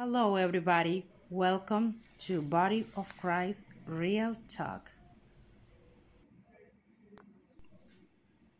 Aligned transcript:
Hello, 0.00 0.36
everybody. 0.36 1.04
Welcome 1.28 1.96
to 2.20 2.40
Body 2.40 2.86
of 2.96 3.12
Christ 3.20 3.66
Real 3.84 4.36
Talk. 4.46 4.92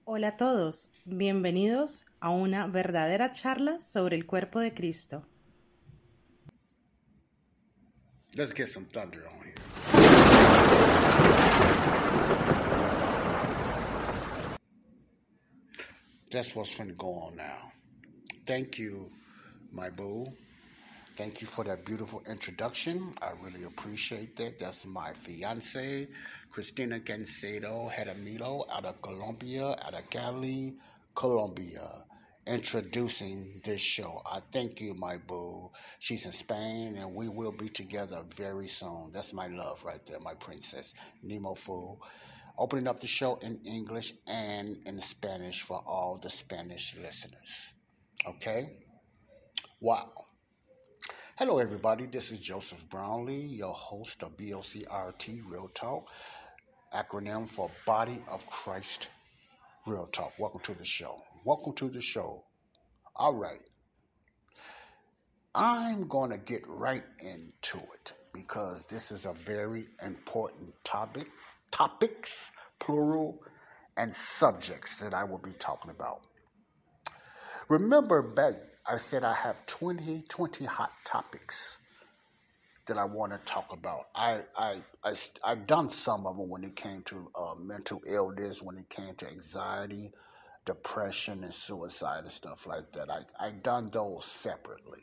Hola 0.05 0.30
a 0.30 0.37
todos, 0.37 0.91
bienvenidos 1.06 2.06
a 2.20 2.30
una 2.30 2.66
verdadera 2.66 3.30
charla 3.30 3.78
sobre 3.78 4.16
el 4.16 4.27
cuerpo 4.27 4.59
de 4.59 4.74
Cristo. 4.74 5.23
Let's 8.36 8.52
get 8.52 8.66
some 8.66 8.86
thunder 8.86 9.20
on 9.28 9.45
here. 9.45 9.55
That's 16.33 16.56
what's 16.56 16.77
going 16.77 16.91
to 16.91 16.97
go 16.97 17.12
on 17.28 17.36
now. 17.36 17.70
Thank 18.45 18.80
you, 18.80 19.06
my 19.70 19.89
boo. 19.91 20.27
Thank 21.19 21.41
you 21.41 21.49
for 21.49 21.65
that 21.65 21.85
beautiful 21.85 22.23
introduction. 22.31 23.12
I 23.20 23.33
really 23.42 23.65
appreciate 23.65 24.37
that. 24.37 24.61
That's 24.61 24.87
my 24.87 25.12
fiance, 25.15 26.06
Christina 26.48 27.01
Gancedo 27.01 27.91
Hedamilo 27.91 28.69
out 28.73 28.84
of 28.84 29.03
Colombia, 29.03 29.70
out 29.83 29.95
of 29.95 30.09
Cali, 30.11 30.77
Colombia, 31.17 32.05
introducing 32.47 33.61
this 33.65 33.81
show. 33.81 34.23
I 34.31 34.39
thank 34.53 34.81
you, 34.81 34.95
my 34.95 35.17
boo. 35.17 35.73
She's 35.98 36.25
in 36.25 36.31
Spain, 36.31 36.97
and 36.97 37.12
we 37.17 37.29
will 37.29 37.51
be 37.51 37.69
together 37.69 38.23
very 38.37 38.69
soon. 38.69 39.11
That's 39.12 39.33
my 39.33 39.48
love 39.48 39.83
right 39.85 40.07
there, 40.07 40.20
my 40.20 40.35
princess, 40.35 40.95
Nemo 41.25 41.57
Fu. 41.57 41.98
Opening 42.57 42.87
up 42.87 43.01
the 43.01 43.09
show 43.09 43.41
in 43.42 43.59
English 43.67 44.14
and 44.29 44.77
in 44.87 45.01
Spanish 45.01 45.62
for 45.62 45.83
all 45.85 46.20
the 46.23 46.31
Spanish 46.31 46.95
listeners. 47.03 47.75
Okay? 48.25 48.70
Wow. 49.81 50.28
Hello, 51.39 51.61
everybody. 51.61 52.06
This 52.06 52.33
is 52.33 52.41
Joseph 52.41 52.84
Brownlee, 52.91 53.36
your 53.36 53.72
host 53.72 54.25
of 54.25 54.36
BOCRT 54.36 55.39
Real 55.48 55.69
Talk, 55.72 56.08
acronym 56.92 57.47
for 57.47 57.70
Body 57.86 58.19
of 58.28 58.45
Christ 58.48 59.08
Real 59.86 60.08
Talk. 60.08 60.33
Welcome 60.41 60.62
to 60.62 60.75
the 60.75 60.84
show. 60.84 61.22
Welcome 61.47 61.75
to 61.75 61.91
the 61.91 62.00
show. 62.00 62.42
All 63.14 63.34
right. 63.34 63.62
I'm 65.55 66.08
going 66.08 66.33
to 66.33 66.39
get 66.39 66.64
right 66.67 67.05
into 67.20 67.78
it 67.78 68.14
because 68.34 68.86
this 68.86 69.12
is 69.12 69.25
a 69.25 69.33
very 69.33 69.84
important 70.05 70.75
topic, 70.83 71.28
topics, 71.70 72.50
plural, 72.80 73.39
and 73.97 74.12
subjects 74.12 74.97
that 74.97 75.14
I 75.14 75.23
will 75.23 75.39
be 75.39 75.52
talking 75.61 75.92
about. 75.92 76.23
Remember 77.69 78.34
back 78.34 78.55
I 78.91 78.97
said 78.97 79.22
I 79.22 79.34
have 79.34 79.67
20, 79.67 80.22
20 80.31 80.64
hot 80.64 80.91
topics 81.05 81.77
that 82.86 82.97
I 82.97 83.05
want 83.05 83.33
to 83.33 83.39
talk 83.45 83.75
about. 83.75 84.05
I, 84.14 84.41
I, 84.56 84.78
I, 85.05 85.14
I've 85.45 85.67
done 85.67 85.91
some 85.91 86.27
of 86.27 86.39
them 86.39 86.48
when 86.48 86.64
it 86.64 86.74
came 86.74 87.02
to 87.02 87.30
uh, 87.39 87.55
mental 87.61 88.01
illness, 88.07 88.63
when 88.63 88.79
it 88.79 88.89
came 88.89 89.14
to 89.17 89.29
anxiety, 89.29 90.11
depression, 90.64 91.45
and 91.45 91.52
suicide 91.52 92.20
and 92.20 92.33
stuff 92.33 92.67
like 92.67 92.90
that. 92.92 93.11
I, 93.11 93.24
I 93.39 93.51
done 93.51 93.90
those 93.90 94.24
separately. 94.24 95.02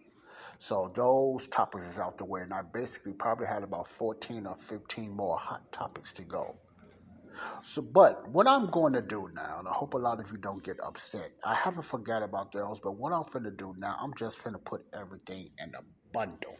So 0.57 0.91
those 0.95 1.47
topics 1.47 1.83
is 1.83 1.99
out 1.99 2.17
the 2.17 2.25
way, 2.25 2.41
and 2.41 2.55
I 2.55 2.63
basically 2.63 3.13
probably 3.13 3.45
had 3.45 3.61
about 3.61 3.87
14 3.87 4.47
or 4.47 4.55
15 4.55 5.11
more 5.15 5.37
hot 5.37 5.71
topics 5.71 6.11
to 6.13 6.23
go. 6.23 6.55
So, 7.63 7.81
but 7.81 8.27
what 8.29 8.47
I'm 8.47 8.67
going 8.67 8.93
to 8.93 9.01
do 9.01 9.29
now, 9.33 9.59
and 9.59 9.67
I 9.67 9.71
hope 9.71 9.93
a 9.93 9.97
lot 9.97 10.19
of 10.19 10.29
you 10.31 10.37
don't 10.37 10.63
get 10.63 10.77
upset. 10.83 11.31
I 11.43 11.55
haven't 11.55 11.83
forgot 11.85 12.23
about 12.23 12.51
those, 12.51 12.79
but 12.79 12.97
what 12.97 13.13
I'm 13.13 13.23
going 13.31 13.45
to 13.45 13.51
do 13.51 13.75
now, 13.77 13.97
I'm 14.01 14.13
just 14.17 14.43
going 14.43 14.53
to 14.53 14.59
put 14.59 14.85
everything 14.93 15.49
in 15.59 15.73
a 15.75 15.81
bundle. 16.13 16.55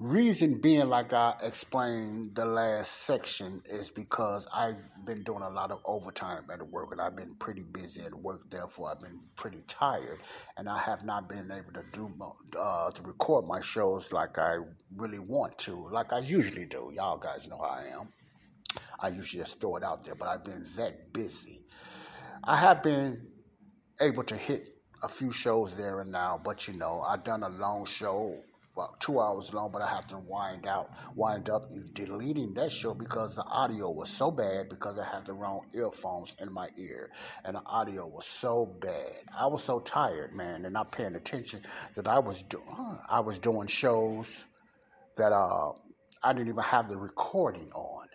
Reason 0.00 0.60
being, 0.60 0.88
like 0.88 1.12
I 1.12 1.34
explained 1.42 2.34
the 2.34 2.46
last 2.46 3.02
section, 3.02 3.62
is 3.66 3.90
because 3.90 4.48
I've 4.52 4.82
been 5.04 5.22
doing 5.24 5.42
a 5.42 5.50
lot 5.50 5.70
of 5.70 5.80
overtime 5.84 6.44
at 6.50 6.66
work 6.68 6.92
and 6.92 7.00
I've 7.00 7.16
been 7.16 7.34
pretty 7.34 7.64
busy 7.70 8.02
at 8.02 8.14
work. 8.14 8.48
Therefore, 8.48 8.90
I've 8.90 9.00
been 9.00 9.20
pretty 9.36 9.62
tired 9.68 10.18
and 10.56 10.68
I 10.68 10.78
have 10.78 11.04
not 11.04 11.28
been 11.28 11.50
able 11.52 11.72
to 11.74 11.84
do 11.92 12.10
uh, 12.58 12.90
to 12.90 13.02
record 13.02 13.46
my 13.46 13.60
shows 13.60 14.12
like 14.12 14.38
I 14.38 14.58
really 14.96 15.18
want 15.18 15.58
to, 15.58 15.88
like 15.90 16.12
I 16.14 16.20
usually 16.20 16.64
do. 16.64 16.90
Y'all 16.96 17.18
guys 17.18 17.46
know 17.46 17.58
how 17.58 17.70
I 17.70 18.00
am. 18.00 18.08
I 19.02 19.08
usually 19.08 19.42
just 19.42 19.60
throw 19.60 19.76
it 19.76 19.82
out 19.82 20.04
there, 20.04 20.14
but 20.14 20.28
I've 20.28 20.44
been 20.44 20.64
that 20.76 21.12
busy. 21.12 21.64
I 22.44 22.56
have 22.56 22.82
been 22.82 23.28
able 24.00 24.22
to 24.24 24.36
hit 24.36 24.68
a 25.02 25.08
few 25.08 25.32
shows 25.32 25.74
there 25.76 26.00
and 26.00 26.10
now, 26.10 26.40
but 26.44 26.68
you 26.68 26.74
know, 26.74 27.00
I've 27.00 27.24
done 27.24 27.42
a 27.42 27.48
long 27.48 27.86
show, 27.86 28.36
well, 28.76 28.94
two 29.00 29.18
hours 29.20 29.54
long, 29.54 29.70
but 29.72 29.80
I 29.80 29.88
have 29.88 30.06
to 30.08 30.18
wind 30.18 30.66
out, 30.66 30.90
wind 31.14 31.48
up 31.48 31.64
deleting 31.94 32.52
that 32.54 32.70
show 32.70 32.92
because 32.92 33.36
the 33.36 33.44
audio 33.44 33.90
was 33.90 34.10
so 34.10 34.30
bad 34.30 34.68
because 34.68 34.98
I 34.98 35.06
had 35.06 35.24
the 35.24 35.32
wrong 35.32 35.66
earphones 35.74 36.36
in 36.40 36.52
my 36.52 36.68
ear, 36.78 37.10
and 37.44 37.56
the 37.56 37.62
audio 37.66 38.06
was 38.06 38.26
so 38.26 38.66
bad. 38.80 39.16
I 39.38 39.46
was 39.46 39.62
so 39.62 39.80
tired, 39.80 40.34
man, 40.34 40.64
and 40.64 40.74
not 40.74 40.92
paying 40.92 41.14
attention 41.14 41.62
that 41.94 42.06
I 42.06 42.18
was 42.18 42.42
doing. 42.42 42.98
I 43.08 43.20
was 43.20 43.38
doing 43.38 43.66
shows 43.66 44.46
that 45.16 45.32
uh, 45.32 45.72
I 46.22 46.32
didn't 46.34 46.48
even 46.48 46.64
have 46.64 46.88
the 46.88 46.98
recording 46.98 47.70
on 47.72 48.09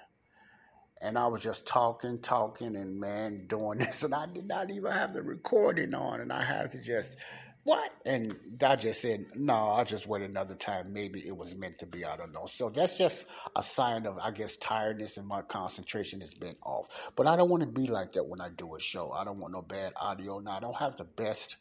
and 1.05 1.19
I 1.19 1.27
was 1.27 1.43
just 1.43 1.67
talking, 1.67 2.19
talking, 2.19 2.75
and 2.75 2.99
man, 2.99 3.45
doing 3.47 3.77
this, 3.79 4.03
and 4.03 4.13
I 4.13 4.25
did 4.25 4.45
not 4.45 4.69
even 4.71 4.91
have 4.91 5.13
the 5.13 5.21
recording 5.21 5.93
on, 5.93 6.19
and 6.19 6.33
I 6.33 6.43
had 6.43 6.71
to 6.71 6.81
just 6.81 7.17
what? 7.63 7.91
And 8.05 8.35
I 8.63 8.75
just 8.75 9.01
said, 9.01 9.25
no, 9.35 9.53
I'll 9.53 9.85
just 9.85 10.07
wait 10.07 10.21
another 10.21 10.53
time. 10.53 10.93
Maybe 10.93 11.19
it 11.19 11.35
was 11.35 11.55
meant 11.55 11.79
to 11.79 11.87
be. 11.87 12.05
I 12.05 12.15
don't 12.15 12.31
know. 12.31 12.45
So 12.45 12.69
that's 12.69 12.95
just 12.95 13.27
a 13.55 13.63
sign 13.63 14.05
of, 14.05 14.19
I 14.19 14.29
guess, 14.29 14.55
tiredness 14.57 15.17
and 15.17 15.27
my 15.27 15.41
concentration 15.41 16.19
has 16.19 16.35
been 16.35 16.55
off. 16.63 17.11
But 17.15 17.25
I 17.25 17.35
don't 17.35 17.49
want 17.49 17.63
to 17.63 17.69
be 17.69 17.87
like 17.87 18.11
that 18.11 18.27
when 18.27 18.39
I 18.39 18.49
do 18.49 18.75
a 18.75 18.79
show. 18.79 19.11
I 19.11 19.23
don't 19.23 19.39
want 19.39 19.51
no 19.51 19.63
bad 19.63 19.93
audio. 19.95 20.37
Now, 20.37 20.57
I 20.57 20.59
don't 20.59 20.75
have 20.75 20.95
the 20.95 21.05
best 21.05 21.57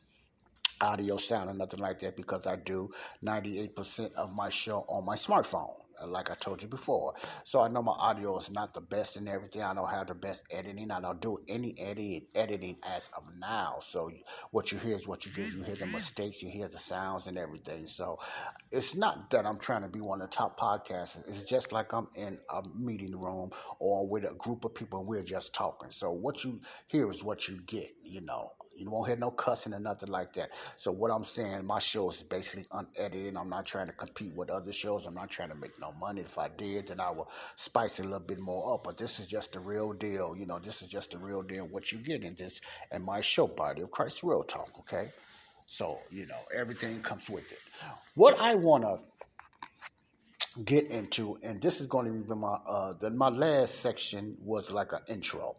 audio 0.83 1.17
sound 1.17 1.49
or 1.49 1.55
nothing 1.55 1.81
like 1.81 2.01
that 2.01 2.19
because 2.19 2.47
I 2.47 2.57
do 2.57 2.91
98% 3.25 4.13
of 4.13 4.35
my 4.35 4.51
show 4.51 4.85
on 4.87 5.07
my 5.07 5.15
smartphone 5.15 5.73
Uh, 6.05 6.09
like 6.09 6.31
I 6.31 6.35
told 6.35 6.63
you 6.63 6.69
before. 6.69 7.15
So 7.45 7.63
I 7.63 7.69
know 7.69 7.83
my 7.83 7.93
audio 7.93 8.37
is 8.39 8.51
not 8.51 8.75
the 8.75 8.81
best 8.81 9.17
and 9.17 9.29
everything. 9.29 9.63
I 9.63 9.75
don't 9.75 9.91
have 9.91 10.07
the 10.07 10.15
best 10.15 10.45
editing. 10.53 10.91
I 10.91 11.01
don't 11.01 11.21
do 11.21 11.39
any 11.49 11.75
edit, 11.79 12.25
editing 12.35 12.77
as 12.85 13.11
of 13.17 13.25
now. 13.39 13.77
So 13.81 14.11
what 14.51 14.73
you 14.73 14.79
hear 14.79 14.95
is 14.95 15.09
what 15.09 15.27
you 15.27 15.33
get. 15.33 15.53
You 15.53 15.65
hear 15.65 15.77
the 15.77 15.87
mistakes, 15.87 16.43
you 16.43 16.51
hear 16.51 16.69
the 16.69 16.79
sounds 16.79 17.27
and 17.27 17.39
everything. 17.39 17.87
So 17.87 18.19
it's 18.71 18.97
not 18.97 19.31
that 19.31 19.47
I'm 19.47 19.59
trying 19.59 19.83
to 19.83 19.89
be 19.89 20.01
one 20.01 20.21
of 20.21 20.31
the 20.31 20.37
top 20.37 20.59
podcasters. 20.59 21.29
It's 21.29 21.45
just 21.45 21.73
like 21.73 21.93
I'm 21.93 22.09
in 22.17 22.39
a 22.51 22.63
meeting 22.77 23.19
room 23.19 23.51
or 23.79 24.09
with 24.09 24.25
a 24.25 24.35
group 24.35 24.65
of 24.65 24.75
people 24.75 25.01
and 25.01 25.09
we're 25.09 25.25
just 25.25 25.55
talking. 25.55 25.91
So 25.91 26.11
what 26.11 26.45
you 26.45 26.61
hear 26.89 27.09
is 27.11 27.25
what 27.25 27.49
you 27.49 27.61
get, 27.67 27.89
you 28.05 28.21
know. 28.21 28.51
You 28.77 28.91
won't 28.91 29.09
hear 29.09 29.17
no 29.17 29.31
cussing 29.31 29.73
or 29.73 29.81
nothing 29.81 30.09
like 30.09 30.33
that. 30.35 30.51
So 30.77 30.93
what 30.93 31.11
I'm 31.11 31.25
saying, 31.25 31.65
my 31.65 31.79
show 31.79 32.11
is 32.11 32.23
basically 32.23 32.67
unedited. 32.73 33.37
I'm 33.37 33.49
not 33.49 33.67
trying 33.67 33.87
to 33.87 33.93
compete 33.93 34.35
with 34.35 34.51
other 34.51 34.73
shows. 34.73 35.07
I'm 35.07 35.15
not 35.15 35.31
trying 35.31 35.51
to 35.51 35.55
make 35.55 35.79
no 35.81 35.93
money. 35.93 36.23
If 36.23 36.39
I 36.39 36.49
did, 36.49 36.89
then 36.89 37.01
I 37.01 37.11
will 37.11 37.29
spice 37.57 38.01
it 38.01 38.05
a 38.05 38.09
little 38.09 38.27
bit 38.27 38.41
more 38.41 38.75
up. 38.75 38.85
But 38.85 38.99
this 38.99 39.21
is 39.21 39.29
just 39.29 39.53
the 39.53 39.61
real 39.61 39.93
deal. 39.93 40.35
You 40.37 40.47
know, 40.47 40.59
this 40.59 40.83
is 40.83 40.89
just 40.89 41.13
the 41.13 41.19
real 41.19 41.43
deal. 41.43 41.67
What 41.67 41.93
you 41.93 41.99
get 41.99 42.25
in 42.25 42.35
this 42.35 42.61
and 42.91 43.05
my 43.05 43.21
show, 43.21 43.47
Body 43.47 43.83
of 43.83 43.91
Christ 43.91 44.23
Real 44.23 44.43
Talk. 44.43 44.71
Okay. 44.81 45.09
So 45.67 45.99
you 46.11 46.27
know, 46.27 46.41
everything 46.55 47.01
comes 47.03 47.31
with 47.31 47.51
it. 47.51 47.59
What 48.15 48.41
I 48.41 48.55
wanna 48.55 48.99
get 50.65 50.91
into, 50.91 51.37
and 51.43 51.61
this 51.61 51.81
is 51.81 51.87
going 51.87 52.07
to 52.07 52.13
be 52.13 52.35
my 52.35 52.59
uh, 52.67 52.93
the, 52.95 53.11
my 53.11 53.29
last 53.29 53.77
section 53.81 54.37
was 54.41 54.71
like 54.71 54.93
an 54.93 55.01
intro 55.09 55.57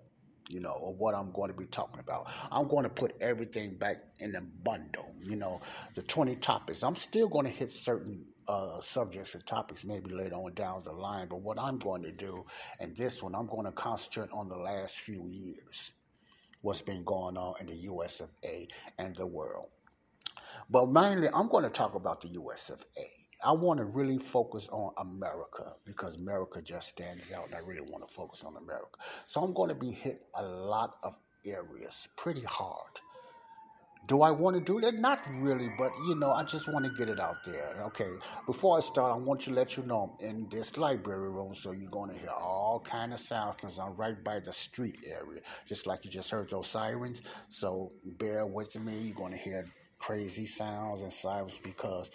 you 0.50 0.60
know, 0.60 0.74
or 0.82 0.94
what 0.96 1.16
I'm 1.16 1.32
going 1.32 1.52
to 1.52 1.58
be 1.58 1.66
talking 1.66 2.00
about. 2.00 2.32
I'm 2.52 2.68
going 2.68 2.84
to 2.84 2.90
put 2.90 3.16
everything 3.20 3.76
back 3.76 3.98
in 4.20 4.36
a 4.36 4.42
bundle, 4.42 5.12
you 5.24 5.36
know, 5.36 5.62
the 5.96 6.02
20 6.02 6.36
topics. 6.36 6.84
I'm 6.84 6.96
still 6.96 7.28
going 7.28 7.46
to 7.46 7.52
hit 7.52 7.70
certain 7.70 8.26
uh, 8.48 8.80
subjects 8.82 9.34
and 9.36 9.46
topics 9.46 9.86
maybe 9.86 10.12
later 10.12 10.36
on 10.36 10.54
down 10.54 10.84
the 10.84 10.92
line, 10.94 11.28
but 11.28 11.42
what 11.42 11.60
I'm 11.60 11.80
going 11.80 12.04
to 12.04 12.12
do, 12.12 12.46
and 12.80 12.96
this 12.96 13.24
one, 13.24 13.34
I'm 13.36 13.48
going 13.48 13.66
to 13.66 13.72
concentrate 13.72 14.30
on 14.32 14.48
the 14.48 14.58
last 14.58 15.00
few 15.00 15.28
years, 15.28 15.94
what's 16.62 16.82
been 16.82 17.04
going 17.04 17.38
on 17.38 17.56
in 17.60 17.68
the 17.68 17.76
US 17.94 18.22
of 18.22 18.30
A 18.44 18.68
and 19.00 19.16
the 19.16 19.28
world. 19.28 19.70
But 20.70 20.90
mainly, 20.90 21.28
I'm 21.34 21.50
going 21.50 21.64
to 21.64 21.70
talk 21.70 21.96
about 21.96 22.22
the 22.22 22.30
US 22.30 22.70
of 22.70 22.84
A. 22.98 23.25
I 23.44 23.52
want 23.52 23.80
to 23.80 23.86
really 23.86 24.18
focus 24.18 24.68
on 24.70 24.94
America 24.98 25.76
because 25.86 26.16
America 26.18 26.62
just 26.62 26.90
stands 26.90 27.32
out, 27.32 27.46
and 27.48 27.56
I 27.56 27.60
really 27.60 27.88
want 27.90 28.08
to 28.08 28.14
focus 28.14 28.44
on 28.44 28.56
America. 28.58 29.00
So 29.28 29.42
I'm 29.42 29.54
going 29.54 29.70
to 29.70 29.76
be 29.76 29.92
hit 29.92 30.22
a 30.36 30.44
lot 30.44 30.98
of 31.04 31.18
areas 31.46 32.08
pretty 32.18 32.42
hard. 32.42 33.00
Do 34.08 34.22
I 34.22 34.30
want 34.30 34.56
to 34.56 34.62
do 34.62 34.80
that? 34.82 35.00
Not 35.00 35.20
really, 35.40 35.68
but 35.80 35.92
you 36.08 36.16
know, 36.16 36.32
I 36.32 36.44
just 36.44 36.72
want 36.72 36.86
to 36.86 36.92
get 36.92 37.10
it 37.10 37.20
out 37.20 37.44
there. 37.44 37.76
Okay, 37.88 38.12
before 38.46 38.78
I 38.78 38.80
start, 38.80 39.12
I 39.12 39.18
want 39.18 39.42
to 39.42 39.54
let 39.54 39.78
you 39.78 39.84
know 39.84 40.16
I'm 40.22 40.28
in 40.28 40.48
this 40.50 40.78
library 40.78 41.30
room, 41.32 41.56
so 41.56 41.72
you're 41.72 41.90
going 41.90 42.12
to 42.12 42.20
hear 42.20 42.30
all 42.30 42.82
kind 42.82 43.14
of 43.14 43.20
sounds 43.20 43.56
because 43.56 43.80
I'm 43.80 43.96
right 43.96 44.24
by 44.24 44.42
the 44.42 44.54
street 44.54 45.00
area, 45.08 45.42
just 45.66 45.88
like 45.88 46.06
you 46.06 46.12
just 46.12 46.30
heard 46.30 46.52
those 46.52 46.68
sirens. 46.68 47.24
So 47.50 47.94
bear 48.20 48.46
with 48.46 48.80
me. 48.80 48.96
You're 48.96 49.16
going 49.16 49.32
to 49.32 49.40
hear 49.40 49.66
crazy 49.98 50.46
sounds 50.46 51.02
and 51.02 51.12
sirens 51.12 51.60
because 51.60 52.12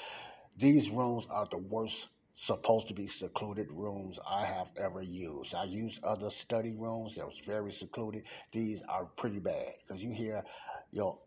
these 0.60 0.90
rooms 0.90 1.26
are 1.30 1.46
the 1.50 1.58
worst 1.58 2.08
supposed 2.34 2.88
to 2.88 2.94
be 2.94 3.06
secluded 3.06 3.68
rooms 3.70 4.20
I 4.28 4.44
have 4.44 4.70
ever 4.80 5.02
used. 5.02 5.54
I 5.54 5.64
used 5.64 6.04
other 6.04 6.30
study 6.30 6.74
rooms 6.78 7.16
that 7.16 7.26
was 7.26 7.38
very 7.38 7.72
secluded. 7.72 8.24
These 8.52 8.82
are 8.82 9.04
pretty 9.04 9.40
bad 9.40 9.74
because 9.80 10.04
you 10.04 10.12
hear 10.12 10.44
your 10.90 11.18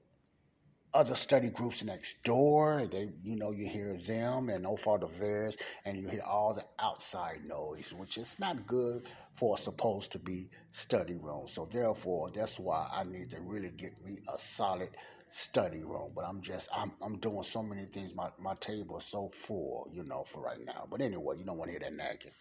other 0.93 1.15
study 1.15 1.49
groups 1.49 1.83
next 1.83 2.23
door. 2.23 2.85
They, 2.85 3.09
you 3.23 3.37
know, 3.37 3.51
you 3.51 3.67
hear 3.67 3.97
them 3.97 4.49
and 4.49 4.63
no 4.63 4.75
fault 4.75 5.03
of 5.03 5.17
theirs, 5.19 5.57
and 5.85 5.97
you 5.97 6.07
hear 6.07 6.21
all 6.25 6.53
the 6.53 6.65
outside 6.79 7.45
noise, 7.45 7.93
which 7.93 8.17
is 8.17 8.39
not 8.39 8.67
good 8.67 9.01
for 9.33 9.55
a 9.55 9.57
supposed 9.57 10.11
to 10.11 10.19
be 10.19 10.49
study 10.71 11.17
room. 11.21 11.47
So 11.47 11.65
therefore, 11.65 12.29
that's 12.31 12.59
why 12.59 12.87
I 12.93 13.03
need 13.03 13.31
to 13.31 13.41
really 13.41 13.71
get 13.75 13.93
me 14.05 14.19
a 14.31 14.37
solid 14.37 14.89
study 15.33 15.83
room. 15.83 16.11
But 16.15 16.25
I'm 16.25 16.41
just, 16.41 16.69
I'm, 16.75 16.91
I'm 17.01 17.17
doing 17.17 17.41
so 17.41 17.63
many 17.63 17.85
things. 17.85 18.15
My, 18.15 18.29
my 18.39 18.53
table 18.59 18.97
is 18.97 19.05
so 19.05 19.29
full, 19.33 19.87
you 19.91 20.03
know, 20.03 20.23
for 20.23 20.43
right 20.43 20.59
now. 20.63 20.87
But 20.89 21.01
anyway, 21.01 21.37
you 21.39 21.43
don't 21.43 21.57
want 21.57 21.69
to 21.69 21.79
hear 21.79 21.89
that 21.89 21.97
nagging. 21.97 22.31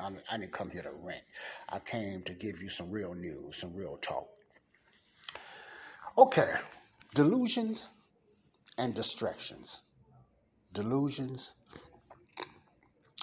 I, 0.00 0.34
I 0.34 0.38
didn't 0.38 0.52
come 0.52 0.70
here 0.70 0.82
to 0.82 0.90
rent. 1.02 1.22
I 1.68 1.78
came 1.78 2.22
to 2.22 2.34
give 2.34 2.60
you 2.60 2.68
some 2.68 2.90
real 2.90 3.14
news, 3.14 3.56
some 3.56 3.74
real 3.74 3.96
talk. 3.98 4.26
Okay, 6.18 6.52
delusions 7.14 7.90
and 8.78 8.94
distractions. 8.94 9.82
Delusions 10.74 11.54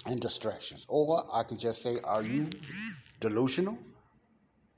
and 0.06 0.18
distractions. 0.20 0.86
Or 0.88 1.26
I 1.32 1.42
could 1.42 1.58
just 1.58 1.82
say, 1.82 1.96
are 2.02 2.22
you 2.22 2.48
delusional 3.20 3.78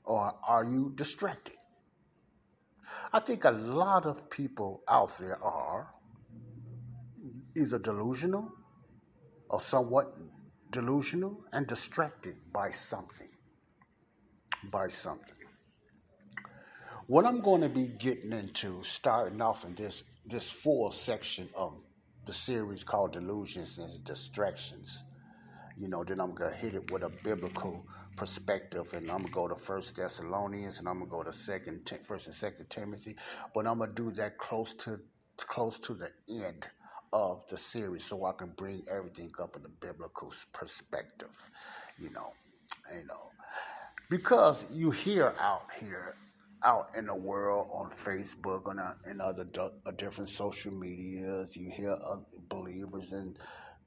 or 0.03 0.35
are 0.45 0.65
you 0.65 0.91
distracted? 0.95 1.55
I 3.13 3.19
think 3.19 3.43
a 3.43 3.51
lot 3.51 4.05
of 4.05 4.29
people 4.29 4.83
out 4.87 5.09
there 5.19 5.41
are 5.43 5.93
either 7.57 7.77
delusional 7.77 8.49
or 9.49 9.59
somewhat 9.59 10.15
delusional 10.71 11.43
and 11.51 11.67
distracted 11.67 12.35
by 12.53 12.69
something. 12.71 13.27
By 14.71 14.87
something. 14.87 15.35
What 17.07 17.25
I'm 17.25 17.41
going 17.41 17.61
to 17.61 17.69
be 17.69 17.89
getting 17.99 18.31
into, 18.31 18.81
starting 18.83 19.41
off 19.41 19.65
in 19.65 19.75
this 19.75 20.05
this 20.25 20.49
full 20.49 20.91
section 20.91 21.49
of 21.57 21.83
the 22.25 22.31
series 22.31 22.83
called 22.83 23.11
Delusions 23.11 23.79
and 23.79 24.05
Distractions. 24.05 25.03
You 25.75 25.89
know, 25.89 26.03
then 26.03 26.21
I'm 26.21 26.33
gonna 26.33 26.53
hit 26.53 26.75
it 26.75 26.91
with 26.91 27.03
a 27.03 27.11
biblical 27.23 27.85
perspective, 28.15 28.93
and 28.93 29.09
I'm 29.09 29.21
gonna 29.21 29.33
go 29.33 29.47
to 29.47 29.55
First 29.55 29.97
Thessalonians, 29.97 30.79
and 30.79 30.87
I'm 30.87 30.99
gonna 30.99 31.09
go 31.09 31.23
to 31.23 31.33
Second, 31.33 31.89
First 32.07 32.27
and 32.27 32.35
Second 32.35 32.69
Timothy, 32.69 33.15
but 33.53 33.67
I'm 33.67 33.79
gonna 33.79 33.93
do 33.93 34.11
that 34.11 34.37
close 34.37 34.73
to 34.85 34.99
close 35.37 35.79
to 35.79 35.93
the 35.93 36.09
end 36.45 36.69
of 37.13 37.47
the 37.47 37.57
series, 37.57 38.05
so 38.05 38.25
I 38.25 38.33
can 38.33 38.53
bring 38.55 38.83
everything 38.89 39.31
up 39.41 39.55
in 39.55 39.63
the 39.63 39.69
biblical 39.69 40.31
perspective. 40.53 41.35
You 41.99 42.11
know, 42.11 42.29
you 42.93 43.05
know, 43.07 43.31
because 44.09 44.65
you 44.73 44.91
hear 44.91 45.33
out 45.39 45.65
here 45.79 46.15
out 46.63 46.89
in 46.97 47.07
the 47.07 47.15
world 47.15 47.69
on 47.73 47.89
Facebook 47.89 48.69
and, 48.69 48.79
uh, 48.79 49.23
other 49.23 49.47
uh, 49.59 49.91
different 49.91 50.29
social 50.29 50.71
medias. 50.71 51.57
You 51.57 51.71
hear 51.75 51.91
other 51.91 52.23
believers 52.49 53.11
and 53.13 53.35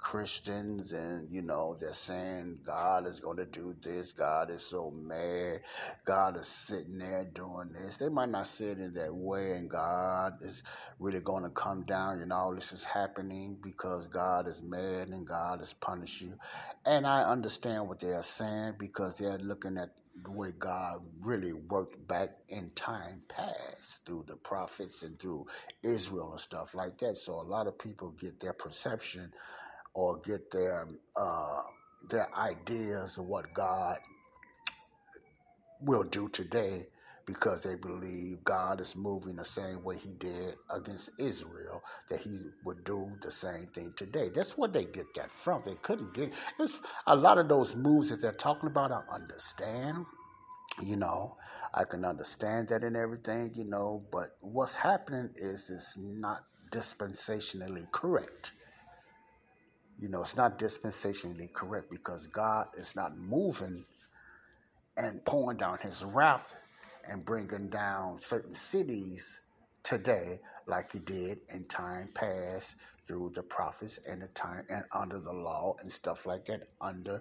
Christians, 0.04 0.92
and 0.92 1.28
you 1.30 1.42
know, 1.42 1.76
they're 1.80 1.92
saying 1.92 2.60
God 2.64 3.06
is 3.06 3.20
going 3.20 3.38
to 3.38 3.46
do 3.46 3.74
this. 3.82 4.12
God 4.12 4.50
is 4.50 4.64
so 4.64 4.90
mad. 4.90 5.62
God 6.04 6.36
is 6.36 6.46
sitting 6.46 6.98
there 6.98 7.24
doing 7.24 7.72
this. 7.72 7.96
They 7.96 8.10
might 8.10 8.28
not 8.28 8.46
say 8.46 8.66
it 8.66 8.78
in 8.78 8.92
that 8.94 9.14
way, 9.14 9.52
and 9.52 9.68
God 9.68 10.34
is 10.42 10.62
really 10.98 11.20
going 11.20 11.44
to 11.44 11.50
come 11.50 11.84
down, 11.84 12.20
and 12.20 12.32
all 12.34 12.54
this 12.54 12.72
is 12.72 12.84
happening 12.84 13.58
because 13.62 14.06
God 14.06 14.46
is 14.46 14.62
mad 14.62 15.08
and 15.08 15.26
God 15.26 15.62
is 15.62 15.72
punishing 15.72 16.28
you. 16.28 16.38
And 16.84 17.06
I 17.06 17.22
understand 17.22 17.88
what 17.88 18.00
they 18.00 18.12
are 18.12 18.22
saying 18.22 18.74
because 18.78 19.18
they're 19.18 19.38
looking 19.38 19.78
at 19.78 19.90
the 20.22 20.30
way 20.30 20.52
God 20.58 21.00
really 21.22 21.54
worked 21.54 22.06
back 22.06 22.30
in 22.48 22.70
time 22.74 23.22
past 23.28 24.04
through 24.04 24.26
the 24.28 24.36
prophets 24.36 25.02
and 25.02 25.18
through 25.18 25.46
Israel 25.82 26.32
and 26.32 26.40
stuff 26.40 26.74
like 26.74 26.98
that. 26.98 27.16
So 27.16 27.40
a 27.40 27.42
lot 27.42 27.66
of 27.66 27.78
people 27.78 28.10
get 28.10 28.38
their 28.38 28.52
perception 28.52 29.32
or 29.94 30.20
get 30.20 30.50
their 30.50 30.88
uh, 31.16 31.62
their 32.08 32.28
ideas 32.36 33.18
of 33.18 33.26
what 33.26 33.52
God 33.54 33.98
will 35.80 36.02
do 36.04 36.28
today 36.28 36.86
because 37.26 37.62
they 37.62 37.74
believe 37.74 38.44
God 38.44 38.80
is 38.80 38.96
moving 38.96 39.36
the 39.36 39.44
same 39.44 39.82
way 39.82 39.96
he 39.96 40.12
did 40.12 40.56
against 40.70 41.10
Israel, 41.18 41.82
that 42.10 42.20
he 42.20 42.38
would 42.64 42.84
do 42.84 43.16
the 43.22 43.30
same 43.30 43.66
thing 43.68 43.92
today. 43.96 44.28
That's 44.34 44.58
what 44.58 44.72
they 44.72 44.84
get 44.84 45.14
that 45.14 45.30
from. 45.30 45.62
They 45.64 45.76
couldn't 45.76 46.14
get 46.14 46.32
it's 46.58 46.80
a 47.06 47.16
lot 47.16 47.38
of 47.38 47.48
those 47.48 47.76
moves 47.76 48.10
that 48.10 48.20
they're 48.20 48.32
talking 48.32 48.68
about, 48.68 48.92
I 48.92 49.00
understand. 49.14 50.04
You 50.82 50.96
know, 50.96 51.36
I 51.72 51.84
can 51.84 52.04
understand 52.04 52.68
that 52.68 52.82
and 52.82 52.96
everything, 52.96 53.52
you 53.54 53.64
know, 53.64 54.02
but 54.10 54.26
what's 54.42 54.74
happening 54.74 55.30
is 55.36 55.70
it's 55.70 55.96
not 55.96 56.42
dispensationally 56.70 57.90
correct. 57.92 58.52
You 59.98 60.08
know, 60.08 60.22
it's 60.22 60.36
not 60.36 60.58
dispensationally 60.58 61.52
correct 61.52 61.90
because 61.90 62.26
God 62.28 62.68
is 62.74 62.96
not 62.96 63.16
moving 63.16 63.84
and 64.96 65.24
pouring 65.24 65.58
down 65.58 65.78
his 65.82 66.04
wrath 66.04 66.56
and 67.08 67.24
bringing 67.24 67.68
down 67.68 68.18
certain 68.18 68.54
cities 68.54 69.40
today 69.82 70.40
like 70.66 70.90
he 70.92 70.98
did 70.98 71.38
in 71.54 71.64
time 71.66 72.08
past 72.14 72.76
through 73.06 73.30
the 73.34 73.42
prophets 73.42 73.98
and 74.08 74.22
the 74.22 74.28
time 74.28 74.64
and 74.68 74.84
under 74.94 75.18
the 75.20 75.32
law 75.32 75.74
and 75.80 75.92
stuff 75.92 76.26
like 76.26 76.46
that 76.46 76.62
under 76.80 77.20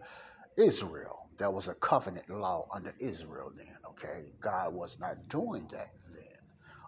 Israel. 0.57 1.19
There 1.37 1.51
was 1.51 1.67
a 1.67 1.75
covenant 1.75 2.29
law 2.29 2.67
under 2.73 2.93
Israel 2.99 3.51
then, 3.55 3.75
okay? 3.89 4.23
God 4.39 4.73
was 4.73 4.99
not 4.99 5.27
doing 5.27 5.67
that 5.71 5.89
then. 6.13 6.33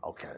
Okay. 0.05 0.35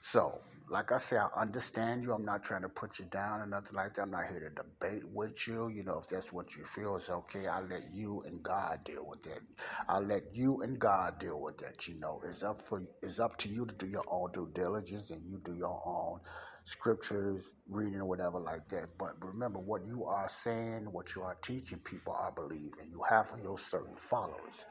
So 0.00 0.38
like 0.72 0.90
I 0.90 0.96
say, 0.96 1.18
I 1.18 1.28
understand 1.38 2.02
you. 2.02 2.14
I'm 2.14 2.24
not 2.24 2.42
trying 2.42 2.62
to 2.62 2.68
put 2.70 2.98
you 2.98 3.04
down 3.04 3.40
or 3.40 3.46
nothing 3.46 3.76
like 3.76 3.92
that. 3.94 4.02
I'm 4.02 4.10
not 4.10 4.26
here 4.30 4.40
to 4.40 4.48
debate 4.50 5.04
with 5.12 5.46
you. 5.46 5.68
You 5.68 5.84
know, 5.84 5.98
if 5.98 6.08
that's 6.08 6.32
what 6.32 6.56
you 6.56 6.64
feel 6.64 6.96
is 6.96 7.10
okay, 7.10 7.46
I'll 7.46 7.66
let 7.66 7.82
you 7.94 8.22
and 8.26 8.42
God 8.42 8.80
deal 8.84 9.06
with 9.06 9.22
that. 9.24 9.40
I'll 9.86 10.02
let 10.02 10.22
you 10.32 10.62
and 10.62 10.78
God 10.78 11.18
deal 11.18 11.38
with 11.38 11.58
that. 11.58 11.86
You 11.88 12.00
know, 12.00 12.22
it's 12.24 12.42
up 12.42 12.62
for 12.62 12.80
it's 13.02 13.20
up 13.20 13.36
to 13.38 13.50
you 13.50 13.66
to 13.66 13.74
do 13.74 13.86
your 13.86 14.04
own 14.10 14.32
due 14.32 14.48
diligence 14.54 15.10
and 15.10 15.20
you 15.30 15.38
do 15.44 15.52
your 15.52 15.82
own 15.84 16.20
scriptures, 16.64 17.54
reading 17.68 18.00
or 18.00 18.08
whatever 18.08 18.40
like 18.40 18.66
that. 18.68 18.92
But 18.98 19.10
remember, 19.20 19.58
what 19.58 19.84
you 19.84 20.04
are 20.04 20.28
saying, 20.28 20.88
what 20.90 21.14
you 21.14 21.22
are 21.22 21.36
teaching, 21.42 21.80
people 21.80 22.14
are 22.14 22.32
believing. 22.32 22.88
You 22.90 23.02
have 23.10 23.30
your 23.42 23.58
certain 23.58 23.96
followers. 23.96 24.64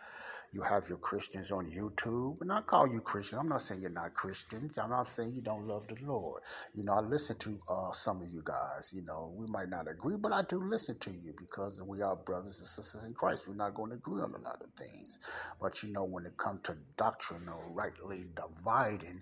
You 0.53 0.63
have 0.63 0.89
your 0.89 0.97
Christians 0.97 1.49
on 1.51 1.65
YouTube, 1.65 2.41
and 2.41 2.51
I 2.51 2.59
call 2.59 2.85
you 2.85 2.99
Christian. 2.99 3.39
I'm 3.39 3.47
not 3.47 3.61
saying 3.61 3.81
you're 3.81 3.89
not 3.89 4.13
Christians. 4.13 4.77
I'm 4.77 4.89
not 4.89 5.07
saying 5.07 5.31
you 5.33 5.41
don't 5.41 5.65
love 5.65 5.87
the 5.87 5.95
Lord. 6.03 6.41
You 6.73 6.83
know, 6.83 6.91
I 6.91 6.99
listen 6.99 7.37
to 7.39 7.57
uh, 7.69 7.91
some 7.93 8.21
of 8.21 8.27
you 8.27 8.41
guys. 8.43 8.91
You 8.93 9.03
know, 9.03 9.33
we 9.33 9.47
might 9.47 9.69
not 9.69 9.89
agree, 9.89 10.17
but 10.17 10.33
I 10.33 10.41
do 10.41 10.61
listen 10.61 10.99
to 10.99 11.09
you 11.09 11.33
because 11.37 11.81
we 11.81 12.01
are 12.01 12.17
brothers 12.17 12.59
and 12.59 12.67
sisters 12.67 13.05
in 13.05 13.13
Christ. 13.13 13.47
We're 13.47 13.55
not 13.55 13.75
going 13.75 13.91
to 13.91 13.95
agree 13.95 14.21
on 14.21 14.33
a 14.33 14.39
lot 14.41 14.61
of 14.61 14.73
things. 14.73 15.19
But 15.61 15.81
you 15.83 15.93
know, 15.93 16.03
when 16.03 16.25
it 16.25 16.35
comes 16.35 16.63
to 16.63 16.75
doctrinal 16.97 17.71
rightly 17.73 18.25
dividing, 18.35 19.21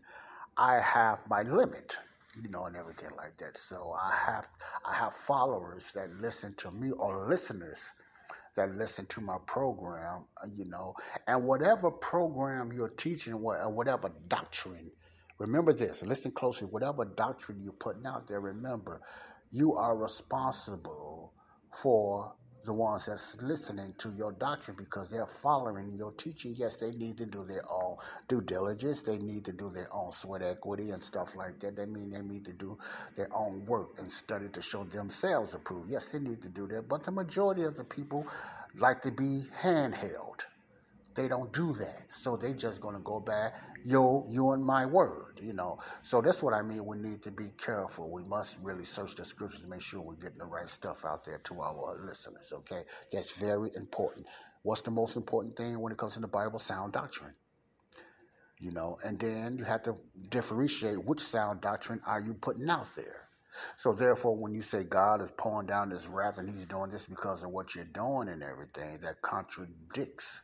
I 0.57 0.79
have 0.79 1.19
my 1.29 1.43
limit 1.43 1.95
you 2.41 2.50
know, 2.50 2.65
and 2.65 2.75
everything 2.75 3.09
like 3.17 3.38
that. 3.38 3.57
So 3.57 3.93
I 4.00 4.15
have 4.25 4.48
I 4.86 4.95
have 4.95 5.13
followers 5.13 5.91
that 5.93 6.09
listen 6.21 6.53
to 6.57 6.71
me 6.71 6.91
or 6.91 7.27
listeners 7.27 7.91
that 8.56 8.72
listen 8.72 9.06
to 9.08 9.22
my 9.22 9.38
program, 9.46 10.25
uh, 10.44 10.48
you 10.56 10.65
know, 10.65 10.96
and 11.27 11.46
whatever 11.46 11.91
program 11.91 12.72
you're 12.74 12.89
teaching, 12.89 13.34
or 13.34 13.74
whatever 13.74 14.12
doctrine, 14.27 14.91
remember 15.38 15.74
this, 15.74 16.06
listen 16.06 16.32
closely, 16.32 16.68
whatever 16.68 17.06
doctrine 17.06 17.62
you're 17.63 17.74
putting 17.74 18.06
out 18.06 18.27
there, 18.27 18.41
remember, 18.41 19.01
you 19.51 19.75
are 19.75 19.98
responsible 19.98 21.34
for 21.72 22.36
the 22.66 22.74
ones 22.74 23.06
that's 23.06 23.42
listening 23.42 23.94
to 23.98 24.10
your 24.10 24.32
doctrine 24.34 24.78
because 24.78 25.10
they're 25.10 25.25
following 25.25 25.92
your 25.96 26.12
teaching. 26.13 26.54
Yes, 26.56 26.78
they 26.78 26.92
need 26.92 27.18
to 27.18 27.25
do 27.25 27.44
their 27.44 27.63
own 27.70 27.98
due 28.28 28.42
diligence. 28.42 29.04
They 29.04 29.18
need 29.18 29.46
to 29.46 29.54
do 29.54 29.70
their 29.70 29.88
own 29.94 30.12
sweat 30.12 30.42
equity 30.42 30.92
and 30.92 31.01
stuff 31.01 31.36
like 31.36 31.60
that. 31.60 31.75
That 31.75 31.89
mean 31.89 32.12
they 32.12 32.22
need 32.22 32.46
to 32.46 32.54
do 32.54 32.78
their 33.16 33.30
own 33.34 33.66
work 33.66 33.92
and 34.00 34.10
study 34.10 34.50
to 34.50 34.62
show 34.62 34.84
themselves 34.84 35.56
approved. 35.56 35.89
Yes, 35.89 36.12
they 36.12 36.20
need 36.20 36.42
to 36.42 36.50
do 36.50 36.68
that. 36.68 36.88
But 36.88 37.04
the 37.04 37.12
majority 37.12 37.63
of 37.63 37.75
the 37.75 37.86
people 37.86 38.25
like 38.78 39.01
to 39.01 39.12
be 39.12 39.44
handheld. 39.62 40.46
They 41.16 41.28
don't 41.28 41.51
do 41.51 41.74
that. 41.74 42.12
So 42.12 42.38
they 42.38 42.54
just 42.54 42.82
gonna 42.82 43.01
go 43.04 43.20
back, 43.20 43.54
yo, 43.84 44.25
you 44.30 44.51
and 44.51 44.63
my 44.63 44.86
word, 44.86 45.39
you 45.42 45.54
know. 45.54 45.80
So 46.01 46.22
that's 46.22 46.42
what 46.42 46.54
I 46.54 46.62
mean. 46.62 46.86
We 46.86 46.98
need 46.98 47.24
to 47.24 47.32
be 47.32 47.50
careful. 47.58 48.10
We 48.10 48.24
must 48.25 48.60
really 48.62 48.86
search 48.86 49.16
the 49.16 49.25
scriptures, 49.25 49.68
make 49.68 49.82
sure 49.82 50.01
we're 50.01 50.16
getting 50.16 50.38
the 50.38 50.46
right 50.46 50.68
stuff 50.68 51.06
out 51.06 51.25
there 51.25 51.39
to 51.39 51.62
our 51.62 52.06
listeners, 52.06 52.54
okay? 52.54 52.84
That's 53.12 53.39
very 53.39 53.72
important. 53.75 54.28
What's 54.62 54.82
the 54.82 54.92
most 54.92 55.16
important 55.18 55.56
thing 55.56 55.80
when 55.80 55.92
it 55.92 55.98
comes 55.98 56.13
to 56.13 56.20
the 56.20 56.28
Bible? 56.28 56.60
Sound 56.60 56.94
doctrine. 56.94 57.34
You 58.60 58.72
know, 58.72 59.00
and 59.04 59.18
then 59.18 59.58
you 59.58 59.63
have 59.63 59.84
to 59.84 59.96
differentiate 60.30 61.04
which 61.04 61.22
sound 61.22 61.62
doctrine 61.62 62.01
are 62.06 62.20
you 62.20 62.34
putting 62.34 62.70
out 62.70 62.88
there. 62.96 63.30
So 63.78 63.94
therefore, 63.94 64.38
when 64.38 64.54
you 64.54 64.62
say 64.62 64.84
God 64.84 65.22
is 65.22 65.32
pouring 65.32 65.68
down 65.68 65.89
this 65.89 66.08
wrath 66.08 66.38
and 66.38 66.50
He's 66.50 66.66
doing 66.66 66.92
this 66.92 67.08
because 67.08 67.44
of 67.44 67.51
what 67.51 67.74
you're 67.74 67.86
doing 67.86 68.28
and 68.30 68.44
everything, 68.44 69.00
that 69.01 69.22
contradicts 69.22 70.44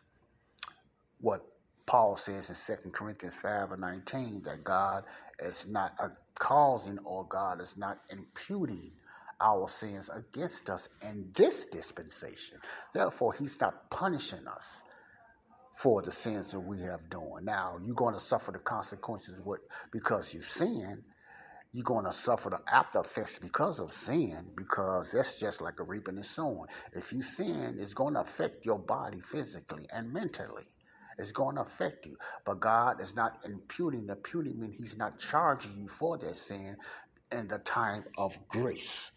what 1.22 1.42
Paul 1.86 2.18
says 2.18 2.50
in 2.50 2.78
2 2.84 2.92
Corinthians 2.92 3.36
5 3.36 3.72
and 3.72 3.82
19 3.82 4.44
that 4.44 4.64
God 4.64 5.04
is 5.40 5.68
not 5.70 5.94
causing 6.40 7.00
or 7.00 7.26
God 7.26 7.62
is 7.62 7.78
not 7.78 8.00
imputing 8.10 8.92
our 9.42 9.68
sins 9.68 10.10
against 10.10 10.70
us 10.70 10.90
in 11.04 11.32
this 11.36 11.68
dispensation. 11.68 12.60
Therefore, 12.94 13.34
He's 13.38 13.60
not 13.62 13.90
punishing 13.92 14.48
us 14.48 14.84
for 15.74 16.02
the 16.02 16.12
sins 16.12 16.52
that 16.52 16.62
we 16.62 16.80
have 16.82 17.10
done. 17.10 17.44
Now, 17.46 17.76
you're 17.86 17.96
going 17.96 18.14
to 18.14 18.20
suffer 18.20 18.52
the 18.52 18.60
consequences 18.60 19.42
what 19.44 19.60
because 19.92 20.34
you 20.34 20.42
sin. 20.42 21.04
You're 21.74 21.84
going 21.84 22.06
to 22.06 22.14
suffer 22.14 22.50
the 22.52 22.60
after 22.74 23.02
effects 23.02 23.40
because 23.40 23.80
of 23.82 23.92
sin, 23.92 24.46
because 24.56 25.12
that's 25.12 25.40
just 25.40 25.62
like 25.62 25.80
a 25.82 25.84
reaping 25.84 26.16
and 26.16 26.26
sowing. 26.26 26.68
If 26.94 27.12
you 27.14 27.22
sin, 27.22 27.78
it's 27.80 27.94
going 27.94 28.14
to 28.16 28.22
affect 28.22 28.66
your 28.66 28.80
body 28.80 29.20
physically 29.20 29.86
and 29.94 30.14
mentally. 30.14 30.64
It's 31.18 31.32
going 31.32 31.56
to 31.56 31.62
affect 31.62 32.06
you. 32.06 32.18
But 32.46 32.60
God 32.60 33.02
is 33.02 33.16
not 33.16 33.46
imputing. 33.46 34.10
Imputing 34.10 34.60
means 34.60 34.76
He's 34.78 34.98
not 34.98 35.20
charging 35.20 35.78
you 35.78 35.88
for 35.88 36.18
that 36.18 36.36
sin 36.36 36.78
in 37.32 37.48
the 37.48 37.60
time 37.60 38.04
of 38.18 38.38
grace. 38.48 39.12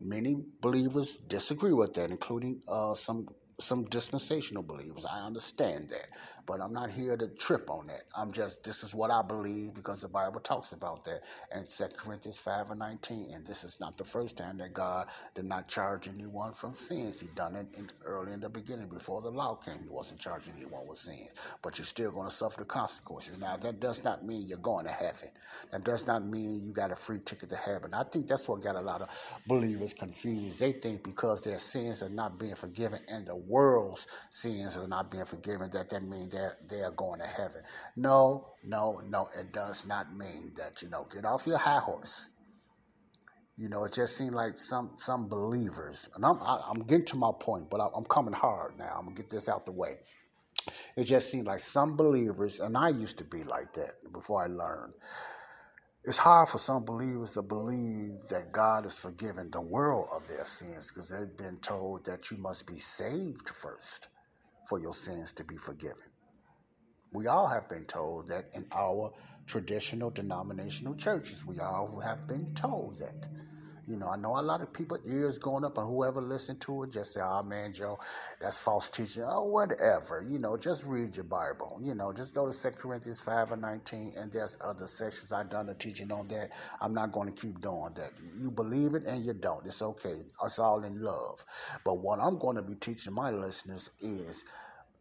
Many 0.00 0.36
believers 0.60 1.16
disagree 1.16 1.72
with 1.72 1.94
that, 1.94 2.10
including 2.10 2.62
uh, 2.68 2.94
some 2.94 3.26
some 3.60 3.84
dispensational 3.84 4.62
believers. 4.62 5.04
I 5.04 5.20
understand 5.26 5.88
that. 5.88 6.08
But 6.46 6.62
I'm 6.62 6.72
not 6.72 6.90
here 6.90 7.14
to 7.14 7.26
trip 7.28 7.68
on 7.70 7.88
that. 7.88 8.04
I'm 8.16 8.32
just, 8.32 8.64
this 8.64 8.82
is 8.82 8.94
what 8.94 9.10
I 9.10 9.20
believe 9.20 9.74
because 9.74 10.00
the 10.00 10.08
Bible 10.08 10.40
talks 10.40 10.72
about 10.72 11.04
that 11.04 11.20
in 11.54 11.62
2 11.62 11.94
Corinthians 11.96 12.38
5 12.38 12.70
and 12.70 12.78
19. 12.78 13.32
And 13.34 13.46
this 13.46 13.64
is 13.64 13.80
not 13.80 13.98
the 13.98 14.04
first 14.04 14.38
time 14.38 14.56
that 14.58 14.72
God 14.72 15.08
did 15.34 15.44
not 15.44 15.68
charge 15.68 16.08
anyone 16.08 16.54
from 16.54 16.74
sins. 16.74 17.20
He 17.20 17.26
done 17.34 17.54
it 17.54 17.66
in, 17.76 17.90
early 18.06 18.32
in 18.32 18.40
the 18.40 18.48
beginning 18.48 18.88
before 18.88 19.20
the 19.20 19.30
law 19.30 19.56
came. 19.56 19.82
He 19.82 19.90
wasn't 19.90 20.20
charging 20.20 20.54
anyone 20.56 20.86
with 20.88 20.98
sins. 20.98 21.34
But 21.60 21.76
you're 21.76 21.84
still 21.84 22.12
going 22.12 22.28
to 22.28 22.34
suffer 22.34 22.60
the 22.60 22.64
consequences. 22.64 23.38
Now, 23.38 23.58
that 23.58 23.80
does 23.80 24.02
not 24.02 24.24
mean 24.24 24.46
you're 24.46 24.58
going 24.58 24.86
to 24.86 24.92
heaven. 24.92 25.28
That 25.72 25.84
does 25.84 26.06
not 26.06 26.24
mean 26.24 26.62
you 26.66 26.72
got 26.72 26.92
a 26.92 26.96
free 26.96 27.20
ticket 27.22 27.50
to 27.50 27.56
heaven. 27.56 27.92
I 27.92 28.04
think 28.04 28.26
that's 28.26 28.48
what 28.48 28.62
got 28.62 28.76
a 28.76 28.80
lot 28.80 29.02
of 29.02 29.08
believers 29.46 29.92
confused. 29.92 30.60
They 30.60 30.72
think 30.72 31.04
because 31.04 31.42
their 31.42 31.58
sins 31.58 32.02
are 32.02 32.08
not 32.08 32.38
being 32.38 32.54
forgiven 32.54 33.00
and 33.10 33.26
the 33.26 33.36
world's 33.48 34.06
sins 34.30 34.76
are 34.76 34.88
not 34.88 35.10
being 35.10 35.24
forgiven, 35.24 35.70
that 35.70 35.90
that 35.90 36.02
means 36.02 36.30
they're, 36.30 36.56
they're 36.68 36.90
going 36.92 37.20
to 37.20 37.26
heaven. 37.26 37.62
No, 37.96 38.48
no, 38.64 39.00
no, 39.08 39.28
it 39.38 39.52
does 39.52 39.86
not 39.86 40.14
mean 40.14 40.52
that, 40.56 40.82
you 40.82 40.88
know, 40.90 41.06
get 41.12 41.24
off 41.24 41.46
your 41.46 41.58
high 41.58 41.80
horse. 41.80 42.30
You 43.56 43.68
know, 43.68 43.84
it 43.84 43.92
just 43.92 44.16
seemed 44.16 44.34
like 44.34 44.60
some 44.60 44.92
some 44.98 45.28
believers, 45.28 46.08
and 46.14 46.24
I'm 46.24 46.40
I, 46.40 46.54
am 46.54 46.60
i 46.64 46.70
am 46.76 46.86
getting 46.86 47.06
to 47.06 47.16
my 47.16 47.32
point, 47.40 47.68
but 47.68 47.80
I, 47.80 47.88
I'm 47.96 48.04
coming 48.04 48.32
hard 48.32 48.78
now. 48.78 48.94
I'm 48.96 49.06
gonna 49.06 49.16
get 49.16 49.30
this 49.30 49.48
out 49.48 49.66
the 49.66 49.72
way. 49.72 49.96
It 50.96 51.04
just 51.04 51.28
seemed 51.28 51.48
like 51.48 51.58
some 51.58 51.96
believers, 51.96 52.60
and 52.60 52.76
I 52.76 52.90
used 52.90 53.18
to 53.18 53.24
be 53.24 53.42
like 53.42 53.72
that 53.72 54.12
before 54.12 54.44
I 54.44 54.46
learned. 54.46 54.92
It's 56.08 56.16
hard 56.16 56.48
for 56.48 56.56
some 56.56 56.86
believers 56.86 57.32
to 57.32 57.42
believe 57.42 58.28
that 58.30 58.50
God 58.50 58.84
has 58.84 58.98
forgiven 58.98 59.50
the 59.50 59.60
world 59.60 60.08
of 60.16 60.26
their 60.26 60.46
sins 60.46 60.90
because 60.90 61.10
they've 61.10 61.36
been 61.36 61.58
told 61.58 62.06
that 62.06 62.30
you 62.30 62.38
must 62.38 62.66
be 62.66 62.78
saved 62.78 63.50
first 63.50 64.08
for 64.66 64.78
your 64.78 64.94
sins 64.94 65.34
to 65.34 65.44
be 65.44 65.58
forgiven. 65.58 66.08
We 67.12 67.26
all 67.26 67.46
have 67.46 67.68
been 67.68 67.84
told 67.84 68.26
that 68.28 68.46
in 68.54 68.64
our 68.74 69.12
traditional 69.46 70.08
denominational 70.08 70.94
churches. 70.94 71.44
We 71.44 71.58
all 71.58 72.00
have 72.00 72.26
been 72.26 72.54
told 72.54 72.96
that. 73.00 73.28
You 73.88 73.96
know, 73.96 74.08
I 74.10 74.16
know 74.16 74.38
a 74.38 74.42
lot 74.42 74.60
of 74.60 74.70
people 74.74 74.98
ears 75.06 75.38
going 75.38 75.64
up, 75.64 75.78
and 75.78 75.86
whoever 75.86 76.20
listened 76.20 76.60
to 76.62 76.82
it 76.82 76.92
just 76.92 77.14
say, 77.14 77.22
"Oh 77.22 77.42
man, 77.42 77.72
Joe, 77.72 77.98
that's 78.38 78.58
false 78.58 78.90
teaching." 78.90 79.24
Oh, 79.26 79.44
whatever. 79.44 80.22
You 80.28 80.38
know, 80.38 80.58
just 80.58 80.84
read 80.84 81.16
your 81.16 81.24
Bible. 81.24 81.78
You 81.80 81.94
know, 81.94 82.12
just 82.12 82.34
go 82.34 82.44
to 82.44 82.52
Second 82.52 82.80
Corinthians 82.80 83.20
five 83.20 83.50
and 83.50 83.62
nineteen, 83.62 84.12
and 84.18 84.30
there's 84.30 84.58
other 84.60 84.86
sections 84.86 85.32
I've 85.32 85.48
done 85.48 85.70
a 85.70 85.74
teaching 85.74 86.12
on 86.12 86.28
that. 86.28 86.50
I'm 86.82 86.92
not 86.92 87.12
going 87.12 87.32
to 87.32 87.40
keep 87.40 87.62
doing 87.62 87.94
that. 87.94 88.12
You 88.38 88.50
believe 88.50 88.94
it 88.94 89.04
and 89.06 89.24
you 89.24 89.32
don't. 89.32 89.64
It's 89.64 89.80
okay. 89.80 90.20
It's 90.44 90.58
all 90.58 90.84
in 90.84 91.00
love. 91.02 91.42
But 91.82 91.94
what 92.00 92.20
I'm 92.20 92.38
going 92.38 92.56
to 92.56 92.62
be 92.62 92.74
teaching 92.74 93.14
my 93.14 93.30
listeners 93.30 93.90
is 94.00 94.44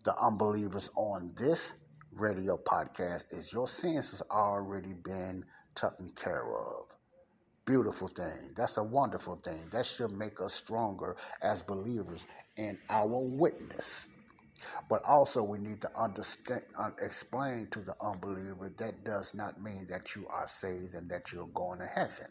the 0.03 0.15
unbelievers 0.17 0.89
on 0.95 1.33
this 1.37 1.73
radio 2.13 2.57
podcast 2.57 3.33
is 3.33 3.51
your 3.51 3.67
sins 3.67 4.11
has 4.11 4.23
already 4.31 4.93
been 4.93 5.43
taken 5.75 6.09
care 6.15 6.57
of. 6.57 6.96
Beautiful 7.67 8.07
thing. 8.07 8.53
That's 8.55 8.77
a 8.77 8.83
wonderful 8.83 9.35
thing. 9.35 9.59
That 9.71 9.85
should 9.85 10.11
make 10.11 10.39
us 10.39 10.53
stronger 10.53 11.17
as 11.41 11.63
believers 11.63 12.25
in 12.55 12.79
our 12.89 13.09
witness. 13.37 14.07
But 14.89 15.03
also, 15.03 15.43
we 15.43 15.59
need 15.59 15.81
to 15.81 15.99
understand, 15.99 16.61
uh, 16.79 16.91
explain 17.01 17.67
to 17.71 17.81
the 17.81 17.93
unbeliever 18.01 18.71
that 18.77 19.03
does 19.03 19.35
not 19.35 19.61
mean 19.61 19.85
that 19.89 20.15
you 20.15 20.25
are 20.29 20.47
saved 20.47 20.93
and 20.93 21.09
that 21.09 21.33
you're 21.33 21.47
going 21.47 21.79
to 21.79 21.85
heaven. 21.85 22.27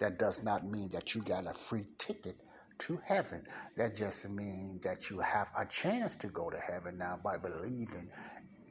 That 0.00 0.18
does 0.18 0.42
not 0.44 0.66
mean 0.66 0.90
that 0.92 1.14
you 1.14 1.22
got 1.22 1.46
a 1.46 1.54
free 1.54 1.86
ticket 1.96 2.34
to 2.80 3.00
heaven. 3.06 3.42
That 3.76 3.96
just 3.96 4.28
means 4.28 4.82
that 4.82 5.08
you 5.08 5.20
have 5.20 5.48
a 5.58 5.64
chance 5.64 6.16
to 6.16 6.28
go 6.28 6.50
to 6.50 6.58
heaven 6.58 6.98
now 6.98 7.18
by 7.24 7.38
believing 7.38 8.10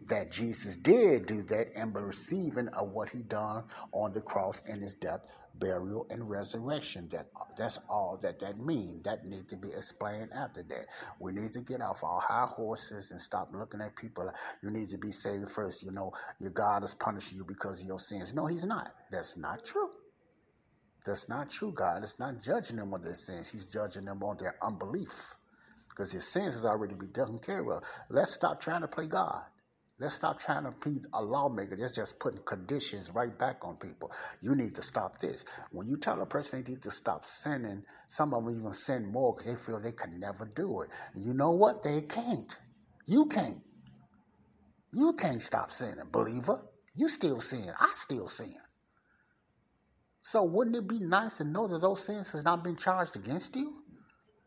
that 0.08 0.32
Jesus 0.32 0.78
did 0.78 1.26
do 1.26 1.42
that 1.44 1.68
and 1.76 1.96
receiving 1.96 2.68
of 2.70 2.92
what 2.92 3.10
he 3.10 3.24
done 3.24 3.64
on 3.94 4.14
the 4.14 4.22
cross 4.22 4.62
in 4.68 4.82
his 4.82 4.96
death, 4.96 5.26
burial, 5.62 6.08
and 6.10 6.30
resurrection. 6.30 7.08
That 7.12 7.28
that's 7.58 7.80
all 7.90 8.20
that 8.24 8.40
that 8.42 8.60
mean. 8.60 9.04
That 9.06 9.26
need 9.26 9.48
to 9.50 9.58
be 9.58 9.70
explained 9.70 10.32
after 10.36 10.64
that. 10.64 10.88
We 11.22 11.34
need 11.34 11.54
to 11.54 11.64
get 11.64 11.82
off 11.82 12.04
our 12.04 12.22
high 12.22 12.48
horses 12.48 13.12
and 13.12 13.22
stop 13.22 13.50
looking 13.54 13.82
at 13.82 13.96
people 13.96 14.30
you 14.64 14.72
need 14.72 14.90
to 14.90 14.98
be 14.98 15.12
saved 15.12 15.50
first. 15.50 15.84
You 15.84 15.94
know, 15.94 16.12
your 16.40 16.52
God 16.52 16.84
is 16.84 16.96
punishing 16.96 17.38
you 17.38 17.46
because 17.48 17.82
of 17.82 17.88
your 17.88 18.00
sins. 18.00 18.36
No, 18.36 18.48
he's 18.48 18.66
not. 18.66 18.92
That's 19.12 19.38
not 19.38 19.66
true. 19.66 19.92
That's 21.06 21.30
not 21.30 21.50
true. 21.50 21.74
God 21.74 22.04
is 22.04 22.20
not 22.20 22.42
judging 22.42 22.78
them 22.78 22.94
on 22.94 23.02
their 23.02 23.14
sins. 23.14 23.52
He's 23.52 23.68
judging 23.68 24.06
them 24.06 24.24
on 24.24 24.38
their 24.38 24.56
unbelief 24.62 25.36
because 25.90 26.12
his 26.12 26.28
sins 26.28 26.56
has 26.56 26.66
already 26.66 26.96
been 26.96 27.14
taken 27.14 27.40
care 27.40 27.66
of. 27.72 27.84
Let's 28.10 28.34
stop 28.34 28.60
trying 28.60 28.82
to 28.82 28.88
play 28.88 29.08
God. 29.08 29.44
Let's 30.02 30.16
stop 30.16 30.40
trying 30.40 30.64
to 30.64 30.74
be 30.84 30.98
a 31.14 31.22
lawmaker 31.22 31.76
that's 31.76 31.96
just 31.96 32.20
putting 32.20 32.42
conditions 32.42 33.12
right 33.14 33.38
back 33.38 33.64
on 33.64 33.78
people. 33.78 34.10
You 34.42 34.56
need 34.56 34.74
to 34.74 34.82
stop 34.82 35.20
this. 35.20 35.46
When 35.72 35.88
you 35.88 35.96
tell 35.96 36.20
a 36.24 36.26
person 36.26 36.64
they 36.64 36.72
need 36.72 36.82
to 36.82 36.90
stop 36.90 37.24
sinning, 37.24 37.84
some 38.08 38.34
of 38.34 38.44
them 38.44 38.52
even 38.52 38.74
sin 38.74 39.12
more 39.12 39.32
because 39.32 39.46
they 39.46 39.64
feel 39.64 39.80
they 39.80 39.92
can 39.92 40.20
never 40.20 40.50
do 40.56 40.82
it. 40.82 40.90
And 41.14 41.24
you 41.24 41.36
know 41.36 41.52
what? 41.52 41.84
They 41.84 42.02
can't. 42.10 42.60
You 43.06 43.28
can't. 43.28 43.62
You 44.92 45.14
can't 45.14 45.40
stop 45.40 45.70
sinning, 45.70 46.10
believer. 46.12 46.58
You 46.96 47.08
still 47.08 47.40
sin. 47.40 47.72
I 47.80 47.90
still 47.92 48.28
sin. 48.28 48.56
So 50.24 50.46
wouldn't 50.46 50.78
it 50.78 50.88
be 50.88 51.00
nice 51.00 51.38
to 51.38 51.44
know 51.44 51.68
that 51.68 51.80
those 51.80 52.08
sins 52.08 52.32
has 52.32 52.44
not 52.44 52.64
been 52.64 52.76
charged 52.76 53.18
against 53.18 53.56
you? 53.56 53.84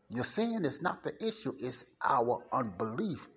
Your 0.09 0.25
sin 0.25 0.65
is 0.65 0.81
not 0.81 1.01
the 1.03 1.13
issue, 1.25 1.53
it's 1.57 1.85
our 2.05 2.43
unbelief. 2.51 3.29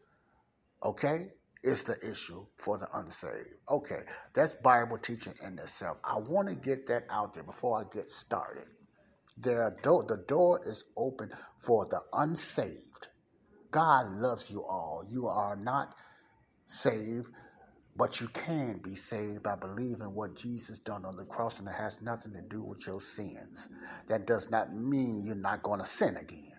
Okay? 0.83 1.27
Is 1.65 1.85
the 1.85 1.97
issue 2.11 2.47
for 2.57 2.79
the 2.79 2.89
unsaved. 2.95 3.59
Okay, 3.71 4.01
that's 4.35 4.57
Bible 4.57 4.99
teaching 4.99 5.35
in 5.45 5.55
itself. 5.59 5.99
I 6.05 6.19
want 6.19 6.49
to 6.49 6.55
get 6.55 6.87
that 6.87 7.05
out 7.11 7.35
there 7.35 7.45
before 7.45 7.81
I 7.81 7.85
get 7.85 8.09
started. 8.09 8.67
There, 9.37 9.77
do- 9.83 10.05
the 10.07 10.25
door 10.27 10.61
is 10.61 10.85
open 10.97 11.31
for 11.59 11.87
the 11.87 12.01
unsaved. 12.13 13.09
God 13.71 14.11
loves 14.13 14.51
you 14.51 14.63
all. 14.63 15.05
You 15.11 15.29
are 15.29 15.57
not 15.57 15.95
saved, 16.67 17.29
but 17.97 18.21
you 18.21 18.29
can 18.29 18.81
be 18.83 18.95
saved 18.95 19.43
by 19.43 19.57
believing 19.57 20.15
what 20.15 20.37
Jesus 20.37 20.81
done 20.81 21.05
on 21.05 21.17
the 21.17 21.25
cross, 21.25 21.61
and 21.61 21.69
it 21.69 21.75
has 21.75 22.03
nothing 22.03 22.33
to 22.33 22.43
do 22.43 22.63
with 22.63 22.87
your 22.87 23.01
sins. 23.01 23.69
That 24.09 24.27
does 24.27 24.51
not 24.51 24.75
mean 24.75 25.23
you're 25.25 25.35
not 25.35 25.63
going 25.63 25.81
to 25.81 25.87
sin 25.87 26.17
again. 26.17 26.58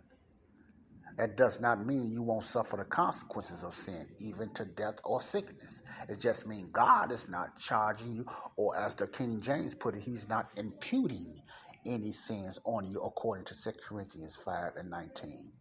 That 1.20 1.36
does 1.36 1.60
not 1.60 1.86
mean 1.86 2.14
you 2.14 2.24
won't 2.24 2.46
suffer 2.46 2.78
the 2.78 2.86
consequences 2.86 3.66
of 3.66 3.74
sin, 3.74 4.08
even 4.20 4.54
to 4.54 4.64
death 4.64 5.02
or 5.04 5.20
sickness. 5.20 5.82
It 6.08 6.22
just 6.22 6.48
means 6.48 6.70
God 6.72 7.12
is 7.12 7.28
not 7.28 7.60
charging 7.60 8.14
you, 8.14 8.26
or 8.56 8.78
as 8.78 8.96
the 8.96 9.06
King 9.06 9.42
James 9.42 9.76
put 9.76 9.96
it, 9.96 10.02
He's 10.02 10.30
not 10.30 10.48
imputing 10.56 11.42
any 11.86 12.12
sins 12.12 12.62
on 12.64 12.90
you, 12.90 13.02
according 13.02 13.44
to 13.48 13.64
2 13.64 13.72
Corinthians 13.86 14.38
5 14.38 14.78
and 14.78 14.90
19. 14.90 15.52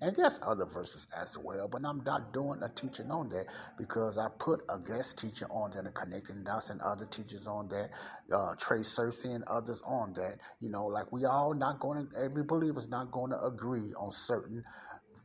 And 0.00 0.16
there's 0.16 0.40
other 0.44 0.66
verses 0.66 1.06
as 1.16 1.38
well, 1.38 1.68
but 1.68 1.82
I'm 1.84 2.02
not 2.04 2.32
doing 2.32 2.60
a 2.64 2.68
teaching 2.68 3.10
on 3.12 3.28
that 3.28 3.46
because 3.78 4.18
I 4.18 4.26
put 4.38 4.62
a 4.68 4.78
guest 4.78 5.18
teacher 5.20 5.46
on 5.48 5.70
there, 5.70 5.82
and 5.82 5.94
connecting 5.94 6.42
dots 6.42 6.70
and 6.70 6.80
other 6.80 7.06
teachers 7.06 7.46
on 7.46 7.68
that, 7.68 7.90
uh, 8.32 8.54
Trey 8.58 8.80
Cersei 8.80 9.34
and 9.34 9.44
others 9.44 9.80
on 9.86 10.12
that. 10.14 10.38
You 10.60 10.70
know, 10.70 10.86
like 10.86 11.12
we 11.12 11.24
all 11.24 11.54
not 11.54 11.78
going 11.78 12.08
to, 12.08 12.18
every 12.18 12.42
believer 12.42 12.78
is 12.78 12.88
not 12.88 13.12
going 13.12 13.30
to 13.30 13.40
agree 13.40 13.94
on 13.96 14.10
certain 14.10 14.64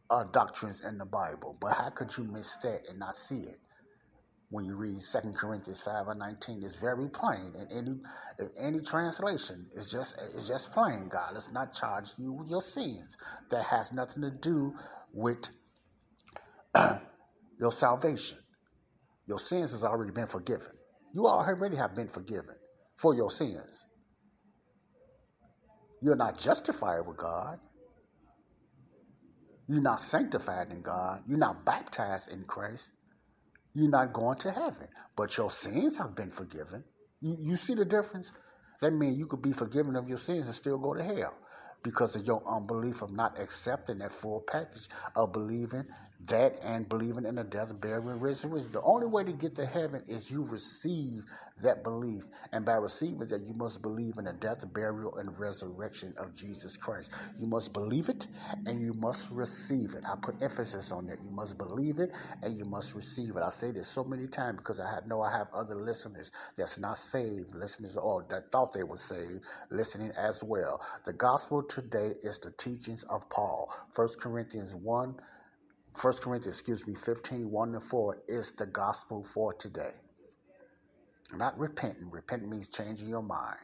uh, 0.09 0.23
doctrines 0.31 0.85
in 0.85 0.97
the 0.97 1.05
Bible. 1.05 1.57
But 1.59 1.73
how 1.73 1.89
could 1.89 2.15
you 2.17 2.23
miss 2.25 2.57
that 2.57 2.81
and 2.89 2.99
not 2.99 3.15
see 3.15 3.41
it? 3.49 3.57
when 4.49 4.65
you 4.65 4.75
read 4.75 4.99
Second 4.99 5.35
Corinthians 5.35 5.81
5 5.83 6.07
and 6.07 6.19
19 6.19 6.63
it's 6.63 6.79
very 6.79 7.07
plain 7.09 7.53
in 7.55 7.77
any 7.77 7.95
any 8.59 8.79
translation 8.81 9.67
it's 9.75 9.91
just 9.91 10.19
it's 10.33 10.47
just 10.47 10.71
plain 10.73 11.07
God. 11.07 11.33
Does 11.33 11.51
not 11.51 11.73
charge 11.73 12.09
you 12.17 12.33
with 12.33 12.49
your 12.49 12.61
sins. 12.61 13.17
That 13.51 13.63
has 13.65 13.93
nothing 13.93 14.23
to 14.23 14.31
do 14.31 14.73
with 15.13 15.49
your 17.59 17.71
salvation. 17.71 18.39
Your 19.27 19.39
sins 19.39 19.71
has 19.71 19.83
already 19.83 20.11
been 20.11 20.27
forgiven. 20.27 20.71
You 21.13 21.27
already 21.27 21.75
have 21.75 21.95
been 21.95 22.07
forgiven 22.07 22.55
for 22.95 23.13
your 23.13 23.29
sins. 23.29 23.85
You're 26.01 26.15
not 26.15 26.39
justified 26.39 27.05
with 27.05 27.17
God 27.17 27.59
you're 29.69 29.81
not 29.81 30.01
sanctified 30.01 30.69
in 30.71 30.81
God 30.81 31.21
you're 31.27 31.37
not 31.37 31.65
baptized 31.65 32.33
in 32.33 32.43
Christ 32.43 32.91
you're 33.73 33.89
not 33.89 34.13
going 34.13 34.37
to 34.39 34.51
heaven. 34.51 34.87
But 35.15 35.37
your 35.37 35.51
sins 35.51 35.97
have 35.97 36.15
been 36.15 36.31
forgiven. 36.31 36.83
You, 37.21 37.35
you 37.39 37.55
see 37.55 37.75
the 37.75 37.85
difference? 37.85 38.33
That 38.81 38.93
means 38.93 39.17
you 39.17 39.27
could 39.27 39.41
be 39.41 39.53
forgiven 39.53 39.95
of 39.95 40.09
your 40.09 40.17
sins 40.17 40.47
and 40.47 40.55
still 40.55 40.77
go 40.77 40.93
to 40.93 41.03
hell 41.03 41.35
because 41.83 42.15
of 42.15 42.25
your 42.25 42.43
unbelief 42.47 43.01
of 43.01 43.11
not 43.11 43.39
accepting 43.39 43.99
that 43.99 44.11
full 44.11 44.43
package 44.47 44.89
of 45.15 45.31
believing 45.33 45.85
that 46.27 46.59
and 46.63 46.87
believing 46.89 47.25
in 47.25 47.35
the 47.35 47.43
death, 47.43 47.79
burial, 47.81 48.09
and 48.09 48.21
resurrection. 48.21 48.71
The 48.73 48.81
only 48.81 49.07
way 49.07 49.23
to 49.23 49.31
get 49.31 49.55
to 49.55 49.65
heaven 49.65 50.01
is 50.07 50.29
you 50.29 50.43
receive 50.43 51.23
that 51.61 51.83
belief. 51.83 52.23
And 52.51 52.65
by 52.65 52.75
receiving 52.75 53.19
that, 53.19 53.41
you 53.41 53.53
must 53.53 53.81
believe 53.81 54.17
in 54.17 54.25
the 54.25 54.33
death, 54.33 54.65
burial, 54.73 55.15
and 55.17 55.37
resurrection 55.39 56.13
of 56.17 56.35
Jesus 56.35 56.75
Christ. 56.75 57.13
You 57.37 57.47
must 57.47 57.73
believe 57.73 58.09
it 58.09 58.27
and 58.65 58.81
you 58.81 58.93
must 58.95 59.31
receive 59.31 59.93
it. 59.95 60.03
I 60.05 60.15
put 60.21 60.41
emphasis 60.41 60.91
on 60.91 61.05
that. 61.05 61.19
You 61.23 61.31
must 61.31 61.57
believe 61.57 61.99
it 61.99 62.11
and 62.43 62.57
you 62.57 62.65
must 62.65 62.95
receive 62.95 63.35
it. 63.35 63.43
I 63.43 63.49
say 63.49 63.71
this 63.71 63.87
so 63.87 64.03
many 64.03 64.27
times 64.27 64.57
because 64.57 64.79
I 64.79 64.99
know 65.07 65.21
I 65.21 65.31
have 65.31 65.47
other 65.53 65.75
listeners 65.75 66.31
that's 66.57 66.79
not 66.79 66.97
saved, 66.97 67.55
listeners 67.55 67.95
or 67.97 68.25
that 68.29 68.51
thought 68.51 68.73
they 68.73 68.83
were 68.83 68.97
saved, 68.97 69.45
listening 69.71 70.11
as 70.17 70.43
well. 70.43 70.81
The 71.05 71.13
gospel 71.13 71.63
today 71.63 72.13
is 72.23 72.39
the 72.39 72.51
teachings 72.51 73.03
of 73.03 73.29
Paul. 73.29 73.71
1 73.95 74.07
Corinthians 74.19 74.75
1 74.75 75.15
1 75.93 76.13
Corinthians, 76.21 76.59
excuse 76.59 76.87
me, 76.87 76.93
15, 76.93 77.49
1 77.51 77.71
to 77.73 77.79
4 77.79 78.17
is 78.27 78.53
the 78.53 78.65
gospel 78.67 79.23
for 79.23 79.53
today. 79.53 79.93
Not 81.35 81.57
repenting. 81.59 82.09
Repenting 82.09 82.49
means 82.49 82.69
changing 82.69 83.09
your 83.09 83.23
mind. 83.23 83.57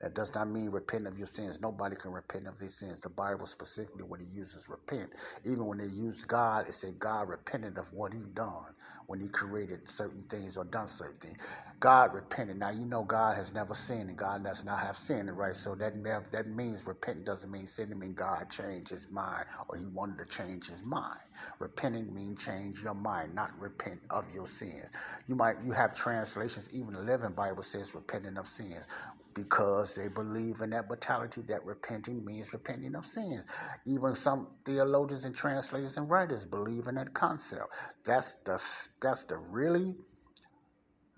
That 0.00 0.14
does 0.14 0.34
not 0.34 0.48
mean 0.50 0.70
repent 0.70 1.06
of 1.06 1.18
your 1.18 1.26
sins. 1.26 1.60
Nobody 1.60 1.96
can 1.96 2.12
repent 2.12 2.46
of 2.46 2.58
their 2.58 2.68
sins. 2.68 3.00
The 3.00 3.10
Bible 3.10 3.46
specifically, 3.46 4.04
when 4.04 4.20
he 4.20 4.26
uses 4.26 4.68
repent, 4.68 5.10
even 5.44 5.66
when 5.66 5.78
they 5.78 5.86
use 5.86 6.24
God, 6.24 6.68
it 6.68 6.74
said 6.74 7.00
God 7.00 7.28
repented 7.30 7.78
of 7.78 7.92
what 7.94 8.12
he 8.12 8.22
done 8.34 8.74
when 9.06 9.20
he 9.20 9.28
created 9.28 9.88
certain 9.88 10.24
things 10.24 10.56
or 10.58 10.66
done 10.66 10.88
certain 10.88 11.18
things. 11.18 11.38
God 11.80 12.14
repented. 12.14 12.58
Now 12.58 12.70
you 12.70 12.86
know 12.86 13.04
God 13.04 13.36
has 13.36 13.54
never 13.54 13.74
sinned 13.74 14.10
and 14.10 14.18
God 14.18 14.44
does 14.44 14.64
not 14.64 14.80
have 14.80 14.96
sin, 14.96 15.30
right? 15.30 15.54
So 15.54 15.74
that 15.76 15.94
that 16.32 16.46
means 16.48 16.86
repent 16.86 17.24
doesn't 17.24 17.50
mean 17.50 17.66
sin. 17.66 17.90
It 17.92 17.98
means 17.98 18.14
God 18.14 18.50
changed 18.50 18.90
his 18.90 19.10
mind 19.10 19.46
or 19.68 19.78
he 19.78 19.86
wanted 19.86 20.18
to 20.18 20.26
change 20.26 20.68
his 20.68 20.84
mind. 20.84 21.20
Repenting 21.58 22.14
means 22.14 22.44
change 22.44 22.82
your 22.82 22.94
mind, 22.94 23.34
not 23.34 23.50
repent 23.58 24.00
of 24.10 24.24
your 24.34 24.46
sins. 24.46 24.90
You 25.26 25.36
might 25.36 25.56
you 25.64 25.72
have 25.72 25.94
translations, 25.96 26.76
even 26.78 26.94
the 26.94 27.00
Living 27.00 27.32
Bible 27.34 27.62
says 27.62 27.94
repenting 27.94 28.36
of 28.36 28.46
sins 28.46 28.88
because 29.36 29.94
they 29.94 30.08
believe 30.14 30.62
in 30.62 30.70
that 30.70 30.88
mentality 30.88 31.42
that 31.42 31.64
repenting 31.64 32.24
means 32.24 32.52
repenting 32.52 32.96
of 32.96 33.04
sins. 33.04 33.46
Even 33.86 34.14
some 34.14 34.48
theologians 34.64 35.24
and 35.24 35.36
translators 35.36 35.98
and 35.98 36.10
writers 36.10 36.46
believe 36.46 36.88
in 36.88 36.96
that 36.96 37.14
concept. 37.14 37.68
That's 38.04 38.36
the 38.36 38.54
that's 39.02 39.24
the 39.24 39.36
really 39.36 39.94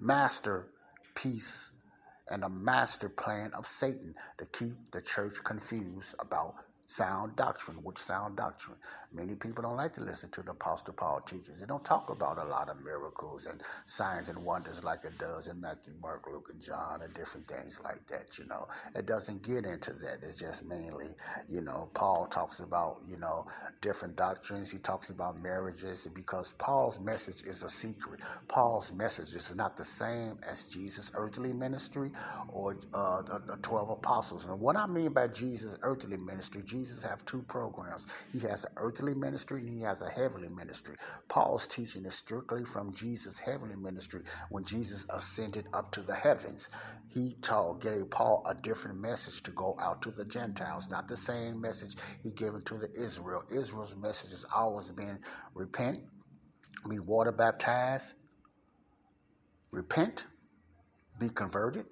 masterpiece 0.00 1.72
and 2.28 2.44
a 2.44 2.48
master 2.48 3.08
plan 3.08 3.52
of 3.54 3.64
Satan 3.64 4.14
to 4.38 4.46
keep 4.46 4.74
the 4.92 5.00
church 5.00 5.34
confused 5.44 6.14
about 6.18 6.54
sound 6.88 7.36
doctrine. 7.36 7.76
Which 7.84 7.98
sound 7.98 8.36
doctrine? 8.36 8.78
Many 9.12 9.36
people 9.36 9.62
don't 9.62 9.76
like 9.76 9.92
to 9.94 10.00
listen 10.00 10.30
to 10.32 10.42
the 10.42 10.52
Apostle 10.52 10.94
Paul 10.94 11.20
teachers. 11.20 11.60
They 11.60 11.66
don't 11.66 11.84
talk 11.84 12.08
about 12.10 12.38
a 12.38 12.44
lot 12.44 12.70
of 12.70 12.82
miracles 12.82 13.46
and 13.46 13.60
signs 13.84 14.30
and 14.30 14.42
wonders 14.44 14.82
like 14.84 15.04
it 15.04 15.16
does 15.18 15.48
in 15.48 15.60
Matthew, 15.60 15.94
Mark, 16.00 16.26
Luke, 16.32 16.48
and 16.50 16.62
John, 16.62 17.00
and 17.02 17.12
different 17.14 17.46
things 17.46 17.80
like 17.84 18.06
that. 18.06 18.38
You 18.38 18.46
know, 18.46 18.66
it 18.96 19.06
doesn't 19.06 19.42
get 19.42 19.64
into 19.64 19.92
that. 19.94 20.18
It's 20.22 20.38
just 20.38 20.64
mainly, 20.64 21.08
you 21.46 21.60
know, 21.60 21.90
Paul 21.92 22.26
talks 22.26 22.60
about, 22.60 22.98
you 23.06 23.18
know, 23.18 23.46
different 23.82 24.16
doctrines. 24.16 24.70
He 24.70 24.78
talks 24.78 25.10
about 25.10 25.40
marriages 25.40 26.08
because 26.14 26.52
Paul's 26.52 27.00
message 27.00 27.46
is 27.46 27.62
a 27.62 27.68
secret. 27.68 28.20
Paul's 28.48 28.92
message 28.94 29.34
is 29.34 29.54
not 29.54 29.76
the 29.76 29.84
same 29.84 30.38
as 30.48 30.68
Jesus' 30.68 31.12
earthly 31.14 31.52
ministry 31.52 32.12
or 32.48 32.78
uh, 32.94 33.22
the, 33.22 33.42
the 33.46 33.56
12 33.62 33.90
apostles. 33.90 34.46
And 34.46 34.58
what 34.58 34.76
I 34.76 34.86
mean 34.86 35.12
by 35.12 35.28
Jesus' 35.28 35.78
earthly 35.82 36.16
ministry, 36.16 36.62
Jesus 36.64 36.77
Jesus 36.78 37.02
have 37.02 37.24
two 37.24 37.42
programs. 37.42 38.06
He 38.32 38.38
has 38.40 38.64
an 38.64 38.72
earthly 38.76 39.14
ministry 39.14 39.60
and 39.60 39.68
he 39.68 39.82
has 39.82 40.00
a 40.00 40.10
heavenly 40.10 40.48
ministry. 40.48 40.94
Paul's 41.28 41.66
teaching 41.66 42.04
is 42.04 42.14
strictly 42.14 42.64
from 42.64 42.94
Jesus' 42.94 43.38
heavenly 43.38 43.74
ministry 43.76 44.20
when 44.50 44.64
Jesus 44.64 45.06
ascended 45.12 45.66
up 45.72 45.90
to 45.92 46.02
the 46.02 46.14
heavens. 46.14 46.70
He 47.12 47.34
taught, 47.42 47.80
gave 47.80 48.10
Paul 48.10 48.46
a 48.48 48.54
different 48.54 49.00
message 49.00 49.42
to 49.42 49.50
go 49.50 49.76
out 49.80 50.02
to 50.02 50.12
the 50.12 50.24
Gentiles, 50.24 50.88
not 50.88 51.08
the 51.08 51.16
same 51.16 51.60
message 51.60 51.96
he 52.22 52.30
gave 52.30 52.52
to 52.64 52.74
the 52.74 52.90
Israel. 52.96 53.42
Israel's 53.52 53.96
message 53.96 54.30
has 54.30 54.46
always 54.54 54.92
been 54.92 55.18
repent, 55.54 55.98
be 56.88 57.00
water 57.00 57.32
baptized, 57.32 58.14
repent, 59.72 60.26
be 61.18 61.28
converted, 61.28 61.86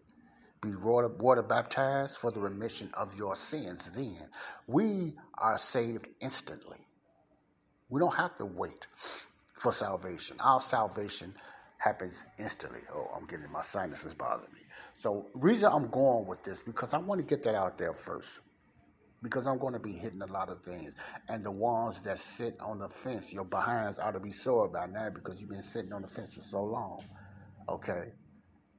be 0.70 0.76
water, 0.76 1.08
water 1.08 1.42
baptized 1.42 2.18
for 2.18 2.30
the 2.30 2.40
remission 2.40 2.90
of 2.94 3.16
your 3.16 3.34
sins, 3.34 3.90
then 3.90 4.28
we 4.66 5.14
are 5.38 5.58
saved 5.58 6.08
instantly. 6.20 6.78
We 7.88 8.00
don't 8.00 8.16
have 8.16 8.36
to 8.36 8.44
wait 8.44 8.86
for 9.54 9.72
salvation. 9.72 10.36
Our 10.40 10.60
salvation 10.60 11.34
happens 11.78 12.24
instantly. 12.38 12.80
Oh, 12.92 13.08
I'm 13.14 13.26
getting 13.26 13.50
my 13.52 13.62
sinuses 13.62 14.14
bothering 14.14 14.52
me. 14.52 14.60
So, 14.94 15.26
reason 15.34 15.70
I'm 15.72 15.88
going 15.90 16.26
with 16.26 16.42
this 16.42 16.62
because 16.62 16.94
I 16.94 16.98
want 16.98 17.20
to 17.20 17.26
get 17.26 17.42
that 17.44 17.54
out 17.54 17.78
there 17.78 17.92
first. 17.92 18.40
Because 19.22 19.46
I'm 19.46 19.58
going 19.58 19.72
to 19.72 19.80
be 19.80 19.92
hitting 19.92 20.22
a 20.22 20.26
lot 20.26 20.50
of 20.50 20.62
things. 20.62 20.94
And 21.28 21.44
the 21.44 21.50
ones 21.50 22.02
that 22.02 22.18
sit 22.18 22.56
on 22.60 22.78
the 22.78 22.88
fence, 22.88 23.32
your 23.32 23.44
behinds 23.44 23.98
ought 23.98 24.12
to 24.12 24.20
be 24.20 24.30
sore 24.30 24.68
by 24.68 24.86
now 24.86 25.10
because 25.10 25.40
you've 25.40 25.50
been 25.50 25.62
sitting 25.62 25.92
on 25.92 26.02
the 26.02 26.08
fence 26.08 26.34
for 26.34 26.42
so 26.42 26.62
long. 26.62 27.00
Okay? 27.68 28.12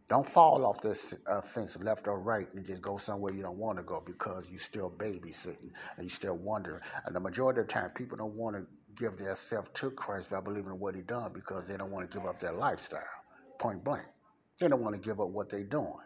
Don't 0.10 0.28
fall 0.28 0.66
off 0.66 0.82
this 0.82 1.16
uh, 1.30 1.42
fence 1.42 1.82
left 1.84 2.08
or 2.08 2.20
right 2.20 2.48
and 2.54 2.66
just 2.66 2.82
go 2.82 2.96
somewhere 2.96 3.34
you 3.34 3.42
don't 3.42 3.58
want 3.58 3.78
to 3.78 3.84
go 3.84 4.02
because 4.06 4.50
you're 4.50 4.60
still 4.60 4.90
babysitting 4.90 5.72
and 5.98 6.04
you 6.04 6.10
still 6.10 6.38
wondering. 6.38 6.82
And 7.06 7.14
the 7.14 7.20
majority 7.20 7.60
of 7.60 7.68
the 7.68 7.74
time, 7.74 7.90
people 7.90 8.18
don't 8.18 8.36
want 8.36 8.56
to 8.56 8.66
give 8.96 9.18
their 9.18 9.36
self 9.36 9.74
to 9.74 9.92
Christ 9.92 10.32
by 10.32 10.40
believing 10.40 10.72
in 10.72 10.80
what 10.80 10.96
He 10.96 11.02
done 11.02 11.34
because 11.34 11.68
they 11.68 11.76
don't 11.76 11.92
want 11.92 12.10
to 12.10 12.18
give 12.18 12.26
up 12.26 12.40
their 12.40 12.54
lifestyle. 12.54 13.02
Point 13.60 13.84
blank, 13.84 14.06
they 14.60 14.70
don't 14.70 14.82
want 14.82 14.96
to 14.96 15.02
give 15.02 15.20
up 15.20 15.30
what 15.30 15.50
they're 15.50 15.64
doing. 15.66 16.00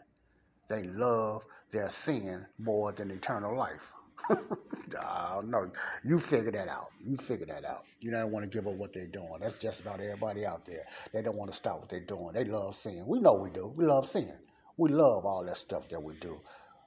They 0.68 0.84
love 0.84 1.44
their 1.72 1.90
sin 1.90 2.46
more 2.58 2.92
than 2.94 3.12
eternal 3.12 3.56
life. 3.56 3.94
oh, 5.00 5.42
no, 5.46 5.72
you 6.04 6.20
figure 6.20 6.52
that 6.52 6.68
out. 6.68 6.88
You 7.04 7.18
figure 7.18 7.46
that 7.48 7.66
out. 7.66 7.84
You 8.00 8.12
don't 8.12 8.32
want 8.32 8.50
to 8.50 8.58
give 8.58 8.68
up 8.68 8.76
what 8.76 8.94
they're 8.94 9.08
doing. 9.08 9.38
That's 9.40 9.60
just 9.60 9.82
about 9.82 10.00
everybody 10.00 10.46
out 10.46 10.66
there. 10.66 10.84
They 11.14 11.22
don't 11.22 11.38
want 11.38 11.52
to 11.52 11.58
stop 11.58 11.80
what 11.80 11.90
they're 11.90 12.02
doing. 12.02 12.34
They 12.34 12.46
love 12.46 12.76
sin. 12.76 13.06
We 13.08 13.20
know 13.20 13.42
we 13.42 13.50
do. 13.50 13.74
We 13.76 13.86
love 13.86 14.06
sin. 14.06 14.32
We 14.78 14.90
love 14.90 15.26
all 15.26 15.46
that 15.46 15.58
stuff 15.58 15.90
that 15.90 16.02
we 16.02 16.14
do 16.22 16.40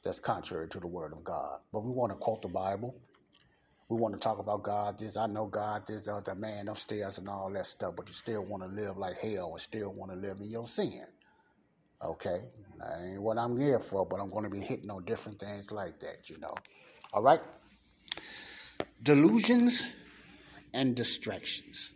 that's 0.04 0.20
contrary 0.20 0.68
to 0.68 0.80
the 0.80 0.86
Word 0.86 1.12
of 1.12 1.24
God. 1.24 1.60
But 1.72 1.84
we 1.84 1.90
want 1.90 2.12
to 2.12 2.18
quote 2.18 2.42
the 2.42 2.48
Bible. 2.48 2.94
We 3.88 3.98
want 3.98 4.14
to 4.14 4.20
talk 4.20 4.38
about 4.38 4.62
God, 4.62 4.98
this, 4.98 5.16
I 5.16 5.26
know 5.26 5.46
God, 5.46 5.86
this, 5.86 6.08
other 6.08 6.34
man 6.34 6.68
upstairs, 6.68 7.18
and 7.18 7.28
all 7.28 7.50
that 7.52 7.66
stuff, 7.66 7.94
but 7.96 8.08
you 8.08 8.14
still 8.14 8.44
want 8.44 8.62
to 8.62 8.68
live 8.68 8.96
like 8.96 9.18
hell 9.18 9.50
and 9.52 9.60
still 9.60 9.92
want 9.92 10.10
to 10.10 10.16
live 10.16 10.38
in 10.40 10.50
your 10.50 10.66
sin. 10.66 11.04
Okay? 12.02 12.40
That 12.78 13.00
ain't 13.02 13.22
what 13.22 13.38
I'm 13.38 13.56
here 13.56 13.78
for, 13.78 14.06
but 14.06 14.20
I'm 14.20 14.30
going 14.30 14.44
to 14.44 14.50
be 14.50 14.60
hitting 14.60 14.90
on 14.90 15.04
different 15.04 15.38
things 15.38 15.70
like 15.70 16.00
that, 16.00 16.28
you 16.30 16.38
know. 16.40 16.54
All 17.14 17.22
right? 17.22 17.40
Delusions 19.04 19.94
and 20.74 20.96
distractions. 20.96 21.92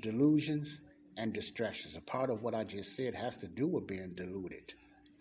Delusions 0.00 0.80
and 1.18 1.32
distractions. 1.32 1.96
A 1.96 2.02
part 2.02 2.30
of 2.30 2.44
what 2.44 2.54
I 2.54 2.62
just 2.62 2.94
said 2.94 3.14
has 3.14 3.38
to 3.38 3.48
do 3.48 3.66
with 3.66 3.88
being 3.88 4.12
deluded. 4.14 4.72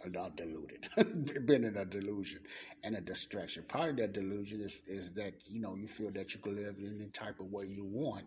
Or 0.03 0.11
not 0.11 0.37
deluded, 0.37 0.85
being 1.47 1.63
in 1.63 1.75
a 1.77 1.85
delusion 1.85 2.39
and 2.83 2.95
a 2.95 3.01
distraction. 3.01 3.63
Part 3.67 3.89
of 3.89 3.97
that 3.97 4.13
delusion 4.13 4.61
is, 4.61 4.83
is 4.87 5.13
that, 5.13 5.33
you 5.49 5.59
know, 5.61 5.75
you 5.75 5.87
feel 5.87 6.11
that 6.11 6.35
you 6.35 6.41
can 6.41 6.55
live 6.55 6.75
in 6.77 6.95
any 6.99 7.09
type 7.09 7.39
of 7.39 7.51
way 7.51 7.65
you 7.65 7.85
want 7.91 8.23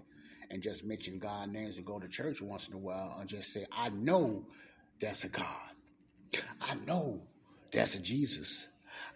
and 0.50 0.60
just 0.60 0.84
mention 0.84 1.20
God 1.20 1.50
names 1.50 1.76
and 1.76 1.86
go 1.86 2.00
to 2.00 2.08
church 2.08 2.42
once 2.42 2.68
in 2.68 2.74
a 2.74 2.78
while 2.78 3.16
and 3.20 3.28
just 3.28 3.52
say, 3.52 3.64
I 3.76 3.90
know 3.90 4.44
that's 5.00 5.22
a 5.22 5.28
God. 5.28 5.70
I 6.62 6.74
know 6.84 7.20
that's 7.72 7.96
a 7.96 8.02
Jesus. 8.02 8.66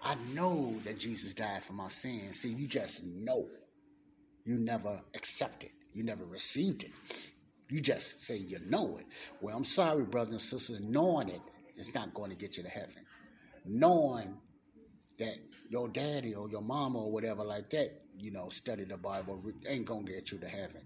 I 0.04 0.16
know 0.34 0.72
that 0.84 0.98
Jesus 0.98 1.34
died 1.34 1.62
for 1.62 1.74
my 1.74 1.88
sins. 1.88 2.40
See, 2.40 2.52
you 2.52 2.68
just 2.68 3.04
know. 3.04 3.44
You 4.44 4.58
never 4.58 5.00
accept 5.14 5.62
it. 5.62 5.70
You 5.92 6.04
never 6.04 6.24
received 6.24 6.82
it. 6.82 6.90
You 7.70 7.80
just 7.80 8.24
say 8.24 8.36
you 8.36 8.58
know 8.68 8.98
it. 8.98 9.06
Well, 9.40 9.56
I'm 9.56 9.64
sorry, 9.64 10.04
brothers 10.04 10.32
and 10.32 10.40
sisters. 10.40 10.80
Knowing 10.80 11.28
it 11.28 11.40
is 11.76 11.94
not 11.94 12.12
going 12.14 12.30
to 12.30 12.36
get 12.36 12.56
you 12.56 12.64
to 12.64 12.68
heaven. 12.68 13.04
Knowing 13.64 14.36
that 15.18 15.36
your 15.70 15.88
daddy 15.88 16.34
or 16.34 16.48
your 16.50 16.62
mama 16.62 16.98
or 16.98 17.12
whatever 17.12 17.44
like 17.44 17.68
that, 17.70 17.90
you 18.18 18.32
know, 18.32 18.48
study 18.48 18.84
the 18.84 18.98
Bible 18.98 19.40
ain't 19.70 19.86
going 19.86 20.04
to 20.04 20.12
get 20.12 20.32
you 20.32 20.38
to 20.38 20.48
heaven. 20.48 20.82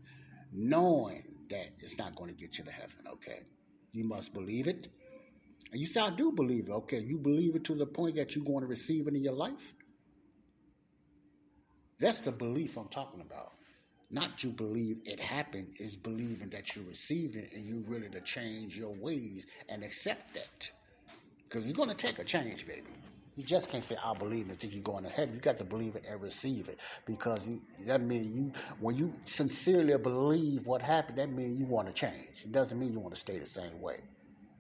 Knowing 0.52 1.22
that 1.48 1.66
it's 1.78 1.98
not 1.98 2.14
going 2.16 2.30
to 2.30 2.36
get 2.36 2.58
you 2.58 2.64
to 2.64 2.70
heaven, 2.70 3.06
okay? 3.12 3.40
You 3.92 4.04
must 4.04 4.34
believe 4.34 4.66
it 4.66 4.88
you 5.72 5.86
say, 5.86 6.00
I 6.00 6.10
do 6.10 6.32
believe 6.32 6.68
it. 6.68 6.72
Okay, 6.72 6.98
you 6.98 7.18
believe 7.18 7.56
it 7.56 7.64
to 7.64 7.74
the 7.74 7.86
point 7.86 8.16
that 8.16 8.34
you're 8.34 8.44
going 8.44 8.60
to 8.60 8.66
receive 8.66 9.06
it 9.08 9.14
in 9.14 9.22
your 9.22 9.32
life? 9.32 9.72
That's 11.98 12.20
the 12.20 12.32
belief 12.32 12.76
I'm 12.76 12.88
talking 12.88 13.20
about. 13.20 13.48
Not 14.10 14.44
you 14.44 14.50
believe 14.50 14.98
it 15.04 15.18
happened, 15.18 15.66
is 15.80 15.96
believing 15.96 16.50
that 16.50 16.76
you 16.76 16.82
received 16.82 17.34
it 17.34 17.48
and 17.54 17.64
you 17.64 17.82
really 17.88 18.08
to 18.10 18.20
change 18.20 18.76
your 18.76 18.94
ways 19.00 19.64
and 19.68 19.82
accept 19.82 20.34
that. 20.34 20.70
Because 21.44 21.68
it's 21.68 21.76
going 21.76 21.88
to 21.88 21.96
take 21.96 22.18
a 22.18 22.24
change, 22.24 22.66
baby. 22.66 22.90
You 23.34 23.44
just 23.44 23.70
can't 23.70 23.82
say, 23.82 23.96
I 24.02 24.14
believe 24.14 24.48
it, 24.48 24.56
think 24.56 24.74
you're 24.74 24.82
going 24.82 25.04
to 25.04 25.10
heaven. 25.10 25.34
You 25.34 25.40
got 25.40 25.58
to 25.58 25.64
believe 25.64 25.96
it 25.96 26.04
and 26.08 26.22
receive 26.22 26.68
it. 26.68 26.78
Because 27.06 27.48
that 27.86 28.00
means 28.00 28.28
you, 28.28 28.52
when 28.80 28.96
you 28.96 29.12
sincerely 29.24 29.96
believe 29.98 30.66
what 30.66 30.80
happened, 30.80 31.18
that 31.18 31.30
means 31.30 31.58
you 31.58 31.66
want 31.66 31.88
to 31.88 31.92
change. 31.92 32.44
It 32.44 32.52
doesn't 32.52 32.78
mean 32.78 32.92
you 32.92 33.00
want 33.00 33.14
to 33.14 33.20
stay 33.20 33.38
the 33.38 33.46
same 33.46 33.80
way 33.80 33.98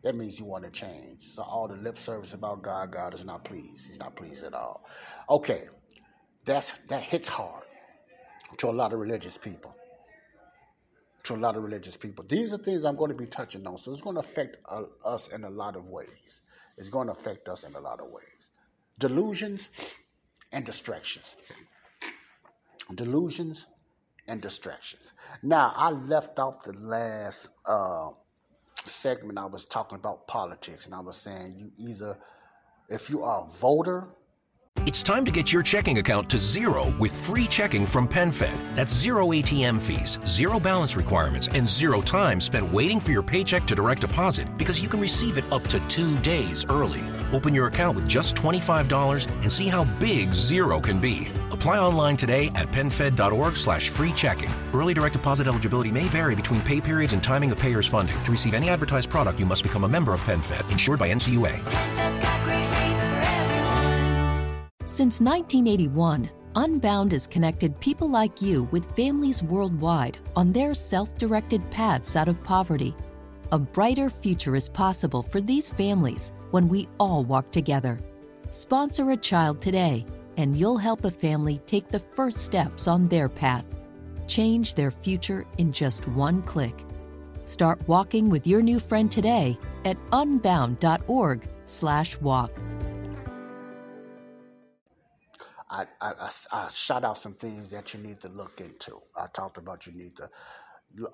that 0.06 0.14
means 0.14 0.38
you 0.38 0.46
want 0.46 0.62
to 0.62 0.70
change. 0.70 1.24
So 1.24 1.42
all 1.42 1.66
the 1.66 1.74
lip 1.74 1.98
service 1.98 2.32
about 2.32 2.62
God, 2.62 2.92
God 2.92 3.12
is 3.12 3.24
not 3.24 3.42
pleased. 3.42 3.88
He's 3.88 3.98
not 3.98 4.14
pleased 4.14 4.44
at 4.44 4.54
all. 4.54 4.86
Okay, 5.28 5.64
that's 6.44 6.78
that 6.86 7.02
hits 7.02 7.26
hard 7.28 7.64
to 8.58 8.68
a 8.68 8.70
lot 8.70 8.92
of 8.92 9.00
religious 9.00 9.36
people. 9.36 9.74
To 11.24 11.34
a 11.34 11.36
lot 11.36 11.56
of 11.56 11.64
religious 11.64 11.96
people. 11.96 12.24
These 12.28 12.54
are 12.54 12.58
things 12.58 12.84
I'm 12.84 12.94
going 12.94 13.10
to 13.10 13.16
be 13.16 13.26
touching 13.26 13.66
on. 13.66 13.78
So 13.78 13.90
it's 13.90 14.00
going 14.00 14.14
to 14.14 14.20
affect 14.20 14.58
uh, 14.70 14.84
us 15.04 15.32
in 15.32 15.42
a 15.42 15.50
lot 15.50 15.74
of 15.74 15.86
ways. 15.86 16.42
It's 16.78 16.88
going 16.88 17.08
to 17.08 17.12
affect 17.12 17.48
us 17.48 17.64
in 17.64 17.74
a 17.74 17.80
lot 17.80 17.98
of 17.98 18.06
ways. 18.08 18.50
Delusions 19.00 19.96
and 20.52 20.64
distractions. 20.64 21.34
Delusions 22.94 23.66
and 24.28 24.40
distractions. 24.40 25.14
Now, 25.42 25.72
I 25.74 25.90
left 25.90 26.38
off 26.38 26.62
the 26.62 26.74
last 26.74 27.50
uh, 27.66 28.10
segment, 28.88 29.38
I 29.38 29.46
was 29.46 29.64
talking 29.64 29.96
about 29.96 30.26
politics, 30.26 30.86
and 30.86 30.94
I 30.94 31.00
was 31.00 31.16
saying 31.16 31.54
you 31.56 31.70
either, 31.88 32.16
if 32.88 33.10
you 33.10 33.22
are 33.22 33.44
a 33.44 33.48
voter, 33.48 34.08
it's 34.84 35.02
time 35.02 35.24
to 35.24 35.32
get 35.32 35.52
your 35.52 35.62
checking 35.62 35.98
account 35.98 36.30
to 36.30 36.38
zero 36.38 36.94
with 37.00 37.10
free 37.26 37.46
checking 37.46 37.86
from 37.86 38.06
PenFed. 38.06 38.56
That's 38.76 38.94
zero 38.94 39.28
ATM 39.28 39.80
fees, 39.80 40.18
zero 40.24 40.60
balance 40.60 40.96
requirements, 40.96 41.48
and 41.48 41.66
zero 41.66 42.00
time 42.00 42.40
spent 42.40 42.70
waiting 42.72 43.00
for 43.00 43.10
your 43.10 43.22
paycheck 43.22 43.64
to 43.64 43.74
direct 43.74 44.02
deposit 44.02 44.46
because 44.56 44.80
you 44.80 44.88
can 44.88 45.00
receive 45.00 45.38
it 45.38 45.44
up 45.50 45.62
to 45.64 45.80
two 45.88 46.16
days 46.18 46.64
early. 46.68 47.02
Open 47.32 47.54
your 47.54 47.66
account 47.66 47.96
with 47.96 48.06
just 48.08 48.36
$25 48.36 49.28
and 49.42 49.50
see 49.50 49.66
how 49.66 49.84
big 49.98 50.32
zero 50.32 50.78
can 50.78 51.00
be. 51.00 51.28
Apply 51.56 51.78
online 51.78 52.18
today 52.18 52.48
at 52.54 52.70
PenFed.org 52.70 53.56
slash 53.56 53.88
free 53.88 54.12
checking. 54.12 54.50
Early 54.74 54.92
direct 54.92 55.14
deposit 55.14 55.46
eligibility 55.46 55.90
may 55.90 56.04
vary 56.04 56.34
between 56.34 56.60
pay 56.60 56.82
periods 56.82 57.14
and 57.14 57.22
timing 57.22 57.50
of 57.50 57.58
payer's 57.58 57.86
funding. 57.86 58.22
To 58.24 58.30
receive 58.30 58.52
any 58.52 58.68
advertised 58.68 59.08
product, 59.08 59.40
you 59.40 59.46
must 59.46 59.62
become 59.62 59.84
a 59.84 59.88
member 59.88 60.12
of 60.12 60.20
PenFed, 60.20 60.70
insured 60.70 60.98
by 60.98 61.08
NCUA. 61.08 61.56
Since 64.84 65.20
1981, 65.20 66.30
Unbound 66.56 67.12
has 67.12 67.26
connected 67.26 67.78
people 67.80 68.08
like 68.08 68.42
you 68.42 68.64
with 68.70 68.94
families 68.94 69.42
worldwide 69.42 70.18
on 70.36 70.52
their 70.52 70.74
self 70.74 71.16
directed 71.16 71.62
paths 71.70 72.16
out 72.16 72.28
of 72.28 72.42
poverty. 72.44 72.94
A 73.52 73.58
brighter 73.58 74.10
future 74.10 74.56
is 74.56 74.68
possible 74.68 75.22
for 75.22 75.40
these 75.40 75.70
families 75.70 76.32
when 76.50 76.68
we 76.68 76.86
all 77.00 77.24
walk 77.24 77.50
together. 77.50 77.98
Sponsor 78.50 79.10
a 79.10 79.16
child 79.16 79.60
today 79.62 80.04
and 80.36 80.56
you'll 80.56 80.78
help 80.78 81.04
a 81.04 81.10
family 81.10 81.60
take 81.66 81.88
the 81.88 81.98
first 81.98 82.38
steps 82.38 82.86
on 82.88 83.08
their 83.08 83.28
path. 83.28 83.66
Change 84.26 84.72
their 84.74 84.90
future 84.90 85.46
in 85.58 85.72
just 85.72 86.08
one 86.08 86.42
click. 86.42 86.84
Start 87.44 87.80
walking 87.86 88.28
with 88.28 88.44
your 88.46 88.62
new 88.62 88.80
friend 88.80 89.08
today 89.10 89.58
at 89.84 89.96
unbound.org/walk. 90.12 92.50
I, 95.68 95.84
I, 96.00 96.30
I, 96.52 96.68
shot 96.68 97.04
out 97.04 97.18
some 97.18 97.34
things 97.34 97.70
that 97.70 97.92
you 97.92 97.98
need 98.00 98.20
to 98.20 98.28
look 98.28 98.60
into. 98.60 99.02
I 99.16 99.26
talked 99.26 99.58
about 99.58 99.84
you 99.86 99.92
need 99.92 100.14
to 100.16 100.30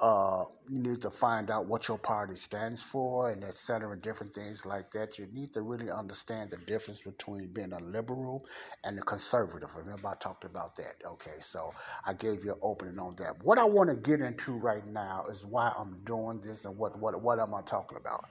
uh, 0.00 0.44
you 0.68 0.78
need 0.78 1.00
to 1.02 1.11
find 1.11 1.50
out 1.50 1.66
what 1.66 1.88
your 1.88 1.98
party 1.98 2.35
stands 2.37 2.82
for 2.82 3.30
and 3.30 3.42
et 3.42 3.54
cetera, 3.54 3.92
and 3.92 4.02
different 4.02 4.32
things 4.35 4.64
like 4.64 4.90
that. 4.92 5.18
You 5.18 5.26
need 5.32 5.52
to 5.54 5.62
really 5.62 5.90
understand 5.90 6.50
the 6.50 6.56
difference 6.58 7.02
between 7.02 7.52
being 7.52 7.72
a 7.72 7.80
liberal 7.80 8.44
and 8.85 8.98
a 8.98 9.02
conservative. 9.02 9.74
Remember, 9.74 10.08
I 10.08 10.14
talked 10.14 10.44
about 10.44 10.76
that. 10.76 10.94
Okay, 11.04 11.38
so 11.40 11.72
I 12.06 12.12
gave 12.12 12.44
you 12.44 12.52
an 12.52 12.58
opening 12.62 12.98
on 12.98 13.16
that. 13.16 13.42
What 13.42 13.58
I 13.58 13.64
want 13.64 13.90
to 13.90 13.96
get 13.96 14.20
into 14.20 14.52
right 14.52 14.87
now 14.87 15.26
is 15.28 15.44
why 15.44 15.72
I'm 15.76 15.98
doing 16.04 16.40
this 16.40 16.64
and 16.64 16.76
what, 16.76 16.98
what, 16.98 17.20
what 17.20 17.40
am 17.40 17.54
I 17.54 17.62
talking 17.62 17.98
about? 17.98 18.24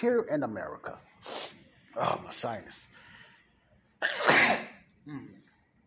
Here 0.00 0.24
in 0.30 0.44
America, 0.44 1.00
oh, 1.96 2.20
my 2.24 2.30
sinus. 2.30 2.86
mm 5.08 5.37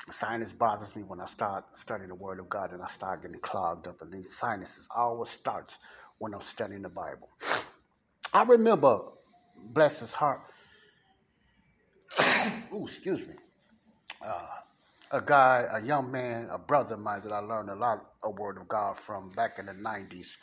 sinus 0.09 0.53
bothers 0.53 0.95
me 0.95 1.03
when 1.03 1.19
I 1.19 1.25
start 1.25 1.77
studying 1.77 2.09
the 2.09 2.15
Word 2.15 2.39
of 2.39 2.49
God 2.49 2.71
and 2.71 2.81
I 2.81 2.87
start 2.87 3.21
getting 3.21 3.39
clogged 3.39 3.87
up. 3.87 4.01
And 4.01 4.11
these 4.11 4.35
sinuses 4.35 4.87
always 4.95 5.29
starts 5.29 5.79
when 6.17 6.33
I'm 6.33 6.41
studying 6.41 6.81
the 6.81 6.89
Bible. 6.89 7.29
I 8.33 8.43
remember, 8.43 8.99
bless 9.73 9.99
his 9.99 10.13
heart, 10.13 10.41
ooh, 12.73 12.85
excuse 12.85 13.27
me, 13.27 13.35
uh, 14.25 14.47
a 15.11 15.21
guy, 15.21 15.67
a 15.71 15.83
young 15.83 16.11
man, 16.11 16.47
a 16.49 16.57
brother 16.57 16.95
of 16.95 17.01
mine 17.01 17.21
that 17.23 17.31
I 17.31 17.39
learned 17.39 17.69
a 17.69 17.75
lot 17.75 18.05
of 18.23 18.37
Word 18.39 18.57
of 18.57 18.67
God 18.67 18.97
from 18.97 19.29
back 19.29 19.59
in 19.59 19.65
the 19.65 19.73
90s. 19.73 20.37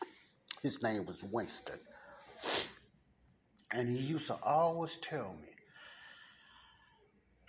His 0.62 0.83
name 0.83 1.07
was 1.07 1.23
Winston. 1.23 1.79
And 3.71 3.88
he 3.88 3.97
used 3.97 4.29
to 4.29 4.37
always 4.44 4.97
tell 4.97 5.35
me, 5.40 5.49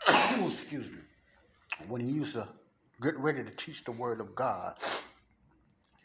excuse 0.48 0.91
me, 0.91 1.00
when 1.88 2.02
he 2.02 2.10
used 2.10 2.34
to 2.34 2.48
get 3.02 3.18
ready 3.18 3.44
to 3.44 3.52
teach 3.52 3.84
the 3.84 3.92
word 3.92 4.20
of 4.20 4.36
God, 4.36 4.78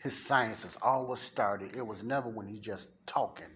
his 0.03 0.17
sciences 0.17 0.79
always 0.83 1.21
started. 1.21 1.77
It 1.77 1.87
was 1.87 2.03
never 2.03 2.29
when 2.29 2.47
he 2.47 2.59
just 2.59 2.91
talking 3.07 3.51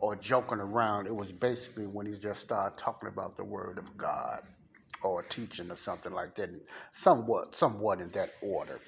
or 0.00 0.16
joking 0.16 0.58
around. 0.58 1.06
It 1.06 1.14
was 1.14 1.32
basically 1.32 1.86
when 1.86 2.06
he 2.06 2.18
just 2.18 2.40
started 2.40 2.76
talking 2.76 3.08
about 3.08 3.36
the 3.36 3.44
word 3.44 3.78
of 3.78 3.96
God 3.96 4.42
or 5.04 5.22
teaching 5.22 5.70
or 5.70 5.76
something 5.76 6.12
like 6.12 6.34
that. 6.34 6.50
Somewhat, 6.90 7.54
somewhat 7.54 8.00
in 8.00 8.10
that 8.10 8.30
order. 8.42 8.78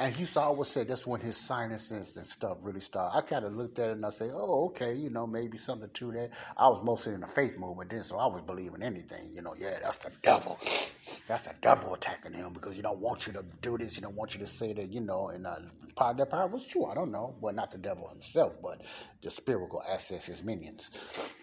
And 0.00 0.14
he 0.14 0.20
used 0.20 0.34
to 0.34 0.40
always 0.40 0.68
say 0.68 0.84
that's 0.84 1.08
when 1.08 1.20
his 1.20 1.36
sinuses 1.36 2.16
and 2.16 2.24
stuff 2.24 2.58
really 2.62 2.78
start. 2.78 3.16
I 3.16 3.20
kind 3.20 3.44
of 3.44 3.56
looked 3.56 3.80
at 3.80 3.90
it 3.90 3.92
and 3.92 4.06
I 4.06 4.10
say, 4.10 4.30
oh, 4.32 4.66
okay, 4.66 4.94
you 4.94 5.10
know, 5.10 5.26
maybe 5.26 5.58
something 5.58 5.90
to 5.92 6.12
that. 6.12 6.30
I 6.56 6.68
was 6.68 6.84
mostly 6.84 7.14
in 7.14 7.20
the 7.20 7.26
faith 7.26 7.58
movement 7.58 7.90
then, 7.90 8.04
so 8.04 8.16
I 8.16 8.26
was 8.26 8.42
believing 8.42 8.82
anything. 8.82 9.30
You 9.32 9.42
know, 9.42 9.54
yeah, 9.58 9.78
that's 9.82 9.96
the 9.96 10.16
devil. 10.22 10.52
That's 10.52 11.48
the 11.48 11.54
devil 11.60 11.94
attacking 11.94 12.32
him 12.32 12.52
because 12.52 12.76
he 12.76 12.82
don't 12.82 13.00
want 13.00 13.26
you 13.26 13.32
to 13.32 13.44
do 13.60 13.76
this. 13.76 13.96
He 13.96 14.02
don't 14.02 14.16
want 14.16 14.34
you 14.34 14.40
to 14.40 14.46
say 14.46 14.72
that, 14.72 14.88
you 14.88 15.00
know, 15.00 15.30
and 15.30 15.44
uh, 15.44 15.56
part 15.96 16.12
of 16.12 16.18
that 16.18 16.30
power 16.30 16.46
was 16.46 16.70
true. 16.70 16.86
I 16.86 16.94
don't 16.94 17.10
know. 17.10 17.34
Well, 17.40 17.54
not 17.54 17.72
the 17.72 17.78
devil 17.78 18.08
himself, 18.08 18.56
but 18.62 18.80
the 19.22 19.30
spiritual 19.30 19.82
access 19.90 20.26
his 20.26 20.44
minions 20.44 21.36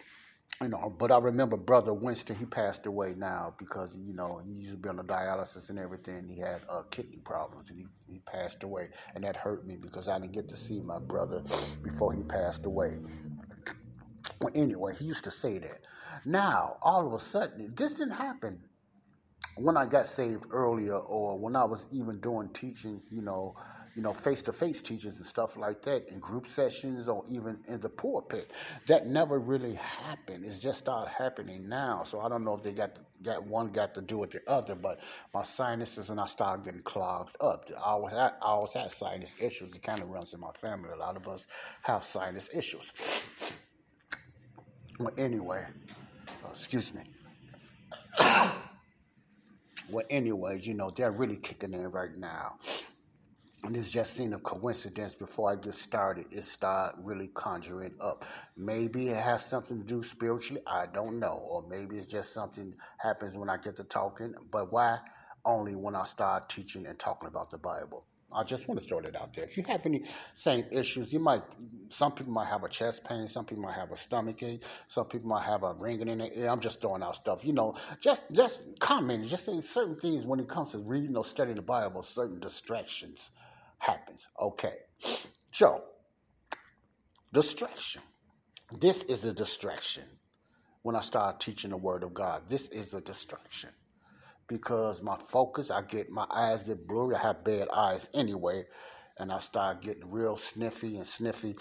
you 0.62 0.68
know, 0.68 0.94
but 0.98 1.10
I 1.10 1.18
remember 1.18 1.56
Brother 1.56 1.92
Winston, 1.92 2.36
he 2.36 2.46
passed 2.46 2.86
away 2.86 3.14
now 3.16 3.54
because, 3.58 3.98
you 3.98 4.14
know, 4.14 4.40
he 4.44 4.52
used 4.52 4.72
to 4.72 4.76
be 4.78 4.88
on 4.88 4.96
the 4.96 5.04
dialysis 5.04 5.68
and 5.68 5.78
everything. 5.78 6.28
He 6.28 6.40
had 6.40 6.60
uh, 6.70 6.82
kidney 6.90 7.20
problems 7.24 7.70
and 7.70 7.78
he, 7.78 7.86
he 8.08 8.20
passed 8.20 8.62
away. 8.62 8.88
And 9.14 9.24
that 9.24 9.36
hurt 9.36 9.66
me 9.66 9.76
because 9.80 10.08
I 10.08 10.18
didn't 10.18 10.32
get 10.32 10.48
to 10.48 10.56
see 10.56 10.80
my 10.82 10.98
brother 10.98 11.42
before 11.82 12.12
he 12.14 12.22
passed 12.22 12.64
away. 12.64 12.92
Well, 14.40 14.50
anyway, 14.54 14.94
he 14.98 15.04
used 15.04 15.24
to 15.24 15.30
say 15.30 15.58
that. 15.58 15.80
Now, 16.24 16.78
all 16.82 17.06
of 17.06 17.12
a 17.12 17.18
sudden, 17.18 17.74
this 17.76 17.96
didn't 17.96 18.14
happen 18.14 18.60
when 19.56 19.76
I 19.76 19.86
got 19.86 20.06
saved 20.06 20.46
earlier, 20.50 20.96
or 20.96 21.38
when 21.38 21.56
I 21.56 21.64
was 21.64 21.86
even 21.92 22.20
doing 22.20 22.50
teaching, 22.52 23.00
you 23.10 23.22
know, 23.22 23.54
you 23.96 24.02
know, 24.02 24.12
face 24.12 24.42
to 24.42 24.52
face 24.52 24.82
teachers 24.82 25.16
and 25.16 25.24
stuff 25.24 25.56
like 25.56 25.80
that 25.82 26.06
in 26.10 26.20
group 26.20 26.46
sessions 26.46 27.08
or 27.08 27.22
even 27.30 27.58
in 27.66 27.80
the 27.80 27.88
pulpit. 27.88 28.46
That 28.88 29.06
never 29.06 29.38
really 29.38 29.74
happened. 29.74 30.44
It's 30.44 30.60
just 30.60 30.80
started 30.80 31.10
happening 31.10 31.66
now. 31.66 32.02
So 32.02 32.20
I 32.20 32.28
don't 32.28 32.44
know 32.44 32.54
if 32.54 32.62
they 32.62 32.74
got 32.74 33.00
got 33.22 33.44
one 33.44 33.68
got 33.68 33.94
to 33.94 34.02
do 34.02 34.18
with 34.18 34.30
the 34.32 34.40
other, 34.46 34.74
but 34.80 34.98
my 35.32 35.42
sinuses 35.42 36.10
and 36.10 36.20
I 36.20 36.26
started 36.26 36.66
getting 36.66 36.82
clogged 36.82 37.36
up. 37.40 37.64
I 37.78 37.92
always 37.92 38.12
had, 38.12 38.32
I 38.42 38.46
always 38.48 38.74
had 38.74 38.90
sinus 38.90 39.42
issues. 39.42 39.74
It 39.74 39.82
kind 39.82 40.02
of 40.02 40.10
runs 40.10 40.34
in 40.34 40.40
my 40.40 40.50
family. 40.50 40.90
A 40.90 40.96
lot 40.96 41.16
of 41.16 41.26
us 41.26 41.46
have 41.82 42.02
sinus 42.02 42.54
issues. 42.54 43.58
well, 45.00 45.14
anyway, 45.16 45.64
uh, 46.44 46.50
excuse 46.50 46.92
me. 46.92 47.00
well, 49.90 50.04
anyways, 50.10 50.66
you 50.66 50.74
know, 50.74 50.90
they're 50.90 51.10
really 51.10 51.36
kicking 51.36 51.72
in 51.72 51.90
right 51.90 52.14
now 52.14 52.56
and 53.66 53.76
it's 53.76 53.90
just 53.90 54.14
seen 54.14 54.32
a 54.32 54.38
coincidence 54.38 55.16
before 55.16 55.50
I 55.50 55.56
get 55.56 55.74
started, 55.74 56.26
it 56.30 56.44
start 56.44 56.94
really 57.02 57.28
conjuring 57.34 57.94
up. 58.00 58.24
Maybe 58.56 59.08
it 59.08 59.16
has 59.16 59.44
something 59.44 59.80
to 59.80 59.84
do 59.84 60.04
spiritually, 60.04 60.62
I 60.66 60.86
don't 60.86 61.18
know. 61.18 61.44
Or 61.50 61.64
maybe 61.68 61.96
it's 61.96 62.06
just 62.06 62.32
something 62.32 62.74
happens 62.98 63.36
when 63.36 63.50
I 63.50 63.56
get 63.56 63.76
to 63.76 63.84
talking. 63.84 64.34
But 64.52 64.72
why? 64.72 64.98
Only 65.44 65.74
when 65.74 65.96
I 65.96 66.04
start 66.04 66.48
teaching 66.48 66.86
and 66.86 66.96
talking 66.96 67.28
about 67.28 67.50
the 67.50 67.58
Bible. 67.58 68.06
I 68.32 68.42
just 68.44 68.68
want 68.68 68.80
to 68.80 68.86
throw 68.86 69.00
that 69.00 69.16
out 69.16 69.32
there. 69.34 69.44
If 69.44 69.56
you 69.56 69.64
have 69.64 69.86
any 69.86 70.02
same 70.32 70.64
issues, 70.70 71.12
you 71.12 71.20
might. 71.20 71.42
Some 71.88 72.12
people 72.12 72.32
might 72.32 72.48
have 72.48 72.64
a 72.64 72.68
chest 72.68 73.08
pain. 73.08 73.26
Some 73.26 73.46
people 73.46 73.62
might 73.62 73.76
have 73.76 73.92
a 73.92 73.96
stomach 73.96 74.42
ache. 74.42 74.62
Some 74.88 75.06
people 75.06 75.28
might 75.28 75.44
have 75.44 75.62
a 75.62 75.74
ringing 75.74 76.08
in 76.08 76.18
the 76.18 76.38
ear. 76.40 76.50
I'm 76.50 76.60
just 76.60 76.80
throwing 76.80 77.02
out 77.02 77.16
stuff. 77.16 77.44
You 77.44 77.52
know, 77.52 77.76
just 78.00 78.30
just 78.32 78.78
comment. 78.80 79.26
Just 79.26 79.44
say 79.46 79.60
certain 79.60 79.96
things 79.96 80.26
when 80.26 80.40
it 80.40 80.48
comes 80.48 80.72
to 80.72 80.78
reading 80.78 81.16
or 81.16 81.24
studying 81.24 81.56
the 81.56 81.62
Bible. 81.62 82.02
Certain 82.02 82.40
distractions 82.40 83.30
happens. 83.78 84.28
Okay. 84.40 84.74
So, 85.50 85.82
distraction. 87.32 88.02
This 88.80 89.04
is 89.04 89.24
a 89.24 89.32
distraction. 89.32 90.04
When 90.82 90.96
I 90.96 91.00
start 91.00 91.40
teaching 91.40 91.70
the 91.70 91.76
Word 91.76 92.02
of 92.04 92.14
God, 92.14 92.42
this 92.48 92.68
is 92.68 92.94
a 92.94 93.00
distraction 93.00 93.70
because 94.48 95.02
my 95.02 95.16
focus, 95.16 95.70
I 95.70 95.82
get 95.82 96.10
my 96.10 96.26
eyes 96.30 96.62
get 96.62 96.86
blurry. 96.86 97.16
I 97.16 97.22
have 97.22 97.44
bad 97.44 97.68
eyes 97.72 98.08
anyway, 98.14 98.64
and 99.18 99.32
I 99.32 99.38
start 99.38 99.82
getting 99.82 100.10
real 100.10 100.36
sniffy 100.36 100.96
and 100.96 101.06
sniffy 101.06 101.56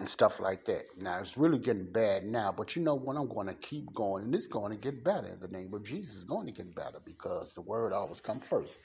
and 0.00 0.08
stuff 0.08 0.40
like 0.40 0.64
that. 0.64 0.84
Now 1.00 1.20
it's 1.20 1.36
really 1.36 1.58
getting 1.58 1.90
bad 1.90 2.24
now, 2.24 2.52
but 2.56 2.74
you 2.74 2.82
know 2.82 2.96
what? 2.96 3.16
I'm 3.16 3.28
going 3.28 3.46
to 3.46 3.54
keep 3.54 3.92
going, 3.94 4.24
and 4.24 4.34
it's 4.34 4.46
going 4.46 4.76
to 4.76 4.78
get 4.78 5.04
better. 5.04 5.28
In 5.28 5.40
the 5.40 5.48
name 5.48 5.72
of 5.74 5.84
Jesus, 5.84 6.16
it's 6.16 6.24
going 6.24 6.46
to 6.46 6.52
get 6.52 6.74
better 6.74 6.98
because 7.04 7.54
the 7.54 7.62
Word 7.62 7.92
always 7.92 8.20
comes 8.20 8.46
first. 8.46 8.80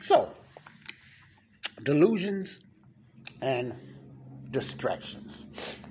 So 0.00 0.28
delusions 1.82 2.60
and 3.40 3.72
distractions. 4.50 5.82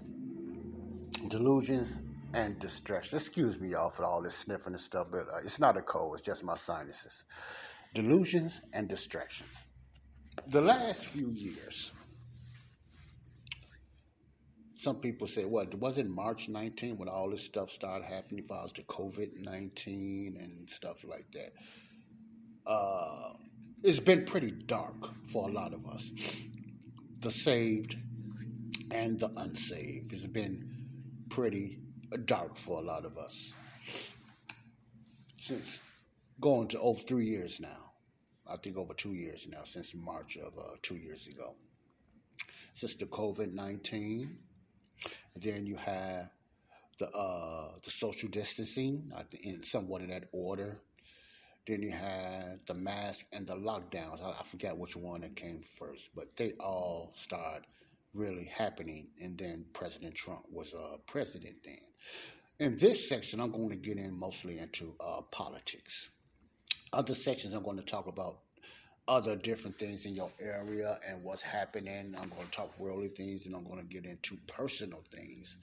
Delusions 1.30 2.02
and 2.34 2.60
distractions. 2.60 3.14
Excuse 3.14 3.60
me, 3.60 3.70
y'all, 3.70 3.90
for 3.90 4.06
all 4.06 4.22
this 4.22 4.36
sniffing 4.36 4.74
and 4.74 4.80
stuff, 4.80 5.08
but 5.12 5.22
uh, 5.22 5.38
it's 5.44 5.60
not 5.60 5.78
a 5.78 5.82
cold, 5.82 6.16
it's 6.16 6.26
just 6.26 6.44
my 6.44 6.56
sinuses. 6.56 7.26
Delusions 7.94 8.62
and 8.74 8.88
distractions. 8.88 9.68
The 10.48 10.62
last 10.62 11.10
few 11.10 11.30
years, 11.30 11.94
some 14.76 14.96
people 14.96 15.28
say, 15.28 15.44
what, 15.44 15.76
was 15.76 15.98
it 15.98 16.08
March 16.08 16.50
19 16.50 16.98
when 16.98 17.10
all 17.10 17.30
this 17.30 17.46
stuff 17.46 17.70
started 17.70 18.06
happening, 18.06 18.44
as 18.46 18.50
was 18.50 18.74
the 18.74 18.84
COVID 18.84 19.44
19 19.44 20.38
and 20.40 20.70
stuff 20.70 21.04
like 21.08 21.30
that? 21.34 21.52
Uh, 22.66 23.34
it's 23.84 24.00
been 24.00 24.26
pretty 24.26 24.52
dark 24.52 25.06
for 25.26 25.50
a 25.50 25.52
lot 25.52 25.74
of 25.74 25.86
us. 25.88 26.46
The 27.22 27.32
saved 27.32 27.96
and 28.92 29.20
the 29.20 29.28
unsaved. 29.38 30.12
It's 30.12 30.28
been 30.28 30.68
pretty 31.30 31.80
dark 32.26 32.56
for 32.56 32.80
a 32.80 32.84
lot 32.84 33.06
of 33.06 33.18
us. 33.18 34.16
Since 35.36 35.90
going 36.40 36.68
to 36.70 36.80
over 36.80 37.00
three 37.00 37.26
years 37.26 37.60
now. 37.60 37.92
I 38.52 38.58
think 38.58 38.78
over 38.78 38.94
two 38.94 39.14
years 39.14 39.48
now, 39.50 39.64
since 39.64 39.96
March 39.96 40.38
of 40.38 40.58
uh, 40.58 40.76
two 40.82 40.96
years 40.96 41.28
ago. 41.28 41.56
Since 42.74 42.96
the 42.96 43.06
COVID 43.06 43.54
19. 43.54 44.38
Then 45.38 45.66
you 45.66 45.78
have 45.78 46.30
the 47.00 47.08
uh, 47.08 47.70
the 47.84 47.90
social 47.90 48.30
distancing, 48.30 49.12
in 49.44 49.64
somewhat 49.64 50.02
in 50.02 50.10
that 50.10 50.26
order. 50.34 50.78
Then 51.68 51.84
you 51.84 51.92
had 51.92 52.60
the 52.66 52.74
mask 52.74 53.28
and 53.34 53.46
the 53.46 53.56
lockdowns. 53.56 54.24
I, 54.26 54.32
I 54.32 54.44
forget 54.44 54.78
which 54.78 54.96
one 54.96 55.22
that 55.22 55.36
came 55.36 55.62
first, 55.62 56.16
but 56.16 56.36
they 56.36 56.54
all 56.60 57.12
started 57.14 57.68
really 58.14 58.46
happening. 58.46 59.10
And 59.22 59.38
then 59.38 59.66
President 59.74 60.16
Trump 60.16 60.46
was 60.52 60.74
uh, 60.74 60.98
president 61.06 61.58
then. 61.64 61.78
In 62.60 62.78
this 62.78 63.08
section, 63.08 63.40
I'm 63.40 63.52
going 63.52 63.70
to 63.70 63.76
get 63.76 63.98
in 63.98 64.20
mostly 64.20 64.58
into 64.58 64.96
uh, 65.00 65.22
politics. 65.32 66.10
Other 66.94 67.14
sections, 67.14 67.54
I'm 67.54 67.64
going 67.64 67.78
to 67.78 67.86
talk 67.86 68.08
about 68.08 68.40
other 69.08 69.36
different 69.36 69.76
things 69.76 70.06
in 70.06 70.16
your 70.16 70.32
area 70.42 70.98
and 71.10 71.24
what's 71.24 71.44
happening. 71.44 72.14
I'm 72.20 72.30
going 72.30 72.46
to 72.46 72.52
talk 72.52 72.80
worldly 72.80 73.10
things 73.10 73.46
and 73.46 73.56
I'm 73.56 73.66
going 73.66 73.82
to 73.82 73.88
get 73.88 74.06
into 74.06 74.38
personal 74.48 75.04
things, 75.12 75.58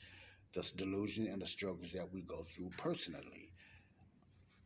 the 0.54 0.70
delusion 0.76 1.26
and 1.26 1.42
the 1.42 1.46
struggles 1.46 1.92
that 1.92 2.08
we 2.12 2.22
go 2.22 2.42
through 2.42 2.70
personally 2.78 3.47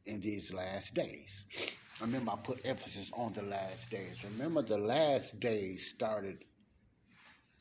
in 0.06 0.20
these 0.20 0.52
last 0.52 0.94
days. 0.94 1.76
Remember, 2.00 2.32
I 2.32 2.36
put 2.42 2.66
emphasis 2.66 3.12
on 3.16 3.32
the 3.32 3.42
last 3.42 3.90
days. 3.90 4.26
Remember, 4.36 4.62
the 4.62 4.78
last 4.78 5.40
days 5.40 5.88
started 5.88 6.38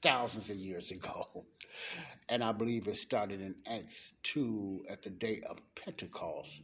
thousands 0.02 0.50
of 0.50 0.58
years 0.58 0.92
ago. 0.92 1.46
And 2.30 2.44
I 2.44 2.52
believe 2.52 2.88
it 2.88 2.96
started 2.96 3.42
in 3.42 3.56
Acts 3.66 4.14
2 4.24 4.86
at 4.90 5.04
the 5.04 5.10
day 5.10 5.42
of 5.50 5.62
Pentecost 5.76 6.64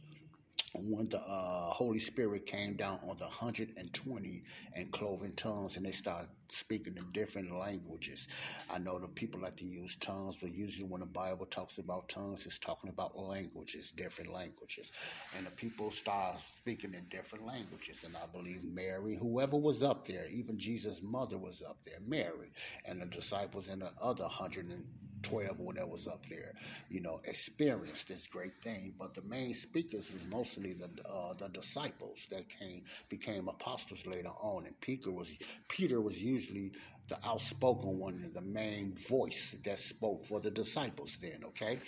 when 0.74 1.08
the 1.08 1.18
uh, 1.18 1.70
Holy 1.70 1.98
Spirit 1.98 2.46
came 2.46 2.74
down 2.74 2.98
on 3.02 3.16
the 3.16 3.24
120 3.24 4.42
and 4.74 4.90
cloven 4.92 5.34
tongues 5.34 5.76
and 5.76 5.84
they 5.84 5.90
started 5.90 6.28
speaking 6.52 6.96
in 6.96 7.10
different 7.12 7.52
languages. 7.52 8.28
I 8.70 8.78
know 8.78 8.98
the 8.98 9.08
people 9.08 9.40
like 9.40 9.56
to 9.56 9.64
use 9.64 9.96
tongues, 9.96 10.40
but 10.40 10.50
usually 10.52 10.88
when 10.88 11.00
the 11.00 11.06
Bible 11.06 11.46
talks 11.46 11.78
about 11.78 12.08
tongues, 12.08 12.46
it's 12.46 12.58
talking 12.58 12.90
about 12.90 13.18
languages, 13.18 13.92
different 13.92 14.32
languages. 14.32 14.92
And 15.36 15.46
the 15.46 15.50
people 15.56 15.90
start 15.90 16.36
speaking 16.36 16.94
in 16.94 17.04
different 17.10 17.46
languages. 17.46 18.04
And 18.04 18.16
I 18.16 18.26
believe 18.32 18.60
Mary, 18.74 19.16
whoever 19.16 19.56
was 19.56 19.82
up 19.82 20.06
there, 20.06 20.24
even 20.32 20.58
Jesus' 20.58 21.02
mother 21.02 21.38
was 21.38 21.64
up 21.68 21.78
there, 21.84 22.00
Mary, 22.06 22.50
and 22.86 23.00
the 23.00 23.06
disciples 23.06 23.68
and 23.68 23.82
the 23.82 23.90
other 24.02 24.24
100 24.24 24.66
and 24.66 24.84
12 25.22 25.60
when 25.60 25.76
that 25.76 25.88
was 25.88 26.08
up 26.08 26.24
there, 26.26 26.52
you 26.90 27.00
know, 27.00 27.20
experienced 27.24 28.08
this 28.08 28.26
great 28.26 28.52
thing. 28.52 28.94
But 28.98 29.14
the 29.14 29.22
main 29.22 29.52
speakers 29.54 30.12
was 30.12 30.26
mostly 30.30 30.72
the 30.72 30.88
uh, 31.08 31.34
the 31.34 31.48
disciples 31.48 32.26
that 32.30 32.48
came 32.48 32.82
became 33.08 33.48
apostles 33.48 34.06
later 34.06 34.30
on. 34.40 34.66
And 34.66 34.80
Peter 34.80 35.10
was 35.10 35.38
Peter 35.68 36.00
was 36.00 36.22
usually 36.22 36.72
the 37.08 37.18
outspoken 37.24 37.98
one 37.98 38.20
the 38.34 38.42
main 38.42 38.94
voice 39.08 39.56
that 39.64 39.78
spoke 39.78 40.24
for 40.26 40.40
the 40.40 40.50
disciples 40.50 41.18
then, 41.18 41.44
okay? 41.44 41.78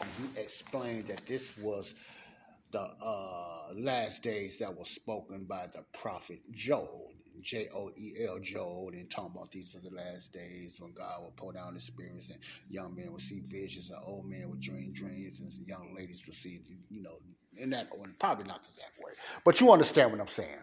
And 0.00 0.10
he 0.34 0.40
explained 0.40 1.06
that 1.08 1.26
this 1.26 1.58
was 1.62 1.94
the 2.72 2.80
uh, 2.80 3.74
last 3.74 4.22
days 4.22 4.58
that 4.58 4.76
was 4.76 4.88
spoken 4.88 5.46
by 5.48 5.66
the 5.72 5.84
prophet 6.00 6.38
Joel. 6.52 7.12
J 7.42 7.68
O 7.74 7.90
E 7.98 8.24
L, 8.26 8.38
Joel, 8.40 8.90
and 8.92 9.10
talking 9.10 9.32
about 9.34 9.50
these 9.50 9.76
are 9.76 9.88
the 9.88 9.96
last 9.96 10.32
days 10.32 10.78
when 10.80 10.92
God 10.92 11.22
will 11.22 11.32
pour 11.36 11.52
down 11.52 11.74
the 11.74 11.80
spirits 11.80 12.30
and 12.30 12.40
young 12.70 12.94
men 12.94 13.10
will 13.10 13.18
see 13.18 13.40
visions 13.46 13.90
and 13.90 14.00
old 14.06 14.26
men 14.26 14.48
will 14.48 14.58
dream 14.60 14.92
dreams 14.92 15.40
and 15.40 15.66
young 15.66 15.94
ladies 15.94 16.24
will 16.26 16.34
see, 16.34 16.58
you 16.90 17.02
know, 17.02 17.16
in 17.60 17.70
that 17.70 17.86
order. 17.96 18.12
Probably 18.18 18.44
not 18.44 18.62
the 18.62 18.68
exact 18.68 18.98
way, 19.04 19.12
but 19.44 19.60
you 19.60 19.72
understand 19.72 20.12
what 20.12 20.20
I'm 20.20 20.26
saying 20.26 20.58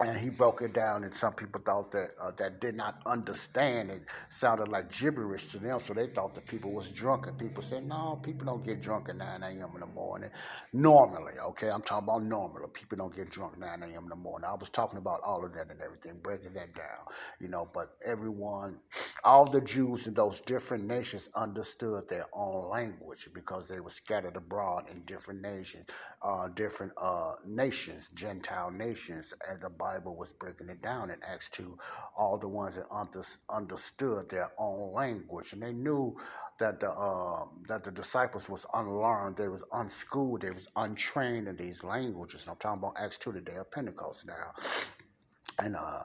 and 0.00 0.18
he 0.18 0.30
broke 0.30 0.62
it 0.62 0.74
down, 0.74 1.04
and 1.04 1.14
some 1.14 1.32
people 1.34 1.60
thought 1.64 1.90
that 1.92 2.10
uh, 2.20 2.30
that 2.38 2.60
did 2.60 2.76
not 2.76 3.00
understand 3.06 3.90
it 3.90 4.02
sounded 4.28 4.68
like 4.68 4.90
gibberish 4.92 5.48
to 5.48 5.58
them, 5.58 5.78
so 5.78 5.94
they 5.94 6.06
thought 6.06 6.34
the 6.34 6.42
people 6.42 6.72
was 6.72 6.92
drunk. 6.92 7.26
And 7.26 7.38
people 7.38 7.62
said, 7.62 7.86
"No, 7.86 8.20
people 8.22 8.46
don't 8.46 8.64
get 8.64 8.82
drunk 8.82 9.08
at 9.08 9.16
9 9.16 9.42
a.m. 9.42 9.70
in 9.74 9.80
the 9.80 9.86
morning. 9.86 10.30
Normally, 10.72 11.32
okay, 11.48 11.70
I'm 11.70 11.82
talking 11.82 12.08
about 12.08 12.24
normally. 12.24 12.68
People 12.74 12.98
don't 12.98 13.14
get 13.14 13.30
drunk 13.30 13.58
9 13.58 13.82
a.m. 13.84 14.04
in 14.04 14.08
the 14.10 14.16
morning. 14.16 14.48
I 14.50 14.54
was 14.54 14.70
talking 14.70 14.98
about 14.98 15.20
all 15.24 15.44
of 15.44 15.54
that 15.54 15.70
and 15.70 15.80
everything, 15.80 16.20
breaking 16.22 16.52
that 16.54 16.74
down, 16.74 17.06
you 17.40 17.48
know. 17.48 17.68
But 17.72 17.88
everyone, 18.06 18.78
all 19.24 19.50
the 19.50 19.62
Jews 19.62 20.06
in 20.06 20.14
those 20.14 20.42
different 20.42 20.84
nations 20.84 21.30
understood 21.34 22.08
their 22.08 22.26
own 22.34 22.68
language 22.70 23.30
because 23.34 23.68
they 23.68 23.80
were 23.80 23.90
scattered 23.90 24.36
abroad 24.36 24.84
in 24.92 25.04
different 25.06 25.40
nations, 25.42 25.86
uh, 26.22 26.48
different 26.54 26.92
uh, 27.00 27.32
nations, 27.46 28.10
Gentile 28.14 28.70
nations, 28.70 29.34
and 29.48 29.60
the 29.62 29.70
Bible 29.86 30.16
was 30.16 30.32
breaking 30.32 30.68
it 30.68 30.82
down 30.82 31.10
in 31.10 31.18
Acts 31.22 31.48
2. 31.50 31.78
All 32.16 32.38
the 32.38 32.48
ones 32.48 32.74
that 32.76 32.86
under, 32.90 33.22
understood 33.48 34.28
their 34.28 34.50
own 34.58 34.92
language, 34.92 35.52
and 35.52 35.62
they 35.62 35.72
knew 35.72 36.16
that 36.58 36.80
the 36.80 36.90
uh, 36.90 37.44
that 37.68 37.84
the 37.84 37.92
disciples 37.92 38.48
was 38.48 38.66
unlearned, 38.74 39.36
they 39.36 39.48
was 39.48 39.64
unschooled, 39.72 40.40
they 40.42 40.50
was 40.50 40.68
untrained 40.74 41.46
in 41.46 41.56
these 41.56 41.84
languages. 41.84 42.42
And 42.46 42.52
I'm 42.52 42.56
talking 42.58 42.82
about 42.82 42.96
Acts 42.98 43.18
2, 43.18 43.32
the 43.32 43.40
day 43.40 43.56
of 43.56 43.70
Pentecost 43.70 44.26
now. 44.26 44.48
And 45.64 45.76
uh, 45.76 46.02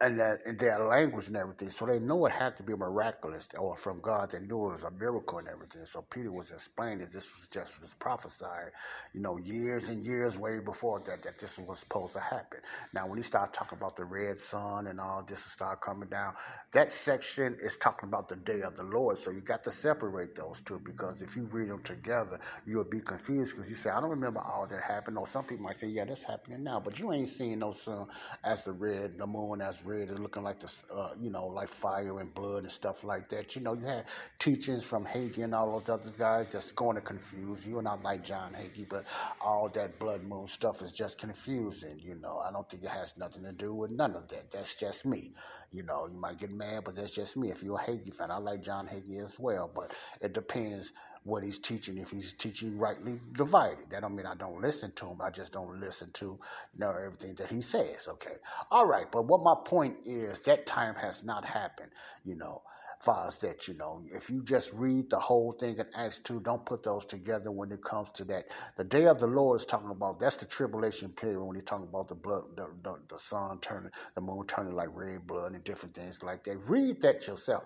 and 0.00 0.18
that 0.20 0.40
in 0.46 0.56
their 0.58 0.78
language 0.84 1.28
and 1.28 1.36
everything. 1.36 1.70
So 1.70 1.86
they 1.86 2.00
know 2.00 2.26
it 2.26 2.32
had 2.32 2.56
to 2.56 2.62
be 2.64 2.74
miraculous 2.76 3.50
or 3.58 3.76
from 3.76 4.00
God. 4.00 4.30
They 4.32 4.40
knew 4.40 4.66
it 4.68 4.72
was 4.72 4.84
a 4.84 4.90
miracle 4.92 5.38
and 5.38 5.48
everything. 5.48 5.86
So 5.86 6.02
Peter 6.02 6.32
was 6.32 6.52
explaining 6.52 7.00
this 7.00 7.14
was 7.36 7.48
just 7.52 7.80
was 7.80 7.94
prophesied, 7.94 8.70
you 9.14 9.22
know, 9.22 9.38
years 9.38 9.90
and 9.90 10.04
years 10.04 10.38
way 10.38 10.60
before 10.64 11.00
that 11.00 11.22
that 11.24 11.38
this 11.40 11.58
was 11.58 11.80
supposed 11.80 12.14
to 12.14 12.20
happen. 12.20 12.60
Now 12.94 13.06
when 13.08 13.18
he 13.18 13.22
started 13.24 13.54
talking 13.54 13.78
about 13.78 13.96
the 13.96 14.04
red 14.04 14.38
sun 14.38 14.86
and 14.88 15.00
all 15.00 15.22
this 15.26 15.40
start 15.44 15.80
coming 15.80 16.08
down, 16.08 16.34
that 16.72 16.90
section 16.90 17.56
is 17.62 17.76
talking 17.78 18.08
about 18.08 18.28
the 18.28 18.36
day 18.36 18.62
of 18.62 18.76
the 18.76 18.84
Lord. 18.84 19.18
So 19.18 19.30
you 19.30 19.40
got 19.42 19.64
to 19.64 19.72
separate 19.72 20.34
those 20.36 20.60
two 20.60 20.80
because 20.84 21.22
if 21.22 21.36
you 21.36 21.46
read 21.52 21.70
them 21.70 21.82
together, 21.82 22.38
you'll 22.66 22.84
be 22.84 23.00
confused 23.00 23.56
because 23.56 23.70
you 23.70 23.76
say, 23.76 23.90
I 23.90 24.00
don't 24.00 24.10
remember 24.10 24.40
all 24.40 24.66
that 24.68 24.82
happened. 24.82 25.18
Or 25.18 25.26
some 25.26 25.44
people 25.44 25.64
might 25.64 25.76
say, 25.76 25.88
Yeah, 25.88 26.04
that's 26.04 26.24
happening 26.24 26.64
now, 26.64 26.80
but 26.80 26.98
you 27.00 27.12
ain't 27.12 27.28
seeing 27.28 27.60
no 27.60 27.72
sun 27.72 28.06
as 28.44 28.64
the 28.64 28.72
red, 28.72 29.18
the 29.18 29.26
moon 29.26 29.60
as 29.60 29.84
red 29.84 29.89
is 29.92 30.18
looking 30.18 30.42
like 30.42 30.60
this, 30.60 30.82
uh, 30.94 31.10
you 31.20 31.30
know, 31.30 31.46
like 31.46 31.68
fire 31.68 32.18
and 32.20 32.34
blood 32.34 32.62
and 32.62 32.72
stuff 32.72 33.04
like 33.04 33.28
that. 33.30 33.56
You 33.56 33.62
know, 33.62 33.74
you 33.74 33.86
had 33.86 34.06
teachings 34.38 34.84
from 34.84 35.04
Hagee 35.04 35.44
and 35.44 35.54
all 35.54 35.72
those 35.72 35.88
other 35.88 36.10
guys 36.18 36.48
that's 36.48 36.72
going 36.72 36.96
to 36.96 37.02
confuse 37.02 37.66
you. 37.66 37.78
And 37.78 37.84
not 37.84 38.02
like 38.02 38.24
John 38.24 38.52
Hagee, 38.52 38.88
but 38.88 39.04
all 39.40 39.68
that 39.70 39.98
blood 39.98 40.22
moon 40.24 40.46
stuff 40.46 40.82
is 40.82 40.92
just 40.92 41.18
confusing. 41.18 41.98
You 42.00 42.16
know, 42.16 42.38
I 42.38 42.52
don't 42.52 42.68
think 42.68 42.84
it 42.84 42.90
has 42.90 43.16
nothing 43.18 43.44
to 43.44 43.52
do 43.52 43.74
with 43.74 43.90
none 43.90 44.14
of 44.14 44.28
that. 44.28 44.50
That's 44.50 44.76
just 44.78 45.06
me. 45.06 45.32
You 45.72 45.84
know, 45.84 46.08
you 46.10 46.18
might 46.18 46.38
get 46.38 46.50
mad, 46.50 46.82
but 46.84 46.96
that's 46.96 47.14
just 47.14 47.36
me. 47.36 47.50
If 47.50 47.62
you're 47.62 47.78
a 47.78 47.82
Hagee 47.82 48.14
fan, 48.14 48.30
I 48.30 48.38
like 48.38 48.62
John 48.62 48.88
Hagee 48.88 49.22
as 49.22 49.38
well, 49.38 49.70
but 49.72 49.92
it 50.20 50.34
depends 50.34 50.92
what 51.24 51.42
he's 51.42 51.58
teaching 51.58 51.98
if 51.98 52.10
he's 52.10 52.32
teaching 52.32 52.78
rightly 52.78 53.20
divided. 53.36 53.90
That 53.90 54.02
don't 54.02 54.16
mean 54.16 54.26
I 54.26 54.34
don't 54.34 54.60
listen 54.60 54.92
to 54.92 55.06
him. 55.06 55.20
I 55.20 55.30
just 55.30 55.52
don't 55.52 55.80
listen 55.80 56.10
to 56.14 56.24
you 56.26 56.78
know 56.78 56.90
everything 56.90 57.34
that 57.36 57.50
he 57.50 57.60
says. 57.60 58.08
Okay. 58.08 58.36
All 58.70 58.86
right. 58.86 59.10
But 59.10 59.26
what 59.26 59.42
my 59.42 59.54
point 59.64 59.96
is 60.04 60.40
that 60.40 60.66
time 60.66 60.94
has 60.96 61.24
not 61.24 61.44
happened, 61.44 61.90
you 62.24 62.36
know. 62.36 62.62
Far 63.00 63.28
as 63.28 63.38
that, 63.38 63.66
you 63.66 63.72
know, 63.72 63.98
if 64.14 64.28
you 64.28 64.44
just 64.44 64.74
read 64.74 65.08
the 65.08 65.18
whole 65.18 65.52
thing 65.52 65.78
in 65.78 65.86
Acts 65.94 66.20
2, 66.20 66.40
don't 66.40 66.66
put 66.66 66.82
those 66.82 67.06
together 67.06 67.50
when 67.50 67.72
it 67.72 67.82
comes 67.82 68.10
to 68.10 68.24
that. 68.24 68.50
The 68.76 68.84
day 68.84 69.06
of 69.06 69.18
the 69.18 69.26
Lord 69.26 69.58
is 69.58 69.64
talking 69.64 69.88
about, 69.88 70.18
that's 70.18 70.36
the 70.36 70.44
tribulation 70.44 71.08
period 71.08 71.40
when 71.42 71.56
he's 71.56 71.64
talking 71.64 71.88
about 71.88 72.08
the 72.08 72.14
blood, 72.14 72.44
the, 72.56 72.68
the, 72.82 72.96
the 73.08 73.18
sun 73.18 73.58
turning, 73.60 73.90
the 74.14 74.20
moon 74.20 74.46
turning 74.46 74.74
like 74.74 74.90
red 74.92 75.26
blood 75.26 75.52
and 75.52 75.64
different 75.64 75.94
things 75.94 76.22
like 76.22 76.44
that. 76.44 76.58
Read 76.68 77.00
that 77.00 77.26
yourself, 77.26 77.64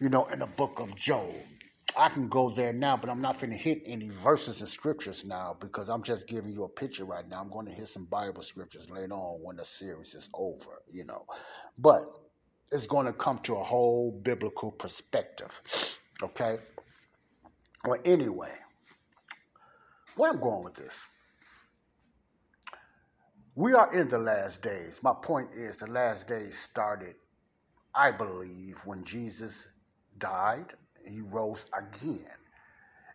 you 0.00 0.08
know, 0.08 0.26
in 0.26 0.38
the 0.38 0.46
book 0.46 0.78
of 0.78 0.94
Joel 0.94 1.34
I 1.96 2.08
can 2.08 2.28
go 2.28 2.48
there 2.48 2.72
now, 2.72 2.96
but 2.96 3.10
I'm 3.10 3.20
not 3.20 3.38
going 3.38 3.50
to 3.50 3.56
hit 3.56 3.82
any 3.86 4.08
verses 4.08 4.60
and 4.60 4.68
scriptures 4.68 5.24
now 5.24 5.56
because 5.60 5.90
I'm 5.90 6.02
just 6.02 6.26
giving 6.26 6.52
you 6.52 6.64
a 6.64 6.68
picture 6.68 7.04
right 7.04 7.28
now. 7.28 7.40
I'm 7.40 7.50
going 7.50 7.66
to 7.66 7.72
hit 7.72 7.88
some 7.88 8.06
Bible 8.06 8.42
scriptures 8.42 8.90
later 8.90 9.12
on 9.12 9.42
when 9.42 9.56
the 9.56 9.64
series 9.64 10.14
is 10.14 10.30
over, 10.34 10.82
you 10.90 11.04
know. 11.04 11.26
But 11.78 12.04
it's 12.70 12.86
going 12.86 13.06
to 13.06 13.12
come 13.12 13.38
to 13.40 13.56
a 13.56 13.62
whole 13.62 14.12
biblical 14.22 14.70
perspective, 14.70 15.98
okay? 16.22 16.56
Well, 17.84 18.00
anyway, 18.04 18.52
where 20.16 20.30
I'm 20.30 20.40
going 20.40 20.64
with 20.64 20.74
this. 20.74 21.08
We 23.54 23.74
are 23.74 23.92
in 23.92 24.08
the 24.08 24.18
last 24.18 24.62
days. 24.62 25.02
My 25.02 25.12
point 25.20 25.52
is, 25.52 25.76
the 25.76 25.90
last 25.90 26.26
days 26.26 26.58
started, 26.58 27.16
I 27.94 28.12
believe, 28.12 28.78
when 28.86 29.04
Jesus 29.04 29.68
died 30.16 30.72
he 31.06 31.20
rose 31.20 31.66
again. 31.76 32.30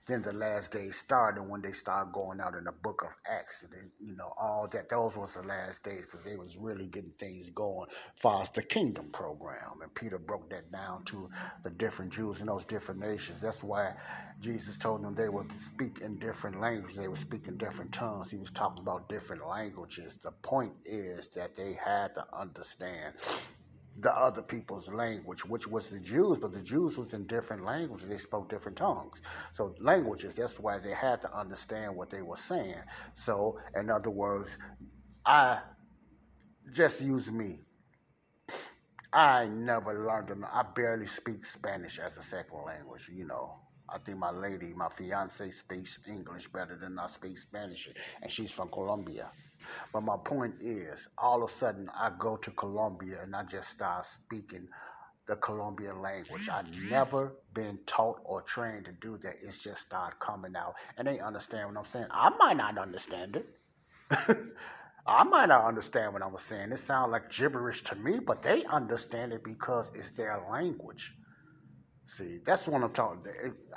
Then 0.07 0.21
the 0.21 0.31
last 0.31 0.71
days 0.71 0.95
started 0.95 1.43
when 1.43 1.61
they 1.61 1.73
started 1.73 2.13
going 2.13 2.39
out 2.39 2.55
in 2.55 2.63
the 2.63 2.71
book 2.71 3.03
of 3.03 3.13
Acts. 3.29 3.63
And 3.63 3.91
you 3.99 4.15
know, 4.15 4.31
all 4.39 4.65
that. 4.71 4.87
Those 4.87 5.17
was 5.17 5.35
the 5.35 5.45
last 5.45 5.83
days 5.83 6.05
because 6.05 6.23
they 6.23 6.37
was 6.37 6.57
really 6.57 6.87
getting 6.87 7.11
things 7.19 7.49
going 7.49 7.89
far 8.15 8.41
as 8.41 8.49
the 8.51 8.63
kingdom 8.63 9.11
program. 9.11 9.81
And 9.81 9.93
Peter 9.93 10.17
broke 10.17 10.49
that 10.51 10.71
down 10.71 11.03
to 11.05 11.29
the 11.63 11.71
different 11.71 12.13
Jews 12.13 12.39
in 12.39 12.47
those 12.47 12.63
different 12.63 13.01
nations. 13.01 13.41
That's 13.41 13.61
why 13.65 13.95
Jesus 14.39 14.77
told 14.77 15.03
them 15.03 15.13
they 15.13 15.27
would 15.27 15.51
speak 15.51 15.99
in 15.99 16.19
different 16.19 16.61
languages. 16.61 16.95
They 16.95 17.09
would 17.09 17.17
speak 17.17 17.49
in 17.49 17.57
different 17.57 17.91
tongues. 17.91 18.31
He 18.31 18.37
was 18.37 18.51
talking 18.51 18.81
about 18.81 19.09
different 19.09 19.45
languages. 19.45 20.15
The 20.15 20.31
point 20.31 20.71
is 20.85 21.31
that 21.31 21.53
they 21.55 21.75
had 21.83 22.13
to 22.13 22.23
understand 22.33 23.15
the 23.99 24.11
other 24.11 24.43
people's 24.43 24.93
language, 24.93 25.43
which 25.45 25.67
was 25.67 25.89
the 25.89 25.99
Jews, 25.99 26.37
but 26.39 26.51
the 26.51 26.61
Jews 26.61 26.97
was 26.97 27.13
in 27.13 27.25
different 27.25 27.63
languages. 27.63 28.07
They 28.07 28.17
spoke 28.17 28.49
different 28.49 28.77
tongues. 28.77 29.21
So 29.53 29.73
languages, 29.79 30.35
that's 30.35 30.59
why 30.59 30.77
they 30.77 30.93
had 30.93 31.21
to 31.23 31.35
understand 31.35 31.95
what 31.95 32.09
they 32.09 32.21
were 32.21 32.35
saying. 32.35 32.81
So, 33.15 33.57
in 33.75 33.89
other 33.89 34.11
words, 34.11 34.57
I 35.25 35.59
just 36.75 37.01
use 37.03 37.31
me. 37.31 37.59
I 39.11 39.45
never 39.47 40.05
learned, 40.05 40.45
I 40.45 40.63
barely 40.75 41.07
speak 41.07 41.43
Spanish 41.43 41.97
as 41.97 42.17
a 42.17 42.21
second 42.21 42.59
language, 42.65 43.09
you 43.11 43.25
know. 43.25 43.61
I 43.89 43.97
think 43.99 44.19
my 44.19 44.31
lady, 44.31 44.73
my 44.75 44.89
fiance 44.89 45.49
speaks 45.49 45.99
English 46.07 46.49
better 46.49 46.77
than 46.77 46.99
I 46.99 47.05
speak 47.05 47.37
Spanish, 47.37 47.89
and 48.21 48.29
she's 48.29 48.51
from 48.51 48.67
Colombia. 48.69 49.31
But 49.91 50.01
my 50.01 50.17
point 50.23 50.55
is, 50.59 51.09
all 51.17 51.43
of 51.43 51.49
a 51.49 51.51
sudden, 51.51 51.89
I 51.95 52.11
go 52.17 52.37
to 52.37 52.51
Colombia 52.51 53.21
and 53.23 53.35
I 53.35 53.43
just 53.43 53.69
start 53.69 54.05
speaking 54.05 54.67
the 55.27 55.35
Colombian 55.35 56.01
language. 56.01 56.49
I 56.49 56.63
never 56.89 57.35
been 57.53 57.79
taught 57.85 58.21
or 58.23 58.41
trained 58.41 58.85
to 58.85 58.93
do 58.93 59.17
that. 59.17 59.35
It's 59.43 59.61
just 59.61 59.81
start 59.81 60.19
coming 60.19 60.55
out, 60.55 60.75
and 60.97 61.07
they 61.07 61.19
understand 61.19 61.67
what 61.67 61.77
I'm 61.77 61.85
saying. 61.85 62.07
I 62.11 62.29
might 62.37 62.57
not 62.57 62.77
understand 62.77 63.35
it. 63.35 63.45
I 65.07 65.23
might 65.23 65.47
not 65.47 65.65
understand 65.65 66.13
what 66.13 66.23
I'm 66.23 66.37
saying. 66.37 66.71
It 66.71 66.79
sounds 66.79 67.11
like 67.11 67.31
gibberish 67.31 67.83
to 67.85 67.95
me, 67.95 68.19
but 68.19 68.41
they 68.41 68.63
understand 68.65 69.31
it 69.31 69.43
because 69.43 69.95
it's 69.95 70.15
their 70.15 70.41
language. 70.49 71.15
See, 72.05 72.39
that's 72.45 72.67
what 72.67 72.83
I'm 72.83 72.91
talking. 72.91 73.23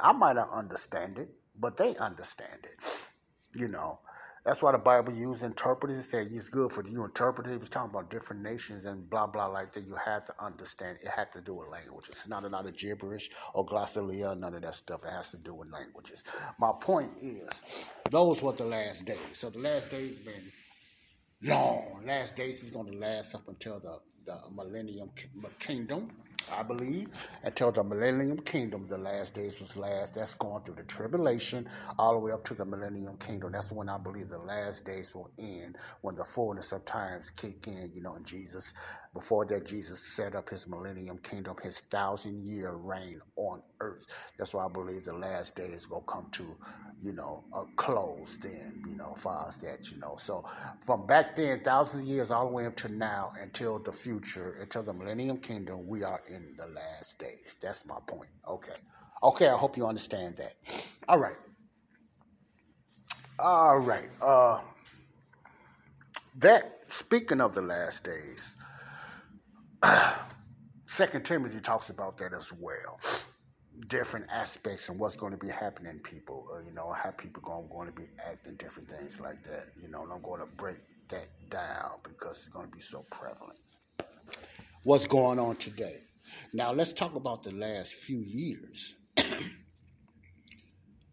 I 0.01 0.13
might 0.13 0.37
not 0.37 0.51
understand 0.53 1.19
it, 1.19 1.29
but 1.59 1.77
they 1.77 1.97
understand 1.97 2.61
it. 2.65 3.09
You 3.55 3.69
know, 3.69 3.99
that's 4.45 4.63
why 4.63 4.73
the 4.73 4.79
Bible 4.79 5.13
used 5.15 5.43
interpreters. 5.43 5.99
It 5.99 6.03
said 6.03 6.27
it's 6.31 6.49
good 6.49 6.73
for 6.73 6.87
you 6.87 7.05
interpreters. 7.05 7.53
It 7.53 7.61
was 7.61 7.69
talking 7.69 7.91
about 7.91 8.11
different 8.11 8.43
nations 8.43 8.85
and 8.87 9.09
blah 9.09 9.27
blah 9.27 9.47
like 9.47 9.73
that. 9.73 9.87
You 9.87 9.97
had 9.97 10.27
to 10.27 10.33
understand. 10.43 10.99
It 11.03 11.11
had 11.11 11.31
to 11.33 11.41
do 11.41 11.55
with 11.55 11.69
languages. 11.69 12.11
It's 12.11 12.29
not 12.29 12.45
a 12.45 12.49
lot 12.49 12.67
of 12.67 12.77
gibberish 12.77 13.31
or 13.55 13.67
glossolalia. 13.67 14.39
None 14.39 14.55
of 14.55 14.63
that 14.63 14.75
stuff. 14.75 15.03
It 15.05 15.11
has 15.11 15.31
to 15.33 15.39
do 15.39 15.55
with 15.55 15.71
languages. 15.71 16.25
My 16.59 16.73
point 16.81 17.11
is, 17.23 17.93
those 18.11 18.43
were 18.43 18.53
the 18.53 18.65
last 18.65 19.07
days. 19.07 19.37
So 19.37 19.51
the 19.51 19.59
last 19.59 19.91
days 19.91 20.25
have 20.25 20.35
been 20.35 21.55
long. 21.55 22.07
Last 22.07 22.37
days 22.37 22.63
is 22.63 22.71
going 22.71 22.87
to 22.87 22.99
last 22.99 23.35
up 23.35 23.47
until 23.49 23.79
the 23.81 23.99
the 24.27 24.37
millennium 24.57 25.11
kingdom. 25.59 26.09
I 26.53 26.63
believe, 26.63 27.09
until 27.43 27.73
the 27.73 27.85
millennium 27.85 28.39
kingdom, 28.41 28.87
the 28.89 28.99
last 28.99 29.35
days 29.35 29.61
was 29.61 29.77
last. 29.77 30.15
That's 30.15 30.35
going 30.35 30.65
through 30.65 30.77
the 30.77 30.85
tribulation 30.85 31.69
all 31.99 32.15
the 32.15 32.21
way 32.21 32.33
up 32.33 32.45
to 32.45 32.55
the 32.55 32.65
millennium 32.65 33.17
kingdom. 33.19 33.53
That's 33.53 33.73
when 33.73 33.89
I 33.89 33.99
believe 33.99 34.29
the 34.29 34.39
last 34.39 34.85
days 34.87 35.15
will 35.15 35.31
end, 35.39 35.77
when 36.03 36.17
the 36.17 36.25
fullness 36.25 36.73
of 36.73 36.85
times 36.85 37.31
kick 37.31 37.67
in, 37.67 37.93
you 37.95 38.03
know, 38.03 38.15
and 38.15 38.27
Jesus, 38.27 38.75
before 39.13 39.45
that, 39.47 39.67
Jesus 39.67 40.15
set 40.15 40.35
up 40.37 40.49
his 40.51 40.69
millennium 40.69 41.19
kingdom, 41.19 41.57
his 41.63 41.81
thousand 41.81 42.43
year 42.43 42.73
reign 42.73 43.21
on 43.37 43.63
earth. 43.81 44.07
That's 44.39 44.55
why 44.55 44.67
I 44.67 44.69
believe 44.69 45.05
the 45.05 45.15
last 45.15 45.57
days 45.57 45.91
will 45.91 46.03
come 46.03 46.29
to, 46.33 46.57
you 47.01 47.13
know, 47.13 47.45
a 47.53 47.65
close 47.77 48.39
then, 48.39 48.83
you 48.87 48.97
know, 48.97 49.15
far 49.17 49.49
as 49.49 49.59
that, 49.63 49.91
you 49.91 49.99
know. 49.99 50.15
So 50.17 50.45
from 50.87 51.07
back 51.07 51.35
then, 51.35 51.61
thousands 51.61 52.05
of 52.05 52.09
years 52.09 52.31
all 52.31 52.49
the 52.49 52.55
way 52.55 52.67
up 52.67 52.77
to 52.77 52.93
now 52.93 53.33
until 53.41 53.81
the 53.81 53.93
future, 53.93 54.57
until 54.61 54.85
the 54.85 54.93
millennium 54.93 55.39
kingdom, 55.39 55.89
we 55.89 56.05
are 56.05 56.21
in 56.29 56.55
the 56.57 56.69
last 56.69 57.19
days. 57.19 57.57
That's 57.61 57.87
my 57.87 57.99
point. 58.07 58.31
Okay. 58.49 58.77
Okay, 59.23 59.49
I 59.49 59.57
hope 59.57 59.77
you 59.77 59.87
understand 59.87 60.37
that. 60.37 60.55
All 61.09 61.19
right. 61.19 61.37
All 63.41 63.79
right. 63.81 64.09
Uh 64.23 64.61
that 66.39 66.65
speaking 66.89 67.41
of 67.41 67.55
the 67.55 67.61
last 67.63 68.05
days, 68.05 68.57
Second 70.87 71.25
Timothy 71.25 71.61
talks 71.61 71.91
about 71.91 72.17
that 72.19 72.33
as 72.33 72.53
well. 72.53 73.01
Different 73.89 74.27
aspects 74.31 74.89
and 74.89 74.99
what's 74.99 75.17
going 75.17 75.33
to 75.33 75.39
be 75.39 75.49
happening 75.49 76.01
people, 76.01 76.47
uh, 76.55 76.61
you 76.67 76.73
know, 76.75 76.93
how 76.93 77.11
people 77.13 77.43
going, 77.43 77.69
going 77.71 77.89
to 77.89 77.95
be 77.95 78.07
acting, 78.29 78.57
different 78.57 78.91
things 78.91 79.21
like 79.21 79.43
that. 79.45 79.67
You 79.81 79.89
know, 79.89 80.03
and 80.03 80.13
I'm 80.13 80.23
going 80.23 80.41
to 80.41 80.47
break 80.57 80.79
that 81.09 81.29
down 81.49 81.93
because 82.03 82.47
it's 82.47 82.49
going 82.49 82.67
to 82.67 82.73
be 82.73 82.81
so 82.81 83.05
prevalent. 83.11 83.59
What's 84.85 85.07
going 85.07 85.39
on 85.39 85.57
today? 85.57 85.97
Now 86.53 86.73
let's 86.73 86.93
talk 86.93 87.15
about 87.15 87.43
the 87.43 87.53
last 87.53 87.95
few 87.95 88.23
years. 88.27 88.97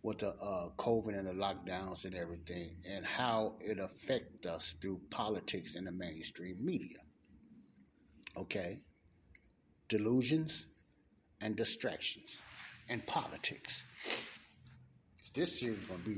with 0.03 0.19
the 0.19 0.29
uh, 0.29 0.69
COVID 0.77 1.17
and 1.19 1.27
the 1.27 1.33
lockdowns 1.33 2.05
and 2.05 2.15
everything, 2.15 2.69
and 2.91 3.05
how 3.05 3.55
it 3.59 3.77
affect 3.77 4.45
us 4.45 4.73
through 4.81 5.01
politics 5.09 5.75
and 5.75 5.85
the 5.85 5.91
mainstream 5.91 6.55
media. 6.63 6.97
Okay, 8.37 8.77
delusions 9.89 10.67
and 11.41 11.55
distractions 11.55 12.85
and 12.89 13.05
politics. 13.07 14.47
This 15.33 15.63
year 15.63 15.71
is 15.71 15.85
going 15.85 16.01
to 16.01 16.09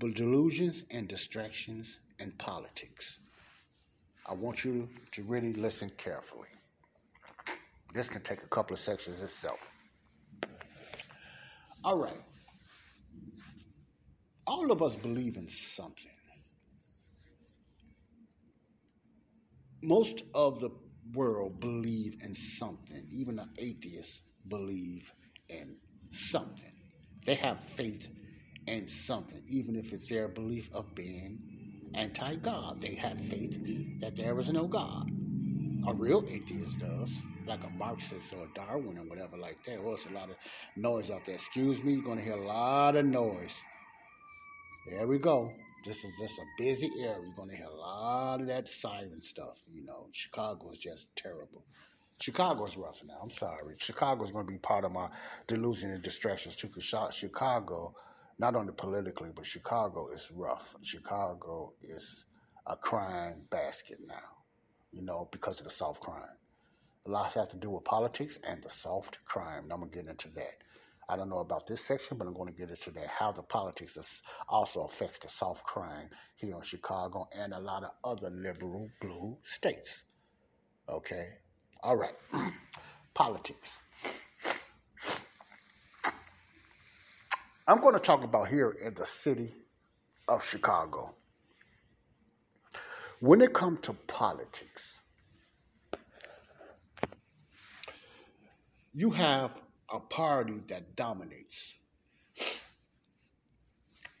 be 0.00 0.12
delusions 0.14 0.86
and 0.90 1.06
distractions 1.06 2.00
and 2.20 2.36
politics. 2.38 3.20
I 4.28 4.34
want 4.34 4.64
you 4.64 4.88
to 5.12 5.22
really 5.24 5.52
listen 5.52 5.90
carefully. 5.98 6.48
This 7.92 8.08
can 8.08 8.22
take 8.22 8.42
a 8.42 8.48
couple 8.48 8.74
of 8.74 8.80
sections 8.80 9.22
itself. 9.22 9.72
All 11.84 11.98
right. 11.98 12.22
All 14.46 14.72
of 14.72 14.82
us 14.82 14.96
believe 14.96 15.36
in 15.36 15.48
something. 15.48 16.10
Most 19.82 20.22
of 20.34 20.60
the 20.60 20.70
world 21.12 21.60
believe 21.60 22.16
in 22.24 22.34
something. 22.34 23.06
Even 23.12 23.36
the 23.36 23.48
atheists 23.58 24.22
believe 24.48 25.10
in 25.48 25.76
something. 26.10 26.72
They 27.24 27.34
have 27.34 27.60
faith 27.60 28.08
in 28.66 28.86
something, 28.86 29.42
even 29.50 29.76
if 29.76 29.92
it's 29.92 30.08
their 30.08 30.28
belief 30.28 30.68
of 30.74 30.94
being 30.94 31.38
anti 31.94 32.36
God. 32.36 32.80
They 32.80 32.94
have 32.94 33.18
faith 33.18 34.00
that 34.00 34.16
there 34.16 34.38
is 34.38 34.52
no 34.52 34.66
God. 34.66 35.10
A 35.86 35.94
real 35.94 36.24
atheist 36.28 36.80
does, 36.80 37.24
like 37.46 37.64
a 37.64 37.70
Marxist 37.70 38.34
or 38.34 38.44
a 38.44 38.48
Darwin 38.54 38.98
or 38.98 39.02
whatever 39.02 39.36
like 39.36 39.62
that. 39.64 39.82
Well, 39.82 39.92
it's 39.92 40.08
a 40.08 40.12
lot 40.12 40.30
of 40.30 40.36
noise 40.76 41.10
out 41.10 41.24
there. 41.24 41.34
Excuse 41.34 41.84
me, 41.84 41.94
you're 41.94 42.02
going 42.02 42.18
to 42.18 42.24
hear 42.24 42.34
a 42.34 42.46
lot 42.46 42.96
of 42.96 43.04
noise. 43.04 43.62
There 44.90 45.06
we 45.06 45.18
go. 45.18 45.52
This 45.84 46.02
is 46.02 46.18
just 46.18 46.38
a 46.38 46.44
busy 46.56 46.88
area. 47.02 47.18
You're 47.22 47.46
to 47.46 47.56
hear 47.56 47.66
a 47.66 47.76
lot 47.76 48.40
of 48.40 48.46
that 48.46 48.68
siren 48.68 49.20
stuff. 49.20 49.60
You 49.70 49.84
know, 49.84 50.06
Chicago 50.12 50.70
is 50.70 50.78
just 50.78 51.14
terrible. 51.14 51.62
Chicago's 52.22 52.78
rough 52.78 53.02
now. 53.06 53.18
I'm 53.22 53.28
sorry. 53.28 53.74
Chicago's 53.78 54.30
going 54.30 54.46
to 54.46 54.52
be 54.52 54.58
part 54.58 54.86
of 54.86 54.92
my 54.92 55.08
delusion 55.46 55.90
and 55.90 56.02
distractions 56.02 56.56
too. 56.56 56.68
Because 56.68 57.14
Chicago, 57.14 57.94
not 58.38 58.56
only 58.56 58.72
politically, 58.72 59.30
but 59.36 59.44
Chicago 59.44 60.08
is 60.08 60.32
rough. 60.34 60.74
Chicago 60.80 61.74
is 61.82 62.24
a 62.66 62.76
crime 62.76 63.42
basket 63.50 63.98
now. 64.06 64.14
You 64.90 65.02
know, 65.02 65.28
because 65.32 65.60
of 65.60 65.64
the 65.64 65.70
soft 65.70 66.00
crime. 66.00 66.22
A 67.06 67.10
lot 67.10 67.34
has 67.34 67.48
to 67.48 67.58
do 67.58 67.68
with 67.68 67.84
politics 67.84 68.38
and 68.42 68.62
the 68.62 68.70
soft 68.70 69.22
crime. 69.26 69.64
And 69.64 69.72
I'm 69.72 69.80
gonna 69.80 69.90
get 69.90 70.06
into 70.06 70.30
that. 70.30 70.54
I 71.08 71.16
don't 71.16 71.28
know 71.28 71.38
about 71.38 71.66
this 71.66 71.82
section, 71.84 72.16
but 72.16 72.26
I'm 72.26 72.34
going 72.34 72.48
to 72.48 72.54
get 72.54 72.70
into 72.70 72.90
that. 72.92 73.06
How 73.06 73.32
the 73.32 73.42
politics 73.42 74.22
also 74.48 74.84
affects 74.84 75.18
the 75.18 75.28
soft 75.28 75.64
crime 75.64 76.08
here 76.36 76.56
in 76.56 76.62
Chicago 76.62 77.28
and 77.38 77.52
a 77.52 77.58
lot 77.58 77.84
of 77.84 77.90
other 78.04 78.30
liberal 78.30 78.88
blue 79.00 79.36
states. 79.42 80.04
Okay? 80.88 81.28
All 81.82 81.96
right. 81.96 82.14
politics. 83.14 84.24
I'm 87.66 87.80
going 87.80 87.94
to 87.94 88.00
talk 88.00 88.24
about 88.24 88.48
here 88.48 88.70
in 88.84 88.94
the 88.94 89.06
city 89.06 89.52
of 90.28 90.44
Chicago. 90.44 91.14
When 93.20 93.40
it 93.40 93.54
comes 93.54 93.80
to 93.80 93.94
politics, 94.06 95.00
you 98.92 99.10
have 99.10 99.63
a 99.94 100.00
party 100.00 100.54
that 100.68 100.96
dominates. 100.96 101.78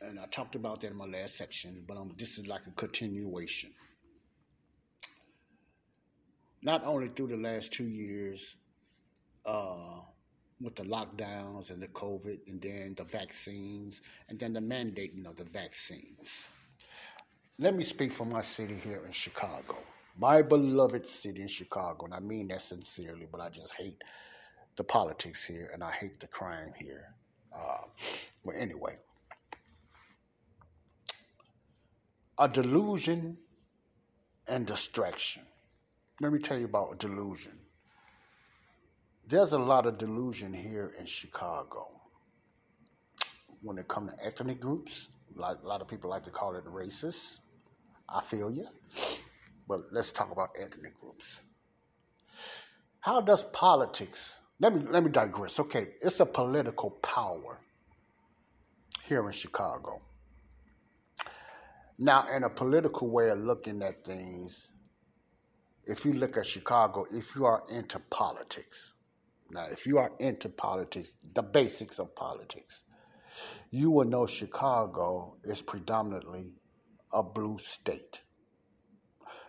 And 0.02 0.20
I 0.20 0.26
talked 0.26 0.54
about 0.54 0.80
that 0.82 0.92
in 0.92 0.96
my 0.96 1.06
last 1.06 1.36
section, 1.36 1.84
but 1.88 1.96
this 2.16 2.38
is 2.38 2.46
like 2.46 2.66
a 2.68 2.70
continuation. 2.72 3.70
Not 6.62 6.84
only 6.84 7.08
through 7.08 7.28
the 7.28 7.36
last 7.36 7.72
two 7.72 7.84
years, 7.84 8.56
uh, 9.46 10.00
with 10.60 10.76
the 10.76 10.84
lockdowns 10.84 11.72
and 11.72 11.82
the 11.82 11.88
COVID, 11.88 12.38
and 12.46 12.62
then 12.62 12.94
the 12.96 13.04
vaccines, 13.04 14.02
and 14.28 14.38
then 14.38 14.52
the 14.52 14.60
mandating 14.60 15.26
of 15.26 15.36
the 15.36 15.44
vaccines. 15.44 16.48
Let 17.58 17.74
me 17.74 17.82
speak 17.82 18.12
for 18.12 18.24
my 18.24 18.40
city 18.40 18.74
here 18.74 19.02
in 19.04 19.12
Chicago, 19.12 19.76
my 20.18 20.42
beloved 20.42 21.06
city 21.06 21.42
in 21.42 21.48
Chicago, 21.48 22.06
and 22.06 22.14
I 22.14 22.20
mean 22.20 22.48
that 22.48 22.60
sincerely, 22.60 23.26
but 23.30 23.40
I 23.40 23.48
just 23.50 23.74
hate 23.74 24.00
the 24.76 24.84
politics 24.84 25.44
here, 25.44 25.70
and 25.72 25.82
I 25.82 25.92
hate 25.92 26.20
the 26.20 26.26
crime 26.26 26.72
here. 26.76 27.14
Uh, 27.54 27.82
but 28.44 28.56
anyway, 28.56 28.96
a 32.38 32.48
delusion 32.48 33.38
and 34.48 34.66
distraction. 34.66 35.42
Let 36.20 36.32
me 36.32 36.38
tell 36.38 36.58
you 36.58 36.66
about 36.66 36.98
delusion. 36.98 37.52
There's 39.26 39.52
a 39.52 39.58
lot 39.58 39.86
of 39.86 39.98
delusion 39.98 40.52
here 40.52 40.92
in 40.98 41.06
Chicago 41.06 41.88
when 43.62 43.78
it 43.78 43.88
comes 43.88 44.12
to 44.12 44.24
ethnic 44.24 44.60
groups. 44.60 45.08
A 45.36 45.40
lot 45.40 45.80
of 45.80 45.88
people 45.88 46.10
like 46.10 46.24
to 46.24 46.30
call 46.30 46.54
it 46.56 46.64
racist. 46.66 47.38
I 48.08 48.20
feel 48.20 48.50
you. 48.50 48.66
But 49.66 49.92
let's 49.92 50.12
talk 50.12 50.30
about 50.30 50.50
ethnic 50.60 50.94
groups. 51.00 51.40
How 53.00 53.20
does 53.20 53.44
politics 53.44 54.40
let 54.60 54.74
me 54.74 54.80
let 54.90 55.02
me 55.02 55.10
digress. 55.10 55.58
Okay, 55.60 55.86
it's 56.02 56.20
a 56.20 56.26
political 56.26 56.90
power 56.90 57.60
here 59.04 59.26
in 59.26 59.32
Chicago. 59.32 60.00
Now, 61.98 62.26
in 62.34 62.42
a 62.42 62.50
political 62.50 63.10
way 63.10 63.30
of 63.30 63.38
looking 63.38 63.82
at 63.82 64.04
things, 64.04 64.70
if 65.84 66.04
you 66.04 66.12
look 66.12 66.36
at 66.36 66.46
Chicago, 66.46 67.04
if 67.12 67.36
you 67.36 67.44
are 67.44 67.62
into 67.70 68.00
politics, 68.10 68.94
now 69.50 69.66
if 69.70 69.86
you 69.86 69.98
are 69.98 70.10
into 70.18 70.48
politics, 70.48 71.14
the 71.34 71.42
basics 71.42 71.98
of 71.98 72.14
politics, 72.16 72.84
you 73.70 73.90
will 73.90 74.06
know 74.06 74.26
Chicago 74.26 75.36
is 75.44 75.62
predominantly 75.62 76.56
a 77.12 77.22
blue 77.22 77.58
state. 77.58 78.22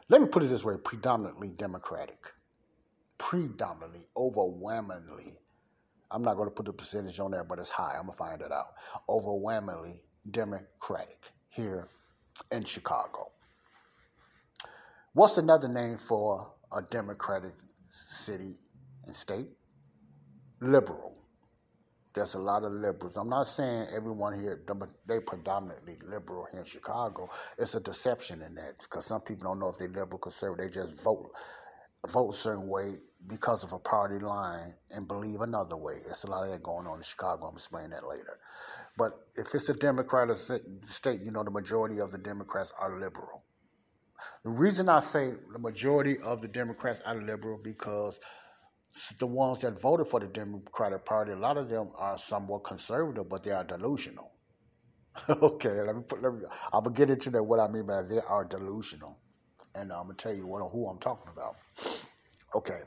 Let 0.10 0.22
me 0.22 0.28
put 0.28 0.44
it 0.44 0.48
this 0.48 0.66
way 0.66 0.76
predominantly 0.84 1.52
Democratic 1.58 2.20
predominantly, 3.18 4.02
overwhelmingly, 4.18 5.34
I'm 6.12 6.22
not 6.22 6.36
going 6.36 6.48
to 6.48 6.54
put 6.54 6.66
the 6.66 6.74
percentage 6.74 7.20
on 7.20 7.32
there, 7.32 7.44
but 7.44 7.60
it's 7.60 7.70
high. 7.70 7.96
I'm 7.98 8.06
going 8.06 8.12
to 8.12 8.18
find 8.18 8.42
it 8.42 8.52
out. 8.52 8.74
Overwhelmingly 9.10 9.96
Democratic 10.30 11.32
here 11.50 11.88
in 12.52 12.64
Chicago. 12.64 13.32
What's 15.14 15.38
another 15.38 15.68
name 15.68 15.98
for 15.98 16.54
a 16.76 16.82
Democratic 16.82 17.54
city 17.90 18.54
and 19.06 19.16
state? 19.16 19.48
Liberal. 20.62 21.14
There's 22.14 22.36
a 22.36 22.40
lot 22.40 22.64
of 22.64 22.72
liberals. 22.72 23.18
I'm 23.18 23.30
not 23.30 23.48
saying 23.48 23.88
everyone 23.94 24.40
here, 24.40 24.62
they 25.06 25.20
predominantly 25.20 25.98
liberal 26.10 26.48
here 26.50 26.62
in 26.62 26.66
Chicago. 26.66 27.28
It's 27.58 27.76
a 27.76 27.82
deception 27.82 28.42
in 28.42 28.56
that 28.56 28.80
because 28.80 29.06
some 29.06 29.22
people 29.22 29.50
don't 29.50 29.60
know 29.60 29.70
if 29.70 29.78
they're 29.78 29.90
liberal, 29.90 30.20
conservative. 30.20 30.72
They 30.72 30.80
just 30.80 31.04
vote 31.04 31.32
vote 32.10 32.30
a 32.30 32.34
certain 32.34 32.68
way 32.68 32.96
because 33.28 33.64
of 33.64 33.74
a 33.74 33.80
party 33.80 34.20
line 34.20 34.74
and 34.92 35.08
believe 35.08 35.42
another 35.42 35.76
way. 35.78 35.96
It's 35.96 36.24
a 36.24 36.30
lot 36.30 36.46
of 36.46 36.52
that 36.52 36.64
going 36.64 36.88
on 36.88 36.98
in 36.98 37.04
Chicago. 37.04 37.48
I'm 37.48 37.56
explain 37.56 37.90
that 37.92 38.08
later. 38.08 38.40
But 38.98 39.12
if 39.38 39.54
it's 39.54 39.70
a 39.70 39.74
Democratic 39.74 40.38
state, 40.38 41.20
you 41.22 41.32
know, 41.32 41.44
the 41.44 41.52
majority 41.52 42.00
of 42.00 42.12
the 42.12 42.18
Democrats 42.18 42.72
are 42.80 43.00
liberal. 43.00 43.44
The 44.44 44.50
reason 44.50 44.90
I 44.90 45.00
say 45.00 45.34
the 45.52 45.60
majority 45.60 46.16
of 46.24 46.42
the 46.42 46.48
Democrats 46.48 47.02
are 47.06 47.16
liberal 47.16 47.60
because 47.64 48.20
the 49.20 49.28
ones 49.28 49.62
that 49.62 49.80
voted 49.82 50.08
for 50.08 50.20
the 50.20 50.28
Democratic 50.28 51.04
Party, 51.06 51.34
a 51.34 51.38
lot 51.38 51.58
of 51.58 51.70
them 51.70 51.90
are 51.98 52.18
somewhat 52.18 52.64
conservative, 52.64 53.28
but 53.28 53.44
they 53.44 53.52
are 53.52 53.64
delusional. 53.64 54.32
okay, 55.30 55.82
let 55.82 55.96
me 55.96 56.04
put. 56.08 56.22
Let 56.22 56.34
me, 56.34 56.40
I'm 56.74 56.84
gonna 56.84 56.96
get 56.96 57.10
into 57.10 57.30
that. 57.32 57.44
What 57.44 57.60
I 57.60 57.68
mean 57.68 57.86
by 57.86 58.04
they 58.04 58.20
are 58.20 58.46
delusional 58.46 59.18
and 59.76 59.92
I'm 59.92 60.04
gonna 60.04 60.16
tell 60.16 60.34
you 60.34 60.48
what 60.48 60.68
who 60.72 60.88
I'm 60.88 61.00
talking 61.00 61.32
about. 61.32 61.56
Okay, 62.56 62.82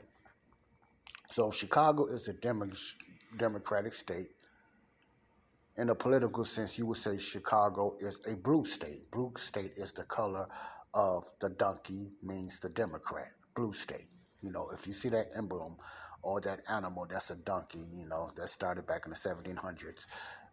so 1.29 1.51
Chicago 1.51 2.07
is 2.07 2.27
a 2.27 2.33
Demo- 2.33 2.71
Democratic 3.37 3.93
state. 3.93 4.29
In 5.77 5.89
a 5.89 5.95
political 5.95 6.43
sense, 6.45 6.77
you 6.77 6.85
would 6.87 6.97
say 6.97 7.17
Chicago 7.17 7.95
is 7.99 8.19
a 8.27 8.35
blue 8.35 8.65
state. 8.65 9.09
Blue 9.11 9.31
state 9.37 9.73
is 9.77 9.93
the 9.93 10.03
color 10.03 10.47
of 10.93 11.29
the 11.39 11.49
donkey, 11.49 12.11
means 12.21 12.59
the 12.59 12.69
Democrat. 12.69 13.31
Blue 13.55 13.73
state. 13.73 14.09
You 14.41 14.51
know, 14.51 14.69
if 14.73 14.87
you 14.87 14.93
see 14.93 15.09
that 15.09 15.27
emblem 15.37 15.77
or 16.23 16.41
that 16.41 16.61
animal, 16.69 17.05
that's 17.09 17.29
a 17.31 17.35
donkey. 17.37 17.83
You 17.93 18.07
know, 18.07 18.31
that 18.35 18.49
started 18.49 18.87
back 18.87 19.03
in 19.05 19.11
the 19.11 19.15
1700s. 19.15 20.07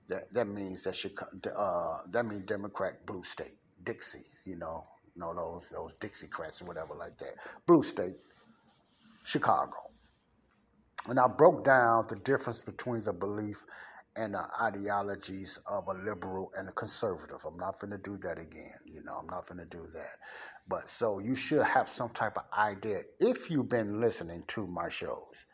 That 0.09 0.32
that 0.32 0.47
means 0.47 0.84
that 0.84 0.95
Chicago, 0.95 1.32
uh, 1.59 2.03
that 2.11 2.24
means 2.26 2.43
Democrat 2.47 3.05
blue 3.07 3.24
state. 3.24 3.57
Dixie, 3.82 4.51
you 4.51 4.57
know, 4.59 4.87
you 5.17 5.23
know, 5.23 5.35
those 5.35 5.71
those 5.71 5.95
Dixiecrats 5.95 6.62
or 6.62 6.67
whatever 6.67 6.95
like 6.95 7.17
that. 7.19 7.35
Blue 7.67 7.83
state, 7.83 8.17
Chicago. 9.25 9.77
And 11.09 11.19
I 11.19 11.29
broke 11.29 11.64
down 11.64 12.07
the 12.09 12.17
difference 12.17 12.62
between 12.62 13.03
the 13.03 13.12
belief 13.12 13.64
and 14.17 14.35
the 14.35 14.47
ideologies 14.61 15.61
of 15.71 15.87
a 15.89 15.93
liberal 15.93 16.51
and 16.57 16.69
a 16.69 16.73
conservative. 16.73 17.45
I'm 17.47 17.57
not 17.57 17.79
going 17.81 17.93
to 17.93 17.99
do 17.99 18.17
that 18.19 18.39
again. 18.39 18.79
You 18.85 19.03
know, 19.05 19.14
I'm 19.14 19.27
not 19.27 19.47
going 19.47 19.59
to 19.59 19.67
do 19.67 19.83
that. 19.95 20.17
But 20.69 20.89
so 20.89 21.21
you 21.21 21.35
should 21.35 21.62
have 21.62 21.89
some 21.89 22.11
type 22.11 22.37
of 22.37 22.45
idea 22.57 23.03
if 23.21 23.51
you've 23.51 23.69
been 23.69 24.01
listening 24.01 24.43
to 24.49 24.67
my 24.67 24.89
shows 24.89 25.47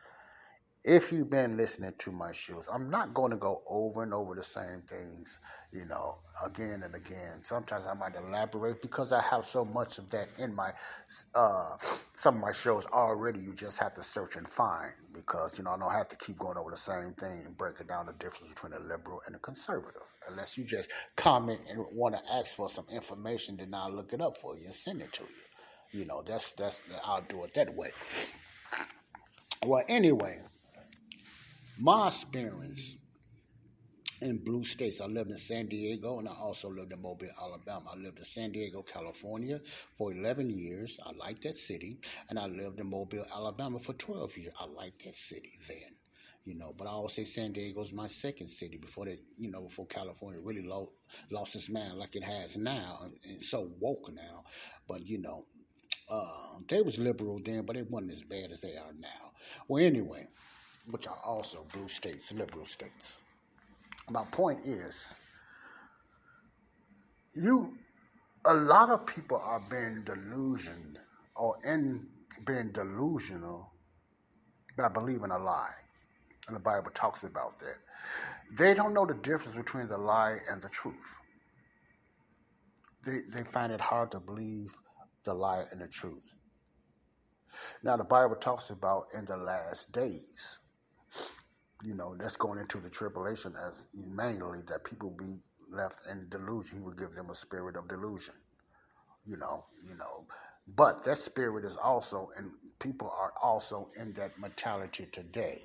if 0.85 1.13
you've 1.13 1.31
been 1.31 1.57
listening 1.57 1.93
to 1.99 2.11
my 2.11 2.33
shows, 2.33 2.69
I'm 2.73 2.91
not 2.91 3.15
going 3.15 3.31
to 3.31 3.37
go 3.37 3.63
over 3.69 4.03
and 4.03 4.13
over 4.13 4.35
the 4.35 4.43
same 4.43 4.81
things, 4.81 5.39
you 5.71 5.85
know, 5.85 6.17
again 6.45 6.83
and 6.83 6.93
again. 6.97 7.45
Sometimes 7.45 7.87
I 7.87 7.95
might 7.95 8.17
elaborate 8.17 8.83
because 8.83 9.13
I 9.13 9.23
have 9.23 9.45
so 9.45 9.65
much 9.65 9.99
of 9.99 10.11
that 10.11 10.27
in 10.41 10.53
my 10.57 10.73
uh, 11.37 11.77
some 12.17 12.35
of 12.37 12.41
my 12.41 12.51
shows 12.51 12.89
already. 12.89 13.39
You 13.39 13.55
just 13.55 13.81
have 13.81 13.95
to 13.95 14.03
search 14.03 14.35
and 14.35 14.49
find 14.49 14.93
because 15.15 15.57
you 15.57 15.65
know 15.65 15.71
I 15.71 15.79
don't 15.79 15.93
have 15.93 16.09
to 16.09 16.17
keep 16.17 16.37
going 16.37 16.59
over 16.59 16.73
the 16.73 16.77
same 16.77 17.13
thing 17.13 17.43
and 17.47 17.57
breaking 17.57 17.87
down 17.87 18.07
the 18.07 18.15
difference 18.15 18.53
between 18.53 18.73
a 18.73 18.81
liberal 18.81 19.21
and 19.29 19.37
a 19.37 19.39
conservative. 19.39 20.03
Unless 20.29 20.59
you 20.59 20.65
just 20.65 20.91
comment 21.15 21.61
and 21.71 21.85
want 21.93 22.17
to 22.17 22.35
ask 22.35 22.57
for 22.57 22.69
some 22.69 22.87
information, 22.93 23.57
then 23.57 23.73
I'll 23.73 23.93
look 23.93 24.13
it 24.13 24.21
up 24.21 24.37
for 24.37 24.57
you 24.57 24.65
and 24.65 24.75
send 24.75 25.01
it 25.01 25.13
to 25.13 25.23
you. 25.23 26.01
You 26.01 26.07
know, 26.07 26.23
that's 26.23 26.55
that's 26.55 26.83
I'll 27.05 27.23
do 27.23 27.45
it 27.45 27.55
that 27.55 27.73
way. 27.77 27.91
Well, 29.65 29.85
anyway 29.87 30.41
my 31.81 32.07
experience 32.09 32.99
in 34.21 34.39
blue 34.45 34.63
states. 34.63 35.01
I 35.01 35.07
lived 35.07 35.31
in 35.31 35.37
San 35.37 35.67
Diego 35.67 36.19
and 36.19 36.29
I 36.29 36.33
also 36.33 36.69
lived 36.69 36.93
in 36.93 37.03
Mobile, 37.03 37.29
Alabama. 37.41 37.91
I 37.93 37.97
lived 37.97 38.19
in 38.19 38.25
San 38.25 38.53
Diego, 38.53 38.83
California 38.83 39.59
for 39.59 40.13
11 40.13 40.49
years. 40.51 41.01
I 41.05 41.13
liked 41.13 41.43
that 41.43 41.57
city. 41.57 41.99
And 42.29 42.39
I 42.39 42.47
lived 42.47 42.79
in 42.79 42.89
Mobile, 42.89 43.25
Alabama 43.35 43.79
for 43.79 43.95
12 43.95 44.37
years. 44.39 44.53
I 44.61 44.67
liked 44.67 45.05
that 45.05 45.17
city 45.17 45.51
then. 45.69 45.91
You 46.45 46.57
know, 46.57 46.73
but 46.77 46.87
I 46.87 46.91
always 46.91 47.13
say 47.15 47.25
San 47.25 47.53
Diego 47.53 47.83
is 47.83 47.93
my 47.93 48.09
second 48.09 48.49
city 48.49 48.77
before 48.77 49.07
they, 49.07 49.17
you 49.39 49.51
know, 49.51 49.63
before 49.63 49.87
California 49.87 50.41
really 50.43 50.67
lost, 50.67 50.91
lost 51.31 51.55
its 51.55 51.71
man 51.71 51.99
like 51.99 52.17
it 52.17 52.25
has 52.25 52.57
now 52.57 52.99
and 53.25 53.41
so 53.41 53.71
woke 53.81 54.13
now. 54.13 54.43
But, 54.89 55.07
you 55.07 55.19
know, 55.19 55.45
uh, 56.11 56.59
they 56.69 56.83
was 56.83 56.99
liberal 56.99 57.41
then, 57.45 57.65
but 57.65 57.77
it 57.77 57.89
wasn't 57.91 58.13
as 58.13 58.25
bad 58.25 58.51
as 58.51 58.61
they 58.61 58.77
are 58.77 58.93
now. 58.99 59.33
Well, 59.69 59.85
anyway, 59.85 60.27
which 60.91 61.07
are 61.07 61.19
also 61.25 61.65
blue 61.73 61.89
states, 61.89 62.33
liberal 62.33 62.67
states. 62.67 63.21
My 64.11 64.25
point 64.31 64.61
is, 64.65 65.15
you, 67.35 67.77
a 68.45 68.55
lot 68.55 68.91
of 68.91 69.07
people 69.07 69.39
are 69.39 69.63
being 69.71 70.03
delusioned 70.05 70.99
or 71.37 71.57
in 71.65 72.07
being 72.45 72.73
delusional 72.73 73.71
by 74.77 74.89
believing 74.89 75.31
a 75.31 75.39
lie. 75.39 75.73
And 76.49 76.57
the 76.57 76.61
Bible 76.61 76.91
talks 76.93 77.23
about 77.23 77.59
that. 77.61 77.77
They 78.59 78.75
don't 78.75 78.93
know 78.93 79.07
the 79.07 79.15
difference 79.15 79.57
between 79.57 79.89
the 79.89 79.97
lie 79.97 80.39
and 80.51 80.61
the 80.61 80.69
truth. 80.69 81.17
They, 83.05 83.21
they 83.33 83.45
find 83.45 83.73
it 83.73 83.81
hard 83.81 84.11
to 84.13 84.21
believe 84.21 84.75
the 85.25 85.35
lie 85.35 85.65
and 85.71 85.81
the 85.81 85.89
truth. 85.89 86.35
Now, 87.83 87.97
the 87.97 88.05
Bible 88.05 88.37
talks 88.37 88.71
about 88.71 89.07
in 89.17 89.25
the 89.25 89.37
last 89.37 89.93
days 89.93 90.59
you 91.85 91.95
know, 91.95 92.15
that's 92.17 92.37
going 92.37 92.59
into 92.59 92.79
the 92.79 92.91
tribulation 92.91 93.55
as 93.67 93.89
mainly 94.09 94.61
that 94.69 94.85
people 94.85 95.11
be 95.11 95.39
left 95.71 96.01
in 96.11 96.29
delusion. 96.29 96.79
He 96.79 96.85
would 96.85 96.99
give 96.99 97.13
them 97.13 97.31
a 97.31 97.35
spirit 97.35 97.77
of 97.77 97.89
delusion. 97.89 98.35
You 99.27 99.37
know, 99.37 99.65
you 99.89 99.97
know. 99.97 100.27
But 100.77 101.05
that 101.05 101.17
spirit 101.17 101.65
is 101.65 101.77
also, 101.77 102.31
and 102.37 102.51
people 102.81 103.11
are 103.11 103.33
also 103.43 103.89
in 104.01 104.13
that 104.15 104.31
mentality 104.41 105.07
today. 105.13 105.59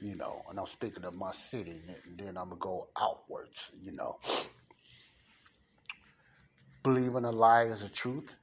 You 0.00 0.16
know, 0.16 0.42
and 0.50 0.58
I'm 0.58 0.66
speaking 0.66 1.04
of 1.04 1.14
my 1.14 1.30
city, 1.30 1.80
and 2.08 2.18
then 2.18 2.36
I'm 2.36 2.48
gonna 2.48 2.56
go 2.58 2.88
outwards. 3.00 3.70
You 3.80 3.92
know, 3.92 4.18
believing 6.82 7.24
a 7.24 7.30
lie 7.30 7.64
is 7.64 7.84
a 7.84 7.92
truth, 7.92 8.34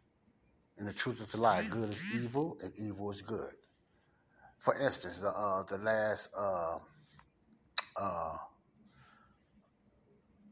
and 0.78 0.88
the 0.88 0.94
truth 0.94 1.22
is 1.22 1.34
a 1.34 1.42
lie. 1.42 1.66
Good 1.70 1.90
is 1.90 2.04
evil, 2.16 2.58
and 2.64 2.72
evil 2.80 3.12
is 3.12 3.22
good. 3.22 3.52
For 4.60 4.78
instance, 4.80 5.20
the 5.20 5.30
uh, 5.30 5.64
the 5.64 5.78
last 5.78 6.32
uh, 6.38 6.78
uh, 8.00 8.38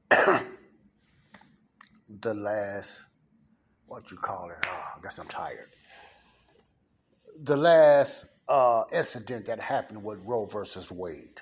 the 2.22 2.34
last 2.34 3.08
what 3.88 4.10
you 4.12 4.18
call 4.18 4.50
it? 4.50 4.58
Oh, 4.66 4.84
I 4.98 5.02
guess 5.02 5.20
I'm 5.20 5.28
tired. 5.28 5.68
The 7.44 7.58
last 7.58 8.28
uh, 8.50 8.84
incident 8.94 9.46
that 9.46 9.60
happened 9.60 10.04
with 10.04 10.24
Roe 10.26 10.46
versus 10.46 10.92
Wade. 10.92 11.42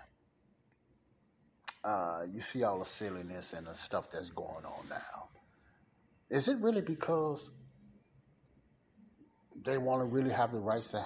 Uh, 1.83 2.21
you 2.33 2.41
see 2.41 2.63
all 2.63 2.79
the 2.79 2.85
silliness 2.85 3.53
and 3.53 3.67
the 3.67 3.73
stuff 3.73 4.09
that's 4.09 4.31
going 4.31 4.65
on 4.65 4.89
now. 4.89 5.29
Is 6.31 6.47
it 6.47 6.57
really 6.59 6.81
because 6.81 7.51
they 9.63 9.77
want 9.77 10.01
to 10.01 10.05
really 10.05 10.31
have 10.31 10.51
the 10.51 10.59
rights 10.59 10.91
to 10.91 10.99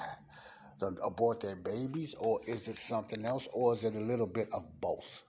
to 0.79 0.87
abort 1.03 1.41
their 1.41 1.55
babies, 1.55 2.15
or 2.19 2.39
is 2.47 2.67
it 2.67 2.75
something 2.75 3.25
else, 3.25 3.47
or 3.53 3.73
is 3.73 3.83
it 3.83 3.95
a 3.95 3.99
little 3.99 4.27
bit 4.27 4.47
of 4.53 4.63
both? 4.81 5.23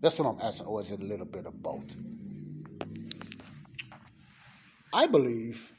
That's 0.00 0.18
what 0.18 0.28
I'm 0.28 0.40
asking, 0.40 0.66
or 0.66 0.80
is 0.80 0.92
it 0.92 1.00
a 1.00 1.04
little 1.04 1.26
bit 1.26 1.46
of 1.46 1.62
both? 1.62 1.94
I 4.92 5.06
believe 5.06 5.72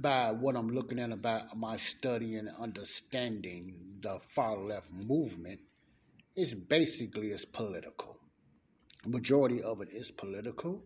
by 0.00 0.30
what 0.32 0.56
I'm 0.56 0.68
looking 0.68 0.98
at 0.98 1.12
about 1.12 1.56
my 1.56 1.76
study 1.76 2.36
and 2.36 2.48
understanding 2.60 3.98
the 4.00 4.18
far 4.18 4.56
left 4.56 4.90
movement 4.92 5.60
is 6.36 6.54
basically 6.54 7.28
is 7.28 7.44
political. 7.44 8.16
Majority 9.06 9.62
of 9.62 9.82
it 9.82 9.88
is 9.90 10.10
political. 10.10 10.80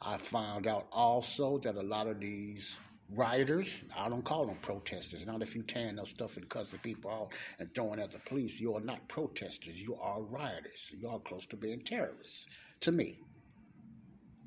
I 0.00 0.18
found 0.18 0.66
out 0.66 0.86
also 0.92 1.58
that 1.58 1.74
a 1.74 1.82
lot 1.82 2.06
of 2.06 2.20
these 2.20 2.78
rioters. 3.14 3.84
I 3.98 4.08
don't 4.08 4.24
call 4.24 4.46
them 4.46 4.56
protesters. 4.62 5.26
Not 5.26 5.42
if 5.42 5.54
you 5.54 5.62
tearing 5.62 5.98
up 5.98 6.06
stuff 6.06 6.36
and 6.36 6.48
cussing 6.48 6.80
people 6.80 7.10
out 7.10 7.28
and 7.58 7.72
throwing 7.74 8.00
at 8.00 8.12
the 8.12 8.20
police. 8.28 8.60
You 8.60 8.74
are 8.74 8.80
not 8.80 9.08
protesters. 9.08 9.80
You 9.80 9.94
are 9.96 10.22
rioters. 10.22 10.96
You 11.00 11.08
are 11.08 11.20
close 11.20 11.46
to 11.46 11.56
being 11.56 11.80
terrorists. 11.80 12.46
To 12.80 12.92
me, 12.92 13.18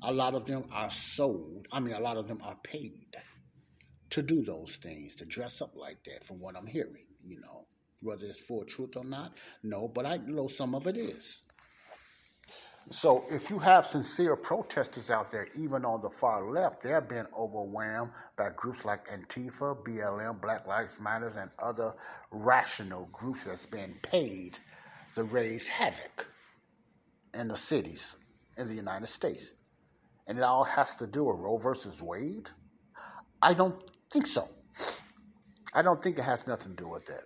a 0.02 0.12
lot 0.12 0.34
of 0.34 0.44
them 0.44 0.64
are 0.72 0.90
sold. 0.90 1.66
I 1.72 1.80
mean, 1.80 1.94
a 1.94 2.00
lot 2.00 2.16
of 2.16 2.28
them 2.28 2.40
are 2.44 2.56
paid 2.62 2.92
to 4.10 4.22
do 4.22 4.42
those 4.42 4.76
things, 4.76 5.16
to 5.16 5.26
dress 5.26 5.62
up 5.62 5.70
like 5.76 6.02
that. 6.04 6.24
From 6.24 6.40
what 6.40 6.56
I'm 6.56 6.66
hearing, 6.66 7.06
you 7.22 7.40
know, 7.40 7.64
whether 8.02 8.24
it's 8.24 8.40
for 8.40 8.64
truth 8.64 8.96
or 8.96 9.04
not, 9.04 9.36
no. 9.62 9.88
But 9.88 10.06
I 10.06 10.18
know 10.18 10.46
some 10.46 10.74
of 10.74 10.86
it 10.86 10.96
is. 10.96 11.44
So 12.92 13.22
if 13.30 13.50
you 13.50 13.60
have 13.60 13.86
sincere 13.86 14.34
protesters 14.34 15.12
out 15.12 15.30
there, 15.30 15.46
even 15.56 15.84
on 15.84 16.02
the 16.02 16.10
far 16.10 16.50
left, 16.50 16.82
they're 16.82 17.00
being 17.00 17.26
overwhelmed 17.38 18.10
by 18.36 18.50
groups 18.56 18.84
like 18.84 19.06
Antifa, 19.06 19.80
BLM, 19.84 20.42
Black 20.42 20.66
Lives 20.66 20.98
Matters, 21.00 21.36
and 21.36 21.52
other 21.60 21.94
rational 22.32 23.08
groups 23.12 23.44
that's 23.44 23.64
being 23.64 23.94
paid 24.02 24.58
to 25.14 25.22
raise 25.22 25.68
havoc 25.68 26.28
in 27.32 27.46
the 27.46 27.56
cities 27.56 28.16
in 28.58 28.66
the 28.66 28.74
United 28.74 29.06
States. 29.06 29.52
And 30.26 30.36
it 30.36 30.42
all 30.42 30.64
has 30.64 30.96
to 30.96 31.06
do 31.06 31.22
with 31.22 31.38
Roe 31.38 31.58
versus 31.58 32.02
Wade? 32.02 32.50
I 33.40 33.54
don't 33.54 33.80
think 34.12 34.26
so. 34.26 34.48
I 35.72 35.82
don't 35.82 36.02
think 36.02 36.18
it 36.18 36.22
has 36.22 36.48
nothing 36.48 36.74
to 36.74 36.82
do 36.82 36.88
with 36.88 37.06
that. 37.06 37.22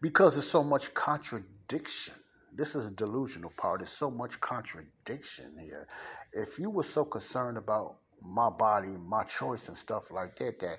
Because 0.00 0.36
there's 0.36 0.48
so 0.48 0.62
much 0.62 0.94
contradiction 0.94 2.14
this 2.58 2.74
is 2.74 2.86
a 2.86 2.90
delusional 2.90 3.52
part. 3.56 3.80
There's 3.80 3.90
so 3.90 4.10
much 4.10 4.40
contradiction 4.40 5.56
here. 5.58 5.86
If 6.32 6.58
you 6.58 6.70
were 6.70 6.82
so 6.82 7.04
concerned 7.04 7.56
about 7.56 7.98
my 8.20 8.50
body, 8.50 8.88
my 8.88 9.22
choice, 9.22 9.68
and 9.68 9.76
stuff 9.76 10.10
like 10.10 10.34
that, 10.36 10.58
that 10.58 10.78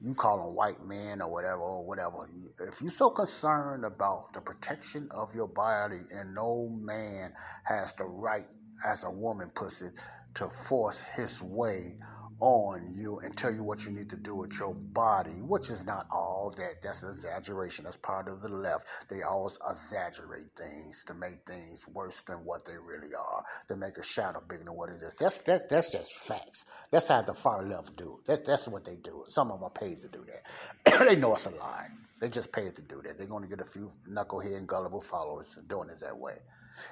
you 0.00 0.14
call 0.14 0.44
them 0.44 0.54
white 0.54 0.84
men 0.84 1.22
or 1.22 1.32
whatever 1.32 1.62
or 1.62 1.86
whatever. 1.86 2.28
If 2.68 2.82
you're 2.82 2.90
so 2.90 3.08
concerned 3.08 3.86
about 3.86 4.34
the 4.34 4.42
protection 4.42 5.08
of 5.10 5.34
your 5.34 5.48
body, 5.48 5.98
and 6.12 6.34
no 6.34 6.68
man 6.68 7.32
has 7.64 7.94
the 7.94 8.04
right, 8.04 8.46
as 8.86 9.04
a 9.04 9.10
woman 9.10 9.50
puts 9.54 9.80
it, 9.80 9.94
to 10.34 10.46
force 10.46 11.02
his 11.16 11.42
way 11.42 11.98
on 12.40 12.86
you 12.94 13.18
and 13.18 13.36
tell 13.36 13.52
you 13.52 13.64
what 13.64 13.84
you 13.84 13.92
need 13.92 14.10
to 14.10 14.16
do 14.16 14.34
with 14.34 14.58
your 14.58 14.74
body, 14.74 15.40
which 15.42 15.70
is 15.70 15.84
not 15.84 16.06
all 16.10 16.52
that. 16.56 16.82
That's 16.82 17.02
an 17.02 17.10
exaggeration. 17.10 17.84
That's 17.84 17.96
part 17.96 18.28
of 18.28 18.40
the 18.40 18.48
left. 18.48 18.86
They 19.08 19.22
always 19.22 19.58
exaggerate 19.68 20.50
things 20.56 21.04
to 21.04 21.14
make 21.14 21.44
things 21.46 21.86
worse 21.88 22.22
than 22.22 22.38
what 22.44 22.64
they 22.64 22.76
really 22.76 23.14
are, 23.14 23.44
to 23.68 23.76
make 23.76 23.96
a 23.96 24.04
shadow 24.04 24.42
bigger 24.48 24.64
than 24.64 24.74
what 24.74 24.90
it 24.90 25.02
is. 25.02 25.16
That's 25.18 25.38
that's 25.38 25.66
that's 25.66 25.92
just 25.92 26.28
facts. 26.28 26.66
That's 26.90 27.08
how 27.08 27.22
the 27.22 27.34
far 27.34 27.62
left 27.62 27.96
do. 27.96 28.18
That's 28.26 28.42
that's 28.42 28.68
what 28.68 28.84
they 28.84 28.96
do. 28.96 29.24
Some 29.28 29.50
of 29.50 29.60
them 29.60 29.64
are 29.64 29.70
paid 29.70 30.00
to 30.00 30.08
do 30.08 30.24
that. 30.24 30.98
they 31.08 31.16
know 31.16 31.34
it's 31.34 31.46
a 31.46 31.54
lie. 31.56 31.88
They 32.20 32.28
just 32.28 32.52
paid 32.52 32.74
to 32.76 32.82
do 32.82 33.00
that. 33.04 33.16
They're 33.16 33.28
going 33.28 33.44
to 33.44 33.48
get 33.48 33.60
a 33.60 33.68
few 33.68 33.92
knucklehead 34.08 34.56
and 34.56 34.66
gullible 34.66 35.02
followers 35.02 35.58
doing 35.68 35.88
it 35.88 36.00
that 36.00 36.16
way. 36.18 36.34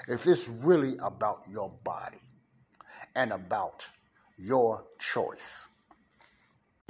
If 0.09 0.27
it's 0.27 0.49
really 0.49 0.97
about 1.03 1.41
your 1.51 1.71
body 1.85 2.19
and 3.15 3.33
about 3.33 3.89
your 4.37 4.85
choice. 4.99 5.69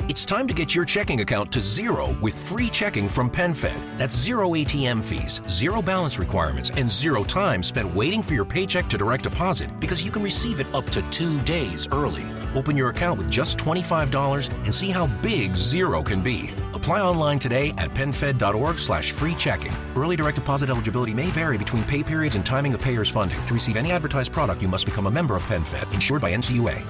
It's 0.09 0.25
time 0.25 0.47
to 0.47 0.55
get 0.55 0.75
your 0.75 0.85
checking 0.85 1.21
account 1.21 1.51
to 1.53 1.61
zero 1.61 2.17
with 2.23 2.37
free 2.49 2.69
checking 2.69 3.09
from 3.09 3.29
PenFed. 3.29 3.99
That's 3.99 4.15
zero 4.17 4.51
ATM 4.51 5.03
fees, 5.03 5.41
zero 5.49 5.83
balance 5.83 6.19
requirements, 6.19 6.71
and 6.71 6.89
zero 6.89 7.25
time 7.25 7.63
spent 7.63 7.93
waiting 7.95 8.23
for 8.23 8.35
your 8.35 8.45
paycheck 8.45 8.87
to 8.87 8.99
direct 8.99 9.25
deposit 9.25 9.69
because 9.81 10.05
you 10.05 10.13
can 10.13 10.23
receive 10.23 10.61
it 10.61 10.73
up 10.75 10.85
to 10.91 11.03
two 11.11 11.41
days 11.41 11.89
early. 11.91 12.25
Open 12.57 12.77
your 12.77 12.89
account 12.89 13.19
with 13.19 13.31
just 13.31 13.59
$25 13.59 14.51
and 14.65 14.75
see 14.75 14.91
how 14.91 15.07
big 15.21 15.55
zero 15.55 16.03
can 16.03 16.23
be. 16.23 16.51
Apply 16.73 17.03
online 17.03 17.39
today 17.39 17.75
at 17.77 17.91
PenFed.org 17.91 18.79
slash 18.79 19.13
free 19.13 19.35
checking. 19.35 19.73
Early 19.95 20.17
direct 20.17 20.37
deposit 20.37 20.71
eligibility 20.71 21.13
may 21.13 21.27
vary 21.27 21.59
between 21.59 21.85
pay 21.85 22.03
periods 22.03 22.35
and 22.35 22.45
timing 22.45 22.73
of 22.73 22.81
payer's 22.81 23.11
funding. 23.11 23.45
To 23.47 23.55
receive 23.55 23.77
any 23.77 23.93
advertised 23.93 24.33
product, 24.33 24.63
you 24.63 24.69
must 24.69 24.87
become 24.87 25.07
a 25.07 25.11
member 25.11 25.37
of 25.37 25.43
PenFed, 25.45 25.93
insured 25.93 26.23
by 26.23 26.35
NCUA. 26.35 26.83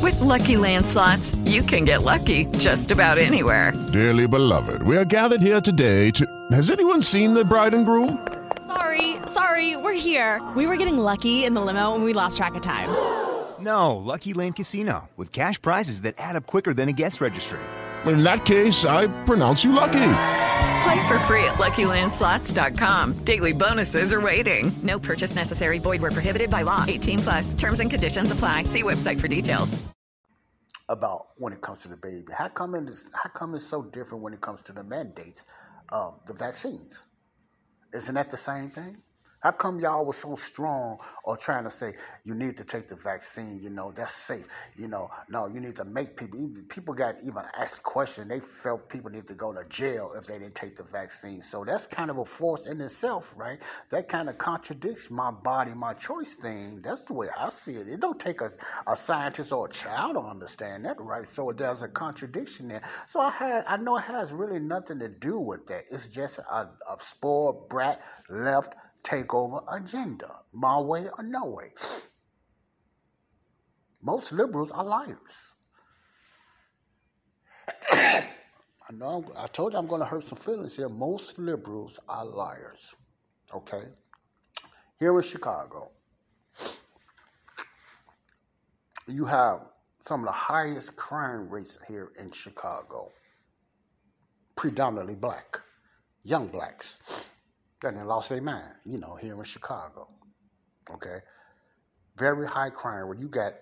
With 0.00 0.20
Lucky 0.20 0.56
Land 0.56 0.86
slots, 0.86 1.34
you 1.44 1.62
can 1.62 1.84
get 1.84 2.02
lucky 2.02 2.46
just 2.58 2.90
about 2.90 3.18
anywhere. 3.18 3.72
Dearly 3.92 4.26
beloved, 4.26 4.82
we 4.82 4.96
are 4.96 5.04
gathered 5.04 5.40
here 5.40 5.60
today 5.60 6.10
to. 6.12 6.24
Has 6.52 6.70
anyone 6.70 7.02
seen 7.02 7.34
the 7.34 7.44
bride 7.44 7.74
and 7.74 7.84
groom? 7.84 8.24
Sorry, 8.70 9.16
sorry, 9.26 9.76
we're 9.76 9.98
here. 9.98 10.40
We 10.54 10.68
were 10.68 10.76
getting 10.76 10.96
lucky 10.96 11.44
in 11.44 11.54
the 11.54 11.60
limo 11.60 11.96
and 11.96 12.04
we 12.04 12.12
lost 12.12 12.36
track 12.36 12.54
of 12.54 12.62
time. 12.62 12.88
No, 13.60 13.96
Lucky 13.98 14.32
Land 14.32 14.56
Casino, 14.56 15.10
with 15.18 15.32
cash 15.32 15.60
prizes 15.60 16.00
that 16.00 16.14
add 16.16 16.34
up 16.34 16.46
quicker 16.46 16.72
than 16.72 16.88
a 16.88 16.92
guest 16.92 17.20
registry. 17.20 17.60
In 18.06 18.22
that 18.22 18.46
case, 18.46 18.86
I 18.86 19.06
pronounce 19.26 19.64
you 19.64 19.72
lucky. 19.72 20.12
Play 20.82 21.06
for 21.06 21.18
free 21.28 21.44
at 21.44 21.58
LuckyLandSlots.com. 21.58 23.24
Daily 23.24 23.52
bonuses 23.52 24.14
are 24.14 24.20
waiting. 24.22 24.72
No 24.82 24.98
purchase 24.98 25.34
necessary. 25.34 25.78
Void 25.78 26.00
where 26.00 26.10
prohibited 26.10 26.48
by 26.48 26.62
law. 26.62 26.86
18 26.88 27.18
plus. 27.18 27.52
Terms 27.52 27.80
and 27.80 27.90
conditions 27.90 28.30
apply. 28.30 28.64
See 28.64 28.82
website 28.82 29.20
for 29.20 29.28
details. 29.28 29.76
About 30.88 31.26
when 31.36 31.52
it 31.52 31.60
comes 31.60 31.82
to 31.82 31.88
the 31.88 31.98
baby, 31.98 32.32
how 32.34 32.48
come 32.48 32.74
it's, 32.74 33.10
how 33.12 33.28
come 33.28 33.54
it's 33.54 33.66
so 33.66 33.82
different 33.82 34.24
when 34.24 34.32
it 34.32 34.40
comes 34.40 34.62
to 34.62 34.72
the 34.72 34.82
mandates 34.84 35.44
of 35.90 36.18
the 36.24 36.32
vaccines? 36.32 37.04
Isn't 37.94 38.14
that 38.16 38.30
the 38.30 38.36
same 38.36 38.70
thing? 38.70 38.96
How 39.40 39.52
come 39.52 39.80
y'all 39.80 40.04
were 40.04 40.12
so 40.12 40.36
strong 40.36 40.98
or 41.24 41.34
trying 41.34 41.64
to 41.64 41.70
say 41.70 41.92
you 42.24 42.34
need 42.34 42.58
to 42.58 42.64
take 42.64 42.88
the 42.88 42.96
vaccine? 42.96 43.58
You 43.62 43.70
know 43.70 43.90
that's 43.90 44.12
safe. 44.12 44.46
You 44.76 44.86
know, 44.86 45.08
no, 45.30 45.46
you 45.46 45.60
need 45.60 45.76
to 45.76 45.84
make 45.86 46.14
people. 46.18 46.50
People 46.68 46.92
got 46.92 47.14
even 47.26 47.42
asked 47.58 47.82
questions. 47.82 48.28
They 48.28 48.40
felt 48.40 48.90
people 48.90 49.10
need 49.10 49.26
to 49.28 49.34
go 49.34 49.54
to 49.54 49.66
jail 49.70 50.12
if 50.14 50.26
they 50.26 50.38
didn't 50.38 50.56
take 50.56 50.76
the 50.76 50.84
vaccine. 50.84 51.40
So 51.40 51.64
that's 51.64 51.86
kind 51.86 52.10
of 52.10 52.18
a 52.18 52.24
force 52.26 52.68
in 52.68 52.82
itself, 52.82 53.32
right? 53.34 53.58
That 53.90 54.08
kind 54.08 54.28
of 54.28 54.36
contradicts 54.36 55.10
my 55.10 55.30
body, 55.30 55.72
my 55.74 55.94
choice 55.94 56.36
thing. 56.36 56.82
That's 56.82 57.02
the 57.04 57.14
way 57.14 57.28
I 57.34 57.48
see 57.48 57.76
it. 57.76 57.88
It 57.88 58.00
don't 58.00 58.20
take 58.20 58.42
a, 58.42 58.50
a 58.86 58.94
scientist 58.94 59.54
or 59.54 59.68
a 59.68 59.70
child 59.70 60.16
to 60.16 60.20
understand 60.20 60.84
that, 60.84 61.00
right? 61.00 61.24
So 61.24 61.50
there's 61.52 61.82
a 61.82 61.88
contradiction 61.88 62.68
there. 62.68 62.82
So 63.06 63.20
I 63.20 63.30
had, 63.30 63.64
I 63.66 63.78
know 63.78 63.96
it 63.96 64.04
has 64.04 64.34
really 64.34 64.60
nothing 64.60 64.98
to 64.98 65.08
do 65.08 65.38
with 65.38 65.66
that. 65.68 65.84
It's 65.90 66.14
just 66.14 66.40
a, 66.40 66.68
a 66.92 66.98
spoiled 66.98 67.70
brat 67.70 68.02
left 68.28 68.74
takeover 69.02 69.62
agenda, 69.72 70.30
my 70.52 70.80
way 70.80 71.06
or 71.18 71.24
no 71.24 71.50
way. 71.50 71.68
Most 74.02 74.32
liberals 74.32 74.72
are 74.72 74.84
liars. 74.84 75.54
I 77.92 78.92
know 78.92 79.06
I'm, 79.06 79.24
I 79.36 79.46
told 79.46 79.72
you 79.72 79.78
I'm 79.78 79.86
going 79.86 80.00
to 80.00 80.06
hurt 80.06 80.24
some 80.24 80.38
feelings 80.38 80.76
here. 80.76 80.88
Most 80.88 81.38
liberals 81.38 82.00
are 82.08 82.24
liars. 82.24 82.94
Okay? 83.54 83.82
Here 84.98 85.16
in 85.16 85.22
Chicago, 85.22 85.90
you 89.06 89.24
have 89.26 89.60
some 90.00 90.20
of 90.20 90.26
the 90.26 90.32
highest 90.32 90.96
crime 90.96 91.48
rates 91.50 91.78
here 91.86 92.10
in 92.18 92.30
Chicago, 92.30 93.10
predominantly 94.56 95.14
black, 95.14 95.58
young 96.24 96.48
blacks 96.48 97.30
and 97.84 97.96
they 97.96 98.02
lost 98.02 98.28
their 98.28 98.42
mind, 98.42 98.74
you 98.84 98.98
know, 98.98 99.16
here 99.16 99.34
in 99.34 99.44
Chicago. 99.44 100.08
Okay? 100.90 101.18
Very 102.16 102.46
high 102.46 102.70
crime 102.70 103.06
where 103.06 103.16
you 103.16 103.28
got 103.28 103.54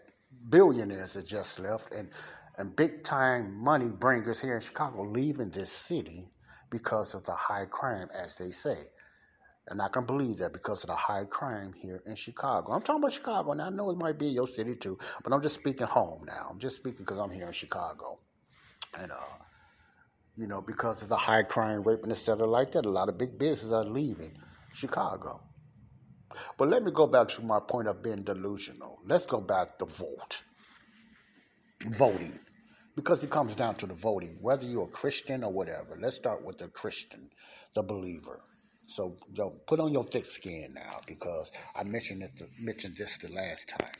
billionaires 0.50 1.14
that 1.14 1.26
just 1.26 1.58
left 1.60 1.92
and, 1.92 2.10
and 2.56 2.74
big 2.74 3.04
time 3.04 3.54
money 3.54 3.90
bringers 3.90 4.40
here 4.40 4.54
in 4.54 4.60
Chicago 4.60 5.02
leaving 5.02 5.50
this 5.50 5.70
city 5.70 6.28
because 6.70 7.14
of 7.14 7.24
the 7.24 7.32
high 7.32 7.64
crime, 7.64 8.08
as 8.14 8.36
they 8.36 8.50
say. 8.50 8.76
And 9.68 9.82
I 9.82 9.88
can 9.88 10.06
believe 10.06 10.38
that 10.38 10.52
because 10.52 10.82
of 10.82 10.88
the 10.88 10.96
high 10.96 11.24
crime 11.24 11.74
here 11.74 12.02
in 12.06 12.14
Chicago. 12.14 12.72
I'm 12.72 12.80
talking 12.80 13.02
about 13.02 13.12
Chicago, 13.12 13.52
and 13.52 13.60
I 13.60 13.68
know 13.68 13.90
it 13.90 13.98
might 13.98 14.18
be 14.18 14.28
your 14.28 14.46
city 14.46 14.74
too, 14.74 14.98
but 15.22 15.32
I'm 15.32 15.42
just 15.42 15.56
speaking 15.56 15.86
home 15.86 16.24
now. 16.26 16.48
I'm 16.50 16.58
just 16.58 16.76
speaking 16.76 17.00
because 17.00 17.18
I'm 17.18 17.30
here 17.30 17.46
in 17.46 17.52
Chicago. 17.52 18.18
And 18.98 19.12
uh, 19.12 19.16
you 20.38 20.46
know, 20.46 20.62
because 20.62 21.02
of 21.02 21.08
the 21.08 21.16
high 21.16 21.42
crime 21.42 21.82
rate 21.82 21.98
and 22.04 22.12
etc. 22.12 22.46
like 22.46 22.70
that. 22.70 22.86
A 22.86 22.88
lot 22.88 23.08
of 23.08 23.18
big 23.18 23.36
businesses 23.38 23.72
are 23.72 23.84
leaving 23.84 24.36
Chicago. 24.72 25.40
But 26.56 26.68
let 26.68 26.84
me 26.84 26.92
go 26.92 27.08
back 27.08 27.26
to 27.28 27.42
my 27.42 27.58
point 27.58 27.88
of 27.88 28.04
being 28.04 28.22
delusional. 28.22 29.00
Let's 29.04 29.26
go 29.26 29.40
back 29.40 29.78
to 29.78 29.86
vote. 29.86 30.44
Voting. 31.90 32.38
Because 32.94 33.24
it 33.24 33.30
comes 33.30 33.56
down 33.56 33.74
to 33.76 33.86
the 33.86 33.94
voting, 33.94 34.38
whether 34.40 34.64
you're 34.64 34.84
a 34.84 34.88
Christian 34.88 35.42
or 35.42 35.52
whatever. 35.52 35.98
Let's 36.00 36.16
start 36.16 36.44
with 36.44 36.58
the 36.58 36.68
Christian, 36.68 37.30
the 37.74 37.82
believer. 37.82 38.40
So 38.86 39.16
yo, 39.32 39.50
put 39.66 39.80
on 39.80 39.92
your 39.92 40.04
thick 40.04 40.24
skin 40.24 40.72
now 40.74 40.96
because 41.08 41.52
I 41.76 41.82
mentioned 41.82 42.22
it 42.22 42.30
mentioned 42.62 42.96
this 42.96 43.18
the 43.18 43.32
last 43.32 43.74
time. 43.78 43.90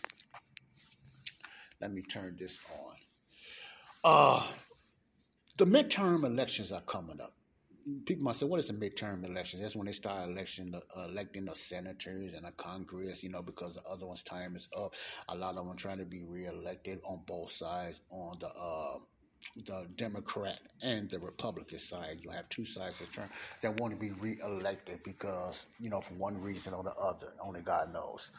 Let 1.80 1.93
me 1.93 2.03
turn 2.03 2.36
this 2.39 2.61
on. 2.72 2.95
Uh 4.05 4.47
the 5.59 5.64
midterm 5.66 6.24
elections 6.24 6.70
are 6.70 6.80
coming 6.82 7.20
up. 7.20 7.32
People 8.06 8.24
might 8.24 8.36
say, 8.36 8.46
"What 8.46 8.61
is 8.61 8.70
a 8.70 8.74
midterm 8.74 9.24
election?" 9.24 9.61
That's 9.61 9.74
when 9.74 9.86
they 9.86 9.92
start 9.92 10.28
election, 10.28 10.72
uh, 10.74 11.09
electing 11.09 11.46
the 11.46 11.54
senators 11.54 12.34
and 12.34 12.46
the 12.46 12.52
Congress. 12.52 13.24
You 13.24 13.30
know, 13.30 13.42
because 13.42 13.74
the 13.74 13.82
other 13.90 14.06
one's 14.06 14.22
time 14.22 14.54
is 14.54 14.68
up. 14.76 14.92
A 15.28 15.34
lot 15.34 15.56
of 15.56 15.66
them 15.66 15.76
trying 15.76 15.98
to 15.98 16.06
be 16.06 16.22
reelected 16.28 17.00
on 17.04 17.24
both 17.26 17.50
sides. 17.50 18.02
On 18.11 18.38
the 18.38 18.46
uh, 18.46 18.98
the 19.64 19.88
Democrat 19.96 20.61
and 20.82 21.11
the 21.11 21.18
Republican 21.18 21.78
side, 21.78 22.18
you 22.20 22.30
have 22.30 22.48
two 22.48 22.64
sides 22.64 22.98
that 23.00 23.12
trying 23.12 23.30
that 23.62 23.80
want 23.80 23.94
to 23.94 24.00
be 24.00 24.12
reelected 24.20 25.02
because 25.02 25.66
you 25.80 25.90
know, 25.90 26.00
for 26.00 26.14
one 26.14 26.40
reason 26.40 26.74
or 26.74 26.84
the 26.84 26.94
other. 26.94 27.32
Only 27.42 27.62
God 27.62 27.92
knows. 27.92 28.30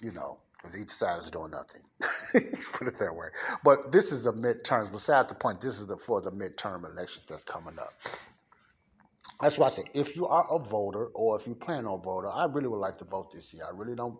You 0.00 0.12
know, 0.12 0.38
because 0.64 0.80
each 0.80 0.90
side 0.90 1.18
is 1.18 1.30
doing 1.30 1.50
nothing. 1.50 1.82
Put 2.72 2.88
it 2.88 2.96
that 2.96 3.14
way. 3.14 3.28
But 3.62 3.92
this 3.92 4.12
is 4.12 4.24
the 4.24 4.32
midterms. 4.32 4.90
Besides 4.90 5.28
the 5.28 5.34
point, 5.34 5.60
this 5.60 5.78
is 5.78 5.86
the, 5.86 5.98
for 5.98 6.22
the 6.22 6.32
midterm 6.32 6.90
elections 6.90 7.26
that's 7.26 7.44
coming 7.44 7.78
up. 7.78 7.92
That's 9.42 9.58
why 9.58 9.66
I 9.66 9.68
say 9.68 9.82
if 9.94 10.16
you 10.16 10.26
are 10.26 10.46
a 10.50 10.58
voter 10.58 11.08
or 11.14 11.36
if 11.36 11.46
you 11.46 11.54
plan 11.54 11.86
on 11.86 12.02
voter, 12.02 12.30
I 12.30 12.46
really 12.46 12.68
would 12.68 12.78
like 12.78 12.96
to 12.98 13.04
vote 13.04 13.30
this 13.30 13.52
year. 13.52 13.64
I 13.66 13.76
really 13.76 13.94
don't 13.94 14.18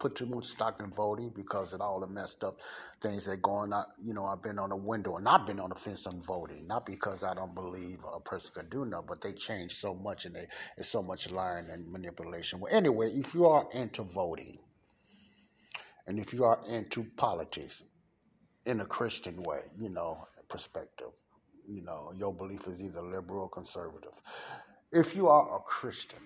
put 0.00 0.16
too 0.16 0.26
much 0.26 0.46
stock 0.46 0.80
in 0.80 0.90
voting 0.90 1.30
because 1.36 1.72
of 1.72 1.80
all 1.80 2.00
the 2.00 2.08
messed 2.08 2.42
up 2.42 2.58
things 3.00 3.26
that 3.26 3.40
going 3.40 3.72
on. 3.72 3.84
You 4.02 4.14
know, 4.14 4.26
I've 4.26 4.42
been 4.42 4.58
on 4.58 4.70
the 4.70 4.76
window 4.76 5.16
and 5.16 5.28
I've 5.28 5.46
been 5.46 5.60
on 5.60 5.68
the 5.68 5.76
fence 5.76 6.08
on 6.08 6.20
voting, 6.20 6.66
not 6.66 6.86
because 6.86 7.22
I 7.22 7.34
don't 7.34 7.54
believe 7.54 7.98
a 8.12 8.18
person 8.18 8.62
can 8.62 8.70
do 8.70 8.84
nothing, 8.84 9.06
but 9.06 9.20
they 9.20 9.32
change 9.32 9.72
so 9.72 9.94
much 9.94 10.24
and 10.24 10.34
they, 10.34 10.46
there's 10.76 10.88
so 10.88 11.02
much 11.04 11.30
lying 11.30 11.66
and 11.70 11.92
manipulation. 11.92 12.58
Well, 12.58 12.74
anyway, 12.74 13.10
if 13.10 13.32
you 13.32 13.46
are 13.46 13.68
into 13.74 14.02
voting, 14.02 14.58
and 16.06 16.18
if 16.18 16.32
you 16.32 16.44
are 16.44 16.60
into 16.70 17.04
politics 17.16 17.82
in 18.66 18.80
a 18.80 18.86
Christian 18.86 19.42
way, 19.42 19.60
you 19.78 19.90
know, 19.90 20.18
perspective, 20.48 21.10
you 21.68 21.82
know, 21.82 22.12
your 22.16 22.34
belief 22.34 22.66
is 22.66 22.86
either 22.86 23.02
liberal 23.02 23.42
or 23.42 23.48
conservative. 23.48 24.12
If 24.92 25.16
you 25.16 25.28
are 25.28 25.56
a 25.56 25.60
Christian, 25.60 26.20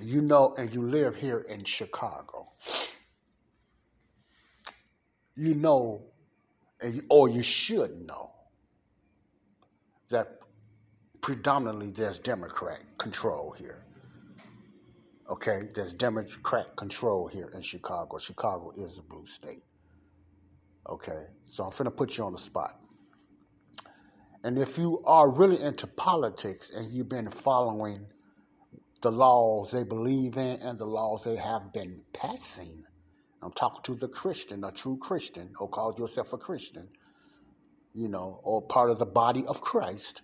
you 0.00 0.22
know, 0.22 0.54
and 0.56 0.72
you 0.72 0.82
live 0.82 1.16
here 1.16 1.44
in 1.48 1.64
Chicago, 1.64 2.48
you 5.34 5.54
know, 5.54 6.02
or 7.08 7.28
you 7.28 7.42
should 7.42 7.90
know, 8.06 8.30
that 10.10 10.38
predominantly 11.20 11.90
there's 11.90 12.18
Democrat 12.18 12.80
control 12.98 13.52
here. 13.52 13.84
Okay, 15.32 15.62
there's 15.74 15.94
Democrat 15.94 16.76
control 16.76 17.26
here 17.26 17.48
in 17.54 17.62
Chicago. 17.62 18.18
Chicago 18.18 18.70
is 18.76 18.98
a 18.98 19.02
blue 19.02 19.24
state. 19.24 19.62
Okay, 20.86 21.24
so 21.46 21.64
I'm 21.64 21.70
finna 21.70 21.96
put 21.96 22.18
you 22.18 22.24
on 22.24 22.32
the 22.32 22.38
spot. 22.38 22.78
And 24.44 24.58
if 24.58 24.76
you 24.76 25.02
are 25.06 25.30
really 25.30 25.58
into 25.62 25.86
politics 25.86 26.70
and 26.76 26.92
you've 26.92 27.08
been 27.08 27.30
following 27.30 28.06
the 29.00 29.10
laws 29.10 29.72
they 29.72 29.84
believe 29.84 30.36
in 30.36 30.60
and 30.60 30.78
the 30.78 30.84
laws 30.84 31.24
they 31.24 31.36
have 31.36 31.72
been 31.72 32.02
passing, 32.12 32.84
I'm 33.42 33.52
talking 33.52 33.80
to 33.84 33.94
the 33.94 34.08
Christian, 34.08 34.62
a 34.64 34.70
true 34.70 34.98
Christian, 34.98 35.54
or 35.58 35.66
call 35.66 35.94
yourself 35.98 36.34
a 36.34 36.38
Christian, 36.38 36.86
you 37.94 38.10
know, 38.10 38.38
or 38.42 38.60
part 38.60 38.90
of 38.90 38.98
the 38.98 39.06
body 39.06 39.44
of 39.48 39.62
Christ, 39.62 40.20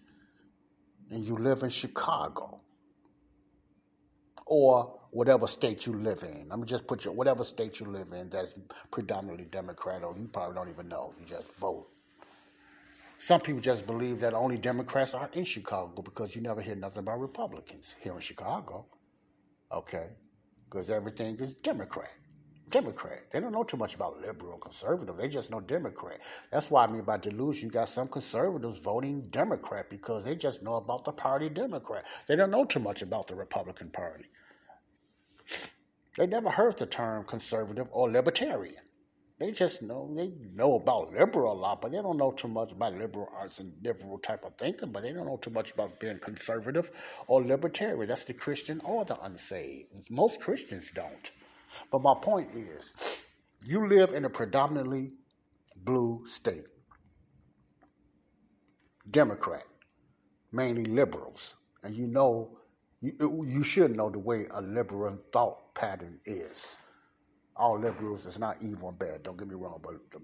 and 1.11 1.25
you 1.25 1.37
live 1.37 1.63
in 1.63 1.71
Chicago, 1.71 2.61
or 4.47 4.98
whatever 5.11 5.47
state 5.47 5.87
you 5.87 5.93
live 5.93 6.23
in. 6.23 6.49
Let 6.49 6.59
me 6.59 6.67
just 6.67 6.87
put 6.87 7.05
you 7.05 7.13
whatever 7.13 7.45
state 7.45 7.81
you 7.81 7.87
live 7.87 8.09
in 8.13 8.29
that's 8.29 8.59
predominantly 8.91 9.47
Democrat, 9.47 10.03
or 10.03 10.15
you 10.17 10.29
probably 10.29 10.55
don't 10.55 10.69
even 10.69 10.89
know. 10.89 11.13
You 11.19 11.27
just 11.27 11.59
vote. 11.61 11.87
Some 13.19 13.41
people 13.41 13.61
just 13.61 13.87
believe 13.87 14.21
that 14.21 14.33
only 14.33 14.59
Democrats 14.59 15.15
are 15.15 15.29
in 15.33 15.45
Chicago 15.45 16.03
because 16.03 16.37
you 16.37 16.43
never 16.43 16.61
hear 16.61 16.77
nothing 16.77 17.03
about 17.03 17.19
Republicans 17.19 17.97
here 18.01 18.15
in 18.15 18.21
Chicago. 18.21 18.87
Okay? 19.73 20.07
Because 20.69 20.89
everything 20.89 21.37
is 21.39 21.55
Democrat. 21.55 22.13
Democrat. 22.71 23.23
They 23.33 23.41
don't 23.41 23.53
know 23.53 23.65
too 23.65 23.77
much 23.79 23.95
about 23.95 24.21
liberal, 24.21 24.59
conservative. 24.59 25.17
They 25.17 25.29
just 25.29 25.51
know 25.51 25.61
Democrat. 25.61 26.21
That's 26.53 26.71
why 26.71 26.85
I 26.85 26.87
mean 26.87 27.03
by 27.03 27.17
delusion, 27.17 27.69
you 27.69 27.73
got 27.73 27.89
some 27.89 28.09
conservatives 28.09 28.79
voting 28.79 29.23
Democrat 29.31 29.89
because 29.91 30.25
they 30.25 30.37
just 30.37 30.63
know 30.63 30.75
about 30.75 31.05
the 31.05 31.13
party 31.13 31.49
Democrat. 31.49 32.05
They 32.27 32.37
don't 32.37 32.51
know 32.51 32.65
too 32.65 32.81
much 32.81 33.03
about 33.03 33.27
the 33.27 33.35
Republican 33.35 33.91
Party. 33.91 34.27
They 36.17 36.27
never 36.27 36.51
heard 36.51 36.79
the 36.79 36.87
term 36.87 37.25
conservative 37.25 37.89
or 37.93 38.11
libertarian. 38.11 38.83
They 39.39 39.53
just 39.53 39.83
know 39.83 40.13
they 40.13 40.33
know 40.55 40.75
about 40.75 41.13
liberal 41.13 41.53
a 41.53 41.55
lot, 41.55 41.81
but 41.81 41.93
they 41.93 41.99
don't 41.99 42.17
know 42.17 42.33
too 42.33 42.49
much 42.49 42.73
about 42.73 42.95
liberal 42.95 43.29
arts 43.33 43.61
and 43.61 43.73
liberal 43.85 44.19
type 44.19 44.45
of 44.45 44.57
thinking. 44.57 44.91
But 44.91 45.05
they 45.05 45.13
don't 45.13 45.27
know 45.27 45.37
too 45.37 45.51
much 45.51 45.73
about 45.73 46.01
being 46.01 46.19
conservative 46.19 46.91
or 47.29 47.43
libertarian. 47.43 48.09
That's 48.09 48.25
the 48.25 48.35
Christian 48.35 48.81
or 48.85 49.05
the 49.05 49.17
unsaved. 49.23 50.11
Most 50.11 50.43
Christians 50.43 50.91
don't. 50.91 51.31
But 51.93 52.03
my 52.03 52.15
point 52.21 52.51
is, 52.51 53.23
you 53.65 53.87
live 53.87 54.13
in 54.13 54.25
a 54.25 54.31
predominantly 54.31 55.13
blue 55.77 56.27
state, 56.27 56.67
Democrat, 59.09 59.65
mainly 60.51 60.85
liberals, 60.85 61.55
and 61.85 61.95
you 61.95 62.09
know 62.09 62.58
you 63.01 63.45
you 63.47 63.63
should 63.63 63.97
know 63.97 64.11
the 64.11 64.19
way 64.19 64.47
a 64.51 64.61
liberal 64.61 65.19
thought 65.33 65.75
pattern 65.75 66.19
is 66.25 66.79
all 67.59 67.79
liberals 67.79 68.25
is 68.25 68.39
not 68.39 68.57
evil 68.63 68.89
and 68.89 68.99
bad. 68.99 69.23
Don't 69.25 69.37
get 69.37 69.49
me 69.49 69.55
wrong, 69.57 69.81
but 69.83 69.95
the, 70.13 70.21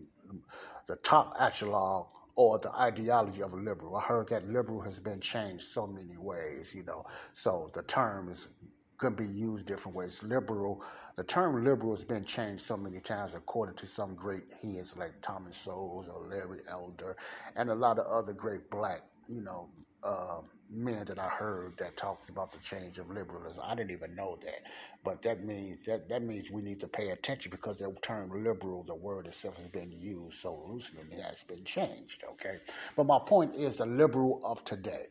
the 0.87 0.97
top 1.03 1.35
echelon 1.41 2.07
or 2.37 2.59
the 2.59 2.73
ideology 2.77 3.43
of 3.43 3.53
a 3.53 3.57
liberal. 3.57 3.97
I 3.97 4.03
heard 4.03 4.29
that 4.29 4.49
liberal 4.49 4.81
has 4.83 5.01
been 5.01 5.21
changed 5.21 5.65
so 5.65 5.87
many 5.87 6.17
ways, 6.19 6.73
you 6.75 6.85
know. 6.85 7.05
So 7.33 7.71
the 7.75 7.83
term 7.83 8.29
is 8.29 8.51
can 8.99 9.15
be 9.15 9.27
used 9.27 9.67
different 9.67 9.97
ways. 9.97 10.23
Liberal, 10.23 10.81
the 11.17 11.25
term 11.25 11.65
liberal 11.65 11.91
has 11.91 12.05
been 12.05 12.25
changed 12.25 12.63
so 12.63 12.77
many 12.77 13.01
times 13.01 13.35
according 13.35 13.75
to 13.75 13.87
some 13.87 14.15
great 14.15 14.45
heads 14.63 14.97
like 14.97 15.21
Thomas 15.21 15.57
Sowell 15.57 16.07
or 16.15 16.29
Larry 16.29 16.61
Elder 16.71 17.17
and 17.57 17.71
a 17.71 17.75
lot 17.75 17.99
of 17.99 18.07
other 18.07 18.33
great 18.33 18.71
black, 18.71 19.03
you 19.29 19.43
know, 19.43 19.69
uh, 20.05 20.41
men 20.75 21.05
that 21.07 21.19
I 21.19 21.29
heard 21.29 21.77
that 21.79 21.97
talks 21.97 22.29
about 22.29 22.53
the 22.53 22.59
change 22.59 22.99
of 22.99 23.11
liberalism. 23.11 23.65
I 23.67 23.75
didn't 23.75 23.93
even 23.93 24.15
know 24.15 24.37
that, 24.37 24.63
but 25.05 25.23
that 25.23 25.43
means 25.45 25.85
that 25.87 26.09
that 26.09 26.23
means 26.23 26.51
we 26.51 26.63
need 26.63 26.81
to 26.81 26.89
pay 26.89 27.11
attention 27.11 27.51
because 27.51 27.79
the 27.79 27.95
term 28.03 28.45
liberal, 28.45 28.83
the 28.85 28.95
word 28.95 29.27
itself, 29.27 29.57
has 29.59 29.69
been 29.69 29.93
used 29.93 30.35
so 30.35 30.65
loosely 30.69 31.01
and 31.03 31.13
it 31.13 31.23
has 31.23 31.45
been 31.45 31.65
changed. 31.65 32.25
Okay, 32.33 32.57
but 32.97 33.05
my 33.07 33.19
point 33.25 33.57
is 33.57 33.77
the 33.77 33.87
liberal 33.87 34.41
of 34.45 34.65
today, 34.65 35.07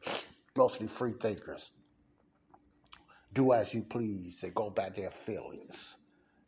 mostly 0.57 0.87
free 0.87 1.13
thinkers, 1.13 1.73
do 3.33 3.53
as 3.53 3.73
you 3.73 3.83
please. 3.83 4.41
They 4.41 4.49
go 4.49 4.69
by 4.69 4.89
their 4.89 5.09
feelings. 5.09 5.97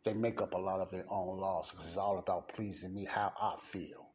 They 0.04 0.14
make 0.14 0.40
up 0.42 0.54
a 0.54 0.58
lot 0.58 0.80
of 0.80 0.90
their 0.90 1.04
own 1.10 1.38
laws 1.38 1.72
because 1.72 1.86
it's 1.86 1.96
all 1.96 2.18
about 2.18 2.48
pleasing 2.48 2.94
me, 2.94 3.06
how 3.10 3.32
I 3.40 3.56
feel, 3.60 4.06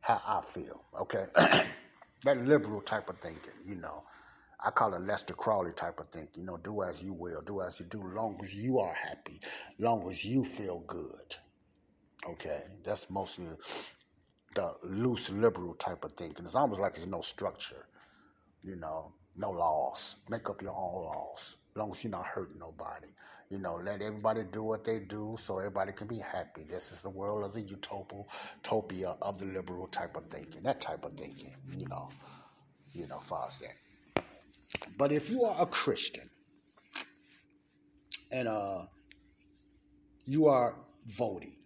how 0.00 0.20
I 0.26 0.42
feel. 0.42 0.84
Okay. 1.00 1.26
that 2.24 2.38
liberal 2.38 2.80
type 2.82 3.08
of 3.08 3.18
thinking, 3.18 3.54
you 3.64 3.76
know. 3.76 4.04
I 4.62 4.70
call 4.70 4.92
it 4.92 5.00
Aleister 5.00 5.34
Crowley 5.34 5.72
type 5.72 6.00
of 6.00 6.10
thinking, 6.10 6.42
you 6.42 6.44
know, 6.44 6.58
do 6.58 6.82
as 6.82 7.02
you 7.02 7.14
will, 7.14 7.40
do 7.40 7.62
as 7.62 7.80
you 7.80 7.86
do, 7.86 8.02
long 8.02 8.38
as 8.42 8.54
you 8.54 8.78
are 8.78 8.92
happy, 8.92 9.40
long 9.78 10.06
as 10.10 10.22
you 10.22 10.44
feel 10.44 10.80
good. 10.80 11.36
Okay, 12.28 12.60
that's 12.84 13.08
mostly 13.08 13.46
the 14.54 14.74
loose 14.84 15.30
liberal 15.30 15.74
type 15.74 16.04
of 16.04 16.12
thinking. 16.12 16.44
It's 16.44 16.54
almost 16.54 16.80
like 16.80 16.94
there's 16.94 17.06
no 17.06 17.22
structure, 17.22 17.86
you 18.62 18.76
know, 18.76 19.14
no 19.36 19.50
laws. 19.50 20.16
Make 20.28 20.50
up 20.50 20.60
your 20.60 20.72
own 20.72 21.04
laws, 21.04 21.56
long 21.74 21.92
as 21.92 22.04
you're 22.04 22.10
not 22.10 22.26
hurting 22.26 22.58
nobody. 22.58 23.08
You 23.50 23.58
know, 23.58 23.80
let 23.84 24.00
everybody 24.00 24.44
do 24.44 24.62
what 24.62 24.84
they 24.84 25.00
do 25.00 25.34
so 25.36 25.58
everybody 25.58 25.90
can 25.92 26.06
be 26.06 26.20
happy. 26.20 26.62
This 26.62 26.92
is 26.92 27.02
the 27.02 27.10
world 27.10 27.44
of 27.44 27.52
the 27.52 27.60
utopia 27.60 29.16
of 29.22 29.40
the 29.40 29.46
liberal 29.46 29.88
type 29.88 30.16
of 30.16 30.28
thinking, 30.28 30.62
that 30.62 30.80
type 30.80 31.04
of 31.04 31.14
thinking, 31.14 31.52
you 31.76 31.88
know, 31.88 32.08
you 32.92 33.08
know, 33.08 33.18
far 33.18 33.48
as 33.48 33.58
that. 33.58 34.24
But 34.96 35.10
if 35.10 35.30
you 35.30 35.42
are 35.42 35.62
a 35.62 35.66
Christian 35.66 36.28
and 38.30 38.46
uh, 38.46 38.82
you 40.26 40.46
are 40.46 40.76
voting 41.06 41.56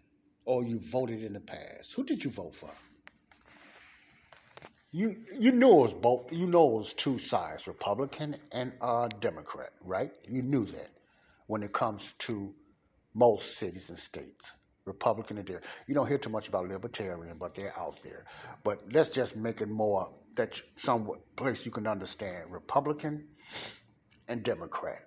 or 0.46 0.64
you 0.64 0.80
voted 0.80 1.22
in 1.22 1.34
the 1.34 1.40
past, 1.40 1.92
who 1.94 2.04
did 2.04 2.24
you 2.24 2.30
vote 2.30 2.54
for? 2.54 2.70
You 4.90 5.16
you 5.38 5.52
know 5.52 5.80
it 5.80 5.82
was 5.82 5.94
both. 5.94 6.32
You 6.32 6.46
know 6.46 6.66
it 6.68 6.72
was 6.72 6.94
two 6.94 7.18
sides, 7.18 7.66
Republican 7.66 8.36
and 8.52 8.72
uh, 8.80 9.08
Democrat, 9.20 9.70
right? 9.82 10.12
You 10.26 10.40
knew 10.40 10.64
that 10.66 10.93
when 11.46 11.62
it 11.62 11.72
comes 11.72 12.14
to 12.14 12.54
most 13.14 13.56
cities 13.56 13.88
and 13.88 13.98
states. 13.98 14.56
Republican 14.86 15.38
and 15.38 15.48
there. 15.48 15.62
You 15.86 15.94
don't 15.94 16.06
hear 16.06 16.18
too 16.18 16.30
much 16.30 16.48
about 16.48 16.68
libertarian, 16.68 17.38
but 17.38 17.54
they're 17.54 17.72
out 17.78 17.98
there. 18.04 18.26
But 18.62 18.82
let's 18.92 19.08
just 19.08 19.36
make 19.36 19.60
it 19.60 19.68
more 19.68 20.12
that 20.34 20.60
some 20.74 21.10
place 21.36 21.64
you 21.64 21.72
can 21.72 21.86
understand. 21.86 22.50
Republican 22.50 23.26
and 24.28 24.42
Democrat. 24.42 25.02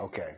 Okay. 0.00 0.36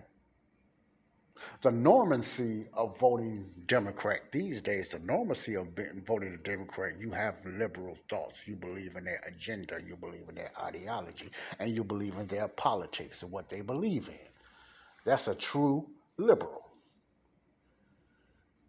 The 1.62 1.70
normancy 1.70 2.66
of 2.74 2.98
voting 2.98 3.44
Democrat 3.66 4.32
these 4.32 4.60
days, 4.60 4.90
the 4.90 4.98
normancy 5.00 5.60
of 5.60 5.68
voting 6.06 6.34
a 6.34 6.38
Democrat, 6.38 6.94
you 6.98 7.10
have 7.12 7.44
liberal 7.44 7.96
thoughts. 8.08 8.46
You 8.48 8.56
believe 8.56 8.96
in 8.96 9.04
their 9.04 9.20
agenda, 9.26 9.78
you 9.86 9.96
believe 9.96 10.28
in 10.28 10.34
their 10.34 10.52
ideology, 10.62 11.30
and 11.58 11.70
you 11.70 11.84
believe 11.84 12.16
in 12.16 12.26
their 12.26 12.48
politics 12.48 13.22
and 13.22 13.32
what 13.32 13.48
they 13.48 13.62
believe 13.62 14.08
in. 14.08 14.28
That's 15.04 15.28
a 15.28 15.34
true 15.34 15.86
liberal. 16.16 16.62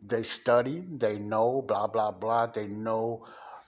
They 0.02 0.24
study, 0.24 0.84
they 0.92 1.20
know, 1.20 1.62
blah, 1.62 1.88
blah, 1.88 2.12
blah. 2.12 2.48
They 2.48 2.68
know 2.68 3.26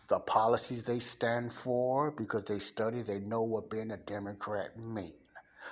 the 0.07 0.19
policies 0.19 0.85
they 0.85 0.99
stand 0.99 1.51
for 1.53 2.11
because 2.11 2.45
they 2.45 2.59
study, 2.59 3.01
they 3.01 3.19
know 3.19 3.43
what 3.43 3.69
being 3.69 3.91
a 3.91 3.97
Democrat 3.97 4.77
means. 4.77 5.20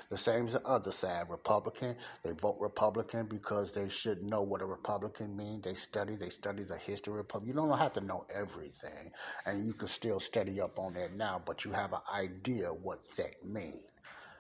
The 0.10 0.18
same 0.18 0.46
as 0.46 0.54
the 0.54 0.66
other 0.66 0.92
side, 0.92 1.30
Republican. 1.30 1.96
They 2.24 2.34
vote 2.34 2.58
Republican 2.60 3.28
because 3.28 3.72
they 3.72 3.90
should 3.90 4.22
know 4.24 4.42
what 4.42 4.62
a 4.62 4.66
Republican 4.66 5.36
means. 5.38 5.64
They 5.64 5.74
study, 5.74 6.16
they 6.16 6.30
study 6.30 6.64
the 6.64 6.78
history 6.78 7.20
of. 7.20 7.46
You 7.46 7.54
don't 7.54 7.78
have 7.78 7.94
to 7.94 8.02
know 8.02 8.26
everything, 8.34 9.12
and 9.46 9.66
you 9.66 9.74
can 9.74 9.88
still 9.88 10.20
study 10.20 10.62
up 10.62 10.80
on 10.80 10.94
that 10.96 11.14
now, 11.14 11.42
but 11.46 11.66
you 11.66 11.72
have 11.72 11.94
an 11.94 12.02
idea 12.14 12.68
what 12.70 13.00
that 13.18 13.34
means. 13.46 13.88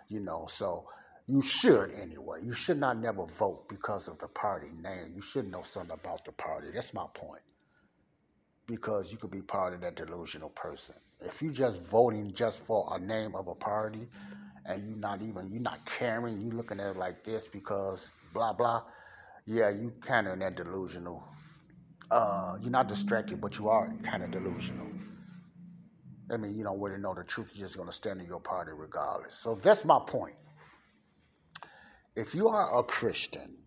You 0.07 0.21
know, 0.21 0.47
so 0.47 0.87
you 1.27 1.43
should 1.43 1.91
anyway. 1.93 2.39
You 2.43 2.53
should 2.53 2.79
not 2.79 2.97
never 2.97 3.25
vote 3.27 3.69
because 3.69 4.07
of 4.07 4.17
the 4.17 4.27
party 4.27 4.69
name. 4.81 5.13
You 5.13 5.21
should 5.21 5.45
know 5.45 5.61
something 5.61 5.95
about 6.01 6.25
the 6.25 6.31
party. 6.31 6.67
That's 6.73 6.93
my 6.95 7.05
point. 7.13 7.43
Because 8.65 9.11
you 9.11 9.19
could 9.19 9.29
be 9.29 9.43
part 9.43 9.75
of 9.75 9.81
that 9.81 9.95
delusional 9.95 10.49
person. 10.49 10.95
If 11.21 11.43
you 11.43 11.51
just 11.51 11.81
voting 11.91 12.33
just 12.33 12.65
for 12.65 12.87
a 12.95 12.99
name 12.99 13.35
of 13.35 13.47
a 13.47 13.53
party, 13.53 14.07
and 14.69 14.87
you're 14.87 14.99
not 14.99 15.21
even—you're 15.21 15.61
not 15.61 15.83
caring, 15.85 16.39
You're 16.41 16.53
looking 16.53 16.79
at 16.79 16.91
it 16.91 16.97
like 16.97 17.23
this 17.23 17.47
because 17.47 18.13
blah 18.33 18.53
blah. 18.53 18.83
Yeah, 19.45 19.71
you 19.71 19.91
kind 19.99 20.27
of 20.27 20.33
in 20.33 20.39
that 20.39 20.55
delusional. 20.55 21.27
Uh, 22.11 22.55
you're 22.61 22.71
not 22.71 22.87
distracted, 22.87 23.41
but 23.41 23.57
you 23.57 23.69
are 23.69 23.91
kind 24.03 24.23
of 24.23 24.31
delusional. 24.31 24.87
I 26.31 26.37
mean, 26.37 26.55
you 26.55 26.63
don't 26.63 26.79
really 26.79 27.01
know 27.01 27.15
the 27.15 27.23
truth. 27.23 27.53
You're 27.55 27.65
just 27.65 27.77
going 27.77 27.89
to 27.89 27.93
stand 27.93 28.21
in 28.21 28.27
your 28.27 28.39
party 28.39 28.71
regardless. 28.75 29.35
So 29.35 29.55
that's 29.55 29.83
my 29.83 29.99
point. 30.05 30.35
If 32.15 32.35
you 32.35 32.47
are 32.49 32.79
a 32.79 32.83
Christian 32.83 33.57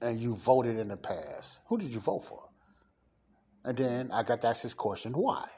and 0.00 0.16
you 0.16 0.36
voted 0.36 0.78
in 0.78 0.88
the 0.88 0.96
past, 0.96 1.60
who 1.68 1.78
did 1.78 1.92
you 1.92 2.00
vote 2.00 2.24
for? 2.24 2.48
And 3.64 3.76
then 3.76 4.10
I 4.12 4.22
got 4.22 4.40
to 4.42 4.48
ask 4.48 4.62
this 4.62 4.74
question 4.74 5.12
why? 5.12 5.48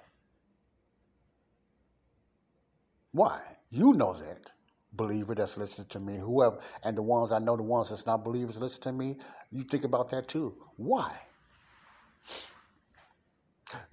Why? 3.15 3.41
You 3.71 3.93
know 3.95 4.13
that. 4.13 4.53
Believer 4.93 5.35
that's 5.35 5.57
listening 5.57 5.89
to 5.89 6.01
me, 6.01 6.17
whoever, 6.19 6.59
and 6.85 6.97
the 6.97 7.03
ones 7.03 7.33
I 7.33 7.39
know, 7.39 7.57
the 7.57 7.63
ones 7.63 7.91
that's 7.91 8.07
not 8.07 8.25
believers 8.25 8.61
listen 8.61 8.83
to 8.85 8.93
me, 8.93 9.17
you 9.51 9.63
think 9.63 9.85
about 9.85 10.09
that 10.11 10.29
too. 10.29 10.57
Why? 10.77 11.13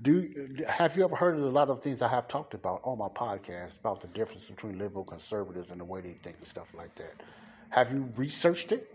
Do 0.02 0.28
have 0.68 0.96
you 0.96 1.04
ever 1.04 1.16
heard 1.16 1.36
of 1.36 1.44
a 1.44 1.50
lot 1.50 1.70
of 1.70 1.82
things 1.82 2.02
I 2.02 2.08
have 2.08 2.28
talked 2.28 2.54
about 2.54 2.82
on 2.84 3.00
my 3.00 3.08
podcast 3.10 3.80
about 3.80 4.02
the 4.02 4.08
difference 4.08 4.50
between 4.50 4.78
liberal 4.78 5.04
conservatives 5.04 5.72
and 5.72 5.80
the 5.80 5.86
way 5.86 6.02
they 6.02 6.14
think 6.14 6.38
and 6.38 6.48
stuff 6.48 6.74
like 6.76 6.94
that? 6.96 7.14
Have 7.70 7.92
you 7.92 8.10
researched 8.16 8.72
it? 8.72 8.94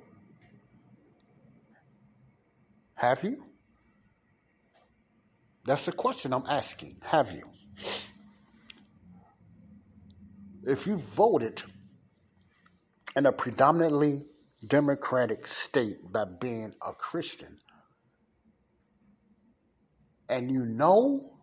Have 2.94 3.22
you? 3.24 3.44
That's 5.64 5.86
the 5.86 5.92
question 5.92 6.32
I'm 6.32 6.46
asking. 6.48 6.96
Have 7.02 7.32
you? 7.32 7.48
If 10.66 10.86
you 10.86 10.98
voted 10.98 11.62
in 13.14 13.24
a 13.26 13.32
predominantly 13.32 14.24
democratic 14.66 15.46
state 15.46 15.96
by 16.12 16.24
being 16.24 16.74
a 16.86 16.92
Christian, 16.92 17.56
and 20.28 20.50
you 20.50 20.66
know 20.66 21.35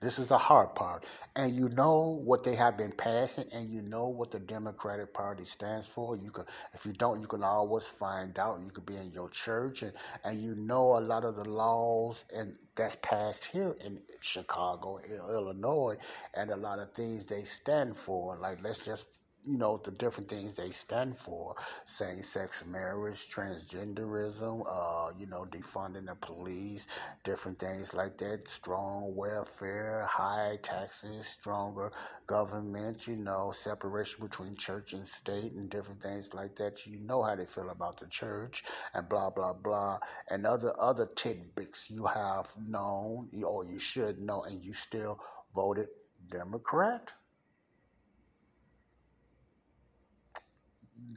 this 0.00 0.18
is 0.18 0.28
the 0.28 0.38
hard 0.38 0.74
part. 0.74 1.06
And 1.36 1.54
you 1.54 1.68
know 1.68 2.20
what 2.24 2.42
they 2.42 2.56
have 2.56 2.76
been 2.76 2.92
passing, 2.92 3.44
and 3.54 3.70
you 3.70 3.82
know 3.82 4.08
what 4.08 4.30
the 4.30 4.40
Democratic 4.40 5.14
Party 5.14 5.44
stands 5.44 5.86
for. 5.86 6.16
You 6.16 6.30
can, 6.30 6.44
if 6.72 6.84
you 6.86 6.92
don't, 6.92 7.20
you 7.20 7.26
can 7.26 7.44
always 7.44 7.86
find 7.86 8.38
out. 8.38 8.60
You 8.64 8.70
could 8.70 8.86
be 8.86 8.96
in 8.96 9.10
your 9.12 9.28
church, 9.30 9.82
and, 9.82 9.92
and 10.24 10.40
you 10.40 10.54
know 10.56 10.98
a 10.98 11.00
lot 11.00 11.24
of 11.24 11.36
the 11.36 11.48
laws 11.48 12.24
and 12.34 12.56
that's 12.74 12.96
passed 12.96 13.44
here 13.44 13.76
in 13.84 14.00
Chicago, 14.20 14.98
Illinois, 15.28 15.96
and 16.34 16.50
a 16.50 16.56
lot 16.56 16.78
of 16.78 16.92
things 16.92 17.26
they 17.26 17.42
stand 17.42 17.96
for. 17.96 18.38
Like 18.38 18.62
let's 18.62 18.84
just 18.84 19.06
you 19.46 19.58
know, 19.58 19.78
the 19.78 19.90
different 19.92 20.28
things 20.28 20.56
they 20.56 20.70
stand 20.70 21.16
for 21.16 21.54
same 21.84 22.22
sex 22.22 22.64
marriage, 22.66 23.28
transgenderism, 23.30 24.64
uh, 24.68 25.12
you 25.18 25.26
know, 25.26 25.46
defunding 25.50 26.06
the 26.06 26.14
police, 26.16 26.86
different 27.24 27.58
things 27.58 27.94
like 27.94 28.18
that, 28.18 28.46
strong 28.48 29.14
welfare, 29.16 30.06
high 30.08 30.58
taxes, 30.62 31.26
stronger 31.26 31.90
government, 32.26 33.06
you 33.06 33.16
know, 33.16 33.50
separation 33.52 34.24
between 34.24 34.54
church 34.56 34.92
and 34.92 35.06
state, 35.06 35.52
and 35.52 35.70
different 35.70 36.02
things 36.02 36.34
like 36.34 36.54
that. 36.56 36.86
You 36.86 36.98
know 37.00 37.22
how 37.22 37.34
they 37.34 37.46
feel 37.46 37.70
about 37.70 37.98
the 37.98 38.06
church, 38.08 38.64
and 38.94 39.08
blah, 39.08 39.30
blah, 39.30 39.52
blah, 39.54 39.98
and 40.28 40.46
other, 40.46 40.72
other 40.78 41.06
tidbits 41.16 41.90
you 41.90 42.06
have 42.06 42.52
known, 42.58 43.28
or 43.44 43.64
you 43.64 43.78
should 43.78 44.22
know, 44.22 44.42
and 44.42 44.62
you 44.62 44.72
still 44.72 45.18
voted 45.54 45.88
Democrat. 46.30 47.12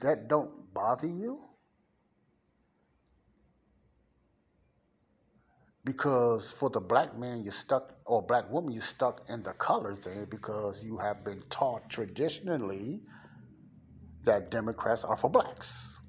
That 0.02 0.28
don't 0.28 0.74
bother 0.74 1.08
you? 1.08 1.40
Because 5.86 6.52
for 6.52 6.70
the 6.70 6.80
black 6.80 7.18
man, 7.18 7.44
you're 7.44 7.52
stuck, 7.52 7.92
or 8.06 8.22
black 8.22 8.50
woman, 8.50 8.72
you're 8.72 8.82
stuck 8.82 9.22
in 9.30 9.44
the 9.44 9.54
color 9.54 9.96
thing 9.96 10.26
because 10.30 10.86
you 10.86 10.98
have 10.98 11.26
been 11.26 11.42
taught 11.50 11.90
traditionally 11.90 13.02
that 14.24 14.50
Democrats 14.50 15.04
are 15.04 15.18
for 15.18 15.30
blacks. 15.30 16.00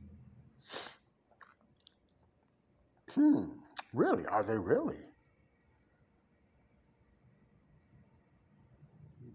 Hmm, 3.14 3.44
really? 3.92 4.24
Are 4.26 4.44
they 4.44 4.58
really? 4.58 4.96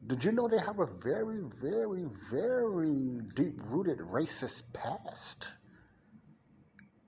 Did 0.09 0.25
you 0.25 0.31
know 0.31 0.47
they 0.47 0.57
have 0.57 0.79
a 0.79 0.87
very, 1.03 1.43
very, 1.61 2.05
very 2.31 3.21
deep 3.35 3.61
rooted 3.69 3.99
racist 3.99 4.73
past? 4.73 5.53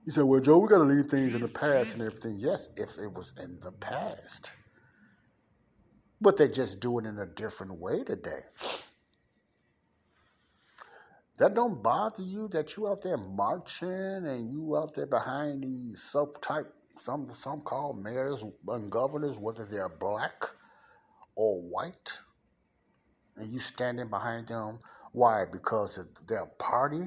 He 0.04 0.12
said, 0.12 0.22
well, 0.22 0.40
Joe, 0.40 0.60
we 0.60 0.68
got 0.68 0.78
to 0.78 0.84
leave 0.84 1.06
things 1.06 1.34
in 1.34 1.40
the 1.42 1.48
past 1.48 1.94
and 1.94 2.04
everything. 2.04 2.36
Yes, 2.38 2.68
if 2.76 3.04
it 3.04 3.12
was 3.12 3.34
in 3.42 3.58
the 3.58 3.72
past. 3.72 4.52
But 6.20 6.36
they 6.36 6.46
just 6.46 6.80
do 6.80 7.00
it 7.00 7.06
in 7.06 7.18
a 7.18 7.26
different 7.26 7.80
way 7.80 8.04
today. 8.04 8.42
That 11.38 11.54
don't 11.54 11.82
bother 11.82 12.22
you 12.22 12.46
that 12.52 12.76
you 12.76 12.86
out 12.86 13.02
there 13.02 13.16
marching 13.16 13.88
and 13.88 14.48
you 14.48 14.76
out 14.76 14.94
there 14.94 15.06
behind 15.06 15.64
these 15.64 16.04
sub 16.04 16.40
type 16.40 16.72
some 16.96 17.26
some 17.32 17.62
called 17.62 18.00
mayors 18.00 18.44
and 18.68 18.92
governors, 18.92 19.38
whether 19.40 19.64
they're 19.64 19.88
black 19.88 20.44
or 21.34 21.60
white 21.62 22.20
and 23.36 23.52
you 23.52 23.58
standing 23.58 24.08
behind 24.08 24.48
them. 24.48 24.80
Why? 25.12 25.44
Because 25.50 25.98
of 25.98 26.06
their 26.26 26.46
party 26.58 27.04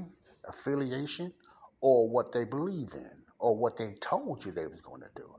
affiliation 0.48 1.34
or 1.82 2.10
what 2.10 2.32
they 2.32 2.46
believe 2.46 2.90
in 2.94 3.24
or 3.40 3.58
what 3.58 3.78
they 3.78 3.94
told 4.02 4.46
you 4.46 4.52
they 4.52 4.68
was 4.68 4.82
going 4.82 5.02
to 5.02 5.10
do. 5.16 5.36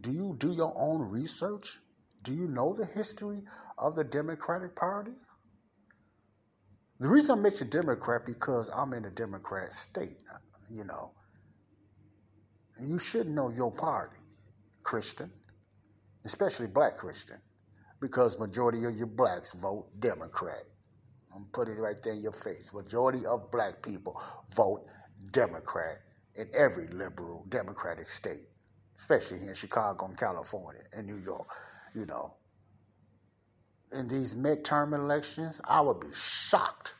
Do 0.00 0.10
you 0.12 0.36
do 0.38 0.52
your 0.52 0.72
own 0.76 1.10
research? 1.10 1.78
Do 2.22 2.32
you 2.32 2.48
know 2.48 2.74
the 2.74 2.86
history 2.86 3.42
of 3.78 3.94
the 3.94 4.04
Democratic 4.04 4.76
Party? 4.76 5.12
The 6.98 7.08
reason 7.08 7.38
I 7.38 7.42
mention 7.42 7.70
Democrat 7.70 8.26
because 8.26 8.70
I'm 8.74 8.92
in 8.92 9.06
a 9.06 9.10
Democrat 9.10 9.72
state, 9.72 10.18
you 10.70 10.84
know. 10.84 11.12
You 12.78 12.98
should 12.98 13.28
know 13.28 13.50
your 13.50 13.72
party, 13.72 14.20
Christian, 14.82 15.30
especially 16.24 16.66
black 16.66 16.96
Christian 16.96 17.40
because 18.00 18.38
majority 18.38 18.84
of 18.84 18.96
you 18.96 19.06
blacks 19.06 19.52
vote 19.52 19.88
Democrat. 20.00 20.64
I'm 21.34 21.46
putting 21.52 21.74
it 21.74 21.80
right 21.80 22.00
there 22.02 22.14
in 22.14 22.22
your 22.22 22.32
face. 22.32 22.72
Majority 22.74 23.26
of 23.26 23.50
black 23.52 23.82
people 23.82 24.20
vote 24.54 24.86
Democrat 25.32 26.00
in 26.34 26.48
every 26.54 26.88
liberal 26.88 27.44
democratic 27.48 28.08
state, 28.08 28.48
especially 28.98 29.38
here 29.38 29.50
in 29.50 29.54
Chicago 29.54 30.06
and 30.06 30.18
California 30.18 30.82
and 30.92 31.06
New 31.06 31.18
York. 31.24 31.46
You 31.94 32.06
know, 32.06 32.34
in 33.96 34.08
these 34.08 34.34
midterm 34.34 34.94
elections, 34.94 35.60
I 35.68 35.80
would 35.80 36.00
be 36.00 36.08
shocked 36.14 36.94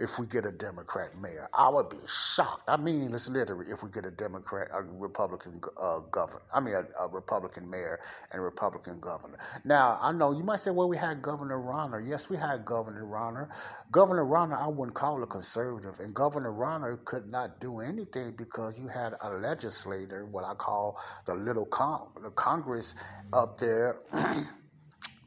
if 0.00 0.18
we 0.18 0.26
get 0.26 0.46
a 0.46 0.50
Democrat 0.50 1.10
mayor. 1.20 1.48
I 1.52 1.68
would 1.68 1.90
be 1.90 1.98
shocked. 2.08 2.62
I 2.66 2.78
mean, 2.78 3.12
it's 3.12 3.28
literally 3.28 3.70
if 3.70 3.82
we 3.82 3.90
get 3.90 4.06
a 4.06 4.10
Democrat, 4.10 4.68
a 4.72 4.82
Republican 4.82 5.60
uh, 5.80 5.98
governor. 6.10 6.40
I 6.52 6.60
mean, 6.60 6.74
a, 6.74 7.04
a, 7.04 7.08
Republican 7.08 7.68
mayor 7.68 8.00
and 8.32 8.40
a 8.40 8.42
Republican 8.42 8.98
governor. 8.98 9.38
Now, 9.62 9.98
I 10.00 10.10
know 10.12 10.32
you 10.32 10.42
might 10.42 10.60
say, 10.60 10.70
well, 10.70 10.88
we 10.88 10.96
had 10.96 11.20
Governor 11.20 11.58
Rauner. 11.58 12.00
Yes, 12.04 12.30
we 12.30 12.38
had 12.38 12.64
Governor 12.64 13.04
Rauner. 13.04 13.50
Governor 13.92 14.24
Rauner, 14.24 14.58
I 14.58 14.68
wouldn't 14.68 14.94
call 14.94 15.22
a 15.22 15.26
conservative, 15.26 16.00
and 16.00 16.14
Governor 16.14 16.52
Rauner 16.52 17.04
could 17.04 17.30
not 17.30 17.60
do 17.60 17.80
anything 17.80 18.34
because 18.38 18.80
you 18.80 18.88
had 18.88 19.12
a 19.20 19.34
legislator, 19.34 20.24
what 20.24 20.44
I 20.44 20.54
call 20.54 20.98
the 21.26 21.34
little 21.34 21.66
con- 21.66 22.08
the 22.22 22.30
Congress 22.30 22.94
up 23.34 23.58
there. 23.58 23.98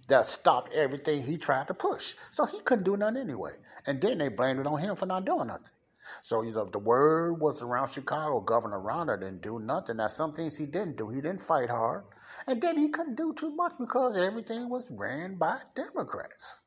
that 0.08 0.26
stopped 0.26 0.74
everything 0.74 1.24
he 1.24 1.38
tried 1.38 1.68
to 1.68 1.74
push. 1.74 2.16
So 2.30 2.46
he 2.46 2.60
couldn't 2.60 2.84
do 2.84 2.98
nothing 2.98 3.22
anyway. 3.22 3.54
And 3.86 4.02
then 4.02 4.18
they 4.18 4.30
blamed 4.30 4.60
it 4.60 4.68
on 4.68 4.80
him 4.80 4.96
for 4.96 5.06
not 5.06 5.26
doing 5.26 5.48
nothing. 5.48 5.72
So 6.22 6.42
you 6.44 6.52
know, 6.52 6.66
the 6.66 6.80
word 6.80 7.36
was 7.40 7.62
around 7.62 7.90
Chicago. 7.90 8.42
Governor 8.42 8.80
Rauner 8.80 9.20
didn't 9.20 9.42
do 9.42 9.60
nothing. 9.60 9.98
Now 9.98 10.08
some 10.08 10.34
things 10.34 10.58
he 10.58 10.66
didn't 10.66 10.98
do. 10.98 11.10
He 11.10 11.22
didn't 11.22 11.42
fight 11.42 11.70
hard, 11.70 12.04
and 12.48 12.62
then 12.62 12.78
he 12.78 12.90
couldn't 12.90 13.16
do 13.16 13.34
too 13.34 13.56
much 13.56 13.74
because 13.80 14.18
everything 14.18 14.70
was 14.70 14.92
ran 14.92 15.36
by 15.36 15.60
Democrats. 15.76 16.60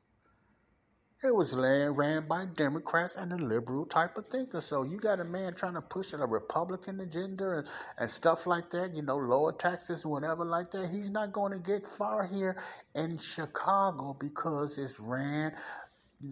It 1.23 1.33
was 1.33 1.55
ran 1.55 2.27
by 2.27 2.45
Democrats 2.45 3.15
and 3.15 3.33
a 3.33 3.37
liberal 3.37 3.87
type 3.87 4.17
of 4.17 4.27
thinker. 4.27 4.61
So 4.61 4.83
you 4.83 4.99
got 4.99 5.19
a 5.19 5.23
man 5.23 5.55
trying 5.55 5.73
to 5.73 5.81
push 5.81 6.13
a 6.13 6.17
Republican 6.17 6.99
agenda 6.99 7.57
and, 7.57 7.67
and 7.97 8.07
stuff 8.07 8.45
like 8.45 8.69
that, 8.69 8.93
you 8.93 9.01
know, 9.01 9.17
lower 9.17 9.51
taxes, 9.51 10.05
whatever 10.05 10.45
like 10.45 10.69
that. 10.71 10.89
He's 10.91 11.09
not 11.09 11.33
going 11.33 11.53
to 11.53 11.59
get 11.59 11.87
far 11.87 12.27
here 12.27 12.61
in 12.93 13.17
Chicago 13.17 14.15
because 14.19 14.77
it's 14.77 14.99
ran 14.99 15.53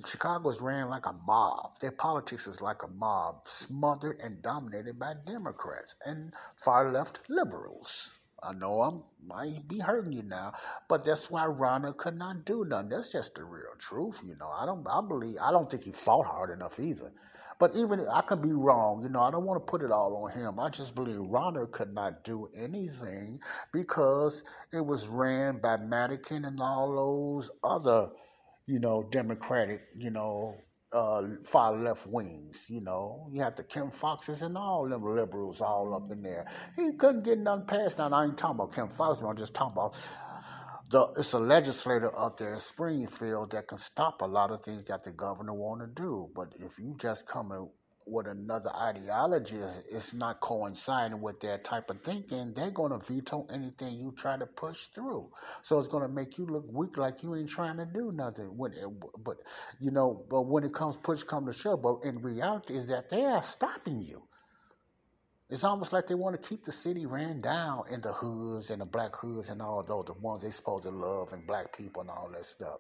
Chicago's 0.03 0.61
ran 0.61 0.89
like 0.89 1.05
a 1.05 1.13
mob. 1.13 1.77
Their 1.79 1.91
politics 1.91 2.47
is 2.47 2.59
like 2.59 2.81
a 2.81 2.87
mob, 2.87 3.47
smothered 3.47 4.19
and 4.19 4.41
dominated 4.41 4.97
by 4.97 5.13
Democrats 5.27 5.95
and 6.03 6.33
far 6.55 6.91
left 6.91 7.19
liberals. 7.29 8.17
I 8.41 8.53
know 8.53 8.81
I 8.81 8.91
might 9.23 9.67
be 9.67 9.77
hurting 9.77 10.11
you 10.11 10.23
now, 10.23 10.53
but 10.87 11.05
that's 11.05 11.29
why 11.29 11.45
Rauner 11.45 11.95
could 11.95 12.17
not 12.17 12.45
do 12.45 12.65
nothing. 12.65 12.89
That's 12.89 13.11
just 13.11 13.35
the 13.35 13.43
real 13.43 13.75
truth, 13.77 14.21
you 14.25 14.35
know. 14.37 14.49
I 14.49 14.65
don't, 14.65 14.87
I 14.87 15.01
believe, 15.07 15.37
I 15.39 15.51
don't 15.51 15.69
think 15.69 15.83
he 15.83 15.91
fought 15.91 16.25
hard 16.25 16.49
enough 16.49 16.79
either. 16.79 17.11
But 17.59 17.75
even 17.75 18.07
I 18.11 18.21
could 18.21 18.41
be 18.41 18.53
wrong, 18.53 19.03
you 19.03 19.09
know. 19.09 19.21
I 19.21 19.29
don't 19.29 19.45
want 19.45 19.65
to 19.65 19.71
put 19.71 19.83
it 19.83 19.91
all 19.91 20.15
on 20.15 20.31
him. 20.31 20.59
I 20.59 20.69
just 20.69 20.95
believe 20.95 21.19
Rauner 21.19 21.69
could 21.71 21.93
not 21.93 22.23
do 22.23 22.49
anything 22.57 23.39
because 23.71 24.43
it 24.73 24.83
was 24.83 25.07
ran 25.09 25.59
by 25.59 25.77
Madigan 25.77 26.43
and 26.45 26.59
all 26.59 26.95
those 26.95 27.51
other 27.63 28.09
you 28.67 28.79
know, 28.79 29.07
Democratic, 29.11 29.81
you 29.95 30.09
know, 30.09 30.55
uh, 30.91 31.23
far 31.43 31.73
left 31.73 32.07
wings. 32.09 32.67
You 32.69 32.81
know, 32.81 33.27
you 33.29 33.41
have 33.41 33.55
the 33.55 33.63
Kim 33.63 33.89
Foxxes 33.89 34.43
and 34.43 34.57
all 34.57 34.87
them 34.87 35.03
liberals 35.03 35.61
all 35.61 35.93
up 35.93 36.11
in 36.11 36.23
there. 36.23 36.45
He 36.75 36.93
couldn't 36.93 37.25
get 37.25 37.39
nothing 37.39 37.67
passed. 37.67 37.97
Now, 37.97 38.09
I 38.09 38.25
ain't 38.25 38.37
talking 38.37 38.55
about 38.55 38.73
Kim 38.73 38.87
Foxx. 38.87 39.21
I'm 39.21 39.37
just 39.37 39.53
talking 39.53 39.73
about 39.73 39.95
the. 40.89 41.07
It's 41.17 41.33
a 41.33 41.39
legislator 41.39 42.11
up 42.17 42.37
there 42.37 42.53
in 42.53 42.59
Springfield 42.59 43.51
that 43.51 43.67
can 43.67 43.77
stop 43.77 44.21
a 44.21 44.25
lot 44.25 44.51
of 44.51 44.61
things 44.61 44.87
that 44.87 45.03
the 45.03 45.11
governor 45.11 45.53
want 45.53 45.81
to 45.81 45.87
do. 45.87 46.29
But 46.35 46.53
if 46.59 46.79
you 46.79 46.95
just 46.99 47.27
come 47.27 47.51
and 47.51 47.69
with 48.07 48.27
another 48.27 48.69
ideology 48.75 49.55
is 49.55 49.83
it's 49.91 50.13
not 50.13 50.39
coinciding 50.39 51.21
with 51.21 51.39
their 51.39 51.57
type 51.57 51.89
of 51.89 52.01
thinking, 52.01 52.53
they're 52.55 52.71
going 52.71 52.91
to 52.91 53.13
veto 53.13 53.45
anything 53.53 53.93
you 53.93 54.13
try 54.15 54.37
to 54.37 54.45
push 54.45 54.87
through. 54.87 55.29
So 55.61 55.79
it's 55.79 55.87
going 55.87 56.03
to 56.03 56.13
make 56.13 56.37
you 56.37 56.45
look 56.45 56.65
weak, 56.71 56.97
like 56.97 57.23
you 57.23 57.35
ain't 57.35 57.49
trying 57.49 57.77
to 57.77 57.85
do 57.85 58.11
nothing. 58.11 58.57
When, 58.57 58.73
eh, 58.73 58.85
it, 58.85 59.23
but 59.23 59.37
you 59.79 59.91
know, 59.91 60.25
but 60.29 60.43
when 60.43 60.63
it 60.63 60.73
comes 60.73 60.97
push 60.97 61.23
come 61.23 61.45
to 61.47 61.53
shove, 61.53 61.81
but 61.81 61.99
in 62.03 62.21
reality 62.21 62.75
is 62.75 62.87
that 62.89 63.09
they 63.09 63.23
are 63.23 63.41
stopping 63.41 63.99
you. 63.99 64.21
It's 65.49 65.63
almost 65.63 65.93
like 65.93 66.07
they 66.07 66.15
want 66.15 66.41
to 66.41 66.49
keep 66.49 66.63
the 66.63 66.71
city 66.71 67.05
ran 67.05 67.39
down 67.39 67.83
in 67.91 68.01
the 68.01 68.11
hoods 68.11 68.71
and 68.71 68.81
the 68.81 68.85
black 68.85 69.15
hoods 69.15 69.51
and 69.51 69.61
all 69.61 69.83
those, 69.83 70.05
the 70.05 70.13
ones 70.13 70.41
they 70.41 70.49
supposed 70.49 70.85
to 70.85 70.89
love 70.89 71.29
and 71.33 71.45
black 71.45 71.77
people 71.77 72.01
and 72.01 72.09
all 72.09 72.31
that 72.31 72.45
stuff. 72.45 72.79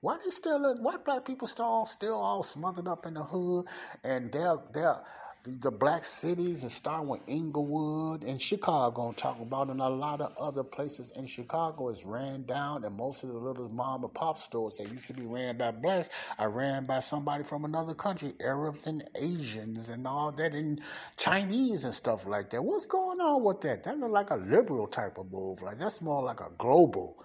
Why 0.00 0.16
they 0.24 0.30
still 0.30 0.76
why 0.80 0.96
black 1.04 1.24
people 1.24 1.48
still 1.48 1.84
still 1.86 2.14
all 2.14 2.44
smothered 2.44 2.86
up 2.86 3.04
in 3.04 3.14
the 3.14 3.24
hood 3.24 3.66
and 4.04 4.30
they're 4.30 4.58
they're 4.72 5.02
the 5.44 5.70
black 5.70 6.04
cities 6.04 6.62
and 6.62 6.70
starting 6.70 7.08
with 7.08 7.22
Englewood 7.28 8.22
and 8.22 8.40
Chicago, 8.40 9.08
I'm 9.08 9.14
talking 9.14 9.46
about, 9.46 9.70
and 9.70 9.80
a 9.80 9.88
lot 9.88 10.20
of 10.20 10.36
other 10.38 10.62
places 10.62 11.12
in 11.16 11.26
Chicago 11.26 11.88
is 11.88 12.04
ran 12.04 12.42
down, 12.42 12.84
and 12.84 12.96
most 12.96 13.22
of 13.24 13.30
the 13.30 13.38
little 13.38 13.68
mom 13.70 14.04
and 14.04 14.12
pop 14.12 14.36
stores 14.36 14.76
that 14.76 14.88
used 14.88 15.06
to 15.08 15.14
be 15.14 15.26
ran 15.26 15.56
by 15.56 15.70
blacks 15.70 16.10
are 16.38 16.50
ran 16.50 16.86
by 16.86 16.98
somebody 16.98 17.44
from 17.44 17.64
another 17.64 17.94
country, 17.94 18.34
Arabs 18.40 18.86
and 18.86 19.02
Asians 19.20 19.88
and 19.88 20.06
all 20.06 20.32
that, 20.32 20.54
and 20.54 20.82
Chinese 21.16 21.84
and 21.84 21.94
stuff 21.94 22.26
like 22.26 22.50
that. 22.50 22.62
What's 22.62 22.86
going 22.86 23.20
on 23.20 23.42
with 23.42 23.62
that? 23.62 23.84
That 23.84 23.98
look 23.98 24.10
like 24.10 24.30
a 24.30 24.36
liberal 24.36 24.86
type 24.86 25.18
of 25.18 25.32
move. 25.32 25.62
Like 25.62 25.78
that's 25.78 26.02
more 26.02 26.22
like 26.22 26.40
a 26.40 26.50
global 26.58 27.16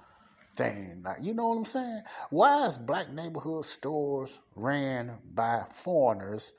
thing. 0.56 1.02
Like, 1.04 1.18
you 1.22 1.34
know 1.34 1.50
what 1.50 1.58
I'm 1.58 1.66
saying? 1.66 2.02
Why 2.30 2.66
is 2.66 2.78
black 2.78 3.12
neighborhood 3.12 3.66
stores 3.66 4.40
ran 4.56 5.18
by 5.34 5.64
foreigners 5.72 6.54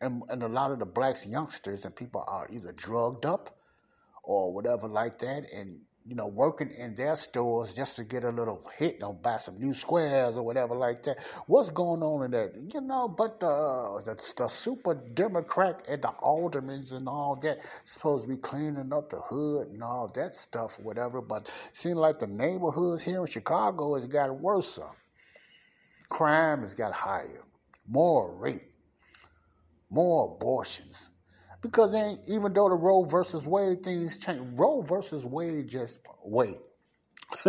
and, 0.00 0.22
and 0.28 0.42
a 0.42 0.48
lot 0.48 0.72
of 0.72 0.78
the 0.78 0.86
blacks 0.86 1.26
youngsters 1.26 1.84
and 1.84 1.94
people 1.94 2.24
are 2.26 2.46
either 2.50 2.72
drugged 2.72 3.26
up 3.26 3.50
or 4.22 4.52
whatever 4.54 4.88
like 4.88 5.18
that 5.18 5.44
and 5.54 5.80
you 6.06 6.14
know 6.14 6.28
working 6.28 6.68
in 6.78 6.94
their 6.94 7.14
stores 7.16 7.74
just 7.74 7.96
to 7.96 8.04
get 8.04 8.24
a 8.24 8.30
little 8.30 8.62
hit 8.78 9.02
or 9.02 9.14
buy 9.14 9.36
some 9.36 9.58
new 9.60 9.74
squares 9.74 10.36
or 10.36 10.44
whatever 10.44 10.74
like 10.74 11.02
that 11.02 11.16
what's 11.46 11.70
going 11.70 12.02
on 12.02 12.24
in 12.24 12.30
there? 12.30 12.52
you 12.72 12.80
know 12.80 13.08
but 13.08 13.38
the 13.40 13.46
the, 14.06 14.32
the 14.42 14.48
super 14.48 14.94
democrat 14.94 15.82
and 15.88 16.02
the 16.02 16.08
aldermen 16.08 16.82
and 16.92 17.08
all 17.08 17.36
that 17.36 17.58
supposed 17.84 18.24
to 18.24 18.30
be 18.30 18.40
cleaning 18.40 18.92
up 18.92 19.08
the 19.10 19.20
hood 19.20 19.68
and 19.68 19.82
all 19.82 20.08
that 20.08 20.34
stuff 20.34 20.78
whatever 20.80 21.20
but 21.20 21.50
seems 21.72 21.96
like 21.96 22.18
the 22.18 22.26
neighborhoods 22.26 23.02
here 23.02 23.20
in 23.20 23.26
chicago 23.26 23.94
has 23.94 24.06
got 24.06 24.30
worse 24.40 24.78
crime 26.08 26.60
has 26.60 26.74
got 26.74 26.92
higher 26.92 27.42
more 27.86 28.34
rape 28.36 28.70
more 29.90 30.36
abortions. 30.36 31.09
Because 31.62 31.94
even 32.28 32.52
though 32.54 32.68
the 32.68 32.76
Roe 32.76 33.04
versus 33.04 33.46
Wade 33.46 33.82
things 33.82 34.18
change, 34.20 34.40
Roe 34.58 34.82
versus 34.82 35.26
Wade 35.26 35.68
just 35.68 36.00
wait. 36.24 36.56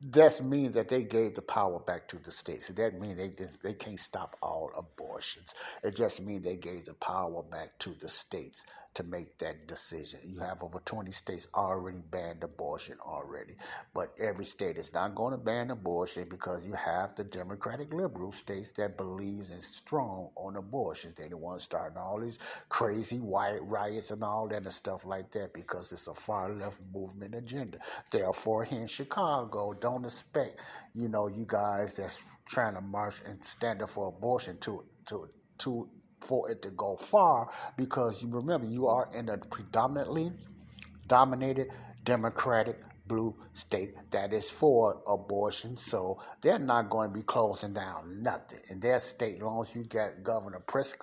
that 0.00 0.42
means 0.44 0.74
that 0.74 0.88
they 0.88 1.04
gave 1.04 1.34
the 1.34 1.42
power 1.42 1.80
back 1.80 2.08
to 2.08 2.18
the 2.22 2.30
states. 2.32 2.66
So 2.68 2.74
That 2.74 3.00
means 3.00 3.18
they 3.18 3.30
just, 3.30 3.62
they 3.62 3.74
can't 3.74 3.98
stop 4.00 4.36
all 4.42 4.70
abortions. 4.76 5.54
It 5.84 5.96
just 5.96 6.24
means 6.24 6.44
they 6.44 6.56
gave 6.56 6.86
the 6.86 6.94
power 6.94 7.42
back 7.42 7.78
to 7.80 7.90
the 8.00 8.08
states 8.08 8.64
to 8.96 9.04
make 9.04 9.38
that 9.38 9.66
decision. 9.68 10.20
You 10.24 10.40
have 10.40 10.62
over 10.62 10.80
20 10.80 11.10
states 11.10 11.48
already 11.54 12.02
banned 12.10 12.42
abortion 12.42 12.96
already, 13.04 13.54
but 13.94 14.08
every 14.20 14.44
state 14.46 14.76
is 14.76 14.92
not 14.92 15.14
going 15.14 15.32
to 15.32 15.38
ban 15.38 15.70
abortion 15.70 16.26
because 16.30 16.66
you 16.68 16.74
have 16.74 17.14
the 17.14 17.24
Democratic 17.24 17.92
liberal 17.92 18.32
states 18.32 18.72
that 18.72 18.96
believes 18.96 19.50
and 19.50 19.62
strong 19.62 20.30
on 20.36 20.56
abortions. 20.56 21.14
They 21.14 21.28
don't 21.28 21.42
want 21.42 21.58
to 21.58 21.64
start 21.64 21.96
all 21.96 22.20
these 22.20 22.38
crazy 22.70 23.18
white 23.18 23.60
riots 23.62 24.10
and 24.10 24.24
all 24.24 24.48
that 24.48 24.62
and 24.62 24.72
stuff 24.72 25.04
like 25.04 25.30
that 25.32 25.52
because 25.52 25.92
it's 25.92 26.08
a 26.08 26.14
far 26.14 26.48
left 26.48 26.80
movement 26.94 27.34
agenda. 27.34 27.78
Therefore, 28.10 28.64
here 28.64 28.80
in 28.80 28.86
Chicago, 28.86 29.74
don't 29.74 30.04
expect, 30.04 30.60
you 30.94 31.08
know, 31.08 31.28
you 31.28 31.44
guys 31.46 31.96
that's 31.96 32.24
trying 32.46 32.74
to 32.74 32.80
march 32.80 33.20
and 33.26 33.42
stand 33.44 33.82
up 33.82 33.90
for 33.90 34.08
abortion 34.08 34.56
to 34.60 34.84
to 35.06 35.28
to 35.58 35.88
for 36.20 36.50
it 36.50 36.62
to 36.62 36.70
go 36.70 36.96
far 36.96 37.50
because 37.76 38.22
you 38.22 38.28
remember 38.30 38.66
you 38.66 38.86
are 38.86 39.08
in 39.16 39.28
a 39.28 39.38
predominantly 39.38 40.32
dominated 41.06 41.68
Democratic 42.04 42.78
blue 43.06 43.36
state 43.52 43.94
that 44.10 44.32
is 44.32 44.50
for 44.50 45.00
abortion. 45.06 45.76
So 45.76 46.20
they're 46.40 46.58
not 46.58 46.90
going 46.90 47.10
to 47.10 47.14
be 47.14 47.22
closing 47.22 47.72
down 47.72 48.22
nothing. 48.22 48.58
In 48.70 48.80
their 48.80 48.98
state, 48.98 49.42
long 49.42 49.60
as 49.60 49.76
you 49.76 49.84
got 49.84 50.22
Governor 50.22 50.62
as 50.74 50.96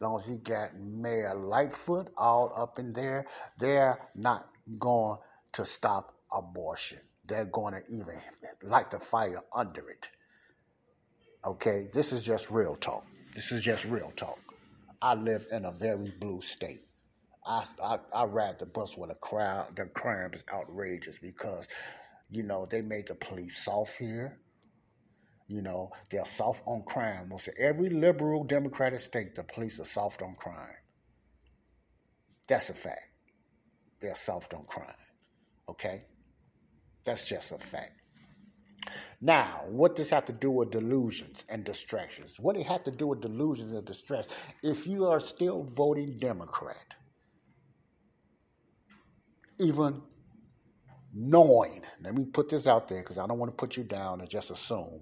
long 0.00 0.18
as 0.18 0.28
you 0.28 0.38
got 0.38 0.74
Mayor 0.76 1.34
Lightfoot 1.34 2.10
all 2.16 2.52
up 2.56 2.78
in 2.78 2.92
there, 2.92 3.26
they're 3.58 3.98
not 4.14 4.48
going 4.78 5.18
to 5.52 5.64
stop 5.64 6.14
abortion. 6.32 6.98
They're 7.26 7.46
going 7.46 7.74
to 7.74 7.82
even 7.92 8.14
light 8.62 8.90
the 8.90 8.98
fire 8.98 9.40
under 9.54 9.88
it. 9.88 10.10
Okay, 11.44 11.88
this 11.92 12.12
is 12.12 12.24
just 12.24 12.50
real 12.50 12.74
talk. 12.74 13.04
This 13.34 13.52
is 13.52 13.62
just 13.62 13.84
real 13.86 14.10
talk. 14.16 14.38
I 15.04 15.12
live 15.12 15.44
in 15.52 15.66
a 15.66 15.70
very 15.70 16.10
blue 16.18 16.40
state. 16.40 16.80
I, 17.46 17.62
I, 17.84 17.98
I 18.14 18.24
ride 18.24 18.58
the 18.58 18.64
bus 18.64 18.96
with 18.96 19.10
a 19.10 19.14
crowd. 19.14 19.76
The 19.76 19.84
crime 19.84 20.30
is 20.32 20.46
outrageous 20.50 21.18
because, 21.18 21.68
you 22.30 22.42
know, 22.42 22.64
they 22.64 22.80
made 22.80 23.08
the 23.08 23.14
police 23.14 23.66
soft 23.66 23.98
here. 23.98 24.38
You 25.46 25.60
know, 25.60 25.90
they're 26.10 26.24
soft 26.24 26.62
on 26.64 26.84
crime. 26.84 27.28
Most 27.28 27.50
every 27.60 27.90
liberal 27.90 28.44
democratic 28.44 28.98
state, 28.98 29.34
the 29.34 29.44
police 29.44 29.78
are 29.78 29.84
soft 29.84 30.22
on 30.22 30.36
crime. 30.36 30.74
That's 32.48 32.70
a 32.70 32.74
fact. 32.74 33.10
They're 34.00 34.14
soft 34.14 34.54
on 34.54 34.64
crime. 34.64 34.88
Okay? 35.68 36.04
That's 37.04 37.28
just 37.28 37.52
a 37.52 37.58
fact. 37.58 37.92
Now, 39.20 39.62
what 39.68 39.96
does 39.96 40.10
have 40.10 40.26
to 40.26 40.32
do 40.32 40.50
with 40.50 40.70
delusions 40.70 41.44
and 41.48 41.64
distractions? 41.64 42.38
What 42.40 42.56
it 42.56 42.66
have 42.66 42.84
to 42.84 42.90
do 42.90 43.08
with 43.08 43.20
delusions 43.20 43.72
and 43.72 43.84
distractions? 43.84 44.36
If 44.62 44.86
you 44.86 45.06
are 45.06 45.20
still 45.20 45.64
voting 45.64 46.18
Democrat, 46.18 46.96
even 49.58 50.02
knowing, 51.12 51.82
let 52.02 52.14
me 52.14 52.26
put 52.26 52.48
this 52.48 52.66
out 52.66 52.88
there 52.88 53.00
because 53.00 53.18
I 53.18 53.26
don't 53.26 53.38
want 53.38 53.52
to 53.52 53.56
put 53.56 53.76
you 53.76 53.84
down 53.84 54.20
and 54.20 54.28
just 54.28 54.50
assume, 54.50 55.00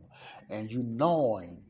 and 0.50 0.70
you 0.70 0.82
knowing 0.82 1.64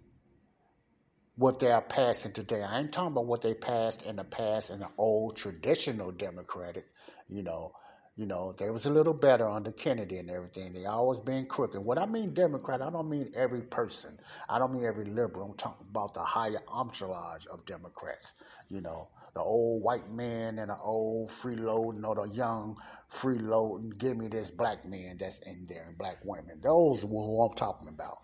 what 1.37 1.59
they 1.59 1.71
are 1.71 1.83
passing 1.83 2.33
today. 2.33 2.63
I 2.63 2.81
ain't 2.81 2.93
talking 2.93 3.13
about 3.13 3.27
what 3.27 3.43
they 3.43 3.55
passed 3.55 4.05
in 4.05 4.17
the 4.17 4.25
past 4.25 4.71
in 4.71 4.81
the 4.81 4.89
old 4.99 5.37
traditional 5.37 6.13
Democratic, 6.13 6.85
you 7.29 7.43
know, 7.43 7.73
you 8.15 8.27
know, 8.27 8.53
they 8.59 8.69
was 8.71 8.85
a 8.85 8.91
little 8.91 9.15
better 9.15 9.49
under 9.49 9.73
Kennedy 9.73 10.19
and 10.19 10.29
everything. 10.29 10.75
They 10.75 10.85
always 10.85 11.21
been 11.21 11.47
crooked. 11.47 11.81
What 11.81 11.99
I 11.99 12.05
mean 12.05 12.35
Democrat, 12.35 12.83
I 12.83 12.91
don't 12.91 13.09
mean 13.09 13.33
every 13.35 13.63
person. 13.63 14.19
I 14.49 14.59
don't 14.59 14.75
mean 14.75 14.85
every 14.85 15.07
liberal. 15.07 15.51
I'm 15.51 15.57
talking 15.57 15.87
about 15.89 16.13
the 16.13 16.21
higher 16.21 16.61
entourage 16.69 17.47
of 17.51 17.65
Democrats. 17.65 18.35
You 18.69 18.83
know, 18.83 19.09
the 19.35 19.41
old 19.41 19.83
white 19.83 20.11
man 20.11 20.59
and 20.59 20.69
the 20.69 20.77
old 20.77 21.31
freeloading 21.31 22.05
or 22.05 22.15
the 22.15 22.35
young 22.35 22.77
freeloading. 23.11 23.99
Give 23.99 24.17
me 24.19 24.29
this 24.29 24.51
black 24.51 24.85
man 24.85 25.17
that's 25.19 25.39
in 25.47 25.65
there 25.67 25.87
and 25.89 25.97
black 25.97 26.17
women. 26.25 26.61
Those 26.63 27.03
who 27.03 27.43
I'm 27.43 27.55
talking 27.55 27.89
about. 27.89 28.19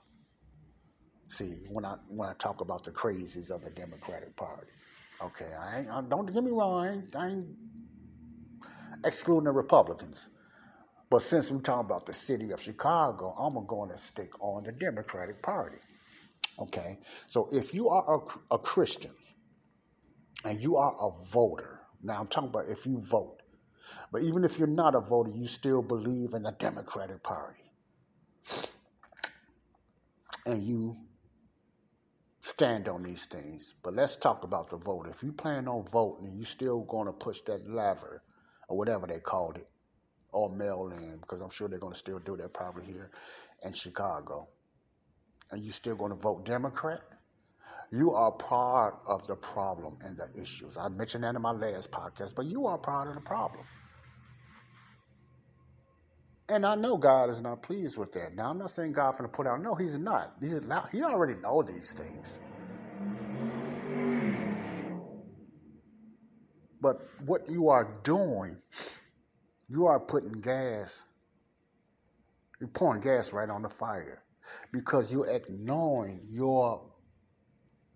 See, 1.28 1.64
when 1.70 1.86
I 1.86 1.97
when 2.09 2.28
I 2.28 2.34
talk 2.34 2.61
about 2.61 2.84
the 2.84 2.91
crazies 2.91 3.51
of 3.51 3.64
the 3.64 3.70
Democratic 3.70 4.36
Party. 4.36 4.68
Okay, 5.20 5.51
I 5.59 5.80
ain't, 5.80 5.89
I, 5.89 6.03
don't 6.03 6.32
get 6.32 6.45
me 6.45 6.53
wrong. 6.53 6.86
I 6.86 6.93
ain't, 6.93 7.16
I 7.16 7.28
ain't 7.28 7.49
excluding 9.05 9.44
the 9.44 9.53
Republicans. 9.53 10.28
But 11.11 11.22
since 11.22 11.51
we're 11.51 11.61
talking 11.61 11.86
about 11.86 12.07
the 12.07 12.12
city 12.12 12.51
of 12.51 12.61
Chicago, 12.61 13.34
I'm 13.38 13.66
going 13.66 13.90
to 13.90 13.96
stick 13.96 14.30
on 14.40 14.64
the 14.64 14.72
Democratic 14.72 15.42
Party. 15.42 15.78
Okay? 16.59 16.99
So 17.26 17.49
if 17.51 17.74
you 17.74 17.88
are 17.88 18.16
a, 18.16 18.55
a 18.55 18.59
Christian 18.59 19.12
and 20.44 20.61
you 20.61 20.76
are 20.76 20.92
a 20.92 21.11
voter, 21.32 21.80
now 22.03 22.20
I'm 22.20 22.26
talking 22.26 22.51
about 22.51 22.64
if 22.68 22.86
you 22.86 23.01
vote, 23.01 23.38
but 24.12 24.22
even 24.22 24.44
if 24.44 24.59
you're 24.59 24.68
not 24.68 24.94
a 24.94 25.01
voter, 25.01 25.30
you 25.30 25.46
still 25.46 25.82
believe 25.82 26.34
in 26.34 26.42
the 26.42 26.55
Democratic 26.59 27.22
Party. 27.22 27.62
And 30.44 30.62
you 30.62 30.94
stand 32.40 32.88
on 32.88 33.03
these 33.03 33.26
things. 33.26 33.76
But 33.82 33.94
let's 33.94 34.16
talk 34.16 34.44
about 34.44 34.70
the 34.70 34.78
vote. 34.78 35.07
If 35.09 35.22
you 35.22 35.32
plan 35.32 35.68
on 35.68 35.86
voting, 35.86 36.32
you 36.32 36.44
still 36.44 36.82
going 36.82 37.07
to 37.07 37.12
push 37.12 37.40
that 37.42 37.66
lever 37.68 38.22
or 38.69 38.77
whatever 38.77 39.07
they 39.07 39.19
called 39.21 39.57
it, 39.57 39.69
or 40.33 40.51
mail 40.51 40.91
in, 40.93 41.19
because 41.21 41.41
I'm 41.41 41.51
sure 41.51 41.69
they're 41.69 41.79
going 41.79 41.95
to 41.95 41.99
still 41.99 42.19
do 42.19 42.37
that 42.37 42.53
probably 42.55 42.85
here 42.85 43.11
in 43.64 43.73
Chicago. 43.73 44.49
And 45.51 45.62
you 45.62 45.71
still 45.71 45.97
going 45.97 46.12
to 46.12 46.19
vote 46.19 46.45
Democrat? 46.45 47.01
You 47.91 48.12
are 48.12 48.33
part 48.33 49.01
of 49.07 49.27
the 49.27 49.37
problem 49.37 49.97
and 50.05 50.16
the 50.16 50.29
issues. 50.41 50.77
I 50.77 50.89
mentioned 50.89 51.25
that 51.25 51.35
in 51.35 51.41
my 51.41 51.53
last 51.53 51.91
podcast, 51.91 52.37
but 52.37 52.45
you 52.45 52.66
are 52.66 52.77
part 52.77 53.09
of 53.09 53.14
the 53.14 53.23
problem. 53.23 53.64
And 56.51 56.64
I 56.64 56.75
know 56.75 56.97
God 56.97 57.31
is 57.31 57.43
not 57.43 57.62
pleased 57.62 57.99
with 57.99 58.12
that. 58.12 58.35
Now, 58.35 58.51
I'm 58.51 58.59
not 58.59 58.71
saying 58.71 58.93
God's 58.93 59.19
going 59.19 59.31
to 59.31 59.37
put 59.37 59.47
out. 59.47 59.62
No, 59.62 59.75
He's 59.75 59.99
not. 59.99 60.35
He's 60.41 60.62
not. 60.62 60.91
He 60.93 61.03
already 61.03 61.35
know 61.41 61.62
these 61.62 61.93
things. 61.93 62.41
But 66.81 66.97
what 67.26 67.49
you 67.51 67.68
are 67.70 67.89
doing, 68.05 68.59
you 69.68 69.87
are 69.87 70.01
putting 70.01 70.41
gas, 70.41 71.07
you're 72.61 72.68
pouring 72.70 73.03
gas 73.03 73.33
right 73.33 73.51
on 73.51 73.62
the 73.62 73.68
fire 73.70 74.22
because 74.72 75.12
you're 75.12 75.31
ignoring 75.31 76.20
your 76.31 76.83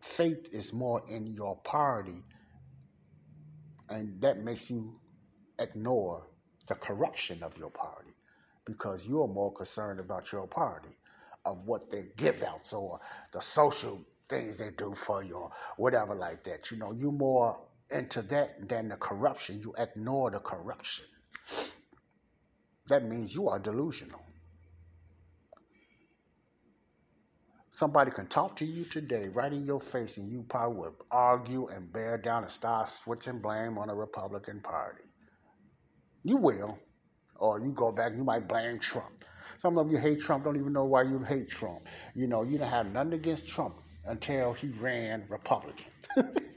faith 0.02 0.54
is 0.54 0.72
more 0.72 1.02
in 1.10 1.26
your 1.26 1.56
party, 1.62 2.24
and 3.90 4.20
that 4.22 4.38
makes 4.38 4.70
you 4.70 5.00
ignore 5.60 6.28
the 6.68 6.74
corruption 6.76 7.42
of 7.42 7.56
your 7.58 7.70
party 7.70 8.12
because 8.66 9.08
you're 9.08 9.28
more 9.28 9.52
concerned 9.52 10.00
about 10.00 10.32
your 10.32 10.46
party. 10.48 10.90
of 11.46 11.66
what 11.66 11.90
they 11.90 12.04
give 12.16 12.42
out 12.44 12.72
or 12.74 13.00
the 13.32 13.40
social 13.40 14.04
things 14.28 14.58
they 14.58 14.70
do 14.78 14.94
for 14.94 15.24
you 15.24 15.36
or 15.36 15.50
whatever 15.76 16.14
like 16.14 16.42
that. 16.44 16.70
You 16.70 16.78
know, 16.78 16.92
you 16.92 17.10
more 17.12 17.56
into 17.90 18.22
that 18.22 18.68
than 18.68 18.88
the 18.88 18.96
corruption. 18.96 19.60
You 19.60 19.74
ignore 19.78 20.30
the 20.30 20.40
corruption. 20.40 21.06
That 22.88 23.04
means 23.04 23.34
you 23.34 23.48
are 23.48 23.58
delusional. 23.58 24.20
Somebody 27.70 28.10
can 28.10 28.26
talk 28.26 28.56
to 28.56 28.66
you 28.66 28.84
today, 28.84 29.28
right 29.28 29.52
in 29.52 29.64
your 29.64 29.80
face, 29.80 30.18
and 30.18 30.30
you 30.30 30.42
probably 30.42 30.78
would 30.78 30.92
argue 31.10 31.68
and 31.68 31.90
bear 31.90 32.18
down 32.18 32.42
and 32.42 32.52
start 32.52 32.88
switching 32.88 33.40
blame 33.40 33.78
on 33.78 33.88
the 33.88 33.94
Republican 33.94 34.60
Party. 34.60 35.04
You 36.22 36.36
will. 36.36 36.78
Or 37.36 37.58
you 37.60 37.72
go 37.72 37.90
back, 37.90 38.08
and 38.08 38.18
you 38.18 38.24
might 38.24 38.46
blame 38.46 38.78
Trump. 38.78 39.24
Some 39.58 39.78
of 39.78 39.90
you 39.90 39.96
hate 39.96 40.20
Trump, 40.20 40.44
don't 40.44 40.56
even 40.58 40.72
know 40.72 40.84
why 40.84 41.02
you 41.02 41.18
hate 41.20 41.48
Trump. 41.48 41.80
You 42.14 42.26
know, 42.26 42.42
you 42.42 42.58
don't 42.58 42.68
have 42.68 42.92
nothing 42.92 43.14
against 43.14 43.48
Trump 43.48 43.74
until 44.06 44.52
he 44.52 44.68
ran 44.80 45.24
Republican. 45.28 45.86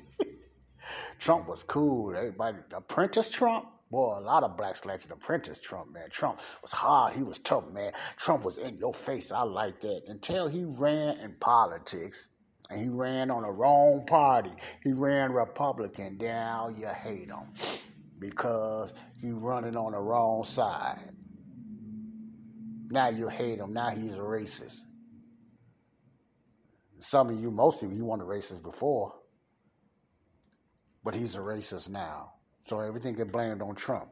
Trump 1.19 1.47
was 1.47 1.63
cool. 1.63 2.15
Everybody, 2.15 2.57
apprentice 2.73 3.31
Trump, 3.31 3.67
boy, 3.91 4.19
a 4.19 4.21
lot 4.21 4.43
of 4.43 4.57
blacks 4.57 4.81
selected 4.81 5.11
apprentice 5.11 5.61
Trump, 5.61 5.91
man. 5.93 6.09
Trump 6.09 6.39
was 6.61 6.71
hard. 6.71 7.13
He 7.13 7.23
was 7.23 7.39
tough, 7.39 7.71
man. 7.71 7.91
Trump 8.17 8.43
was 8.43 8.57
in 8.57 8.77
your 8.77 8.93
face. 8.93 9.31
I 9.31 9.43
like 9.43 9.79
that. 9.81 10.03
Until 10.07 10.47
he 10.47 10.65
ran 10.65 11.17
in 11.19 11.35
politics 11.39 12.29
and 12.69 12.79
he 12.79 12.89
ran 12.89 13.31
on 13.31 13.43
the 13.43 13.51
wrong 13.51 14.05
party. 14.05 14.51
He 14.83 14.93
ran 14.93 15.31
Republican. 15.31 16.17
Now 16.19 16.69
you 16.69 16.87
hate 16.87 17.29
him 17.29 17.53
because 18.19 18.93
he 19.21 19.31
running 19.31 19.77
on 19.77 19.91
the 19.91 19.99
wrong 19.99 20.43
side. 20.43 20.99
Now 22.89 23.09
you 23.09 23.27
hate 23.27 23.59
him. 23.59 23.73
Now 23.73 23.89
he's 23.89 24.17
a 24.17 24.21
racist. 24.21 24.81
Some 26.99 27.29
of 27.29 27.39
you, 27.39 27.51
most 27.51 27.83
of 27.83 27.91
you, 27.91 27.97
you 27.97 28.05
weren't 28.05 28.21
a 28.21 28.25
racist 28.25 28.63
before, 28.63 29.13
but 31.05 31.13
he's 31.15 31.37
a 31.37 31.39
racist 31.39 31.89
now. 31.89 32.33
So 32.63 32.81
everything 32.81 33.13
get 33.13 33.31
blamed 33.31 33.61
on 33.61 33.75
Trump. 33.75 34.09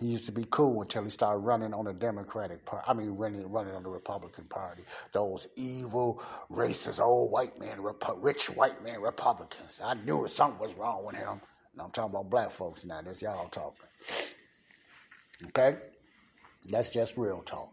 He 0.00 0.06
used 0.06 0.26
to 0.26 0.32
be 0.32 0.44
cool 0.50 0.80
until 0.82 1.04
he 1.04 1.10
started 1.10 1.38
running 1.38 1.74
on 1.74 1.84
the 1.84 1.92
Democratic 1.92 2.64
Party. 2.64 2.84
I 2.88 2.94
mean, 2.94 3.16
running 3.16 3.50
running 3.50 3.74
on 3.74 3.82
the 3.82 3.90
Republican 3.90 4.44
Party. 4.44 4.82
Those 5.12 5.48
evil, 5.56 6.22
racist, 6.50 7.00
old 7.00 7.30
white 7.30 7.58
man, 7.60 7.78
rich 8.18 8.46
white 8.50 8.82
man 8.82 9.00
Republicans. 9.00 9.80
I 9.84 9.94
knew 9.94 10.26
something 10.26 10.60
was 10.60 10.74
wrong 10.74 11.04
with 11.04 11.16
him. 11.16 11.40
And 11.72 11.82
I'm 11.82 11.90
talking 11.90 12.10
about 12.10 12.30
black 12.30 12.50
folks 12.50 12.84
now. 12.84 13.00
That's 13.02 13.22
y'all 13.22 13.48
talking. 13.48 13.86
Okay? 15.48 15.76
That's 16.70 16.92
just 16.92 17.16
real 17.16 17.42
talk. 17.42 17.70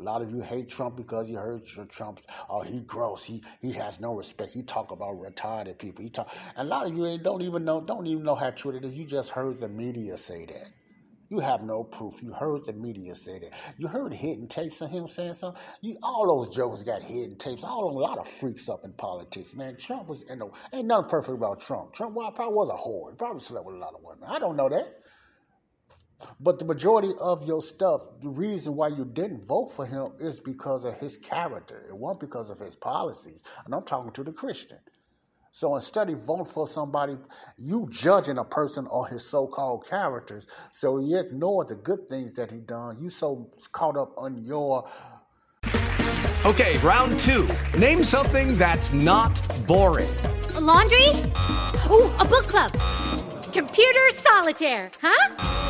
A 0.00 0.02
lot 0.02 0.22
of 0.22 0.30
you 0.30 0.40
hate 0.40 0.70
Trump 0.70 0.96
because 0.96 1.28
you 1.30 1.36
heard 1.36 1.62
Trump. 1.90 2.20
Oh, 2.48 2.62
he 2.62 2.80
gross. 2.86 3.22
He 3.22 3.42
he 3.60 3.72
has 3.74 4.00
no 4.00 4.16
respect. 4.16 4.52
He 4.52 4.62
talk 4.62 4.92
about 4.92 5.14
retarded 5.16 5.78
people. 5.78 6.02
He 6.02 6.08
talk. 6.08 6.32
And 6.56 6.66
a 6.66 6.70
lot 6.70 6.86
of 6.86 6.96
you 6.96 7.04
ain't 7.04 7.22
don't 7.22 7.42
even 7.42 7.66
know 7.66 7.84
don't 7.84 8.06
even 8.06 8.24
know 8.24 8.34
how 8.34 8.50
true 8.50 8.74
it 8.74 8.82
is. 8.82 8.98
You 8.98 9.04
just 9.04 9.30
heard 9.30 9.60
the 9.60 9.68
media 9.68 10.16
say 10.16 10.46
that. 10.46 10.70
You 11.28 11.38
have 11.38 11.62
no 11.62 11.84
proof. 11.84 12.22
You 12.22 12.32
heard 12.32 12.64
the 12.64 12.72
media 12.72 13.14
say 13.14 13.38
that. 13.38 13.54
You 13.76 13.88
heard 13.88 14.12
hidden 14.12 14.48
tapes 14.48 14.80
of 14.80 14.90
him 14.90 15.06
saying 15.06 15.34
something. 15.34 15.62
You, 15.80 15.96
all 16.02 16.26
those 16.26 16.56
jokers 16.56 16.82
got 16.82 17.02
hidden 17.02 17.36
tapes. 17.36 17.62
All 17.62 17.90
a 17.90 18.00
lot 18.00 18.18
of 18.18 18.26
freaks 18.26 18.68
up 18.68 18.80
in 18.84 18.92
politics, 18.94 19.54
man. 19.54 19.76
Trump 19.78 20.08
was 20.08 20.28
in 20.28 20.38
the 20.40 20.50
ain't 20.72 20.86
nothing 20.86 21.10
perfect 21.10 21.36
about 21.36 21.60
Trump. 21.60 21.92
Trump 21.92 22.16
well, 22.16 22.32
probably 22.32 22.54
was 22.54 22.70
a 22.70 22.74
whore. 22.74 23.12
He 23.12 23.16
probably 23.16 23.40
slept 23.40 23.66
with 23.66 23.76
a 23.76 23.78
lot 23.78 23.94
of 23.94 24.02
women. 24.02 24.24
I 24.28 24.38
don't 24.40 24.56
know 24.56 24.70
that. 24.70 24.86
But 26.40 26.58
the 26.58 26.64
majority 26.64 27.10
of 27.20 27.46
your 27.46 27.62
stuff, 27.62 28.00
the 28.20 28.28
reason 28.28 28.76
why 28.76 28.88
you 28.88 29.04
didn't 29.04 29.44
vote 29.46 29.72
for 29.72 29.86
him 29.86 30.12
is 30.18 30.40
because 30.40 30.84
of 30.84 30.98
his 30.98 31.16
character. 31.16 31.84
It 31.88 31.96
wasn't 31.96 32.20
because 32.20 32.50
of 32.50 32.58
his 32.58 32.76
policies. 32.76 33.44
And 33.64 33.74
I'm 33.74 33.82
talking 33.82 34.12
to 34.12 34.22
the 34.22 34.32
Christian. 34.32 34.78
So 35.52 35.74
instead 35.74 36.08
of 36.10 36.24
voting 36.24 36.44
for 36.44 36.68
somebody, 36.68 37.16
you 37.58 37.88
judging 37.90 38.38
a 38.38 38.44
person 38.44 38.86
on 38.86 39.10
his 39.10 39.28
so-called 39.28 39.84
characters. 39.88 40.46
So 40.70 40.98
you 41.00 41.18
ignore 41.18 41.64
the 41.64 41.74
good 41.74 42.08
things 42.08 42.36
that 42.36 42.52
he 42.52 42.60
done. 42.60 42.96
You 43.00 43.10
so 43.10 43.50
caught 43.72 43.96
up 43.96 44.14
on 44.16 44.38
your. 44.44 44.88
Okay, 46.44 46.78
round 46.78 47.18
two. 47.18 47.48
Name 47.76 48.04
something 48.04 48.56
that's 48.56 48.92
not 48.92 49.40
boring. 49.66 50.10
A 50.54 50.60
laundry. 50.60 51.08
Ooh, 51.90 52.12
a 52.20 52.24
book 52.24 52.46
club. 52.46 52.72
Computer 53.52 54.10
solitaire. 54.12 54.92
Huh? 55.02 55.69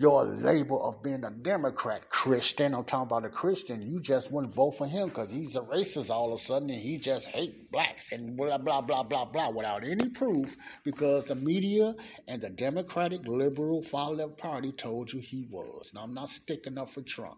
your 0.00 0.24
label 0.24 0.82
of 0.82 1.02
being 1.02 1.22
a 1.24 1.30
Democrat 1.30 2.08
Christian. 2.08 2.74
I'm 2.74 2.84
talking 2.84 3.06
about 3.06 3.26
a 3.26 3.28
Christian. 3.28 3.82
You 3.82 4.00
just 4.00 4.32
wouldn't 4.32 4.54
vote 4.54 4.70
for 4.70 4.86
him 4.86 5.08
because 5.08 5.30
he's 5.30 5.56
a 5.56 5.60
racist 5.60 6.08
all 6.08 6.28
of 6.28 6.36
a 6.36 6.38
sudden 6.38 6.70
and 6.70 6.78
he 6.78 6.96
just 6.96 7.28
hate 7.28 7.70
blacks 7.70 8.10
and 8.10 8.34
blah, 8.34 8.56
blah, 8.56 8.80
blah, 8.80 9.02
blah, 9.02 9.26
blah 9.26 9.50
without 9.50 9.84
any 9.84 10.08
proof 10.08 10.56
because 10.84 11.26
the 11.26 11.34
media 11.34 11.92
and 12.26 12.40
the 12.40 12.48
Democratic 12.48 13.28
Liberal 13.28 13.82
Far 13.82 14.12
Left 14.12 14.38
Party 14.38 14.72
told 14.72 15.12
you 15.12 15.20
he 15.20 15.46
was. 15.50 15.92
Now, 15.94 16.04
I'm 16.04 16.14
not 16.14 16.30
sticking 16.30 16.78
up 16.78 16.88
for 16.88 17.02
Trump. 17.02 17.36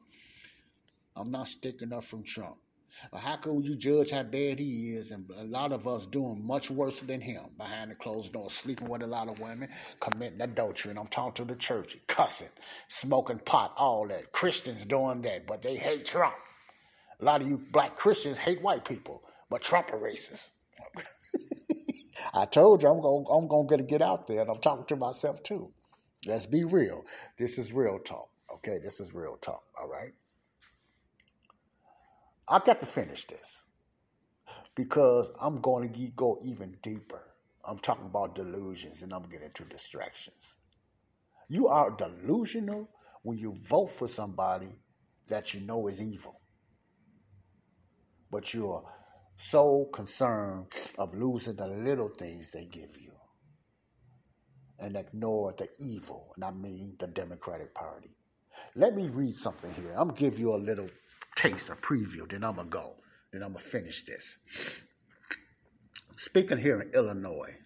I'm 1.16 1.32
not 1.32 1.48
sticking 1.48 1.92
up 1.92 2.04
for 2.04 2.22
Trump. 2.22 2.58
How 3.14 3.36
could 3.36 3.66
you 3.66 3.76
judge 3.76 4.11
how 4.11 4.22
bad 4.22 4.59
he 4.59 4.95
is? 4.95 5.12
And 5.12 5.28
a 5.38 5.45
lot 5.45 5.72
of 5.72 5.86
us 5.86 6.07
doing 6.07 6.47
much 6.47 6.70
worse 6.70 7.01
than 7.01 7.20
him 7.20 7.43
behind 7.57 7.90
the 7.90 7.95
closed 7.95 8.32
doors, 8.32 8.53
sleeping 8.53 8.88
with 8.88 9.03
a 9.03 9.07
lot 9.07 9.28
of 9.28 9.40
women, 9.40 9.68
committing 10.01 10.40
adultery. 10.40 10.90
And 10.90 10.99
I'm 10.99 11.07
talking 11.07 11.34
to 11.34 11.45
the 11.45 11.57
church, 11.59 11.97
cussing, 12.07 12.49
smoking 12.88 13.38
pot, 13.38 13.74
all 13.76 14.07
that. 14.09 14.32
Christians 14.32 14.86
doing 14.86 15.22
that, 15.22 15.47
but 15.47 15.62
they 15.62 15.76
hate 15.76 16.07
Trump. 16.07 16.34
A 17.20 17.24
lot 17.24 17.40
of 17.40 17.49
you 17.49 17.59
black 17.72 17.97
Christians 17.97 18.38
hate 18.38 18.61
white 18.62 18.84
people, 18.84 19.22
but 19.49 19.62
Trump 19.62 19.90
a 19.90 19.97
racist. 19.97 20.51
I 22.34 22.45
told 22.47 22.82
you 22.82 22.88
I'm 22.88 23.01
going 23.01 23.26
I'm 23.30 23.47
going 23.49 23.68
to 23.68 23.84
get 23.84 24.03
out 24.03 24.26
there, 24.26 24.40
and 24.40 24.51
I'm 24.51 24.59
talking 24.59 24.86
to 24.86 24.97
myself 24.97 25.43
too. 25.43 25.72
Let's 26.26 26.47
be 26.47 26.64
real. 26.64 27.05
This 27.38 27.59
is 27.59 27.72
real 27.72 27.99
talk. 27.99 28.28
Okay, 28.55 28.78
this 28.82 29.01
is 29.01 29.14
real 29.14 29.36
talk. 29.36 29.62
All 29.80 29.88
right. 29.88 30.12
I 32.49 32.59
got 32.59 32.80
to 32.80 32.86
finish 32.86 33.24
this 33.26 33.64
because 34.76 35.33
I'm 35.41 35.61
going 35.61 35.92
to 35.92 36.11
go 36.16 36.37
even 36.45 36.76
deeper. 36.83 37.21
I'm 37.64 37.79
talking 37.79 38.07
about 38.07 38.34
delusions 38.34 39.03
and 39.03 39.12
I'm 39.12 39.22
getting 39.22 39.50
to 39.54 39.64
distractions. 39.64 40.57
You 41.49 41.68
are 41.68 41.95
delusional 41.96 42.91
when 43.22 43.38
you 43.38 43.54
vote 43.68 43.91
for 43.91 44.08
somebody 44.08 44.71
that 45.29 45.54
you 45.54 45.61
know 45.61 45.87
is 45.87 46.04
evil. 46.04 46.41
But 48.30 48.53
you're 48.54 48.84
so 49.37 49.88
concerned 49.92 50.72
of 50.99 51.14
losing 51.14 51.57
the 51.57 51.68
little 51.68 52.08
things 52.08 52.50
they 52.50 52.64
give 52.64 52.91
you 53.00 53.12
and 54.80 54.96
ignore 54.96 55.54
the 55.57 55.68
evil, 55.79 56.33
and 56.34 56.45
I 56.45 56.50
mean 56.50 56.96
the 56.99 57.07
Democratic 57.07 57.72
Party. 57.75 58.11
Let 58.75 58.95
me 58.95 59.08
read 59.08 59.33
something 59.33 59.72
here. 59.75 59.92
I'm 59.92 60.08
going 60.08 60.16
to 60.16 60.22
give 60.22 60.38
you 60.38 60.54
a 60.54 60.57
little 60.57 60.88
taste, 61.42 61.70
a 61.70 61.74
preview, 61.74 62.28
then 62.28 62.44
I'm 62.44 62.54
going 62.54 62.68
to 62.68 62.72
go. 62.72 62.94
Then 63.32 63.42
I'm 63.42 63.52
going 63.52 63.62
to 63.62 63.70
finish 63.70 64.04
this. 64.04 64.86
Speaking 66.16 66.58
here 66.58 66.80
in 66.80 66.90
Illinois, 66.90 67.56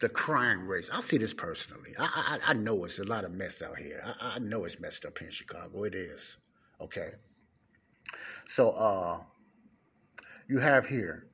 the 0.00 0.08
crime 0.08 0.66
rates, 0.66 0.90
I 0.92 1.00
see 1.00 1.18
this 1.18 1.34
personally. 1.34 1.92
I, 1.98 2.40
I, 2.44 2.50
I 2.50 2.52
know 2.54 2.84
it's 2.84 2.98
a 2.98 3.04
lot 3.04 3.24
of 3.24 3.32
mess 3.32 3.62
out 3.62 3.78
here. 3.78 4.02
I, 4.04 4.34
I 4.36 4.38
know 4.40 4.64
it's 4.64 4.80
messed 4.80 5.04
up 5.04 5.20
in 5.20 5.30
Chicago. 5.30 5.84
It 5.84 5.94
is. 5.94 6.38
Okay. 6.80 7.10
So, 8.46 8.70
uh, 8.70 9.18
you 10.48 10.58
have 10.58 10.86
here 10.86 11.28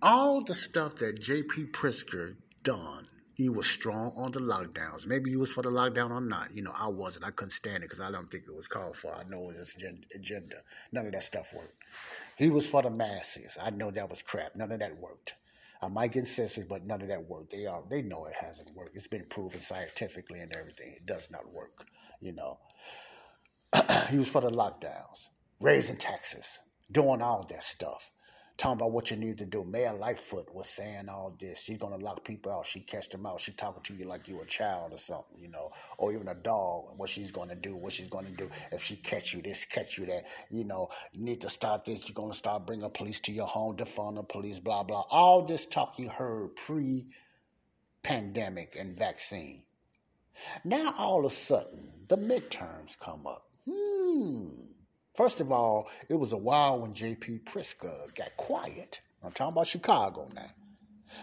all 0.00 0.44
the 0.44 0.54
stuff 0.54 0.96
that 0.96 1.20
J.P. 1.20 1.66
Pritzker 1.72 2.36
done 2.62 3.08
He 3.34 3.48
was 3.48 3.66
strong 3.66 4.12
on 4.16 4.30
the 4.30 4.38
lockdowns. 4.38 5.08
Maybe 5.08 5.30
he 5.30 5.36
was 5.36 5.52
for 5.52 5.62
the 5.62 5.70
lockdown 5.70 6.10
or 6.10 6.20
not. 6.20 6.54
You 6.54 6.62
know, 6.62 6.72
I 6.72 6.86
wasn't. 6.86 7.24
I 7.24 7.32
couldn't 7.32 7.50
stand 7.50 7.78
it 7.78 7.88
because 7.90 8.00
I 8.00 8.12
don't 8.12 8.30
think 8.30 8.44
it 8.46 8.54
was 8.54 8.68
called 8.68 8.96
for. 8.96 9.12
I 9.12 9.24
know 9.24 9.42
it 9.42 9.58
was 9.58 9.74
his 9.74 9.84
agenda. 10.14 10.56
None 10.92 11.06
of 11.06 11.12
that 11.12 11.22
stuff 11.24 11.52
worked. 11.52 11.74
He 12.38 12.50
was 12.50 12.68
for 12.68 12.82
the 12.82 12.90
masses. 12.90 13.58
I 13.60 13.70
know 13.70 13.90
that 13.90 14.08
was 14.08 14.22
crap. 14.22 14.54
None 14.54 14.70
of 14.70 14.78
that 14.78 14.98
worked. 14.98 15.34
I 15.82 15.88
might 15.88 16.12
get 16.12 16.28
sensitive, 16.28 16.68
but 16.68 16.86
none 16.86 17.02
of 17.02 17.08
that 17.08 17.28
worked. 17.28 17.50
They 17.50 17.66
are 17.66 17.82
they 17.90 18.02
know 18.02 18.24
it 18.26 18.34
hasn't 18.40 18.76
worked. 18.76 18.94
It's 18.94 19.08
been 19.08 19.26
proven 19.28 19.58
scientifically 19.58 20.38
and 20.38 20.52
everything. 20.52 20.94
It 20.96 21.04
does 21.04 21.30
not 21.32 21.52
work. 21.52 21.86
You 22.20 22.34
know. 22.34 22.58
he 24.10 24.18
was 24.18 24.30
for 24.30 24.42
the 24.42 24.50
lockdowns, 24.50 25.28
raising 25.58 25.96
taxes, 25.96 26.60
doing 26.92 27.20
all 27.20 27.44
that 27.48 27.62
stuff 27.64 28.12
talking 28.56 28.78
about 28.78 28.92
what 28.92 29.10
you 29.10 29.16
need 29.16 29.38
to 29.38 29.46
do. 29.46 29.64
Mayor 29.64 29.94
Lightfoot 29.94 30.54
was 30.54 30.68
saying 30.68 31.08
all 31.08 31.34
this. 31.38 31.64
She's 31.64 31.78
gonna 31.78 31.96
lock 31.96 32.24
people 32.24 32.52
out. 32.52 32.66
She 32.66 32.78
catch 32.80 33.08
them 33.08 33.26
out. 33.26 33.40
She 33.40 33.50
talking 33.52 33.82
to 33.82 33.94
you 33.94 34.04
like 34.04 34.28
you 34.28 34.40
a 34.40 34.46
child 34.46 34.92
or 34.92 34.98
something, 34.98 35.36
you 35.40 35.48
know, 35.50 35.72
or 35.98 36.12
even 36.12 36.28
a 36.28 36.36
dog. 36.36 36.92
What 36.96 37.08
she's 37.08 37.32
gonna 37.32 37.56
do, 37.56 37.76
what 37.76 37.92
she's 37.92 38.06
gonna 38.08 38.30
do 38.30 38.48
if 38.70 38.80
she 38.82 38.94
catch 38.96 39.34
you 39.34 39.42
this, 39.42 39.64
catch 39.64 39.98
you 39.98 40.06
that. 40.06 40.22
You 40.50 40.62
know, 40.64 40.90
you 41.12 41.24
need 41.24 41.40
to 41.40 41.48
start 41.48 41.84
this. 41.84 42.08
You're 42.08 42.14
gonna 42.14 42.32
start 42.32 42.64
bringing 42.66 42.88
police 42.90 43.18
to 43.20 43.32
your 43.32 43.46
home, 43.46 43.76
defund 43.76 44.16
the 44.16 44.22
police, 44.22 44.60
blah 44.60 44.84
blah. 44.84 45.04
All 45.10 45.42
this 45.42 45.66
talk 45.66 45.98
you 45.98 46.08
heard 46.08 46.54
pre-pandemic 46.54 48.76
and 48.78 48.96
vaccine. 48.96 49.62
Now 50.64 50.94
all 50.98 51.20
of 51.20 51.26
a 51.26 51.30
sudden 51.30 52.06
the 52.08 52.16
midterms 52.16 52.98
come 52.98 53.24
up. 53.26 53.46
Hmm 53.68 54.73
First 55.14 55.40
of 55.40 55.52
all, 55.52 55.88
it 56.08 56.14
was 56.14 56.32
a 56.32 56.36
while 56.36 56.80
when 56.80 56.92
J.P. 56.92 57.40
Pritzker 57.44 58.14
got 58.16 58.36
quiet. 58.36 59.00
I'm 59.22 59.30
talking 59.30 59.52
about 59.52 59.66
Chicago 59.66 60.28
now. 60.34 60.50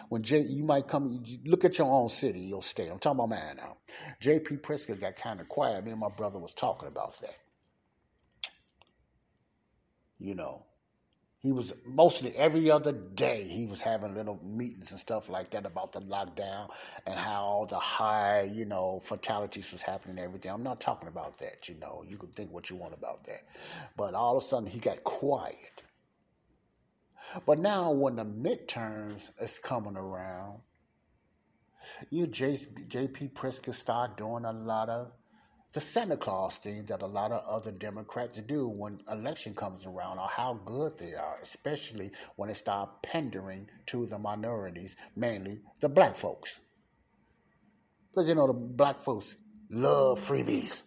When 0.07 0.21
J, 0.21 0.39
you 0.39 0.63
might 0.63 0.87
come, 0.87 1.21
look 1.45 1.65
at 1.65 1.77
your 1.77 1.91
own 1.91 2.07
city, 2.07 2.39
your 2.39 2.63
state. 2.63 2.89
I'm 2.89 2.99
talking 2.99 3.19
about 3.19 3.29
mine 3.29 3.57
now. 3.57 3.77
J.P. 4.21 4.57
Pritzker 4.57 4.99
got 4.99 5.17
kind 5.17 5.41
of 5.41 5.49
quiet. 5.49 5.83
Me 5.83 5.91
and 5.91 5.99
my 5.99 6.09
brother 6.09 6.39
was 6.39 6.53
talking 6.53 6.87
about 6.87 7.19
that. 7.19 7.35
You 10.19 10.35
know, 10.35 10.65
he 11.41 11.51
was 11.51 11.73
mostly 11.87 12.31
every 12.37 12.69
other 12.69 12.91
day 12.91 13.43
he 13.43 13.65
was 13.65 13.81
having 13.81 14.13
little 14.13 14.39
meetings 14.43 14.91
and 14.91 14.99
stuff 14.99 15.27
like 15.27 15.49
that 15.51 15.65
about 15.65 15.91
the 15.91 16.01
lockdown 16.01 16.69
and 17.07 17.15
how 17.15 17.65
the 17.69 17.79
high 17.79 18.47
you 18.51 18.65
know 18.65 18.99
fatalities 19.03 19.71
was 19.71 19.81
happening 19.81 20.17
and 20.17 20.25
everything. 20.25 20.51
I'm 20.51 20.63
not 20.63 20.79
talking 20.79 21.09
about 21.09 21.39
that 21.39 21.67
you 21.67 21.75
know. 21.79 22.03
You 22.07 22.17
can 22.17 22.29
think 22.29 22.51
what 22.53 22.69
you 22.69 22.75
want 22.75 22.93
about 22.93 23.23
that. 23.23 23.41
But 23.97 24.13
all 24.13 24.37
of 24.37 24.43
a 24.43 24.45
sudden 24.45 24.69
he 24.69 24.79
got 24.79 25.03
quiet. 25.03 25.83
But 27.45 27.57
now 27.57 27.91
when 27.91 28.15
the 28.15 28.25
midterms 28.25 29.31
is 29.41 29.57
coming 29.59 29.97
around 29.97 30.59
you 32.11 32.27
know, 32.27 32.31
jp 32.31 33.33
pritzker 33.33 33.73
start 33.73 34.15
doing 34.15 34.45
a 34.45 34.53
lot 34.53 34.89
of 34.89 35.11
the 35.73 35.79
Santa 35.79 36.17
Claus 36.17 36.57
thing 36.57 36.85
that 36.85 37.01
a 37.01 37.07
lot 37.07 37.31
of 37.31 37.41
other 37.49 37.71
Democrats 37.71 38.41
do 38.41 38.67
when 38.67 38.99
election 39.09 39.55
comes 39.55 39.85
around 39.85 40.19
or 40.19 40.27
how 40.27 40.53
good 40.65 40.97
they 40.97 41.13
are, 41.13 41.37
especially 41.41 42.11
when 42.35 42.49
they 42.49 42.53
start 42.53 43.01
pandering 43.03 43.69
to 43.85 44.05
the 44.05 44.19
minorities, 44.19 44.97
mainly 45.15 45.61
the 45.79 45.87
black 45.87 46.15
folks. 46.15 46.61
Because 48.09 48.27
you 48.27 48.35
know 48.35 48.47
the 48.47 48.53
black 48.53 48.99
folks 48.99 49.35
love 49.69 50.19
freebies. 50.19 50.83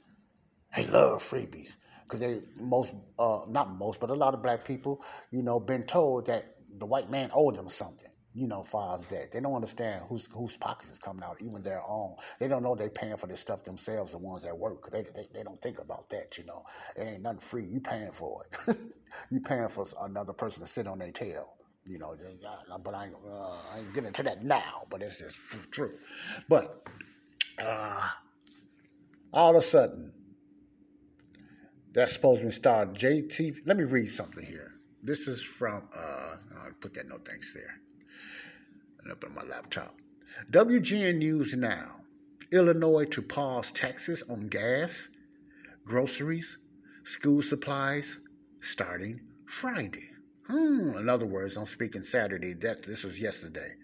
They 0.76 0.86
love 0.86 1.22
freebies 1.22 1.78
because 2.02 2.20
they 2.20 2.40
most, 2.60 2.94
uh, 3.18 3.40
not 3.48 3.70
most, 3.78 4.00
but 4.00 4.10
a 4.10 4.14
lot 4.14 4.34
of 4.34 4.42
black 4.42 4.66
people, 4.66 5.02
you 5.30 5.42
know, 5.42 5.60
been 5.60 5.84
told 5.84 6.26
that 6.26 6.44
the 6.78 6.84
white 6.84 7.08
man 7.08 7.30
owed 7.32 7.56
them 7.56 7.68
something 7.68 8.13
you 8.34 8.48
know, 8.48 8.64
far 8.64 8.96
as 8.96 9.06
that. 9.06 9.30
They 9.32 9.40
don't 9.40 9.54
understand 9.54 10.02
whose 10.08 10.30
whose 10.32 10.56
pockets 10.56 10.90
is 10.90 10.98
coming 10.98 11.22
out, 11.22 11.36
even 11.40 11.62
their 11.62 11.82
own. 11.86 12.16
They 12.40 12.48
don't 12.48 12.64
know 12.64 12.74
they're 12.74 12.90
paying 12.90 13.16
for 13.16 13.28
this 13.28 13.40
stuff 13.40 13.62
themselves, 13.62 14.12
the 14.12 14.18
ones 14.18 14.42
that 14.42 14.58
work. 14.58 14.90
They, 14.90 15.02
they, 15.02 15.26
they 15.32 15.42
don't 15.44 15.60
think 15.60 15.78
about 15.80 16.10
that, 16.10 16.36
you 16.36 16.44
know. 16.44 16.64
It 16.96 17.02
ain't 17.02 17.22
nothing 17.22 17.40
free. 17.40 17.64
You 17.64 17.80
paying 17.80 18.10
for 18.10 18.42
it. 18.44 18.76
you 19.30 19.40
paying 19.40 19.68
for 19.68 19.84
another 20.02 20.32
person 20.32 20.62
to 20.62 20.68
sit 20.68 20.88
on 20.88 20.98
their 20.98 21.12
tail. 21.12 21.48
You 21.86 21.98
know, 21.98 22.14
but 22.82 22.94
I 22.94 23.04
ain't, 23.04 23.14
uh, 23.14 23.56
I 23.74 23.78
ain't 23.78 23.92
getting 23.92 24.08
into 24.08 24.22
that 24.22 24.42
now, 24.42 24.84
but 24.90 25.02
it's 25.02 25.18
just 25.18 25.70
true. 25.70 25.92
But 26.48 26.82
uh, 27.62 28.08
all 29.34 29.50
of 29.50 29.56
a 29.56 29.60
sudden, 29.60 30.12
that's 31.92 32.14
supposed 32.14 32.40
to 32.40 32.50
start 32.50 32.94
JT. 32.94 33.66
Let 33.66 33.76
me 33.76 33.84
read 33.84 34.06
something 34.06 34.44
here. 34.44 34.70
This 35.02 35.28
is 35.28 35.44
from, 35.44 35.86
uh, 35.94 36.36
I'll 36.64 36.72
put 36.80 36.94
that 36.94 37.06
no 37.06 37.18
thanks 37.18 37.52
there 37.52 37.74
and 39.04 39.12
up 39.12 39.24
on 39.24 39.34
my 39.34 39.42
laptop. 39.42 39.94
WGN 40.50 41.18
News 41.18 41.54
Now. 41.56 42.00
Illinois 42.52 43.04
to 43.06 43.22
pause 43.22 43.72
taxes 43.72 44.22
on 44.28 44.48
gas, 44.48 45.08
groceries, 45.84 46.58
school 47.02 47.42
supplies 47.42 48.18
starting 48.60 49.20
Friday. 49.44 50.08
Hmm. 50.46 50.96
In 50.98 51.08
other 51.08 51.26
words, 51.26 51.56
I'm 51.56 51.66
speaking 51.66 52.02
Saturday. 52.02 52.54
That 52.54 52.82
this 52.82 53.04
was 53.04 53.20
yesterday. 53.20 53.74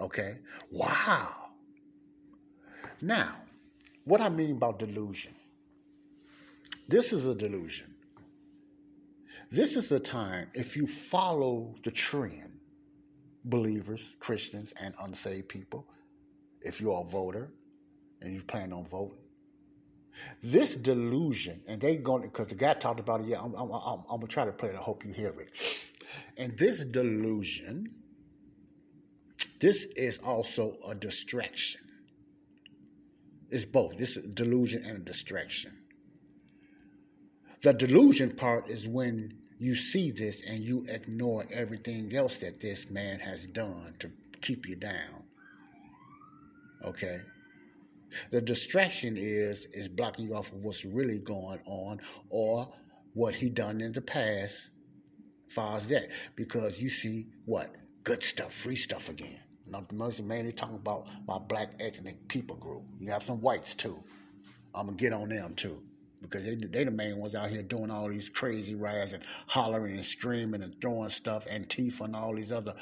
Okay. 0.00 0.38
Wow. 0.70 1.32
Now, 3.00 3.34
what 4.04 4.20
I 4.20 4.28
mean 4.28 4.58
by 4.58 4.72
delusion. 4.72 5.34
This 6.88 7.12
is 7.12 7.26
a 7.26 7.34
delusion. 7.34 7.94
This 9.50 9.76
is 9.76 9.92
a 9.92 10.00
time, 10.00 10.48
if 10.54 10.76
you 10.76 10.86
follow 10.86 11.74
the 11.84 11.90
trend, 11.90 12.51
believers, 13.44 14.14
Christians, 14.18 14.72
and 14.80 14.94
unsaved 15.00 15.48
people, 15.48 15.86
if 16.60 16.80
you're 16.80 17.00
a 17.00 17.04
voter 17.04 17.52
and 18.20 18.32
you 18.32 18.42
plan 18.42 18.72
on 18.72 18.84
voting. 18.84 19.18
This 20.42 20.76
delusion, 20.76 21.62
and 21.66 21.80
they 21.80 21.96
going 21.96 22.22
because 22.22 22.48
the 22.48 22.54
guy 22.54 22.74
talked 22.74 23.00
about 23.00 23.22
it. 23.22 23.28
Yeah, 23.28 23.40
I'm, 23.40 23.54
I'm, 23.54 23.70
I'm, 23.72 24.02
I'm 24.10 24.20
gonna 24.20 24.26
try 24.26 24.44
to 24.44 24.52
play 24.52 24.68
it. 24.68 24.74
I 24.74 24.82
hope 24.82 25.04
you 25.04 25.12
hear 25.12 25.30
it. 25.30 25.86
And 26.36 26.56
this 26.58 26.84
delusion, 26.84 27.94
this 29.60 29.86
is 29.96 30.18
also 30.18 30.76
a 30.88 30.94
distraction. 30.94 31.80
It's 33.50 33.64
both. 33.64 33.96
This 33.96 34.16
is 34.16 34.26
delusion 34.26 34.84
and 34.84 34.98
a 34.98 35.00
distraction. 35.00 35.72
The 37.62 37.72
delusion 37.72 38.32
part 38.32 38.68
is 38.68 38.88
when 38.88 39.41
you 39.62 39.76
see 39.76 40.10
this 40.10 40.42
and 40.50 40.58
you 40.58 40.84
ignore 40.88 41.46
everything 41.52 42.12
else 42.16 42.38
that 42.38 42.60
this 42.60 42.90
man 42.90 43.20
has 43.20 43.46
done 43.46 43.94
to 44.00 44.10
keep 44.40 44.68
you 44.68 44.74
down. 44.74 45.22
Okay? 46.84 47.20
The 48.32 48.40
distraction 48.40 49.16
is 49.16 49.66
is 49.66 49.88
blocking 49.88 50.26
you 50.26 50.34
off 50.34 50.50
of 50.50 50.64
what's 50.64 50.84
really 50.84 51.20
going 51.20 51.60
on 51.64 52.00
or 52.28 52.74
what 53.14 53.36
he 53.36 53.50
done 53.50 53.80
in 53.80 53.92
the 53.92 54.02
past 54.02 54.70
far 55.48 55.76
as 55.76 55.86
that. 55.88 56.08
Because 56.34 56.82
you 56.82 56.88
see 56.88 57.28
what? 57.44 57.72
Good 58.02 58.20
stuff, 58.20 58.52
free 58.52 58.74
stuff 58.74 59.08
again. 59.10 59.38
The 59.68 59.84
most 59.92 60.24
mainly 60.24 60.50
talking 60.50 60.74
about 60.74 61.06
my 61.28 61.38
black 61.38 61.74
ethnic 61.78 62.26
people 62.26 62.56
group. 62.56 62.82
You 62.98 63.12
have 63.12 63.22
some 63.22 63.40
whites 63.40 63.76
too. 63.76 63.96
I'm 64.74 64.86
gonna 64.86 64.96
get 64.96 65.12
on 65.12 65.28
them 65.28 65.54
too 65.54 65.84
because 66.22 66.44
they 66.44 66.54
they 66.54 66.84
the 66.84 66.90
main 66.90 67.18
ones 67.18 67.34
out 67.34 67.50
here 67.50 67.62
doing 67.62 67.90
all 67.90 68.08
these 68.08 68.30
crazy 68.30 68.74
riots 68.74 69.12
and 69.12 69.22
hollering 69.46 69.94
and 69.94 70.04
screaming 70.04 70.62
and 70.62 70.80
throwing 70.80 71.08
stuff, 71.08 71.46
and 71.50 71.68
Antifa 71.68 72.02
and 72.02 72.16
all 72.16 72.34
these 72.34 72.52
other, 72.52 72.74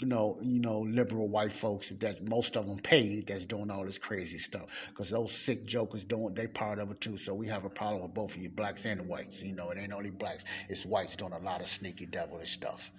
you 0.00 0.06
know, 0.08 0.36
you 0.42 0.60
know, 0.60 0.80
liberal 0.80 1.28
white 1.28 1.52
folks 1.52 1.90
that 1.90 2.22
most 2.22 2.56
of 2.56 2.66
them 2.66 2.78
paid 2.78 3.26
that's 3.26 3.44
doing 3.44 3.70
all 3.70 3.84
this 3.84 3.98
crazy 3.98 4.38
stuff. 4.38 4.88
Because 4.88 5.10
those 5.10 5.32
sick 5.32 5.64
jokers 5.66 6.04
doing 6.04 6.34
they 6.34 6.46
part 6.46 6.78
of 6.78 6.90
it 6.90 7.00
too. 7.00 7.16
So 7.16 7.34
we 7.34 7.46
have 7.48 7.64
a 7.64 7.70
problem 7.70 8.02
with 8.02 8.14
both 8.14 8.34
of 8.34 8.42
you, 8.42 8.50
blacks 8.50 8.84
and 8.86 9.06
whites. 9.08 9.42
You 9.44 9.54
know, 9.54 9.70
it 9.70 9.78
ain't 9.78 9.92
only 9.92 10.10
blacks; 10.10 10.44
it's 10.68 10.84
whites 10.86 11.16
doing 11.16 11.32
a 11.32 11.38
lot 11.38 11.60
of 11.60 11.66
sneaky 11.66 12.06
devilish 12.06 12.52
stuff, 12.52 12.90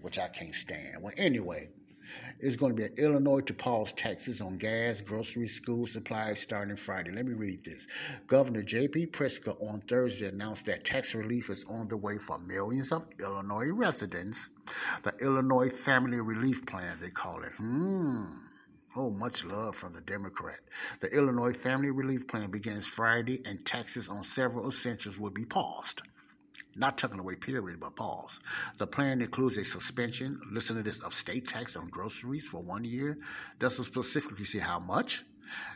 which 0.00 0.18
I 0.18 0.28
can't 0.28 0.54
stand. 0.54 1.02
Well, 1.02 1.14
anyway. 1.16 1.70
It's 2.40 2.56
going 2.56 2.74
to 2.74 2.76
be 2.76 2.84
an 2.84 2.94
Illinois 2.98 3.40
to 3.42 3.54
pause 3.54 3.92
taxes 3.92 4.40
on 4.40 4.58
gas, 4.58 5.00
groceries, 5.00 5.54
school 5.54 5.86
supplies 5.86 6.40
starting 6.40 6.76
Friday. 6.76 7.12
Let 7.12 7.26
me 7.26 7.34
read 7.34 7.64
this. 7.64 7.86
Governor 8.26 8.62
J.P. 8.62 9.06
Pritzker 9.06 9.56
on 9.62 9.80
Thursday 9.82 10.26
announced 10.26 10.66
that 10.66 10.84
tax 10.84 11.14
relief 11.14 11.50
is 11.50 11.64
on 11.64 11.88
the 11.88 11.96
way 11.96 12.18
for 12.18 12.38
millions 12.40 12.90
of 12.90 13.04
Illinois 13.20 13.70
residents. 13.72 14.50
The 15.04 15.12
Illinois 15.20 15.70
Family 15.70 16.20
Relief 16.20 16.66
Plan, 16.66 16.96
they 17.00 17.10
call 17.10 17.42
it. 17.42 17.52
Hmm. 17.56 18.24
Oh, 18.96 19.10
much 19.10 19.44
love 19.44 19.74
from 19.76 19.92
the 19.92 20.02
Democrat. 20.02 20.60
The 21.00 21.08
Illinois 21.16 21.54
Family 21.54 21.90
Relief 21.90 22.26
Plan 22.26 22.50
begins 22.50 22.86
Friday, 22.86 23.40
and 23.46 23.64
taxes 23.64 24.08
on 24.08 24.22
several 24.22 24.68
essentials 24.68 25.18
will 25.18 25.30
be 25.30 25.44
paused 25.44 26.02
not 26.76 26.96
taken 26.98 27.18
away, 27.18 27.34
period, 27.36 27.80
but 27.80 27.96
pause. 27.96 28.40
The 28.78 28.86
plan 28.86 29.20
includes 29.20 29.58
a 29.58 29.64
suspension, 29.64 30.40
listen 30.50 30.76
to 30.76 30.82
this, 30.82 31.00
of 31.00 31.12
state 31.12 31.46
tax 31.46 31.76
on 31.76 31.88
groceries 31.88 32.48
for 32.48 32.62
one 32.62 32.84
year. 32.84 33.18
Doesn't 33.58 33.84
specifically 33.84 34.44
say 34.44 34.58
how 34.58 34.78
much. 34.78 35.24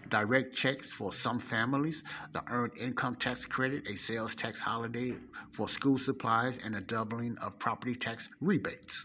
Direct 0.09 0.55
checks 0.55 0.93
for 0.93 1.13
some 1.13 1.39
families, 1.39 2.03
the 2.33 2.43
earned 2.49 2.79
income 2.81 3.15
tax 3.15 3.45
credit, 3.45 3.87
a 3.87 3.97
sales 3.97 4.35
tax 4.35 4.59
holiday 4.59 5.17
for 5.51 5.69
school 5.69 5.99
supplies, 5.99 6.59
and 6.65 6.75
a 6.75 6.81
doubling 6.81 7.37
of 7.39 7.59
property 7.59 7.95
tax 7.95 8.31
rebates. 8.41 9.05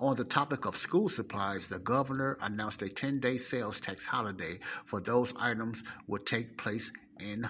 On 0.00 0.16
the 0.16 0.24
topic 0.24 0.66
of 0.66 0.76
school 0.76 1.08
supplies, 1.08 1.68
the 1.68 1.78
governor 1.78 2.36
announced 2.40 2.82
a 2.82 2.88
10 2.88 3.20
day 3.20 3.36
sales 3.38 3.80
tax 3.80 4.06
holiday 4.06 4.58
for 4.84 5.00
those 5.00 5.34
items 5.38 5.82
would 6.06 6.26
take 6.26 6.56
place 6.58 6.92
in 7.20 7.48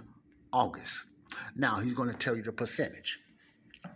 August. 0.53 1.07
Now, 1.55 1.81
he's 1.81 1.95
going 1.95 2.11
to 2.11 2.17
tell 2.17 2.37
you 2.37 2.43
the 2.43 2.53
percentage. 2.53 3.21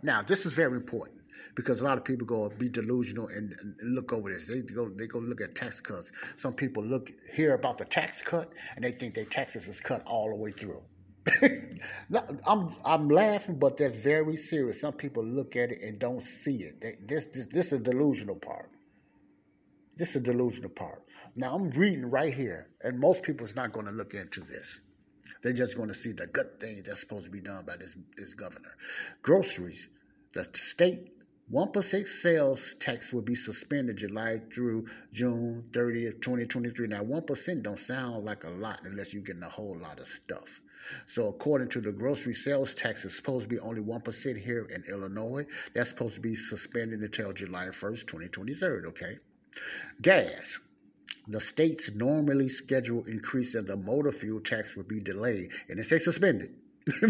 Now, 0.03 0.21
this 0.21 0.45
is 0.45 0.53
very 0.53 0.75
important 0.75 1.21
because 1.55 1.81
a 1.81 1.85
lot 1.85 1.97
of 1.97 2.05
people 2.05 2.25
go 2.25 2.49
be 2.49 2.69
delusional 2.69 3.27
and, 3.27 3.53
and, 3.61 3.95
look 3.95 4.13
over 4.13 4.29
this. 4.29 4.47
They 4.47 4.61
go 4.61 4.89
they 4.89 5.07
go 5.07 5.19
look 5.19 5.41
at 5.41 5.55
tax 5.55 5.81
cuts. 5.81 6.11
Some 6.35 6.53
people 6.53 6.83
look 6.83 7.09
hear 7.33 7.53
about 7.53 7.77
the 7.77 7.85
tax 7.85 8.21
cut 8.21 8.51
and 8.75 8.83
they 8.83 8.91
think 8.91 9.13
their 9.13 9.25
taxes 9.25 9.67
is 9.67 9.79
cut 9.81 10.03
all 10.05 10.29
the 10.29 10.35
way 10.35 10.51
through. 10.51 10.81
I'm 12.47 12.67
I'm 12.85 13.07
laughing, 13.09 13.59
but 13.59 13.77
that's 13.77 14.03
very 14.03 14.35
serious. 14.35 14.81
Some 14.81 14.93
people 14.93 15.23
look 15.23 15.55
at 15.55 15.71
it 15.71 15.81
and 15.83 15.99
don't 15.99 16.21
see 16.21 16.57
it. 16.57 16.81
They, 16.81 16.93
this 17.05 17.27
this 17.27 17.47
this 17.47 17.67
is 17.67 17.73
a 17.73 17.83
delusional 17.83 18.35
part. 18.35 18.69
This 19.97 20.15
is 20.15 20.15
a 20.17 20.23
delusional 20.23 20.71
part. 20.71 21.03
Now 21.35 21.53
I'm 21.53 21.69
reading 21.71 22.09
right 22.09 22.33
here, 22.33 22.69
and 22.81 22.99
most 22.99 23.23
people 23.23 23.45
people's 23.45 23.55
not 23.55 23.71
going 23.71 23.85
to 23.85 23.91
look 23.91 24.13
into 24.13 24.41
this. 24.41 24.81
They're 25.41 25.53
just 25.53 25.75
going 25.75 25.89
to 25.89 25.93
see 25.93 26.11
the 26.11 26.27
good 26.27 26.59
thing 26.59 26.83
that's 26.85 26.99
supposed 26.99 27.25
to 27.25 27.31
be 27.31 27.41
done 27.41 27.65
by 27.65 27.77
this 27.77 27.97
this 28.15 28.33
governor. 28.33 28.71
Groceries, 29.21 29.89
the 30.33 30.43
state 30.53 31.11
1% 31.51 32.05
sales 32.05 32.75
tax 32.75 33.11
will 33.11 33.23
be 33.23 33.35
suspended 33.35 33.97
July 33.97 34.39
through 34.53 34.87
June 35.11 35.63
30th, 35.71 36.21
2023. 36.21 36.87
Now, 36.87 37.03
1% 37.03 37.63
don't 37.63 37.77
sound 37.77 38.23
like 38.23 38.45
a 38.45 38.49
lot 38.49 38.79
unless 38.85 39.13
you're 39.13 39.23
getting 39.23 39.43
a 39.43 39.49
whole 39.49 39.77
lot 39.77 39.99
of 39.99 40.05
stuff. 40.05 40.61
So, 41.07 41.27
according 41.27 41.67
to 41.69 41.81
the 41.81 41.91
grocery 41.91 42.33
sales 42.33 42.73
tax, 42.73 43.03
it's 43.03 43.17
supposed 43.17 43.49
to 43.49 43.55
be 43.55 43.59
only 43.59 43.81
1% 43.81 44.41
here 44.41 44.65
in 44.65 44.83
Illinois. 44.89 45.45
That's 45.73 45.89
supposed 45.89 46.15
to 46.15 46.21
be 46.21 46.35
suspended 46.35 47.01
until 47.01 47.33
July 47.33 47.65
1st, 47.65 48.07
2023. 48.07 48.87
Okay. 48.87 49.17
Gas. 50.01 50.61
The 51.27 51.39
state's 51.39 51.93
normally 51.93 52.47
scheduled 52.49 53.07
increase 53.07 53.55
in 53.55 53.65
the 53.65 53.77
motor 53.77 54.11
fuel 54.11 54.41
tax 54.41 54.75
will 54.75 54.83
be 54.83 54.99
delayed, 54.99 55.51
and 55.69 55.79
it 55.79 55.83
says 55.83 56.03
suspended 56.03 56.53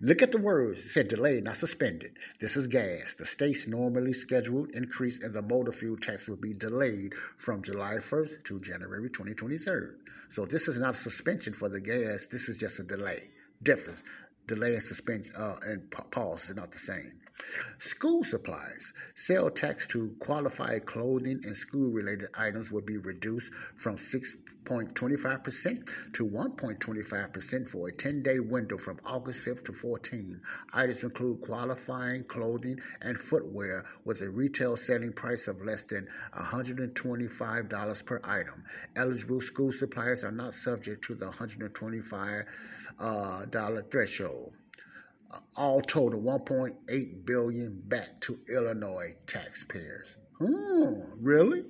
Look 0.00 0.22
at 0.22 0.32
the 0.32 0.40
words. 0.42 0.84
It 0.84 0.88
said 0.88 1.08
delayed, 1.08 1.44
not 1.44 1.54
suspended. 1.54 2.12
This 2.40 2.56
is 2.56 2.66
gas. 2.66 3.14
The 3.14 3.24
state's 3.24 3.68
normally 3.68 4.12
scheduled 4.12 4.70
increase 4.70 5.22
in 5.22 5.32
the 5.32 5.42
motor 5.42 5.70
fuel 5.70 5.96
tax 5.96 6.28
will 6.28 6.36
be 6.36 6.52
delayed 6.52 7.14
from 7.14 7.62
July 7.62 7.94
1st 7.94 8.42
to 8.44 8.60
January 8.60 9.08
2023. 9.08 9.98
So 10.28 10.46
this 10.46 10.66
is 10.66 10.80
not 10.80 10.94
a 10.94 10.96
suspension 10.96 11.52
for 11.52 11.68
the 11.68 11.80
gas. 11.80 12.26
This 12.26 12.48
is 12.48 12.58
just 12.58 12.80
a 12.80 12.82
delay. 12.82 13.20
Difference. 13.62 14.02
Delay 14.48 14.72
and 14.72 14.82
suspension 14.82 15.36
uh, 15.36 15.56
and 15.64 15.88
pause 16.10 16.50
is 16.50 16.56
not 16.56 16.72
the 16.72 16.78
same. 16.78 17.21
School 17.78 18.22
supplies. 18.22 18.92
Sale 19.14 19.50
tax 19.50 19.88
to 19.88 20.14
qualified 20.20 20.86
clothing 20.86 21.40
and 21.44 21.56
school 21.56 21.90
related 21.90 22.28
items 22.38 22.70
will 22.70 22.82
be 22.82 22.98
reduced 22.98 23.52
from 23.76 23.96
6.25% 23.96 26.12
to 26.12 26.24
1.25% 26.24 27.68
for 27.68 27.88
a 27.88 27.92
10 27.92 28.22
day 28.22 28.38
window 28.38 28.78
from 28.78 29.00
August 29.04 29.44
5th 29.44 29.64
to 29.64 29.72
14. 29.72 30.40
Items 30.74 31.02
include 31.02 31.40
qualifying 31.40 32.22
clothing 32.24 32.78
and 33.00 33.18
footwear 33.18 33.84
with 34.04 34.22
a 34.22 34.30
retail 34.30 34.76
selling 34.76 35.12
price 35.12 35.48
of 35.48 35.60
less 35.62 35.82
than 35.84 36.06
$125 36.36 38.06
per 38.06 38.20
item. 38.22 38.62
Eligible 38.94 39.40
school 39.40 39.72
supplies 39.72 40.24
are 40.24 40.30
not 40.30 40.52
subject 40.52 41.02
to 41.04 41.16
the 41.16 41.26
$125 41.26 42.46
uh, 43.00 43.46
threshold 43.90 44.54
all 45.56 45.80
total 45.80 46.20
1.8 46.20 47.26
billion 47.26 47.82
back 47.86 48.20
to 48.20 48.38
Illinois 48.54 49.14
taxpayers. 49.26 50.16
Hmm, 50.38 51.24
really? 51.24 51.62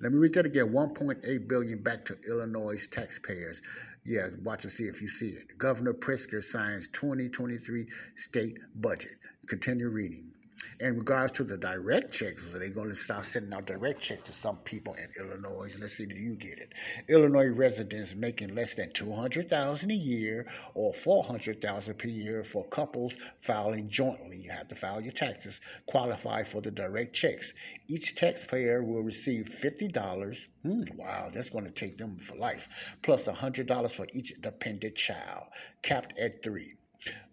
Let 0.00 0.12
me 0.12 0.18
read 0.18 0.34
that 0.34 0.46
again. 0.46 0.72
1.8 0.72 1.48
billion 1.48 1.82
back 1.82 2.06
to 2.06 2.16
Illinois 2.28 2.86
taxpayers. 2.86 3.60
Yeah, 4.04 4.28
watch 4.42 4.64
and 4.64 4.72
see 4.72 4.84
if 4.84 5.02
you 5.02 5.08
see 5.08 5.26
it. 5.26 5.58
Governor 5.58 5.92
Pritzker 5.92 6.42
signs 6.42 6.88
2023 6.88 7.86
state 8.14 8.58
budget. 8.74 9.12
Continue 9.46 9.90
reading 9.90 10.29
in 10.80 10.96
regards 10.96 11.32
to 11.32 11.44
the 11.44 11.58
direct 11.58 12.12
checks, 12.12 12.52
they're 12.52 12.60
they 12.60 12.70
going 12.70 12.88
to 12.88 12.94
start 12.94 13.24
sending 13.26 13.52
out 13.52 13.66
direct 13.66 14.00
checks 14.00 14.22
to 14.24 14.32
some 14.32 14.56
people 14.58 14.94
in 14.94 15.24
Illinois? 15.24 15.76
Let's 15.78 15.92
see, 15.92 16.06
do 16.06 16.14
you 16.14 16.36
get 16.36 16.58
it? 16.58 16.72
Illinois 17.08 17.48
residents 17.48 18.14
making 18.14 18.54
less 18.54 18.74
than 18.74 18.90
two 18.92 19.12
hundred 19.12 19.50
thousand 19.50 19.90
a 19.90 19.94
year 19.94 20.46
or 20.74 20.94
four 20.94 21.22
hundred 21.22 21.60
thousand 21.60 21.98
per 21.98 22.08
year 22.08 22.42
for 22.44 22.66
couples 22.68 23.18
filing 23.40 23.90
jointly. 23.90 24.38
You 24.38 24.52
have 24.52 24.68
to 24.68 24.74
file 24.74 25.02
your 25.02 25.12
taxes. 25.12 25.60
Qualify 25.86 26.44
for 26.44 26.62
the 26.62 26.70
direct 26.70 27.14
checks. 27.14 27.52
Each 27.88 28.14
taxpayer 28.14 28.82
will 28.82 29.02
receive 29.02 29.48
fifty 29.48 29.88
dollars. 29.88 30.48
Hmm, 30.62 30.82
wow, 30.96 31.28
that's 31.32 31.50
going 31.50 31.66
to 31.66 31.70
take 31.70 31.98
them 31.98 32.16
for 32.16 32.36
life. 32.36 32.96
Plus 33.02 33.26
hundred 33.26 33.66
dollars 33.66 33.94
for 33.94 34.06
each 34.14 34.32
dependent 34.40 34.96
child, 34.96 35.44
capped 35.82 36.18
at 36.18 36.42
three. 36.42 36.74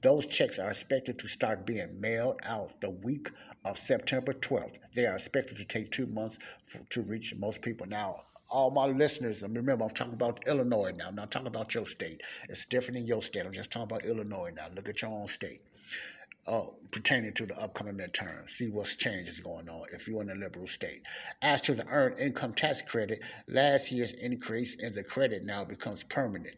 Those 0.02 0.28
checks 0.28 0.60
are 0.60 0.70
expected 0.70 1.20
to 1.20 1.28
start 1.28 1.66
being 1.66 2.00
mailed 2.00 2.40
out 2.44 2.80
the 2.80 2.90
week 2.90 3.30
of 3.66 3.78
September 3.78 4.32
12th. 4.32 4.78
They 4.94 5.06
are 5.06 5.16
expected 5.16 5.58
to 5.58 5.66
take 5.66 5.92
two 5.92 6.08
months 6.08 6.40
to 6.92 7.02
reach 7.02 7.36
most 7.36 7.62
people. 7.62 7.86
Now, 7.86 8.24
all 8.50 8.72
my 8.72 8.86
listeners, 8.86 9.42
remember, 9.42 9.84
I'm 9.84 9.90
talking 9.90 10.14
about 10.14 10.48
Illinois 10.48 10.94
now. 10.96 11.08
I'm 11.08 11.16
not 11.16 11.32
talking 11.32 11.48
about 11.48 11.74
your 11.76 11.86
state. 11.86 12.22
It's 12.48 12.66
different 12.66 13.00
in 13.00 13.06
your 13.08 13.22
state. 13.22 13.46
I'm 13.46 13.52
just 13.52 13.72
talking 13.72 13.84
about 13.92 14.06
Illinois 14.06 14.52
now. 14.56 14.68
Look 14.74 14.88
at 14.88 15.02
your 15.02 15.12
own 15.12 15.28
state. 15.28 15.60
Uh, 16.48 16.68
pertaining 16.92 17.34
to 17.34 17.46
the 17.46 17.62
upcoming 17.62 17.98
midterm. 17.98 18.50
See 18.50 18.70
what's 18.70 18.96
changes 18.96 19.42
going 19.42 19.68
on 19.68 19.86
if 19.94 20.08
you're 20.08 20.22
in 20.22 20.30
a 20.30 20.36
liberal 20.36 20.68
state. 20.68 21.02
As 21.42 21.64
to 21.64 21.76
the 21.76 21.86
earned 21.86 22.20
income 22.20 22.54
tax 22.54 22.84
credit, 22.84 23.20
last 23.50 23.92
year's 23.92 24.14
increase 24.14 24.76
in 24.76 24.96
the 24.96 25.04
credit 25.04 25.44
now 25.44 25.66
becomes 25.66 26.06
permanent. 26.06 26.56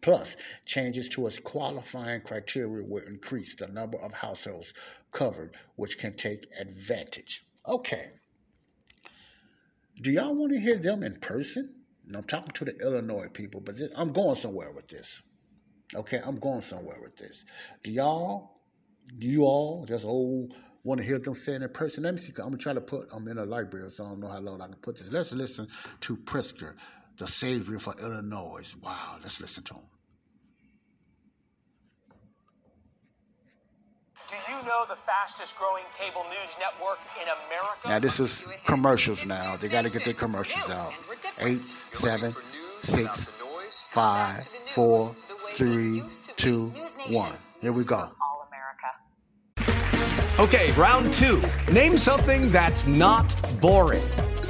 Plus, 0.00 0.36
changes 0.64 1.08
to 1.10 1.26
its 1.26 1.38
qualifying 1.38 2.20
criteria 2.20 2.84
will 2.84 3.02
increase 3.04 3.56
the 3.56 3.68
number 3.68 3.98
of 3.98 4.12
households 4.12 4.74
covered, 5.12 5.56
which 5.76 5.98
can 5.98 6.16
take 6.16 6.46
advantage. 6.60 7.44
Okay. 7.66 8.10
Do 10.00 10.12
y'all 10.12 10.34
want 10.34 10.52
to 10.52 10.60
hear 10.60 10.78
them 10.78 11.02
in 11.02 11.16
person? 11.16 11.74
And 12.06 12.16
I'm 12.16 12.24
talking 12.24 12.52
to 12.52 12.64
the 12.64 12.76
Illinois 12.78 13.28
people, 13.28 13.60
but 13.60 13.76
this, 13.76 13.90
I'm 13.96 14.12
going 14.12 14.36
somewhere 14.36 14.72
with 14.72 14.88
this. 14.88 15.22
Okay, 15.94 16.20
I'm 16.24 16.38
going 16.38 16.60
somewhere 16.60 16.98
with 17.02 17.16
this. 17.16 17.44
Do 17.82 17.90
y'all, 17.90 18.60
do 19.18 19.26
you 19.26 19.44
all, 19.44 19.84
just 19.86 20.04
old, 20.04 20.54
want 20.84 21.00
to 21.00 21.06
hear 21.06 21.18
them 21.18 21.34
saying 21.34 21.62
in 21.62 21.68
person? 21.70 22.04
Let 22.04 22.14
me 22.14 22.18
see. 22.18 22.32
I'm 22.40 22.56
trying 22.56 22.76
to 22.76 22.80
put, 22.80 23.08
I'm 23.12 23.26
in 23.28 23.38
a 23.38 23.44
library, 23.44 23.90
so 23.90 24.04
I 24.04 24.08
don't 24.10 24.20
know 24.20 24.28
how 24.28 24.38
long 24.38 24.60
I 24.60 24.66
can 24.66 24.76
put 24.76 24.96
this. 24.96 25.12
Let's 25.12 25.34
listen 25.34 25.66
to 26.00 26.16
Pritzker 26.16 26.74
the 27.18 27.26
Savior 27.26 27.78
for 27.78 27.94
Illinois. 28.00 28.74
Wow, 28.82 29.16
let's 29.20 29.40
listen 29.40 29.64
to 29.64 29.74
him. 29.74 29.82
Do 34.30 34.36
you 34.52 34.62
know 34.62 34.84
the 34.88 34.94
fastest 34.94 35.56
growing 35.56 35.84
cable 35.98 36.22
news 36.24 36.56
network 36.60 36.98
in 37.20 37.26
America? 37.46 37.88
Now, 37.88 37.98
this 37.98 38.20
is 38.20 38.46
commercials 38.66 39.24
now. 39.26 39.56
They 39.56 39.68
got 39.68 39.86
to 39.86 39.90
get 39.90 40.04
their 40.04 40.14
commercials 40.14 40.70
out. 40.70 40.92
Eight, 41.40 41.64
seven, 41.64 42.32
six, 42.82 43.26
five, 43.88 44.44
four, 44.44 45.08
three, 45.50 46.02
two, 46.36 46.66
one. 47.10 47.32
Here 47.60 47.72
we 47.72 47.84
go. 47.84 48.10
Okay, 50.38 50.72
round 50.72 51.12
two. 51.14 51.42
Name 51.72 51.96
something 51.96 52.52
that's 52.52 52.86
not 52.86 53.34
boring. 53.60 54.04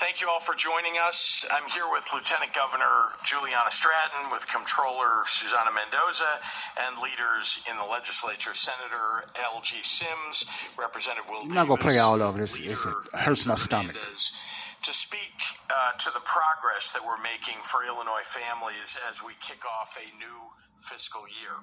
Thank 0.00 0.22
you 0.22 0.32
all 0.32 0.40
for 0.40 0.54
joining 0.56 0.96
us. 0.96 1.44
I'm 1.52 1.68
here 1.68 1.84
with 1.92 2.08
Lieutenant 2.14 2.54
Governor 2.56 3.12
Juliana 3.22 3.68
Stratton, 3.68 4.32
with 4.32 4.48
Comptroller 4.48 5.28
Susana 5.28 5.68
Mendoza, 5.76 6.40
and 6.88 6.96
leaders 7.04 7.60
in 7.68 7.76
the 7.76 7.84
legislature, 7.84 8.54
Senator 8.56 9.28
Elgie 9.44 9.84
Sims, 9.84 10.48
Representative 10.80 11.28
Will 11.28 11.44
I'm 11.44 11.48
not 11.52 11.68
going 11.68 11.76
to 11.76 11.84
play 11.84 11.98
all 11.98 12.16
of 12.22 12.40
it. 12.40 12.40
It's, 12.40 12.56
it's, 12.64 12.86
it 12.86 12.96
hurts 13.12 13.44
my 13.44 13.52
stomach. 13.60 13.92
To 13.92 14.92
speak 14.96 15.36
uh, 15.68 15.92
to 15.92 16.08
the 16.16 16.24
progress 16.24 16.96
that 16.96 17.04
we're 17.04 17.20
making 17.20 17.60
for 17.60 17.84
Illinois 17.84 18.24
families 18.24 18.96
as 19.12 19.20
we 19.20 19.36
kick 19.44 19.60
off 19.68 20.00
a 20.00 20.08
new 20.16 20.38
fiscal 20.80 21.28
year. 21.44 21.60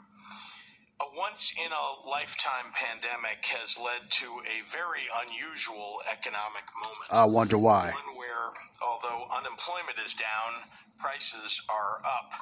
A 1.00 1.06
once 1.16 1.54
in 1.54 1.72
a 1.72 2.10
lifetime 2.10 2.74
pandemic 2.74 3.46
has 3.46 3.78
led 3.78 4.10
to 4.10 4.26
a 4.26 4.66
very 4.66 5.06
unusual 5.26 6.02
economic 6.12 6.66
moment. 6.74 7.08
I 7.12 7.26
wonder 7.26 7.58
why. 7.58 7.92
One 7.94 8.18
where, 8.18 8.50
although 8.82 9.28
unemployment 9.38 10.00
is 10.04 10.16
down, 10.16 10.52
prices 10.98 11.62
are 11.70 12.02
up. 12.06 12.34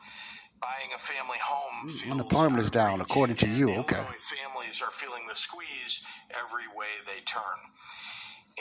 Buying 0.62 0.90
a 0.96 0.98
family 0.98 1.38
home. 1.44 1.90
Mm, 1.90 2.12
unemployment 2.12 2.60
is 2.60 2.72
down, 2.72 3.02
according 3.02 3.36
to 3.38 3.48
you. 3.48 3.72
Okay. 3.84 3.98
Illinois 3.98 4.24
families 4.24 4.82
are 4.82 4.90
feeling 4.90 5.28
the 5.28 5.36
squeeze 5.36 6.02
every 6.32 6.66
way 6.74 6.88
they 7.06 7.20
turn. 7.26 7.60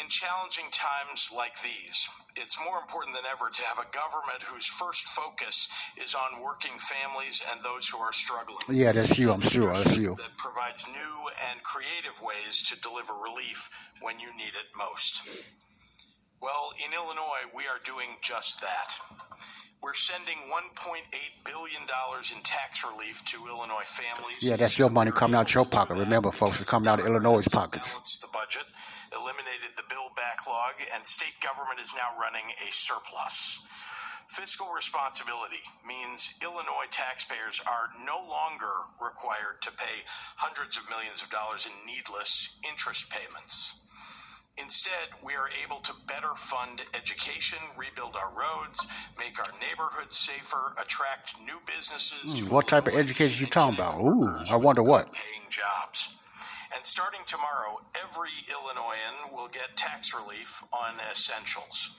In 0.01 0.09
challenging 0.09 0.67
times 0.73 1.31
like 1.37 1.55
these, 1.63 2.09
it's 2.37 2.59
more 2.65 2.79
important 2.79 3.15
than 3.15 3.25
ever 3.31 3.49
to 3.49 3.63
have 3.63 3.79
a 3.79 3.87
government 3.95 4.43
whose 4.43 4.67
first 4.67 5.07
focus 5.07 5.69
is 6.03 6.17
on 6.17 6.43
working 6.43 6.75
families 6.79 7.41
and 7.53 7.63
those 7.63 7.89
who 7.89 7.99
are 7.99 8.13
struggling. 8.13 8.59
Yeah, 8.69 8.91
that's 8.91 9.19
you, 9.19 9.31
I'm 9.31 9.41
sure. 9.41 9.73
That's 9.73 9.97
you. 9.97 10.17
That 10.17 10.37
provides 10.37 10.89
new 10.89 11.15
and 11.51 11.63
creative 11.63 12.21
ways 12.23 12.63
to 12.71 12.81
deliver 12.81 13.15
relief 13.15 13.71
when 14.03 14.19
you 14.19 14.35
need 14.37 14.51
it 14.59 14.67
most. 14.77 15.53
Well, 16.43 16.73
in 16.85 16.93
Illinois, 16.93 17.55
we 17.55 17.65
are 17.71 17.79
doing 17.87 18.09
just 18.21 18.61
that. 18.63 18.91
We're 19.85 19.93
sending 19.93 20.41
$1.8 20.49 21.05
billion 21.45 21.85
in 21.85 22.41
tax 22.43 22.83
relief 22.89 23.23
to 23.27 23.37
Illinois 23.45 23.85
families. 23.85 24.41
Yeah, 24.41 24.57
that's 24.57 24.79
your 24.79 24.89
money 24.89 25.13
coming 25.13 25.37
out 25.37 25.53
your 25.53 25.67
pocket. 25.67 26.01
Remember, 26.01 26.33
folks, 26.33 26.63
it's 26.63 26.71
coming 26.71 26.89
out 26.89 27.01
of 27.01 27.07
Illinois' 27.07 27.47
pockets. 27.53 28.17
the 28.17 28.33
budget, 28.33 28.65
eliminated 29.13 29.77
the 29.77 29.85
bill 29.93 30.09
backlog, 30.17 30.81
and 30.97 31.05
state 31.07 31.37
government 31.45 31.85
is 31.85 31.93
now 31.93 32.17
running 32.17 32.49
a 32.67 32.73
surplus. 32.73 33.61
Fiscal 34.27 34.73
responsibility 34.73 35.61
means 35.87 36.33
Illinois 36.41 36.89
taxpayers 36.91 37.61
are 37.69 37.93
no 38.09 38.25
longer 38.25 38.73
required 39.05 39.61
to 39.69 39.71
pay 39.77 40.01
hundreds 40.41 40.79
of 40.79 40.89
millions 40.89 41.21
of 41.21 41.29
dollars 41.29 41.69
in 41.69 41.73
needless 41.85 42.57
interest 42.65 43.13
payments. 43.13 43.84
Instead, 44.57 45.09
we 45.25 45.35
are 45.35 45.49
able 45.65 45.81
to 45.81 45.93
better 46.07 46.33
fund 46.37 46.81
education, 46.95 47.59
rebuild 47.77 48.15
our 48.15 48.31
roads, 48.31 48.87
make 49.19 49.39
our 49.39 49.53
neighborhoods 49.61 50.17
safer, 50.17 50.75
attract 50.81 51.35
new 51.45 51.59
businesses. 51.67 52.43
Mm, 52.43 52.51
what 52.51 52.69
type 52.69 52.87
of 52.87 52.95
education 52.95 53.47
you 53.47 53.51
talking 53.51 53.75
about? 53.75 54.01
Ooh, 54.01 54.29
I 54.51 54.57
wonder 54.57 54.83
what. 54.83 55.13
Paying 55.13 55.51
jobs. 55.51 56.15
And 56.75 56.85
starting 56.85 57.21
tomorrow, 57.27 57.79
every 58.03 58.31
Illinoisan 58.51 59.35
will 59.35 59.49
get 59.49 59.77
tax 59.77 60.15
relief 60.15 60.63
on 60.73 60.95
essentials 61.11 61.97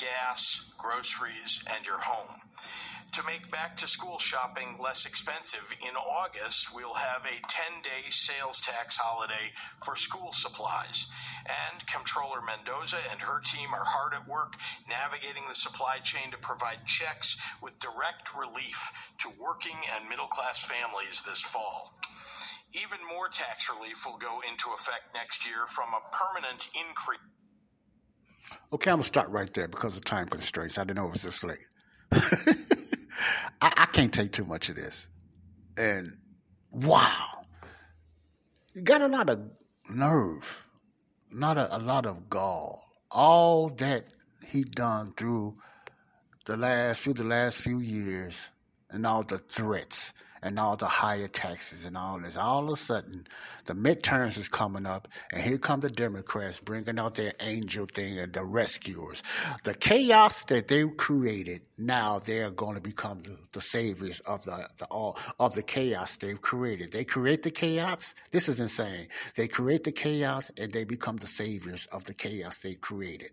gas, 0.00 0.72
groceries, 0.78 1.62
and 1.74 1.84
your 1.84 2.00
home. 2.00 2.40
To 3.14 3.26
make 3.26 3.50
back 3.50 3.76
to 3.78 3.88
school 3.88 4.18
shopping 4.18 4.76
less 4.80 5.04
expensive, 5.04 5.66
in 5.82 5.96
August, 5.96 6.70
we'll 6.72 6.94
have 6.94 7.24
a 7.24 7.42
10 7.42 7.82
day 7.82 8.06
sales 8.08 8.60
tax 8.60 8.96
holiday 8.96 9.50
for 9.84 9.96
school 9.96 10.30
supplies. 10.30 11.06
And 11.48 11.84
Comptroller 11.86 12.40
Mendoza 12.46 12.98
and 13.10 13.20
her 13.20 13.40
team 13.40 13.74
are 13.74 13.84
hard 13.84 14.14
at 14.14 14.28
work 14.28 14.54
navigating 14.88 15.42
the 15.48 15.54
supply 15.54 15.98
chain 16.04 16.30
to 16.30 16.38
provide 16.38 16.86
checks 16.86 17.34
with 17.60 17.80
direct 17.80 18.30
relief 18.38 19.12
to 19.18 19.28
working 19.42 19.76
and 19.96 20.08
middle 20.08 20.28
class 20.28 20.64
families 20.64 21.22
this 21.26 21.42
fall. 21.42 21.92
Even 22.78 22.98
more 23.10 23.28
tax 23.28 23.68
relief 23.74 24.06
will 24.06 24.18
go 24.18 24.40
into 24.48 24.70
effect 24.70 25.10
next 25.14 25.46
year 25.46 25.66
from 25.66 25.88
a 25.90 26.02
permanent 26.14 26.68
increase. 26.78 27.18
Okay, 28.72 28.90
I'm 28.92 28.98
to 28.98 29.04
stop 29.04 29.26
right 29.30 29.52
there 29.52 29.66
because 29.66 29.96
of 29.96 30.04
time 30.04 30.28
constraints. 30.28 30.78
I 30.78 30.82
didn't 30.84 30.98
know 30.98 31.08
it 31.08 31.12
was 31.12 31.22
this 31.22 31.42
late. 31.42 31.66
I, 33.60 33.72
I 33.76 33.86
can't 33.86 34.12
take 34.12 34.32
too 34.32 34.44
much 34.44 34.68
of 34.68 34.76
this. 34.76 35.08
And 35.76 36.08
wow, 36.72 37.26
you 38.74 38.82
got 38.82 39.02
a 39.02 39.08
lot 39.08 39.30
of 39.30 39.40
nerve, 39.94 40.66
not 41.32 41.56
a, 41.56 41.76
a 41.76 41.78
lot 41.78 42.06
of 42.06 42.28
gall. 42.28 42.84
All 43.10 43.70
that 43.70 44.04
he 44.48 44.64
done 44.64 45.12
through 45.16 45.54
the 46.46 46.56
last 46.56 47.04
through 47.04 47.14
the 47.14 47.24
last 47.24 47.62
few 47.62 47.80
years, 47.80 48.52
and 48.90 49.06
all 49.06 49.22
the 49.22 49.38
threats 49.38 50.14
and 50.42 50.58
all 50.58 50.76
the 50.76 50.86
higher 50.86 51.28
taxes 51.28 51.86
and 51.86 51.96
all 51.96 52.18
this. 52.18 52.36
All 52.36 52.64
of 52.64 52.70
a 52.70 52.76
sudden, 52.76 53.24
the 53.66 53.74
midterms 53.74 54.38
is 54.38 54.48
coming 54.48 54.86
up, 54.86 55.08
and 55.32 55.42
here 55.42 55.58
come 55.58 55.80
the 55.80 55.90
Democrats 55.90 56.60
bringing 56.60 56.98
out 56.98 57.14
their 57.14 57.32
angel 57.40 57.86
thing 57.86 58.18
and 58.18 58.32
the 58.32 58.44
rescuers. 58.44 59.22
The 59.64 59.74
chaos 59.74 60.44
that 60.44 60.68
they 60.68 60.86
created, 60.88 61.62
now 61.76 62.18
they're 62.18 62.50
going 62.50 62.76
to 62.76 62.82
become 62.82 63.22
the, 63.22 63.36
the 63.52 63.60
saviors 63.60 64.20
of 64.20 64.42
the, 64.44 64.68
the 64.78 64.86
all 64.86 65.18
of 65.38 65.54
the 65.54 65.62
chaos 65.62 66.16
they've 66.16 66.40
created. 66.40 66.92
They 66.92 67.04
create 67.04 67.42
the 67.42 67.50
chaos. 67.50 68.14
This 68.32 68.48
is 68.48 68.60
insane. 68.60 69.08
They 69.36 69.48
create 69.48 69.84
the 69.84 69.92
chaos, 69.92 70.50
and 70.58 70.72
they 70.72 70.84
become 70.84 71.16
the 71.16 71.26
saviors 71.26 71.86
of 71.86 72.04
the 72.04 72.14
chaos 72.14 72.58
they 72.58 72.74
created. 72.74 73.30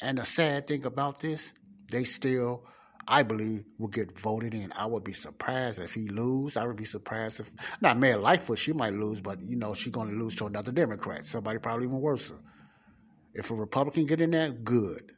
And 0.00 0.18
the 0.18 0.24
sad 0.24 0.66
thing 0.66 0.84
about 0.84 1.20
this, 1.20 1.54
they 1.88 2.02
still 2.02 2.64
I 3.06 3.22
believe 3.22 3.64
will 3.78 3.88
get 3.88 4.18
voted 4.18 4.54
in. 4.54 4.72
I 4.76 4.86
would 4.86 5.04
be 5.04 5.12
surprised 5.12 5.80
if 5.80 5.94
he 5.94 6.08
lose. 6.08 6.56
I 6.56 6.66
would 6.66 6.76
be 6.76 6.84
surprised 6.84 7.40
if 7.40 7.50
not 7.80 7.98
Mayor 7.98 8.18
Lightfoot, 8.18 8.58
she 8.58 8.72
might 8.72 8.92
lose, 8.92 9.20
but 9.20 9.40
you 9.40 9.56
know 9.56 9.74
she's 9.74 9.92
going 9.92 10.10
to 10.10 10.16
lose 10.16 10.36
to 10.36 10.46
another 10.46 10.72
Democrat, 10.72 11.24
somebody 11.24 11.58
probably 11.58 11.86
even 11.86 12.00
worse. 12.00 12.40
If 13.34 13.50
a 13.50 13.54
Republican 13.54 14.06
get 14.06 14.20
in 14.20 14.30
there, 14.30 14.50
good. 14.50 15.12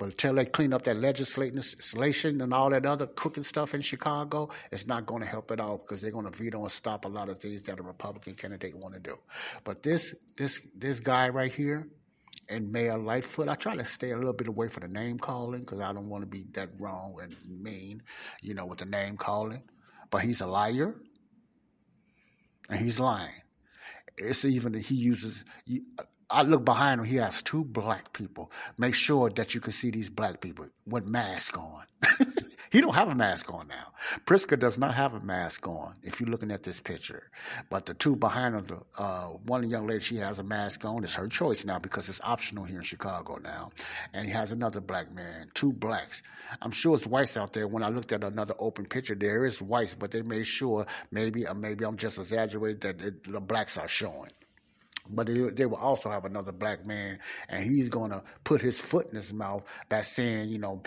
But 0.00 0.06
until 0.06 0.32
they 0.32 0.46
clean 0.46 0.72
up 0.72 0.84
that 0.84 0.96
legislation 0.96 2.40
and 2.40 2.54
all 2.54 2.70
that 2.70 2.86
other 2.86 3.06
crooked 3.06 3.44
stuff 3.44 3.74
in 3.74 3.82
Chicago, 3.82 4.48
it's 4.72 4.86
not 4.86 5.04
going 5.04 5.20
to 5.20 5.28
help 5.28 5.50
at 5.50 5.60
all 5.60 5.76
because 5.76 6.00
they're 6.00 6.10
going 6.10 6.24
to 6.24 6.36
veto 6.36 6.58
and 6.60 6.70
stop 6.70 7.04
a 7.04 7.08
lot 7.08 7.28
of 7.28 7.38
things 7.38 7.64
that 7.64 7.78
a 7.78 7.82
Republican 7.82 8.34
candidate 8.34 8.74
want 8.78 8.94
to 8.94 9.00
do. 9.00 9.14
But 9.62 9.82
this 9.82 10.16
this 10.38 10.72
this 10.74 11.00
guy 11.00 11.28
right 11.28 11.52
here, 11.52 11.86
and 12.50 12.72
Mayor 12.72 12.98
Lightfoot. 12.98 13.48
I 13.48 13.54
try 13.54 13.76
to 13.76 13.84
stay 13.84 14.10
a 14.10 14.16
little 14.16 14.32
bit 14.32 14.48
away 14.48 14.68
from 14.68 14.82
the 14.82 14.88
name 15.00 15.18
calling 15.18 15.60
because 15.60 15.80
I 15.80 15.92
don't 15.92 16.08
want 16.08 16.24
to 16.24 16.28
be 16.28 16.44
that 16.52 16.68
wrong 16.78 17.16
and 17.22 17.34
mean, 17.62 18.02
you 18.42 18.54
know, 18.54 18.66
with 18.66 18.78
the 18.78 18.86
name 18.86 19.16
calling. 19.16 19.62
But 20.10 20.22
he's 20.22 20.40
a 20.40 20.46
liar, 20.46 20.96
and 22.68 22.78
he's 22.80 22.98
lying. 22.98 23.30
It's 24.18 24.44
even 24.44 24.72
that 24.72 24.84
he 24.84 24.96
uses. 24.96 25.44
Uh, 25.98 26.02
I 26.30 26.42
look 26.42 26.64
behind 26.64 27.00
him. 27.00 27.06
He 27.06 27.16
has 27.16 27.42
two 27.42 27.64
black 27.64 28.12
people. 28.12 28.52
Make 28.78 28.94
sure 28.94 29.30
that 29.30 29.54
you 29.54 29.60
can 29.60 29.72
see 29.72 29.90
these 29.90 30.10
black 30.10 30.40
people 30.40 30.66
with 30.86 31.06
masks 31.06 31.56
on. 31.56 31.84
He 32.70 32.80
don't 32.80 32.94
have 32.94 33.08
a 33.08 33.16
mask 33.16 33.52
on 33.52 33.66
now. 33.66 33.92
Pritzker 34.26 34.56
does 34.56 34.78
not 34.78 34.94
have 34.94 35.14
a 35.14 35.20
mask 35.20 35.66
on. 35.66 35.94
If 36.04 36.20
you're 36.20 36.30
looking 36.30 36.52
at 36.52 36.62
this 36.62 36.80
picture, 36.80 37.28
but 37.68 37.86
the 37.86 37.94
two 37.94 38.14
behind 38.14 38.54
her, 38.54 38.60
the 38.60 38.80
uh, 38.96 39.26
one 39.46 39.68
young 39.68 39.88
lady, 39.88 40.00
she 40.00 40.16
has 40.16 40.38
a 40.38 40.44
mask 40.44 40.84
on. 40.84 41.02
It's 41.02 41.16
her 41.16 41.26
choice 41.26 41.64
now 41.64 41.80
because 41.80 42.08
it's 42.08 42.20
optional 42.22 42.64
here 42.64 42.76
in 42.76 42.84
Chicago 42.84 43.38
now. 43.42 43.72
And 44.14 44.24
he 44.24 44.32
has 44.32 44.52
another 44.52 44.80
black 44.80 45.12
man, 45.12 45.48
two 45.52 45.72
blacks. 45.72 46.22
I'm 46.62 46.70
sure 46.70 46.94
it's 46.94 47.08
whites 47.08 47.36
out 47.36 47.52
there. 47.52 47.66
When 47.66 47.82
I 47.82 47.88
looked 47.88 48.12
at 48.12 48.22
another 48.22 48.54
open 48.60 48.84
picture, 48.84 49.16
there 49.16 49.44
is 49.44 49.60
whites, 49.60 49.96
but 49.96 50.12
they 50.12 50.22
made 50.22 50.46
sure 50.46 50.86
maybe, 51.10 51.46
uh, 51.46 51.54
maybe 51.54 51.84
I'm 51.84 51.96
just 51.96 52.18
exaggerating 52.18 52.80
that 52.80 53.04
it, 53.04 53.24
the 53.24 53.40
blacks 53.40 53.78
are 53.78 53.88
showing 53.88 54.30
but 55.12 55.26
they, 55.26 55.40
they, 55.56 55.66
will 55.66 55.76
also 55.76 56.10
have 56.10 56.24
another 56.24 56.52
black 56.52 56.86
man, 56.86 57.18
and 57.48 57.64
he's 57.64 57.88
to 57.90 58.22
put 58.44 58.60
his 58.60 58.80
foot 58.80 59.08
in 59.08 59.16
his 59.16 59.32
mouth 59.32 59.64
by 59.88 60.00
saying, 60.02 60.48
you 60.50 60.58
know, 60.58 60.80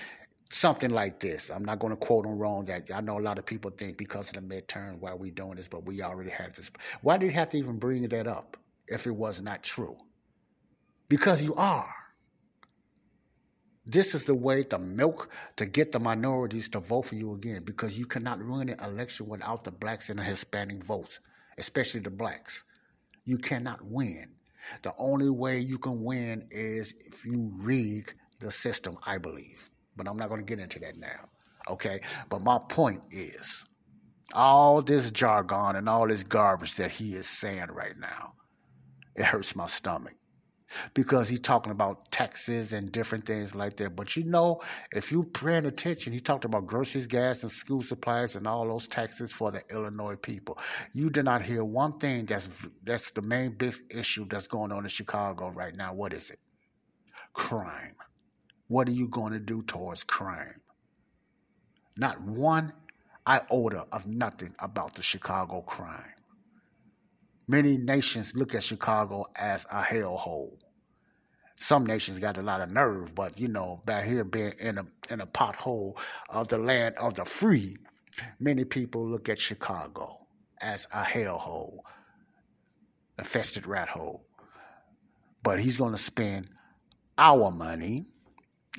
something 0.53 0.91
like 0.91 1.19
this. 1.19 1.49
I'm 1.49 1.65
not 1.65 1.80
going 1.80 1.91
to 1.91 1.97
quote 1.97 2.25
them 2.25 2.38
wrong. 2.38 2.65
That 2.65 2.91
I 2.93 3.01
know 3.01 3.17
a 3.17 3.21
lot 3.21 3.39
of 3.39 3.45
people 3.45 3.71
think 3.71 3.97
because 3.97 4.30
of 4.30 4.35
the 4.35 4.55
midterm 4.55 4.99
why 4.99 5.13
we 5.13 5.31
doing 5.31 5.55
this, 5.55 5.67
but 5.67 5.85
we 5.85 6.01
already 6.01 6.30
have 6.30 6.53
this. 6.53 6.71
Why 7.01 7.17
did 7.17 7.30
he 7.30 7.35
have 7.35 7.49
to 7.49 7.57
even 7.57 7.80
bring 7.80 8.07
that 8.09 8.27
up 8.27 8.57
if 8.88 9.07
it 9.07 9.15
was 9.15 9.41
not 9.41 9.63
true? 9.63 9.97
Because 11.09 11.43
you 11.43 11.55
are. 11.55 11.93
This 13.85 14.15
is 14.15 14.23
the 14.23 14.35
way 14.35 14.63
to 14.63 14.80
milk 14.80 15.30
to 15.57 15.65
get 15.65 15.91
the 15.91 15.99
minorities 15.99 16.69
to 16.69 16.80
vote 16.80 17.01
for 17.03 17.15
you 17.15 17.34
again 17.34 17.63
because 17.65 17.99
you 17.99 18.05
cannot 18.05 18.41
run 18.41 18.69
an 18.69 18.80
election 18.80 19.27
without 19.27 19.65
the 19.65 19.71
blacks 19.71 20.09
and 20.09 20.19
the 20.19 20.23
Hispanic 20.23 20.84
votes, 20.84 21.19
especially 21.57 21.99
the 21.99 22.11
blacks. 22.11 22.63
You 23.25 23.39
cannot 23.39 23.80
win. 23.84 24.23
The 24.84 24.93
only 24.97 25.30
way 25.30 25.59
you 25.59 25.80
can 25.80 26.01
win 26.01 26.47
is 26.49 26.93
if 27.11 27.25
you 27.25 27.51
rig 27.57 28.13
the 28.39 28.51
system, 28.51 28.97
I 29.05 29.17
believe 29.17 29.69
but 29.95 30.07
I'm 30.07 30.18
not 30.18 30.30
going 30.30 30.45
to 30.45 30.56
get 30.56 30.61
into 30.64 30.80
that 30.80 30.98
now. 30.98 31.26
Okay. 31.70 32.02
But 32.30 32.41
my 32.41 32.60
point 32.70 33.02
is 33.11 33.65
all 34.34 34.82
this 34.82 35.11
jargon 35.11 35.76
and 35.76 35.90
all 35.90 36.07
this 36.07 36.24
garbage 36.24 36.76
that 36.78 36.91
he 36.91 37.11
is 37.14 37.28
saying 37.28 37.68
right 37.74 37.95
now, 37.99 38.34
it 39.15 39.26
hurts 39.26 39.56
my 39.56 39.65
stomach. 39.68 40.14
because 40.94 41.30
he's 41.30 41.40
talking 41.40 41.72
about 41.72 42.11
taxes 42.11 42.74
and 42.74 42.91
different 42.91 43.26
things 43.26 43.56
like 43.56 43.76
that. 43.78 43.95
But 43.95 44.15
you 44.15 44.26
know, 44.26 44.61
if 44.91 45.11
you 45.11 45.24
paying 45.24 45.65
attention, 45.65 46.14
he 46.14 46.20
talked 46.20 46.45
about 46.45 46.65
groceries, 46.68 47.07
gas, 47.07 47.44
and 47.44 47.52
school 47.52 47.82
supplies 47.82 48.36
and 48.36 48.48
all 48.48 48.68
those 48.68 48.88
taxes 48.88 49.32
for 49.32 49.52
the 49.52 49.61
Illinois 49.72 50.15
people. 50.15 50.57
You 50.94 51.10
did 51.10 51.26
not 51.26 51.41
hear 51.41 51.64
one 51.64 51.94
thing 51.94 52.26
that's 52.26 52.74
that's 52.84 53.11
the 53.11 53.22
main 53.22 53.52
big 53.53 53.74
issue 53.95 54.26
that's 54.26 54.48
going 54.48 54.72
on 54.72 54.84
in 54.84 54.90
Chicago 54.90 55.49
right 55.49 55.76
now. 55.76 55.94
What 55.94 56.14
is 56.14 56.32
it? 56.32 56.38
Crime. 57.34 57.95
What 58.68 58.88
are 58.88 58.94
you 58.94 59.10
going 59.10 59.34
to 59.34 59.40
do 59.40 59.61
towards 59.61 60.03
crime? 60.03 60.61
Not 61.98 62.19
one 62.22 62.73
iota 63.27 63.85
of 63.91 64.07
nothing 64.07 64.56
about 64.60 64.95
the 64.95 65.02
Chicago 65.02 65.61
crime. 65.61 66.14
Many 67.48 67.77
nations 67.77 68.35
look 68.35 68.56
at 68.56 68.64
Chicago 68.64 69.26
as 69.35 69.65
a 69.72 69.81
hellhole. 69.81 70.57
Some 71.56 71.85
nations 71.85 72.19
got 72.19 72.38
a 72.38 72.41
lot 72.41 72.61
of 72.61 72.72
nerve, 72.72 73.14
but 73.15 73.40
you 73.40 73.48
know, 73.48 73.81
back 73.85 74.06
here 74.06 74.23
being 74.23 74.53
in 74.61 74.77
a 74.77 74.85
in 75.11 75.22
a 75.22 75.27
pothole 75.27 75.94
of 76.30 76.48
the 76.48 76.57
land 76.57 76.95
of 77.02 77.14
the 77.15 77.26
free, 77.26 77.77
many 78.40 78.65
people 78.65 79.06
look 79.06 79.30
at 79.30 79.40
Chicago 79.40 80.26
as 80.61 80.88
a 80.94 81.03
hellhole, 81.03 81.80
infested 83.19 83.68
rat 83.68 83.90
hole. 83.90 84.26
But 85.44 85.60
he's 85.60 85.77
going 85.77 85.91
to 85.94 85.98
spend 85.98 86.49
our 87.18 87.52
money 87.52 88.07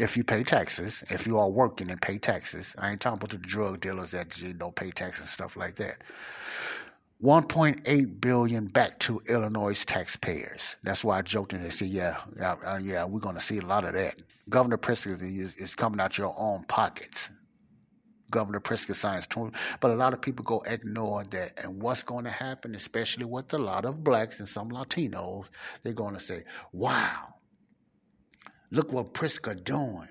if 0.00 0.16
you 0.16 0.24
pay 0.24 0.42
taxes, 0.42 1.04
if 1.10 1.26
you 1.26 1.38
are 1.38 1.48
working 1.48 1.90
and 1.90 2.00
pay 2.00 2.18
taxes. 2.18 2.74
I 2.78 2.90
ain't 2.90 3.00
talking 3.00 3.18
about 3.18 3.30
the 3.30 3.38
drug 3.38 3.80
dealers 3.80 4.10
that 4.10 4.42
don't 4.58 4.74
pay 4.74 4.90
taxes 4.90 5.22
and 5.22 5.28
stuff 5.28 5.56
like 5.56 5.76
that. 5.76 5.98
1.8 7.22 8.20
billion 8.20 8.66
back 8.66 8.98
to 8.98 9.20
Illinois 9.30 9.84
taxpayers. 9.84 10.76
That's 10.82 11.04
why 11.04 11.18
I 11.18 11.22
joked 11.22 11.52
and 11.52 11.72
said, 11.72 11.88
"Yeah, 11.88 12.16
yeah, 12.36 12.56
uh, 12.66 12.78
yeah, 12.82 13.04
we're 13.04 13.20
going 13.20 13.36
to 13.36 13.40
see 13.40 13.58
a 13.58 13.66
lot 13.66 13.84
of 13.84 13.94
that." 13.94 14.20
Governor 14.48 14.76
Pritzker 14.76 15.12
is, 15.12 15.56
is 15.56 15.74
coming 15.74 16.00
out 16.00 16.18
your 16.18 16.34
own 16.36 16.64
pockets. 16.64 17.30
Governor 18.30 18.60
Pritzker 18.60 18.94
signs 18.94 19.28
20, 19.28 19.56
but 19.80 19.92
a 19.92 19.94
lot 19.94 20.12
of 20.12 20.20
people 20.20 20.44
go 20.44 20.62
ignore 20.66 21.22
that. 21.24 21.52
And 21.62 21.80
what's 21.80 22.02
going 22.02 22.24
to 22.24 22.30
happen, 22.30 22.74
especially 22.74 23.26
with 23.26 23.54
a 23.54 23.58
lot 23.58 23.86
of 23.86 24.02
blacks 24.02 24.40
and 24.40 24.48
some 24.48 24.70
Latinos, 24.70 25.50
they're 25.82 25.94
going 25.94 26.14
to 26.14 26.20
say, 26.20 26.42
"Wow, 26.72 27.34
look 28.74 28.92
what 28.92 29.14
Pritzker 29.14 29.62
doing." 29.62 30.08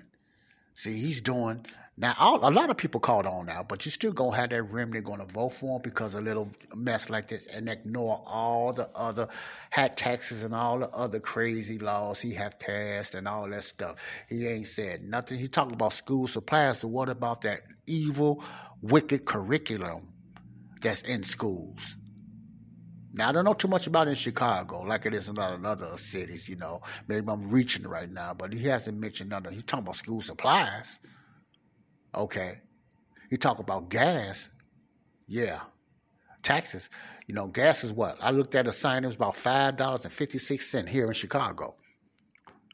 See, 0.74 0.98
he's 0.98 1.22
doing 1.22 1.64
now, 1.96 2.12
all, 2.18 2.48
a 2.48 2.50
lot 2.50 2.70
of 2.70 2.76
people 2.76 2.98
called 2.98 3.24
on 3.24 3.46
now, 3.46 3.62
but 3.62 3.84
you 3.84 3.90
still 3.92 4.12
gonna 4.12 4.34
have 4.34 4.50
that 4.50 4.64
remnant 4.64 5.04
gonna 5.04 5.26
vote 5.26 5.50
for 5.50 5.76
him 5.76 5.82
because 5.84 6.14
a 6.16 6.20
little 6.20 6.48
mess 6.74 7.08
like 7.08 7.28
this 7.28 7.56
and 7.56 7.68
ignore 7.68 8.20
all 8.26 8.72
the 8.72 8.88
other 8.98 9.28
hat 9.70 9.96
taxes 9.96 10.42
and 10.42 10.52
all 10.52 10.80
the 10.80 10.88
other 10.88 11.20
crazy 11.20 11.78
laws 11.78 12.20
he 12.20 12.34
have 12.34 12.58
passed 12.58 13.14
and 13.14 13.28
all 13.28 13.48
that 13.48 13.62
stuff. 13.62 14.24
He 14.28 14.48
ain't 14.48 14.66
said 14.66 15.02
nothing. 15.02 15.38
He 15.38 15.46
talked 15.46 15.70
about 15.70 15.92
school 15.92 16.26
supplies. 16.26 16.80
So 16.80 16.88
what 16.88 17.08
about 17.08 17.42
that 17.42 17.60
evil, 17.86 18.42
wicked 18.82 19.24
curriculum 19.24 20.12
that's 20.82 21.02
in 21.02 21.22
schools? 21.22 21.96
Now 23.16 23.28
I 23.28 23.32
don't 23.32 23.44
know 23.44 23.54
too 23.54 23.68
much 23.68 23.86
about 23.86 24.08
in 24.08 24.16
Chicago, 24.16 24.80
like 24.80 25.06
it 25.06 25.14
is 25.14 25.28
in 25.28 25.38
other 25.38 25.84
cities. 25.96 26.48
You 26.48 26.56
know, 26.56 26.80
maybe 27.06 27.26
I'm 27.28 27.48
reaching 27.48 27.86
right 27.86 28.10
now, 28.10 28.34
but 28.34 28.52
he 28.52 28.64
hasn't 28.64 28.98
mentioned 28.98 29.30
none. 29.30 29.44
He's 29.50 29.62
talking 29.62 29.84
about 29.84 29.94
school 29.94 30.20
supplies. 30.20 30.98
Okay. 32.12 32.54
You 33.30 33.36
talk 33.36 33.60
about 33.60 33.88
gas. 33.88 34.50
Yeah. 35.28 35.60
Taxes. 36.42 36.90
You 37.28 37.34
know, 37.34 37.46
gas 37.46 37.84
is 37.84 37.92
what? 37.92 38.18
I 38.20 38.32
looked 38.32 38.56
at 38.56 38.66
a 38.66 38.72
sign, 38.72 39.04
it 39.04 39.06
was 39.06 39.16
about 39.16 39.34
$5.56 39.34 40.88
here 40.88 41.06
in 41.06 41.12
Chicago. 41.12 41.76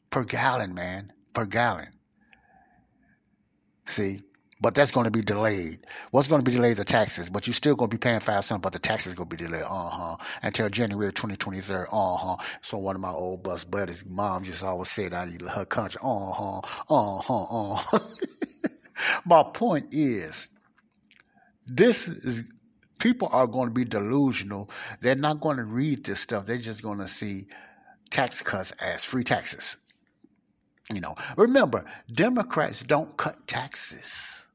Per 0.09 0.25
gallon, 0.25 0.73
man. 0.73 1.13
Per 1.33 1.45
gallon. 1.45 1.87
See? 3.85 4.21
But 4.61 4.75
that's 4.75 4.91
going 4.91 5.05
to 5.05 5.11
be 5.11 5.21
delayed. 5.21 5.77
What's 6.11 6.27
going 6.27 6.43
to 6.43 6.49
be 6.49 6.55
delayed? 6.55 6.77
The 6.77 6.85
taxes, 6.85 7.29
but 7.31 7.47
you're 7.47 7.53
still 7.55 7.75
going 7.75 7.89
to 7.89 7.97
be 7.97 7.99
paying 7.99 8.19
five 8.19 8.43
cents, 8.43 8.61
but 8.61 8.73
the 8.73 8.79
taxes 8.79 9.15
going 9.15 9.29
to 9.29 9.35
be 9.35 9.43
delayed. 9.43 9.63
Uh 9.63 9.89
huh. 9.89 10.17
Until 10.43 10.69
January 10.69 11.11
2023. 11.11 11.75
Uh 11.75 11.85
huh. 11.91 12.37
So 12.61 12.77
one 12.77 12.95
of 12.95 13.01
my 13.01 13.09
old 13.11 13.43
bus 13.43 13.63
buddies, 13.65 14.07
mom 14.07 14.43
just 14.43 14.63
always 14.63 14.89
said, 14.89 15.13
I 15.13 15.25
need 15.25 15.41
her 15.41 15.65
country. 15.65 15.99
Uh 16.03 16.31
huh. 16.31 16.59
Uh 16.89 17.21
huh. 17.21 17.43
Uh 17.43 17.75
huh. 17.75 17.99
My 19.25 19.43
point 19.43 19.87
is, 19.93 20.49
this 21.65 22.07
is 22.07 22.51
people 22.99 23.29
are 23.31 23.47
going 23.47 23.67
to 23.67 23.73
be 23.73 23.85
delusional. 23.85 24.69
They're 24.99 25.15
not 25.15 25.39
going 25.41 25.57
to 25.57 25.63
read 25.63 26.05
this 26.05 26.19
stuff. 26.19 26.45
They're 26.45 26.57
just 26.57 26.83
going 26.83 26.99
to 26.99 27.07
see 27.07 27.47
tax 28.11 28.43
cuts 28.43 28.73
as 28.73 29.03
free 29.03 29.23
taxes. 29.23 29.77
You 30.93 31.01
know, 31.01 31.15
remember, 31.37 31.85
Democrats 32.11 32.83
don't 32.83 33.15
cut 33.17 33.47
taxes. 33.47 34.47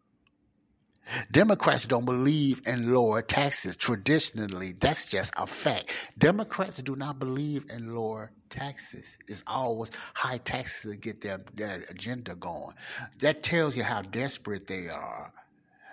Democrats 1.30 1.86
don't 1.86 2.04
believe 2.04 2.62
in 2.66 2.92
lower 2.92 3.22
taxes. 3.22 3.76
Traditionally, 3.76 4.72
that's 4.78 5.10
just 5.10 5.32
a 5.38 5.46
fact. 5.46 6.12
Democrats 6.18 6.82
do 6.82 6.96
not 6.96 7.18
believe 7.18 7.66
in 7.74 7.94
lower 7.94 8.32
taxes. 8.50 9.18
It's 9.28 9.44
always 9.46 9.90
high 10.14 10.38
taxes 10.38 10.94
to 10.94 11.00
get 11.00 11.20
their, 11.20 11.38
their 11.54 11.82
agenda 11.90 12.34
going. 12.34 12.74
That 13.20 13.42
tells 13.42 13.76
you 13.76 13.84
how 13.84 14.02
desperate 14.02 14.66
they 14.66 14.88
are 14.88 15.32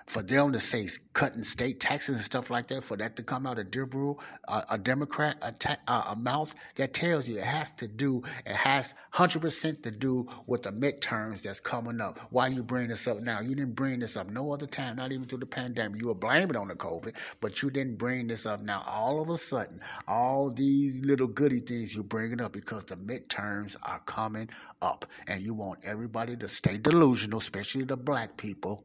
for 0.05 0.21
them 0.23 0.51
to 0.53 0.59
say 0.59 0.85
cutting 1.13 1.43
state 1.43 1.79
taxes 1.79 2.15
and 2.15 2.23
stuff 2.23 2.49
like 2.49 2.67
that, 2.67 2.83
for 2.83 2.97
that 2.97 3.15
to 3.15 3.23
come 3.23 3.45
out 3.45 3.59
of 3.59 3.67
Dibru, 3.71 4.21
uh, 4.47 4.61
a 4.69 4.77
Democrat, 4.77 5.37
a, 5.41 5.51
ta- 5.51 5.77
uh, 5.87 6.11
a 6.11 6.15
mouth, 6.15 6.53
that 6.75 6.93
tells 6.93 7.29
you 7.29 7.37
it 7.37 7.43
has 7.43 7.71
to 7.73 7.87
do, 7.87 8.23
it 8.45 8.55
has 8.55 8.95
100% 9.13 9.83
to 9.83 9.91
do 9.91 10.27
with 10.47 10.63
the 10.63 10.71
midterms 10.71 11.43
that's 11.43 11.59
coming 11.59 12.01
up. 12.01 12.17
Why 12.31 12.47
you 12.47 12.63
bring 12.63 12.87
this 12.89 13.07
up 13.07 13.19
now? 13.21 13.41
You 13.41 13.55
didn't 13.55 13.75
bring 13.75 13.99
this 13.99 14.17
up 14.17 14.27
no 14.27 14.53
other 14.53 14.67
time, 14.67 14.95
not 14.95 15.11
even 15.11 15.25
through 15.25 15.39
the 15.39 15.45
pandemic. 15.45 16.01
You 16.01 16.07
were 16.07 16.15
blaming 16.15 16.55
on 16.55 16.67
the 16.67 16.75
COVID, 16.75 17.37
but 17.41 17.61
you 17.61 17.69
didn't 17.69 17.97
bring 17.97 18.27
this 18.27 18.45
up 18.45 18.61
now. 18.61 18.83
All 18.87 19.21
of 19.21 19.29
a 19.29 19.37
sudden, 19.37 19.79
all 20.07 20.49
these 20.49 21.03
little 21.03 21.27
goody 21.27 21.59
things 21.59 21.95
you 21.95 22.03
bring 22.03 22.31
it 22.31 22.41
up 22.41 22.53
because 22.53 22.85
the 22.85 22.95
midterms 22.95 23.77
are 23.83 23.99
coming 23.99 24.49
up 24.81 25.05
and 25.27 25.41
you 25.41 25.53
want 25.53 25.79
everybody 25.83 26.35
to 26.37 26.47
stay 26.47 26.77
delusional, 26.77 27.39
especially 27.39 27.85
the 27.85 27.97
black 27.97 28.37
people 28.37 28.83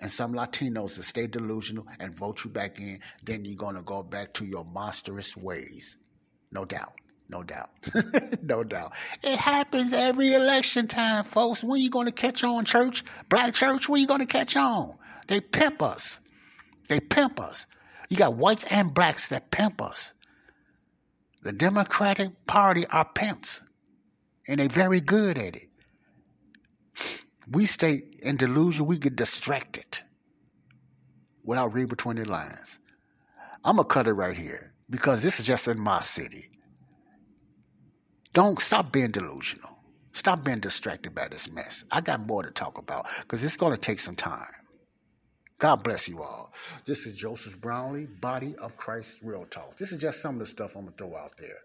and 0.00 0.10
some 0.10 0.34
Latinos 0.34 0.96
to 0.96 1.02
stay 1.02 1.26
delusional 1.26 1.86
and 2.00 2.16
vote 2.16 2.44
you 2.44 2.50
back 2.50 2.78
in, 2.80 2.98
then 3.24 3.44
you're 3.44 3.56
going 3.56 3.76
to 3.76 3.82
go 3.82 4.02
back 4.02 4.34
to 4.34 4.44
your 4.44 4.64
monstrous 4.64 5.36
ways. 5.36 5.98
No 6.52 6.64
doubt. 6.64 6.92
No 7.28 7.42
doubt. 7.42 7.70
no 8.42 8.62
doubt. 8.62 8.92
It 9.22 9.38
happens 9.38 9.92
every 9.92 10.32
election 10.32 10.86
time, 10.86 11.24
folks. 11.24 11.64
When 11.64 11.80
you 11.80 11.90
going 11.90 12.06
to 12.06 12.12
catch 12.12 12.44
on, 12.44 12.64
church? 12.64 13.04
Black 13.28 13.52
church, 13.52 13.88
when 13.88 14.00
you 14.00 14.06
going 14.06 14.20
to 14.20 14.26
catch 14.26 14.56
on? 14.56 14.90
They 15.26 15.40
pimp 15.40 15.82
us. 15.82 16.20
They 16.88 17.00
pimp 17.00 17.40
us. 17.40 17.66
You 18.08 18.16
got 18.16 18.36
whites 18.36 18.66
and 18.70 18.94
blacks 18.94 19.28
that 19.28 19.50
pimp 19.50 19.82
us. 19.82 20.14
The 21.42 21.52
Democratic 21.52 22.46
Party 22.46 22.86
are 22.86 23.04
pimps, 23.04 23.62
and 24.46 24.60
they're 24.60 24.68
very 24.68 25.00
good 25.00 25.38
at 25.38 25.56
it 25.56 25.66
we 27.50 27.64
stay 27.64 28.00
in 28.22 28.36
delusion, 28.36 28.86
we 28.86 28.98
get 28.98 29.16
distracted 29.16 30.02
without 31.44 31.72
reading 31.72 31.88
between 31.88 32.16
the 32.16 32.28
lines. 32.28 32.80
I'm 33.64 33.76
to 33.76 33.84
cut 33.84 34.08
it 34.08 34.12
right 34.12 34.36
here 34.36 34.72
because 34.90 35.22
this 35.22 35.40
is 35.40 35.46
just 35.46 35.68
in 35.68 35.78
my 35.78 36.00
city. 36.00 36.44
Don't 38.32 38.58
stop 38.58 38.92
being 38.92 39.10
delusional. 39.10 39.70
Stop 40.12 40.44
being 40.44 40.60
distracted 40.60 41.14
by 41.14 41.28
this 41.28 41.52
mess. 41.52 41.84
I 41.92 42.00
got 42.00 42.20
more 42.20 42.42
to 42.42 42.50
talk 42.50 42.78
about 42.78 43.06
because 43.22 43.44
it's 43.44 43.56
to 43.56 43.76
take 43.76 43.98
some 43.98 44.16
time. 44.16 44.52
God 45.58 45.82
bless 45.82 46.08
you 46.08 46.22
all. 46.22 46.52
This 46.84 47.06
is 47.06 47.16
Joseph 47.16 47.60
Brownlee, 47.62 48.06
Body 48.20 48.54
of 48.62 48.76
Christ 48.76 49.20
Real 49.22 49.46
Talk. 49.46 49.76
This 49.76 49.92
is 49.92 50.00
just 50.00 50.20
some 50.20 50.34
of 50.34 50.40
the 50.40 50.46
stuff 50.46 50.76
I'm 50.76 50.86
to 50.86 50.92
throw 50.92 51.16
out 51.16 51.36
there. 51.38 51.60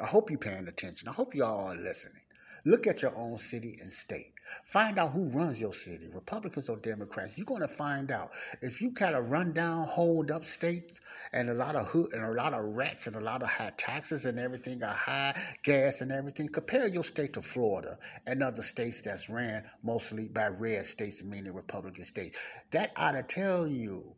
I 0.00 0.06
hope 0.06 0.30
you're 0.30 0.38
paying 0.38 0.66
attention. 0.66 1.08
I 1.08 1.12
hope 1.12 1.34
you 1.34 1.44
all 1.44 1.66
are 1.68 1.76
listening. 1.76 2.23
Look 2.66 2.86
at 2.86 3.02
your 3.02 3.14
own 3.14 3.36
city 3.36 3.76
and 3.82 3.92
state. 3.92 4.32
Find 4.64 4.98
out 4.98 5.12
who 5.12 5.28
runs 5.28 5.60
your 5.60 5.74
city, 5.74 6.08
Republicans 6.14 6.70
or 6.70 6.78
Democrats. 6.78 7.36
You're 7.36 7.44
going 7.44 7.60
to 7.60 7.68
find 7.68 8.10
out 8.10 8.30
if 8.62 8.80
you 8.80 8.92
kind 8.92 9.14
of 9.14 9.30
run 9.30 9.52
down, 9.52 9.86
hold 9.86 10.30
up 10.30 10.44
states, 10.44 11.00
and 11.32 11.50
a 11.50 11.54
lot 11.54 11.76
of 11.76 11.86
hood 11.88 12.12
and 12.14 12.24
a 12.24 12.32
lot 12.32 12.54
of 12.54 12.64
rats 12.64 13.06
and 13.06 13.16
a 13.16 13.20
lot 13.20 13.42
of 13.42 13.50
high 13.50 13.72
taxes 13.76 14.24
and 14.24 14.38
everything, 14.38 14.82
are 14.82 14.94
high 14.94 15.38
gas 15.62 16.00
and 16.00 16.10
everything. 16.10 16.48
Compare 16.48 16.88
your 16.88 17.04
state 17.04 17.34
to 17.34 17.42
Florida 17.42 17.98
and 18.26 18.42
other 18.42 18.62
states 18.62 19.02
that's 19.02 19.28
ran 19.28 19.64
mostly 19.82 20.28
by 20.28 20.46
red 20.46 20.86
states, 20.86 21.22
meaning 21.22 21.52
Republican 21.52 22.04
states. 22.04 22.38
That 22.70 22.92
ought 22.96 23.12
to 23.12 23.22
tell 23.22 23.68
you 23.68 24.16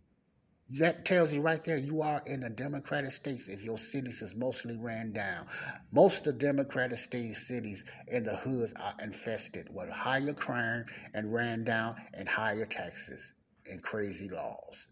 that 0.69 1.05
tells 1.05 1.33
you 1.33 1.43
right 1.43 1.63
there 1.65 1.79
you 1.79 2.03
are 2.03 2.21
in 2.27 2.43
a 2.43 2.51
democratic 2.51 3.13
state 3.13 3.41
if 3.47 3.63
your 3.63 3.79
cities 3.79 4.21
is 4.21 4.35
mostly 4.35 4.77
ran 4.77 5.13
down. 5.13 5.47
Most 5.93 6.27
of 6.27 6.39
the 6.39 6.47
democratic 6.47 6.99
state 6.99 7.35
cities 7.35 7.85
in 8.09 8.25
the 8.25 8.35
hoods 8.35 8.75
are 8.75 8.95
infested 9.01 9.69
with 9.71 9.89
higher 9.91 10.35
crime 10.35 10.85
and 11.15 11.33
ran 11.33 11.65
down 11.65 11.95
and 12.15 12.29
higher 12.29 12.67
taxes 12.67 13.33
and 13.71 13.81
crazy 13.81 14.29
laws. 14.29 14.89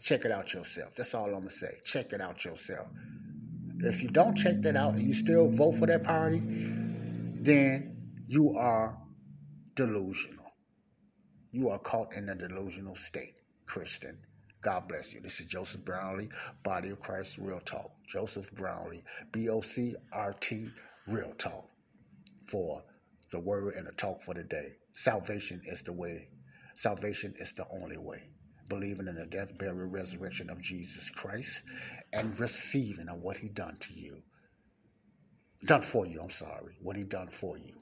Check 0.00 0.24
it 0.24 0.30
out 0.30 0.54
yourself. 0.54 0.94
That's 0.94 1.14
all 1.14 1.26
I'm 1.26 1.32
gonna 1.32 1.50
say. 1.50 1.68
Check 1.84 2.12
it 2.12 2.20
out 2.20 2.44
yourself. 2.44 2.88
If 3.80 4.02
you 4.04 4.08
don't 4.08 4.36
check 4.36 4.60
that 4.62 4.76
out 4.76 4.92
and 4.92 5.02
you 5.02 5.14
still 5.14 5.48
vote 5.48 5.72
for 5.72 5.86
that 5.86 6.04
party, 6.04 6.40
then 6.44 7.96
you 8.26 8.54
are 8.56 8.96
delusional. 9.74 10.52
You 11.50 11.70
are 11.70 11.78
caught 11.80 12.14
in 12.14 12.28
a 12.28 12.36
delusional 12.36 12.94
state, 12.94 13.34
Christian. 13.66 14.18
God 14.62 14.88
bless 14.88 15.14
you. 15.14 15.20
This 15.20 15.40
is 15.40 15.46
Joseph 15.46 15.84
Brownlee, 15.84 16.28
Body 16.62 16.90
of 16.90 17.00
Christ 17.00 17.38
Real 17.38 17.60
Talk. 17.60 17.90
Joseph 18.06 18.52
Brownlee, 18.52 19.02
B 19.32 19.48
O 19.48 19.60
C 19.60 19.94
R 20.12 20.34
T 20.40 20.68
Real 21.08 21.32
Talk, 21.38 21.64
for 22.50 22.82
the 23.32 23.40
word 23.40 23.74
and 23.74 23.86
the 23.86 23.92
talk 23.92 24.22
for 24.22 24.34
the 24.34 24.44
day. 24.44 24.72
Salvation 24.92 25.62
is 25.66 25.82
the 25.82 25.92
way, 25.92 26.28
salvation 26.74 27.32
is 27.38 27.52
the 27.52 27.66
only 27.70 27.96
way. 27.96 28.20
Believing 28.68 29.06
in 29.08 29.16
the 29.16 29.26
death, 29.26 29.56
burial, 29.58 29.88
resurrection 29.88 30.50
of 30.50 30.60
Jesus 30.60 31.10
Christ 31.10 31.64
and 32.12 32.38
receiving 32.38 33.08
of 33.08 33.20
what 33.20 33.36
he 33.36 33.48
done 33.48 33.76
to 33.80 33.94
you. 33.94 34.22
Done 35.66 35.82
for 35.82 36.06
you, 36.06 36.20
I'm 36.22 36.30
sorry. 36.30 36.74
What 36.80 36.96
he 36.96 37.04
done 37.04 37.28
for 37.28 37.58
you. 37.58 37.74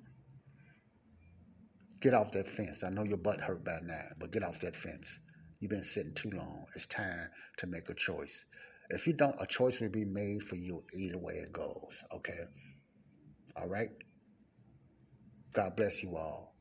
Get 2.01 2.15
off 2.15 2.33
that 2.33 2.47
fence. 2.47 2.85
I 2.85 2.91
know 2.91 3.03
your 3.03 3.19
butt 3.19 3.41
hurt 3.41 3.65
by 3.65 3.81
now, 3.83 4.05
but 4.19 4.33
get 4.33 4.43
off 4.43 4.61
that 4.61 4.77
fence. 4.77 5.21
You've 5.61 5.71
been 5.71 5.83
sitting 5.83 6.13
too 6.13 6.31
long. 6.31 6.67
It's 6.75 6.87
time 6.87 7.31
to 7.57 7.67
make 7.67 7.89
a 7.89 7.95
choice. 7.95 8.47
If 8.91 9.07
you 9.07 9.13
don't, 9.13 9.35
a 9.41 9.47
choice 9.47 9.81
will 9.81 9.91
be 9.91 10.05
made 10.05 10.43
for 10.43 10.57
you 10.57 10.83
either 10.97 11.19
way 11.19 11.35
it 11.35 11.53
goes. 11.53 12.05
Okay? 12.13 12.45
All 13.57 13.69
right? 13.69 13.91
God 15.53 15.75
bless 15.75 16.03
you 16.03 16.17
all. 16.17 16.55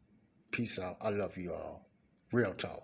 Peace 0.51 0.79
out. 0.79 0.97
I 0.99 1.09
love 1.09 1.37
you 1.37 1.53
all. 1.53 1.87
Real 2.31 2.53
talk. 2.55 2.83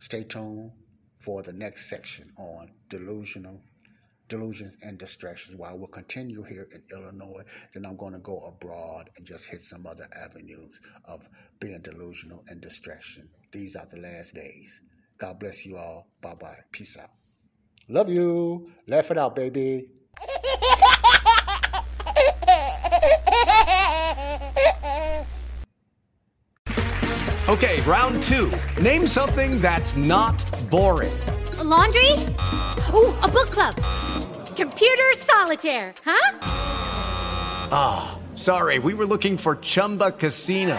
Stay 0.00 0.24
tuned 0.24 0.72
for 1.20 1.42
the 1.42 1.52
next 1.52 1.88
section 1.88 2.32
on 2.36 2.72
delusional 2.88 3.62
delusions 4.28 4.76
and 4.82 4.98
distractions 4.98 5.56
while 5.56 5.78
we'll 5.78 5.86
continue 5.86 6.42
here 6.42 6.66
in 6.72 6.82
Illinois. 6.90 7.44
Then 7.72 7.86
I'm 7.86 7.96
going 7.96 8.14
to 8.14 8.18
go 8.18 8.40
abroad 8.40 9.10
and 9.16 9.26
just 9.26 9.48
hit 9.50 9.60
some 9.60 9.86
other 9.86 10.08
avenues 10.16 10.80
of 11.04 11.28
being 11.60 11.82
delusional 11.82 12.42
and 12.48 12.60
distraction. 12.60 13.28
These 13.52 13.76
are 13.76 13.86
the 13.86 14.00
last 14.00 14.34
days. 14.34 14.80
God 15.18 15.38
bless 15.38 15.64
you 15.66 15.76
all. 15.76 16.08
Bye 16.20 16.34
bye. 16.34 16.58
Peace 16.72 16.96
out. 16.98 17.10
Love 17.88 18.08
you. 18.08 18.70
Laugh 18.86 19.10
it 19.10 19.18
out, 19.18 19.34
baby. 19.34 19.88
Okay, 27.48 27.82
round 27.82 28.22
two. 28.22 28.50
Name 28.80 29.06
something 29.06 29.60
that's 29.60 29.94
not 29.96 30.42
boring. 30.70 31.12
A 31.58 31.64
laundry? 31.64 32.10
Ooh, 32.94 33.12
a 33.20 33.28
book 33.28 33.50
club. 33.50 33.74
Computer 34.56 35.12
solitaire, 35.16 35.92
huh? 36.04 36.38
Ah, 37.70 38.14
oh, 38.14 38.36
sorry, 38.36 38.78
we 38.78 38.94
were 38.94 39.04
looking 39.04 39.36
for 39.36 39.56
Chumba 39.56 40.12
Casino. 40.12 40.78